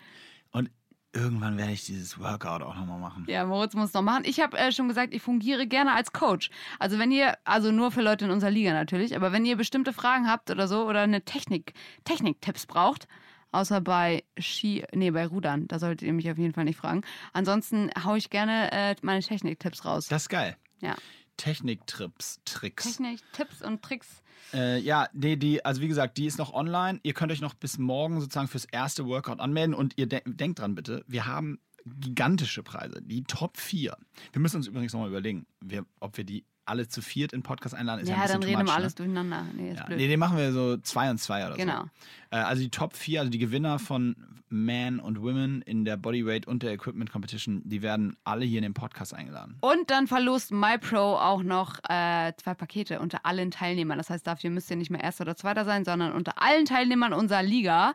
Irgendwann 1.16 1.56
werde 1.56 1.72
ich 1.72 1.86
dieses 1.86 2.18
Workout 2.18 2.62
auch 2.62 2.74
nochmal 2.74 3.00
machen. 3.00 3.24
Ja, 3.26 3.46
Moritz 3.46 3.72
muss 3.72 3.94
noch 3.94 4.02
machen. 4.02 4.24
Ich 4.26 4.38
habe 4.40 4.58
äh, 4.58 4.70
schon 4.70 4.86
gesagt, 4.88 5.14
ich 5.14 5.22
fungiere 5.22 5.66
gerne 5.66 5.94
als 5.94 6.12
Coach. 6.12 6.50
Also 6.78 6.98
wenn 6.98 7.10
ihr, 7.10 7.38
also 7.44 7.72
nur 7.72 7.90
für 7.90 8.02
Leute 8.02 8.26
in 8.26 8.30
unserer 8.30 8.50
Liga 8.50 8.74
natürlich, 8.74 9.16
aber 9.16 9.32
wenn 9.32 9.46
ihr 9.46 9.56
bestimmte 9.56 9.94
Fragen 9.94 10.28
habt 10.28 10.50
oder 10.50 10.68
so 10.68 10.86
oder 10.86 11.00
eine 11.00 11.22
Technik, 11.22 11.72
Techniktipps 12.04 12.66
braucht, 12.66 13.08
außer 13.50 13.80
bei 13.80 14.24
Ski, 14.38 14.84
nee, 14.92 15.10
bei 15.10 15.26
Rudern, 15.26 15.66
da 15.68 15.78
solltet 15.78 16.06
ihr 16.06 16.12
mich 16.12 16.30
auf 16.30 16.36
jeden 16.36 16.52
Fall 16.52 16.64
nicht 16.64 16.78
fragen. 16.78 17.00
Ansonsten 17.32 17.90
haue 18.04 18.18
ich 18.18 18.28
gerne 18.28 18.70
äh, 18.72 18.94
meine 19.00 19.22
Techniktipps 19.22 19.86
raus. 19.86 20.08
Das 20.08 20.22
ist 20.22 20.28
geil. 20.28 20.56
Ja. 20.82 20.96
Techniktrips, 21.36 22.40
Tricks. 22.44 22.84
Techniktipps 22.84 23.62
und 23.62 23.82
Tricks. 23.82 24.22
Äh, 24.52 24.78
ja, 24.78 25.08
nee, 25.12 25.36
die, 25.36 25.64
also 25.64 25.80
wie 25.80 25.88
gesagt, 25.88 26.18
die 26.18 26.26
ist 26.26 26.38
noch 26.38 26.52
online. 26.52 27.00
Ihr 27.02 27.14
könnt 27.14 27.32
euch 27.32 27.40
noch 27.40 27.54
bis 27.54 27.78
morgen 27.78 28.20
sozusagen 28.20 28.48
fürs 28.48 28.64
erste 28.66 29.06
Workout 29.06 29.40
anmelden 29.40 29.74
und 29.74 29.94
ihr 29.96 30.06
de 30.06 30.22
denkt 30.24 30.60
dran 30.60 30.74
bitte, 30.74 31.04
wir 31.06 31.26
haben 31.26 31.58
gigantische 31.84 32.62
Preise, 32.62 33.00
die 33.02 33.24
Top 33.24 33.58
4. 33.58 33.96
Wir 34.32 34.40
müssen 34.40 34.56
uns 34.56 34.66
übrigens 34.66 34.92
nochmal 34.92 35.08
überlegen, 35.08 35.46
wir, 35.60 35.86
ob 36.00 36.16
wir 36.16 36.24
die 36.24 36.44
alle 36.66 36.88
zu 36.88 37.00
viert 37.02 37.32
in 37.32 37.42
Podcast 37.42 37.74
einladen. 37.74 38.00
Ist 38.02 38.08
ja, 38.08 38.16
Ja, 38.16 38.22
ein 38.22 38.28
dann 38.28 38.42
reden 38.42 38.58
wir 38.58 38.64
much, 38.64 38.74
alles 38.74 38.92
ne? 38.94 38.96
durcheinander. 39.04 39.46
Nee, 39.54 39.70
ist 39.72 39.78
Ja, 39.78 39.84
blöd. 39.86 39.98
nee, 39.98 40.08
den 40.08 40.18
machen 40.20 40.36
wir 40.36 40.52
so 40.52 40.76
zwei 40.78 41.10
und 41.10 41.18
zwei 41.18 41.46
oder 41.46 41.56
Genau. 41.56 41.82
so. 41.82 42.36
Äh, 42.36 42.40
also 42.40 42.62
die 42.62 42.70
Top 42.70 42.94
4, 42.94 43.20
also 43.20 43.30
die 43.30 43.38
Gewinner 43.38 43.78
von 43.78 44.16
Man 44.48 45.00
und 45.00 45.20
Women 45.22 45.60
in 45.62 45.84
der 45.84 45.96
Bodyweight 45.96 46.46
und 46.46 46.62
der 46.62 46.72
Equipment 46.72 47.10
Competition, 47.10 47.62
die 47.64 47.82
werden 47.82 48.16
alle 48.22 48.44
hier 48.44 48.58
in 48.58 48.62
den 48.62 48.74
Podcast 48.74 49.12
eingeladen. 49.12 49.56
Und 49.60 49.90
dann 49.90 50.06
verlost 50.06 50.52
MyPro 50.52 51.18
auch 51.18 51.42
noch 51.42 51.78
äh, 51.88 52.32
zwei 52.36 52.54
Pakete 52.54 53.00
unter 53.00 53.26
allen 53.26 53.50
Teilnehmern. 53.50 53.98
Das 53.98 54.08
heißt, 54.10 54.24
dafür 54.26 54.50
müsst 54.50 54.70
ihr 54.70 54.76
nicht 54.76 54.90
mehr 54.90 55.02
Erster 55.02 55.22
oder 55.22 55.34
Zweiter 55.36 55.64
sein, 55.64 55.84
sondern 55.84 56.12
unter 56.12 56.40
allen 56.40 56.64
Teilnehmern 56.64 57.12
unserer 57.12 57.42
Liga 57.42 57.94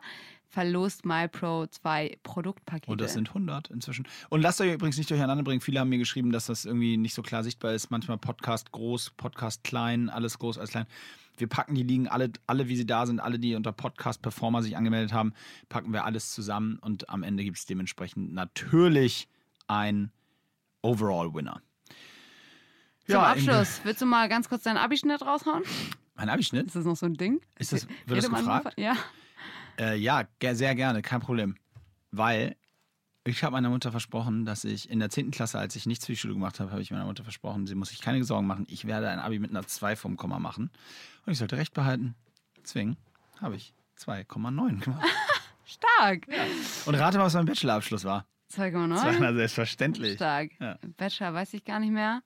verlost 0.52 1.06
MyPro 1.06 1.66
zwei 1.68 2.18
Produktpakete. 2.22 2.90
Und 2.90 3.00
das 3.00 3.14
sind 3.14 3.28
100 3.28 3.68
inzwischen. 3.70 4.06
Und 4.28 4.42
lasst 4.42 4.60
euch 4.60 4.74
übrigens 4.74 4.98
nicht 4.98 5.08
durcheinander 5.10 5.42
bringen. 5.42 5.62
Viele 5.62 5.80
haben 5.80 5.88
mir 5.88 5.96
geschrieben, 5.98 6.30
dass 6.30 6.46
das 6.46 6.66
irgendwie 6.66 6.98
nicht 6.98 7.14
so 7.14 7.22
klar 7.22 7.42
sichtbar 7.42 7.72
ist. 7.72 7.90
Manchmal 7.90 8.18
Podcast 8.18 8.70
groß, 8.70 9.10
Podcast 9.16 9.64
klein, 9.64 10.10
alles 10.10 10.38
groß, 10.38 10.58
alles 10.58 10.70
klein. 10.70 10.86
Wir 11.38 11.46
packen 11.46 11.74
die 11.74 11.82
Ligen 11.82 12.06
alle, 12.06 12.30
alle 12.46 12.68
wie 12.68 12.76
sie 12.76 12.84
da 12.84 13.06
sind, 13.06 13.18
alle, 13.18 13.38
die 13.38 13.54
unter 13.54 13.72
Podcast 13.72 14.20
Performer 14.20 14.62
sich 14.62 14.76
angemeldet 14.76 15.14
haben, 15.14 15.32
packen 15.70 15.92
wir 15.94 16.04
alles 16.04 16.32
zusammen 16.32 16.78
und 16.80 17.08
am 17.08 17.22
Ende 17.22 17.42
gibt 17.44 17.56
es 17.56 17.64
dementsprechend 17.64 18.34
natürlich 18.34 19.28
ein 19.66 20.12
Overall-Winner. 20.82 21.62
Zum 23.06 23.14
in- 23.16 23.20
Abschluss, 23.22 23.80
willst 23.84 24.02
du 24.02 24.06
mal 24.06 24.28
ganz 24.28 24.50
kurz 24.50 24.64
deinen 24.64 24.76
Abischnitt 24.76 25.22
raushauen? 25.22 25.62
Mein 26.14 26.28
Abischnitt? 26.28 26.66
Ist 26.66 26.76
das 26.76 26.84
noch 26.84 26.96
so 26.96 27.06
ein 27.06 27.14
Ding? 27.14 27.40
Ist 27.58 27.72
das, 27.72 27.88
wird 27.88 27.98
das 28.06 28.16
Redet 28.18 28.30
man 28.32 28.40
gefragt? 28.44 28.74
Ja. 28.78 28.96
Äh, 29.82 29.96
ja, 29.96 30.24
sehr 30.52 30.74
gerne, 30.76 31.02
kein 31.02 31.20
Problem. 31.20 31.56
Weil 32.12 32.56
ich 33.24 33.42
habe 33.42 33.52
meiner 33.52 33.70
Mutter 33.70 33.90
versprochen, 33.90 34.44
dass 34.44 34.64
ich 34.64 34.88
in 34.88 35.00
der 35.00 35.10
10. 35.10 35.32
Klasse, 35.32 35.58
als 35.58 35.74
ich 35.74 35.86
nichts 35.86 36.06
für 36.06 36.12
die 36.12 36.16
Schule 36.16 36.34
gemacht 36.34 36.60
habe, 36.60 36.70
habe 36.70 36.82
ich 36.82 36.90
meiner 36.90 37.04
Mutter 37.04 37.24
versprochen, 37.24 37.66
sie 37.66 37.74
muss 37.74 37.88
sich 37.88 38.00
keine 38.00 38.22
Sorgen 38.22 38.46
machen. 38.46 38.66
Ich 38.68 38.86
werde 38.86 39.08
ein 39.08 39.18
Abi 39.18 39.38
mit 39.40 39.50
einer 39.50 39.66
2 39.66 39.96
vom 39.96 40.16
Komma 40.16 40.38
machen. 40.38 40.70
Und 41.26 41.32
ich 41.32 41.38
sollte 41.38 41.56
recht 41.56 41.74
behalten. 41.74 42.14
Deswegen 42.62 42.96
habe 43.40 43.56
ich 43.56 43.74
2,9 43.98 44.80
gemacht. 44.80 45.04
Stark. 45.64 46.26
Und 46.86 46.94
rate 46.94 47.18
mal, 47.18 47.24
was 47.24 47.34
mein 47.34 47.46
Bachelorabschluss 47.46 48.04
war. 48.04 48.26
2,9. 48.52 48.88
Das 49.04 49.20
war 49.20 49.34
selbstverständlich. 49.34 50.14
Stark. 50.14 50.50
Ja. 50.60 50.78
Bachelor 50.96 51.34
weiß 51.34 51.54
ich 51.54 51.64
gar 51.64 51.80
nicht 51.80 51.92
mehr. 51.92 52.22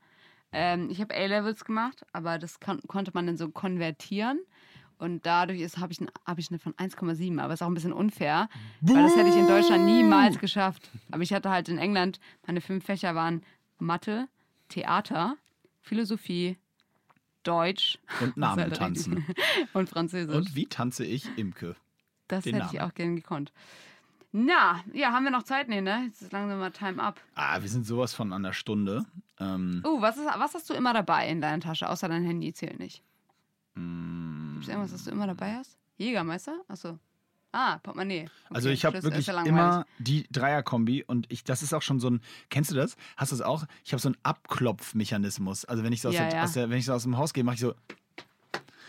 Ähm, 0.53 0.91
ich 0.91 1.01
habe 1.01 1.15
A-Levels 1.15 1.65
gemacht, 1.65 2.05
aber 2.13 2.39
das 2.39 2.61
kon 2.61 2.81
konnte 2.87 3.13
man 3.15 3.27
dann 3.27 3.37
so 3.37 3.49
konvertieren. 3.51 4.41
Und 4.99 5.27
dadurch 5.27 5.61
habe 5.79 5.93
ich, 5.93 6.01
ein- 6.01 6.11
hab 6.25 6.39
ich 6.39 6.49
eine 6.51 6.59
von 6.59 6.73
1,7. 6.75 7.39
Aber 7.41 7.53
ist 7.55 7.63
auch 7.63 7.67
ein 7.67 7.75
bisschen 7.75 7.93
unfair, 7.93 8.49
weil 8.81 9.03
das 9.03 9.15
hätte 9.17 9.29
ich 9.29 9.37
in 9.37 9.47
Deutschland 9.47 9.85
niemals 9.85 10.39
geschafft. 10.39 10.91
Aber 11.11 11.23
ich 11.23 11.33
hatte 11.35 11.51
halt 11.51 11.69
in 11.69 11.77
England, 11.79 12.19
meine 12.47 12.61
fünf 12.63 12.85
Fächer 12.87 13.15
waren 13.15 13.43
Mathe, 13.79 14.29
Theater, 14.69 15.37
Philosophie, 15.83 16.57
Deutsch 17.43 17.99
Und 18.21 18.37
Namen 18.37 18.63
halt 18.63 18.77
tanzen. 18.77 19.25
und 19.75 19.89
Französisch. 19.89 20.35
Und 20.35 20.57
wie 20.57 20.67
tanze 20.67 21.05
ich 21.05 21.27
Imke? 21.39 21.77
das 22.29 22.45
den 22.45 22.55
hätte 22.55 22.67
ich 22.73 22.73
Namen. 22.79 22.91
auch 22.91 22.95
gerne 22.95 23.15
gekonnt. 23.15 23.53
Na, 24.33 24.83
ja, 24.93 25.13
haben 25.13 25.25
wir 25.25 25.31
noch 25.31 25.45
Zeit? 25.45 25.69
Nee, 25.69 25.81
ne? 25.81 26.05
Jetzt 26.07 26.21
ist 26.23 26.33
langsam 26.33 26.59
mal 26.59 26.71
Time 26.73 27.01
up. 27.03 27.21
Ah, 27.37 27.63
wir 27.63 27.69
sind 27.69 27.87
sowas 27.87 28.13
von 28.15 28.33
an 28.33 28.43
der 28.43 28.53
Stunde. 28.53 29.07
Ähm, 29.39 29.81
Uh, 29.87 30.01
was, 30.01 30.17
ist, 30.17 30.27
was 30.27 30.55
hast 30.55 30.69
du 30.69 30.75
immer 30.75 30.93
dabei 30.93 31.29
in 31.29 31.41
deiner 31.41 31.61
Tasche, 31.61 31.89
außer 31.89 32.09
dein 32.09 32.25
Handy 32.25 32.53
zählt 32.53 32.79
nicht? 32.81 33.03
mm, 33.77 34.36
Gibt 34.57 34.65
es 34.65 34.69
irgendwas, 34.71 34.95
was 34.95 35.05
du 35.05 35.11
immer 35.11 35.27
dabei 35.27 35.55
hast? 35.57 35.77
Jägermeister? 35.99 36.57
Achso. 36.67 36.99
Ah, 37.53 37.77
Portemonnaie. 37.83 38.23
Okay, 38.23 38.31
Also 38.55 38.69
ich 38.71 38.85
habe 38.87 39.03
wirklich 39.03 39.27
ja 39.27 39.43
immer 39.43 39.85
die 39.99 40.27
Dreierkombi 40.33 41.05
und 41.07 41.31
ich, 41.31 41.45
das 41.45 41.63
ist 41.63 41.75
auch 41.75 41.83
schon 41.83 42.01
so 42.01 42.09
ein, 42.09 42.21
kennst 42.49 42.71
du 42.71 42.75
das? 42.75 42.97
Hast 43.19 43.33
du 43.33 43.37
das 43.37 43.45
auch? 43.47 43.67
Ich 43.85 43.93
habe 43.93 44.01
so 44.01 44.09
einen 44.09 44.17
Abklopfmechanismus. 44.23 45.65
Also 45.67 45.83
wenn 45.85 45.93
ich 45.93 46.01
so 46.01 46.09
aus, 46.09 46.15
Ja, 46.15 46.29
der, 46.29 46.39
ja. 46.39 46.45
aus, 46.45 46.53
der, 46.55 46.71
wenn 46.71 46.79
ich 46.79 46.87
so 46.87 46.95
aus 46.95 47.03
dem 47.03 47.19
Haus 47.19 47.33
gehe, 47.35 47.45
mache 47.45 47.55
ich 47.57 47.61
so, 47.61 47.75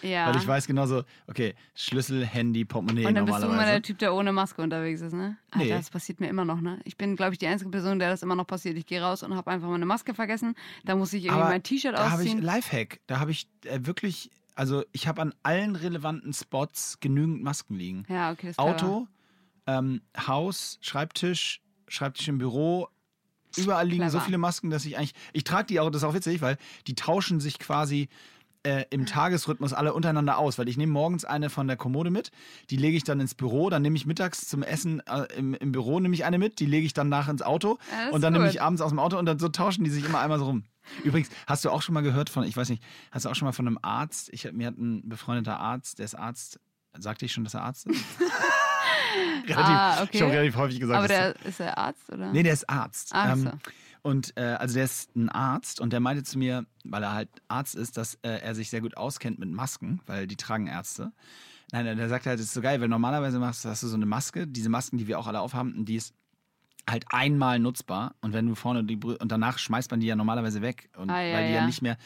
Ja. 0.02 0.28
weil 0.30 0.36
ich 0.38 0.48
weiß 0.48 0.68
genau 0.68 0.86
so, 0.86 1.04
okay, 1.28 1.56
Schlüssel, 1.76 2.26
Handy, 2.26 2.66
Portemonnaie 2.66 3.06
Und 3.06 3.16
dann 3.16 3.26
bist 3.26 3.38
du 3.38 3.42
immer 3.44 3.48
normalerweise. 3.48 3.72
der 3.74 3.82
Typ, 3.84 4.00
der 4.00 4.14
ohne 4.14 4.32
Maske 4.32 4.62
unterwegs 4.62 5.02
ist, 5.02 5.14
ne? 5.14 5.38
Alter, 5.52 5.66
Nee. 5.66 5.70
das 5.72 5.90
passiert 5.90 6.20
mir 6.20 6.28
immer 6.28 6.46
noch, 6.46 6.60
ne? 6.62 6.80
Ich 6.84 6.98
bin, 6.98 7.16
glaube 7.16 7.34
ich, 7.34 7.40
die 7.40 7.48
einzige 7.48 7.72
Person, 7.72 8.00
der 8.00 8.10
das 8.10 8.22
immer 8.22 8.36
noch 8.36 8.48
passiert. 8.48 8.78
Ich 8.78 8.86
gehe 8.86 9.02
raus 9.02 9.24
und 9.24 9.36
habe 9.36 9.50
einfach 9.50 9.70
meine 9.70 9.86
Maske 9.86 10.14
vergessen. 10.14 10.56
Da 10.84 10.96
muss 10.96 11.14
ich 11.14 11.24
irgendwie 11.26 11.42
Aber 11.42 11.50
mein 11.50 11.64
T-Shirt 11.64 11.94
da 11.96 12.10
habe 12.12 12.24
ich 12.24 12.30
ausziehen. 12.32 12.44
Lifehack. 12.44 13.00
Da 13.08 13.20
habe 13.20 13.32
ich 13.32 13.48
äh, 13.66 13.80
wirklich, 13.84 14.30
also 14.58 14.84
ich 14.92 15.08
habe 15.08 15.22
an 15.22 15.34
allen 15.44 15.76
relevanten 15.76 16.34
Spots 16.34 17.00
genügend 17.00 17.44
Masken 17.44 17.76
liegen. 17.76 18.06
Ja, 18.10 18.32
okay. 18.32 18.54
Auto, 18.58 19.08
ähm, 19.68 20.02
Haus, 20.18 20.80
Schreibtisch, 20.82 21.62
Schreibtisch 21.88 22.28
im 22.28 22.40
Büro. 22.40 22.88
Überall 23.56 23.88
liegen 23.88 24.04
so 24.06 24.18
Clever. 24.18 24.26
viele 24.26 24.38
Masken, 24.40 24.70
dass 24.70 24.86
ich 24.86 24.98
eigentlich. 24.98 25.14
Ich 25.34 25.44
trage 25.44 25.68
die 25.68 25.80
auch, 25.80 25.90
das 25.90 26.02
ist 26.02 26.10
auch 26.10 26.14
witzig, 26.14 26.42
weil 26.42 26.58
die 26.88 26.96
tauschen 26.96 27.40
sich 27.40 27.60
quasi 27.60 28.10
äh, 28.64 28.86
im 28.90 29.06
Tagesrhythmus 29.06 29.74
alle 29.74 29.94
untereinander 29.94 30.40
aus. 30.40 30.58
Weil 30.58 30.68
ich 30.68 30.78
nehme 30.78 30.92
morgens 30.92 31.24
eine 31.24 31.50
von 31.52 31.68
der 31.68 31.78
Kommode 31.78 32.10
mit, 32.10 32.32
die 32.72 32.78
lege 32.78 32.98
ich 32.98 33.04
dann 33.04 33.20
ins 33.20 33.36
Büro, 33.36 33.70
dann 33.70 33.84
nehme 33.84 33.96
ich 33.96 34.08
mittags 34.08 34.48
zum 34.48 34.64
Essen 34.64 35.02
äh, 35.08 35.28
im, 35.38 35.54
im 35.54 35.72
Büro 35.72 36.00
nehme 36.00 36.16
ich 36.16 36.26
eine 36.26 36.40
mit, 36.40 36.60
die 36.60 36.66
lege 36.66 36.86
ich 36.86 36.94
dann 36.94 37.10
nach 37.10 37.30
ins 37.30 37.44
Auto 37.44 37.78
ist 38.08 38.14
und 38.14 38.22
dann 38.22 38.34
nehme 38.34 38.46
gut. 38.46 38.56
ich 38.56 38.62
abends 38.62 38.82
aus 38.82 38.90
dem 38.90 39.00
Auto 39.00 39.18
und 39.18 39.28
dann 39.28 39.38
so 39.38 39.50
tauschen 39.50 39.84
die 39.84 39.92
sich 39.92 40.04
immer 40.04 40.20
einmal 40.20 40.40
so 40.40 40.46
rum. 40.46 40.64
Übrigens, 41.04 41.30
hast 41.48 41.64
du 41.66 41.70
auch 41.70 41.82
schon 41.82 41.94
mal 41.94 42.02
gehört 42.02 42.30
von, 42.30 42.44
ich 42.44 42.56
weiß 42.58 42.70
nicht, 42.70 42.84
hast 43.12 43.26
du 43.26 43.30
auch 43.30 43.36
schon 43.36 43.46
mal 43.48 43.52
von 43.54 43.68
einem 43.68 43.80
Arzt, 43.82 44.30
ich, 44.32 44.52
mir 44.54 44.68
hat 44.68 44.78
ein 44.78 45.08
befreundeter 45.08 45.60
Arzt, 45.60 46.00
der 46.00 46.06
ist 46.06 46.16
Arzt, 46.16 46.60
sagte 46.98 47.26
ich 47.26 47.32
schon, 47.34 47.44
dass 47.44 47.54
er 47.54 47.64
Arzt 47.64 47.88
ist? 47.88 48.04
relativ, 49.48 49.76
Ah, 49.76 50.04
okay. 50.04 50.22
Habe 50.22 50.32
relativ 50.32 50.56
häufig 50.56 50.80
gesagt, 50.80 50.98
Aber 50.98 51.08
der 51.08 51.36
ist 51.46 51.60
der 51.60 51.78
Arzt, 51.78 52.10
oder? 52.12 52.32
Nee, 52.32 52.44
der 52.44 52.54
ist 52.54 52.70
Arzt. 52.70 53.10
Ach 53.14 53.36
so. 53.36 53.52
und 54.04 54.34
äh, 54.38 54.42
also 54.60 54.76
der 54.76 54.86
ist 54.86 55.16
ein 55.16 55.30
Arzt 55.30 55.80
und 55.82 55.92
der 55.94 56.00
meinte 56.00 56.24
zu 56.24 56.38
mir, 56.38 56.66
weil 56.84 57.04
er 57.04 57.14
halt 57.14 57.30
Arzt 57.48 57.76
ist, 57.76 57.98
dass 57.98 58.16
äh, 58.22 58.40
er 58.40 58.56
sich 58.56 58.70
sehr 58.70 58.82
gut 58.82 58.98
auskennt 58.98 59.40
mit 59.40 59.50
Masken, 59.50 60.02
weil 60.06 60.28
die 60.28 60.36
tragen 60.38 60.68
Ärzte. 60.68 61.12
Nein, 61.72 61.86
der- 61.86 61.96
der 61.96 62.10
sagt 62.10 62.26
halt, 62.26 62.40
das 62.40 62.46
ist 62.48 62.54
so 62.54 62.62
geil, 62.62 62.80
weil 62.82 62.88
normalerweise 62.88 63.40
machst, 63.40 63.66
hast 63.66 63.84
du 63.84 63.88
so 63.88 63.96
eine 63.96 64.06
Maske, 64.06 64.48
diese 64.48 64.70
Masken, 64.70 64.98
die 64.98 65.08
wir 65.08 65.20
auch 65.20 65.28
alle 65.28 65.42
aufhaben, 65.42 65.74
und 65.76 65.86
die 65.86 65.96
ist 65.96 66.14
halt 66.90 67.06
einmal 67.10 67.60
nutzbar 67.60 68.16
und 68.22 68.34
wenn 68.34 68.48
du 68.48 68.56
vorne 68.56 68.84
die 68.84 68.96
Brü 68.96 69.16
und 69.20 69.32
danach 69.32 69.58
schmeißt 69.58 69.92
man 69.92 70.00
die 70.00 70.08
ja 70.08 70.16
normalerweise 70.16 70.62
weg 70.62 70.90
und 70.98 71.10
Ah, 71.10 71.22
ja, 71.22 71.34
weil 71.38 71.48
die 71.48 71.54
ja. 71.54 71.60
ja. 71.62 71.66
nicht 71.66 71.82
mehr 71.82 71.98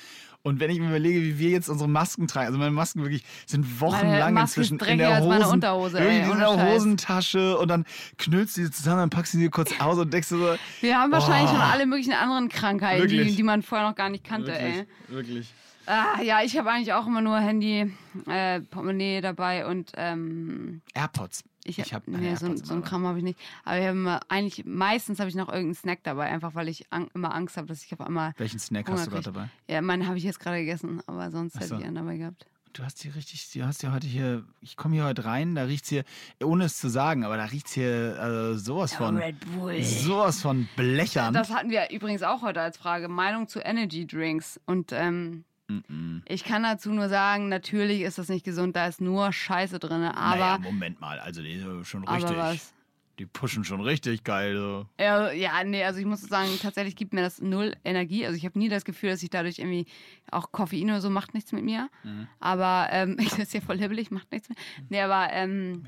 und 0.43 0.59
wenn 0.59 0.71
ich 0.71 0.79
mir 0.79 0.88
überlege, 0.88 1.21
wie 1.21 1.38
wir 1.38 1.49
jetzt 1.51 1.69
unsere 1.69 1.88
Masken 1.88 2.27
tragen, 2.27 2.47
also 2.47 2.57
meine 2.57 2.71
Masken 2.71 3.01
wirklich 3.03 3.23
sind 3.45 3.79
wochenlang 3.79 4.36
inzwischen 4.36 4.79
in 4.79 4.97
der 4.97 5.09
als 5.15 5.23
Hosen, 5.25 5.61
ey, 5.61 6.03
wirklich, 6.25 6.32
in 6.34 6.39
der. 6.39 6.73
Hosentasche 6.73 7.57
und 7.59 7.67
dann 7.67 7.86
knüllst 8.17 8.57
du 8.57 8.63
sie 8.65 8.71
zusammen, 8.71 8.97
dann 8.97 9.09
packst 9.11 9.36
du 9.36 9.38
sie 9.38 9.49
kurz 9.49 9.71
aus 9.79 9.99
und 9.99 10.11
denkst 10.11 10.29
du 10.29 10.38
so, 10.39 10.55
Wir 10.82 10.97
haben 10.97 11.11
wahrscheinlich 11.11 11.51
Oh. 11.51 11.53
schon 11.53 11.61
alle 11.61 11.86
möglichen 11.86 12.13
anderen 12.13 12.49
Krankheiten, 12.49 13.07
die, 13.07 13.17
Wirklich? 13.17 13.36
die 13.36 13.43
man 13.43 13.61
vorher 13.61 13.88
noch 13.88 13.95
gar 13.95 14.09
nicht 14.09 14.23
kannte, 14.23 14.57
ey. 14.59 14.88
wirklich. 15.09 15.53
Ah, 15.86 16.21
ja, 16.23 16.41
ich 16.43 16.57
habe 16.57 16.71
eigentlich 16.71 16.93
auch 16.93 17.05
immer 17.05 17.21
nur 17.21 17.38
Handy, 17.39 17.91
äh, 18.27 18.61
Portemonnaie 18.61 19.21
dabei 19.21 19.65
und 19.67 19.91
ähm, 19.95 20.82
AirPods. 20.95 21.43
Ich, 21.64 21.80
Ich 21.80 21.93
hab 21.93 22.07
nee, 22.07 22.36
so, 22.36 22.55
so 22.55 22.74
ein 22.74 22.80
immer 22.80 22.82
Kram 22.88 23.05
habe 23.05 23.18
ich 23.20 23.24
nicht. 23.24 23.39
Aber 23.64 23.78
ich 23.80 23.86
habe 23.86 23.97
immer, 23.97 24.20
eigentlich, 24.30 24.66
meistens 24.66 25.20
habe 25.20 25.30
ich 25.30 25.36
noch 25.36 25.47
irgendeinen 25.47 25.76
Snack 25.76 25.99
dabei, 26.03 26.26
einfach 26.30 26.55
weil 26.55 26.68
ich 26.70 26.91
an, 26.91 27.07
immer 27.14 27.34
Angst 27.34 27.57
habe, 27.57 27.68
dass 27.68 27.84
ich 27.84 27.93
auf 27.93 28.01
einmal, 28.01 28.34
Welchen 28.38 28.59
Snack 28.59 28.88
Hunger 28.88 28.97
hast 28.99 29.07
du 29.07 29.12
gerade 29.12 29.24
dabei? 29.24 29.49
ja, 29.68 29.82
meinen 29.82 30.07
habe 30.07 30.18
ich 30.18 30.24
jetzt 30.24 30.39
gerade 30.39 30.57
gegessen, 30.57 31.01
aber 31.07 31.32
sonst 31.32 31.55
Ach 31.55 31.62
hätte 31.62 31.70
so. 31.70 31.78
ich 31.80 31.86
einen 31.86 31.95
dabei 31.95 32.18
gehabt. 32.18 32.45
Du 32.74 32.86
hast 32.86 33.01
hier 33.01 33.14
richtig, 33.16 33.51
du 33.51 33.66
hast 33.66 33.84
ja 33.84 33.91
heute 33.91 34.07
hier, 34.07 34.45
ich 34.62 34.78
komme 34.78 34.95
hier 34.95 35.03
heute 35.03 35.26
rein, 35.26 35.55
da 35.55 35.64
riecht's 35.64 35.89
hier, 35.89 36.05
ohne 36.41 36.64
es 36.64 36.78
zu 36.78 36.88
sagen, 36.89 37.26
aber 37.26 37.36
da 37.36 37.43
riecht's 37.43 37.74
hier 37.74 38.18
äh, 38.18 38.57
sowas 38.57 38.93
von, 38.93 39.22
Bull. 39.57 39.84
sowas 39.84 40.41
von 40.41 40.70
Blechern. 40.78 41.34
Das 41.34 41.49
hatten 41.49 41.70
wir 41.70 41.91
übrigens 41.91 42.24
auch 42.24 42.41
heute 42.41 42.62
als 42.62 42.78
Frage. 42.78 43.09
Meinung 43.09 43.49
zu 43.49 43.59
Energy 43.59 44.07
Drinks. 44.07 44.57
Und 44.66 44.93
ähm, 44.93 45.43
Mm-mm. 45.72 46.22
ich 46.28 46.43
kann 46.43 46.63
dazu 46.63 46.91
nur 46.91 47.09
sagen, 47.09 47.49
natürlich 47.49 48.01
ist 48.01 48.17
das 48.17 48.30
nicht 48.30 48.45
gesund, 48.45 48.76
da 48.76 48.88
ist 48.88 49.01
nur 49.01 49.32
Scheiße 49.32 49.80
drin. 49.80 50.03
Aber, 50.03 50.38
naja, 50.38 50.57
Moment 50.57 50.99
mal, 50.99 51.19
also 51.19 51.41
die 51.41 51.57
sind 51.59 51.86
schon 51.86 52.07
richtig, 52.07 52.38
was? 52.38 52.74
die 53.22 53.28
pushen 53.28 53.63
schon 53.63 53.82
richtig 53.82 54.24
geil. 54.24 54.55
So. 54.55 54.88
Ja, 54.99 55.32
ja, 55.32 55.63
nee, 55.63 55.84
also 55.84 55.99
ich 55.99 56.05
muss 56.05 56.22
sagen, 56.22 56.49
tatsächlich 56.59 56.95
gibt 56.95 57.13
mir 57.13 57.22
das 57.22 57.39
null 57.39 57.76
Energie. 57.84 58.26
Also 58.26 58.36
ich 58.36 58.45
habe 58.45 58.57
nie 58.57 58.67
das 58.67 58.84
Gefühl, 58.84 59.09
dass 59.09 59.22
ich 59.22 59.30
dadurch 59.30 59.59
irgendwie 59.59 59.86
auch 60.32 60.51
Koffein 60.51 60.86
oder 60.86 61.01
so 61.01 61.11
macht 61.11 61.36
nichts 61.36 61.51
mit 61.51 61.63
mir. 61.63 61.89
Mhm. 62.03 62.28
Aber 62.39 62.88
ähm, 62.91 63.17
ich 63.19 63.38
ist 63.38 63.51
hier 63.51 63.61
voll 63.61 63.78
hibbelig, 63.78 64.09
macht 64.09 64.32
nichts 64.32 64.49
mit. 64.49 64.57
Nee, 64.89 65.01
aber 65.01 65.32
ähm, 65.32 65.86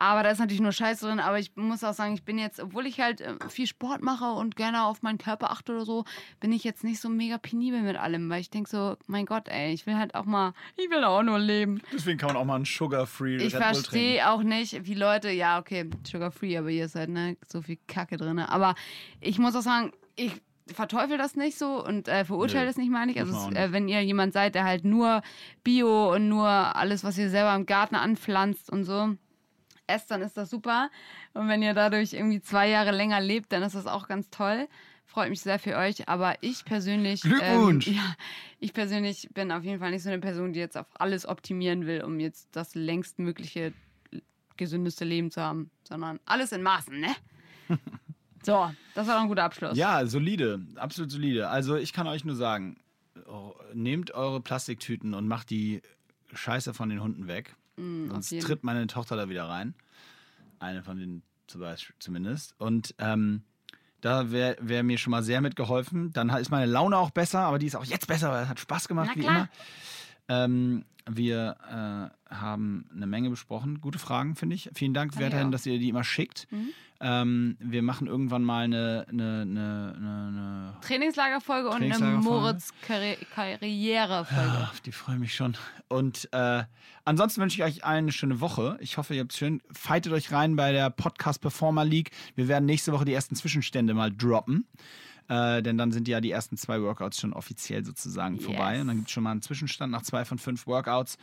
aber 0.00 0.22
da 0.22 0.30
ist 0.30 0.38
natürlich 0.38 0.62
nur 0.62 0.72
Scheiße 0.72 1.06
drin. 1.06 1.20
Aber 1.20 1.38
ich 1.38 1.54
muss 1.56 1.84
auch 1.84 1.92
sagen, 1.92 2.14
ich 2.14 2.24
bin 2.24 2.38
jetzt, 2.38 2.58
obwohl 2.58 2.86
ich 2.86 3.00
halt 3.00 3.20
äh, 3.20 3.34
viel 3.50 3.66
Sport 3.66 4.00
mache 4.00 4.32
und 4.32 4.56
gerne 4.56 4.84
auf 4.84 5.02
meinen 5.02 5.18
Körper 5.18 5.50
achte 5.50 5.72
oder 5.72 5.84
so, 5.84 6.04
bin 6.40 6.52
ich 6.52 6.64
jetzt 6.64 6.84
nicht 6.84 7.00
so 7.00 7.10
mega 7.10 7.36
penibel 7.36 7.82
mit 7.82 7.96
allem, 7.96 8.30
weil 8.30 8.40
ich 8.40 8.48
denke 8.48 8.70
so, 8.70 8.96
mein 9.06 9.26
Gott, 9.26 9.48
ey, 9.48 9.74
ich 9.74 9.86
will 9.86 9.96
halt 9.96 10.14
auch 10.14 10.24
mal, 10.24 10.54
ich 10.78 10.88
will 10.90 11.04
auch 11.04 11.22
nur 11.22 11.38
leben. 11.38 11.82
Deswegen 11.92 12.18
kann 12.18 12.28
man 12.28 12.36
auch 12.38 12.46
mal 12.46 12.56
einen 12.56 12.64
Sugar-Free 12.64 13.36
Ich 13.36 13.54
verstehe 13.54 14.26
auch 14.30 14.42
nicht, 14.42 14.86
wie 14.86 14.94
Leute, 14.94 15.30
ja, 15.30 15.58
okay, 15.58 15.90
sugar 16.10 16.30
free, 16.30 16.56
aber 16.56 16.70
hier 16.70 16.86
ist 16.86 16.94
halt 16.94 17.10
ne, 17.10 17.36
so 17.46 17.60
viel 17.60 17.78
Kacke 17.86 18.16
drin. 18.16 18.38
Aber 18.38 18.74
ich 19.20 19.38
muss 19.38 19.54
auch 19.54 19.60
sagen, 19.60 19.92
ich 20.16 20.32
verteufel 20.72 21.18
das 21.18 21.36
nicht 21.36 21.58
so 21.58 21.84
und 21.84 22.08
äh, 22.08 22.24
verurteile 22.24 22.66
das 22.66 22.78
nicht, 22.78 22.90
meine 22.90 23.12
ich. 23.12 23.20
Also, 23.20 23.50
äh, 23.50 23.70
wenn 23.72 23.86
ihr 23.86 24.02
jemand 24.02 24.32
seid, 24.32 24.54
der 24.54 24.64
halt 24.64 24.84
nur 24.84 25.20
Bio 25.62 26.14
und 26.14 26.28
nur 26.28 26.48
alles, 26.48 27.04
was 27.04 27.18
ihr 27.18 27.28
selber 27.28 27.54
im 27.54 27.66
Garten 27.66 27.96
anpflanzt 27.96 28.70
und 28.70 28.84
so, 28.84 29.14
esst, 29.90 30.10
dann 30.10 30.22
ist 30.22 30.36
das 30.36 30.50
super. 30.50 30.90
Und 31.34 31.48
wenn 31.48 31.62
ihr 31.62 31.74
dadurch 31.74 32.12
irgendwie 32.12 32.40
zwei 32.40 32.68
Jahre 32.68 32.92
länger 32.92 33.20
lebt, 33.20 33.52
dann 33.52 33.62
ist 33.62 33.74
das 33.74 33.86
auch 33.86 34.08
ganz 34.08 34.30
toll. 34.30 34.68
Freut 35.10 35.30
mich 35.30 35.40
sehr 35.40 35.58
für 35.58 35.76
euch. 35.76 36.08
Aber 36.08 36.36
ich 36.40 36.64
persönlich. 36.64 37.22
Glückwunsch! 37.22 37.88
Ähm, 37.88 37.94
ja, 37.94 38.14
ich 38.60 38.72
persönlich 38.72 39.28
bin 39.34 39.50
auf 39.50 39.64
jeden 39.64 39.80
Fall 39.80 39.90
nicht 39.90 40.04
so 40.04 40.08
eine 40.08 40.20
Person, 40.20 40.52
die 40.52 40.60
jetzt 40.60 40.76
auf 40.76 40.86
alles 40.94 41.26
optimieren 41.26 41.86
will, 41.86 42.04
um 42.04 42.20
jetzt 42.20 42.48
das 42.52 42.76
längstmögliche, 42.76 43.72
gesündeste 44.56 45.04
Leben 45.04 45.32
zu 45.32 45.42
haben. 45.42 45.70
Sondern 45.82 46.20
alles 46.26 46.52
in 46.52 46.62
Maßen, 46.62 47.00
ne? 47.00 47.14
so, 48.44 48.70
das 48.94 49.08
war 49.08 49.16
doch 49.16 49.22
ein 49.22 49.28
guter 49.28 49.44
Abschluss. 49.44 49.76
Ja, 49.76 50.06
solide, 50.06 50.60
absolut 50.76 51.10
solide. 51.10 51.48
Also 51.48 51.76
ich 51.76 51.92
kann 51.92 52.06
euch 52.06 52.24
nur 52.24 52.36
sagen, 52.36 52.76
oh, 53.26 53.54
nehmt 53.74 54.12
eure 54.12 54.40
Plastiktüten 54.40 55.14
und 55.14 55.26
macht 55.26 55.50
die 55.50 55.82
Scheiße 56.32 56.74
von 56.74 56.88
den 56.88 57.02
Hunden 57.02 57.26
weg. 57.26 57.56
Mm, 57.80 58.08
Sonst 58.10 58.28
tritt 58.40 58.64
meine 58.64 58.86
Tochter 58.86 59.16
da 59.16 59.28
wieder 59.28 59.48
rein. 59.48 59.74
Eine 60.58 60.82
von 60.82 60.98
denen 60.98 61.22
zum 61.46 61.60
Beispiel 61.60 61.94
zumindest. 61.98 62.54
Und 62.58 62.94
ähm, 62.98 63.42
da 64.00 64.30
wäre 64.30 64.56
wär 64.60 64.82
mir 64.82 64.98
schon 64.98 65.10
mal 65.10 65.22
sehr 65.22 65.40
mitgeholfen. 65.40 66.12
Dann 66.12 66.30
ist 66.30 66.50
meine 66.50 66.66
Laune 66.66 66.96
auch 66.96 67.10
besser, 67.10 67.40
aber 67.40 67.58
die 67.58 67.66
ist 67.66 67.76
auch 67.76 67.84
jetzt 67.84 68.06
besser, 68.06 68.30
weil 68.30 68.44
es 68.44 68.48
hat 68.48 68.60
Spaß 68.60 68.88
gemacht, 68.88 69.10
Na 69.12 69.16
wie 69.16 69.20
klar. 69.24 69.36
immer. 69.36 69.48
Ähm, 70.30 70.84
wir 71.08 71.56
äh, 71.68 72.34
haben 72.34 72.86
eine 72.94 73.06
Menge 73.06 73.30
besprochen. 73.30 73.80
Gute 73.80 73.98
Fragen, 73.98 74.36
finde 74.36 74.54
ich. 74.54 74.70
Vielen 74.74 74.94
Dank 74.94 75.12
ich 75.14 75.20
weiterhin, 75.20 75.50
dass 75.50 75.66
ihr 75.66 75.78
die 75.78 75.88
immer 75.88 76.04
schickt. 76.04 76.46
Mhm. 76.50 76.68
Ähm, 77.02 77.56
wir 77.58 77.82
machen 77.82 78.06
irgendwann 78.06 78.44
mal 78.44 78.64
eine, 78.64 79.06
eine, 79.08 79.40
eine, 79.40 79.94
eine, 79.96 80.76
Trainingslagerfolge 80.82 81.70
und 81.70 81.82
eine. 81.82 82.18
Moritz-Karrierefolge. 82.18 84.26
Ja, 84.30 84.68
auf 84.70 84.82
die 84.82 84.92
freue 84.92 85.14
ich 85.14 85.20
mich 85.20 85.34
schon. 85.34 85.56
Und 85.88 86.28
äh, 86.32 86.64
ansonsten 87.04 87.40
wünsche 87.40 87.56
ich 87.56 87.64
euch 87.64 87.84
allen 87.84 88.04
eine 88.04 88.12
schöne 88.12 88.40
Woche. 88.40 88.76
Ich 88.80 88.98
hoffe, 88.98 89.14
ihr 89.14 89.22
habt 89.22 89.32
schön. 89.32 89.62
Fightet 89.72 90.12
euch 90.12 90.30
rein 90.30 90.56
bei 90.56 90.72
der 90.72 90.90
Podcast 90.90 91.40
Performer 91.40 91.86
League. 91.86 92.10
Wir 92.34 92.48
werden 92.48 92.66
nächste 92.66 92.92
Woche 92.92 93.06
die 93.06 93.14
ersten 93.14 93.34
Zwischenstände 93.34 93.94
mal 93.94 94.12
droppen. 94.12 94.66
Äh, 95.30 95.62
denn 95.62 95.78
dann 95.78 95.92
sind 95.92 96.08
ja 96.08 96.20
die 96.20 96.32
ersten 96.32 96.56
zwei 96.56 96.82
Workouts 96.82 97.20
schon 97.20 97.32
offiziell 97.32 97.84
sozusagen 97.84 98.34
Yes. 98.34 98.44
vorbei. 98.46 98.80
Und 98.80 98.88
dann 98.88 98.96
gibt 98.96 99.08
es 99.08 99.12
schon 99.12 99.22
mal 99.22 99.30
einen 99.30 99.42
Zwischenstand 99.42 99.92
nach 99.92 100.02
zwei 100.02 100.24
von 100.24 100.38
fünf 100.38 100.66
Workouts. 100.66 101.18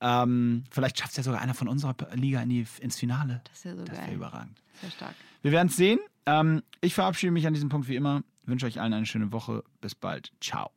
Ähm, 0.00 0.64
vielleicht 0.72 0.98
schafft 0.98 1.12
es 1.12 1.18
ja 1.18 1.22
sogar 1.22 1.40
einer 1.40 1.54
von 1.54 1.68
unserer 1.68 1.94
Liga 2.14 2.42
in 2.42 2.48
die, 2.48 2.66
ins 2.80 2.98
Finale. 2.98 3.40
Das 3.44 3.58
ist 3.58 3.64
ja 3.64 3.76
so 3.76 3.84
Das 3.84 3.96
wäre 3.96 4.06
geil. 4.06 4.14
überragend. 4.16 4.60
Sehr 4.80 4.90
stark. 4.90 5.14
Wir 5.42 5.52
werden 5.52 5.68
es 5.68 5.76
sehen. 5.76 6.00
Ähm, 6.26 6.62
ich 6.80 6.94
verabschiede 6.94 7.30
mich 7.30 7.46
an 7.46 7.54
diesem 7.54 7.68
Punkt 7.68 7.86
wie 7.88 7.94
immer. 7.94 8.24
Wünsche 8.44 8.66
euch 8.66 8.80
allen 8.80 8.92
eine 8.92 9.06
schöne 9.06 9.30
Woche. 9.30 9.62
Bis 9.80 9.94
bald. 9.94 10.32
Ciao. 10.40 10.70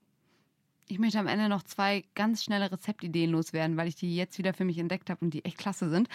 Ich 0.88 1.00
möchte 1.00 1.20
am 1.20 1.28
Ende 1.28 1.50
noch 1.50 1.64
zwei 1.64 2.06
ganz 2.14 2.44
schnelle 2.44 2.72
Rezeptideen 2.72 3.32
loswerden, 3.32 3.76
weil 3.76 3.88
ich 3.88 3.96
die 3.96 4.16
jetzt 4.16 4.38
wieder 4.38 4.54
für 4.54 4.66
mich 4.66 4.78
entdeckt 4.78 5.10
habe 5.10 5.26
und 5.26 5.34
die 5.34 5.44
echt 5.44 5.58
klasse 5.58 5.90
sind. 5.90 6.08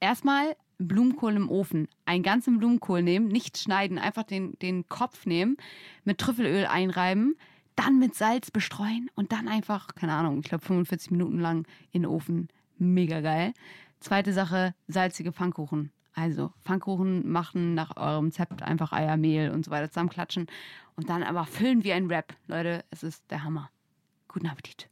Erstmal 0.00 0.56
Blumenkohl 0.82 1.34
im 1.34 1.48
Ofen. 1.48 1.88
Einen 2.04 2.22
ganzen 2.22 2.58
Blumenkohl 2.58 3.02
nehmen, 3.02 3.28
nicht 3.28 3.58
schneiden, 3.58 3.98
einfach 3.98 4.24
den, 4.24 4.58
den 4.60 4.88
Kopf 4.88 5.26
nehmen, 5.26 5.56
mit 6.04 6.18
Trüffelöl 6.18 6.66
einreiben, 6.66 7.36
dann 7.76 7.98
mit 7.98 8.14
Salz 8.14 8.50
bestreuen 8.50 9.10
und 9.14 9.32
dann 9.32 9.48
einfach, 9.48 9.94
keine 9.94 10.12
Ahnung, 10.12 10.40
ich 10.40 10.48
glaube 10.48 10.64
45 10.64 11.10
Minuten 11.10 11.38
lang 11.38 11.66
in 11.90 12.02
den 12.02 12.10
Ofen. 12.10 12.48
Mega 12.78 13.20
geil. 13.20 13.52
Zweite 14.00 14.32
Sache, 14.32 14.74
salzige 14.88 15.32
Pfannkuchen. 15.32 15.92
Also 16.14 16.52
Pfannkuchen 16.64 17.30
machen 17.30 17.74
nach 17.74 17.96
eurem 17.96 18.26
Rezept 18.26 18.62
einfach 18.62 18.92
Eier, 18.92 19.16
Mehl 19.16 19.50
und 19.50 19.64
so 19.64 19.70
weiter 19.70 19.88
zusammenklatschen 19.88 20.46
und 20.96 21.08
dann 21.08 21.22
aber 21.22 21.46
füllen 21.46 21.84
wie 21.84 21.92
ein 21.92 22.10
Wrap. 22.10 22.34
Leute, 22.46 22.84
es 22.90 23.02
ist 23.02 23.22
der 23.30 23.44
Hammer. 23.44 23.70
Guten 24.28 24.46
Appetit. 24.46 24.91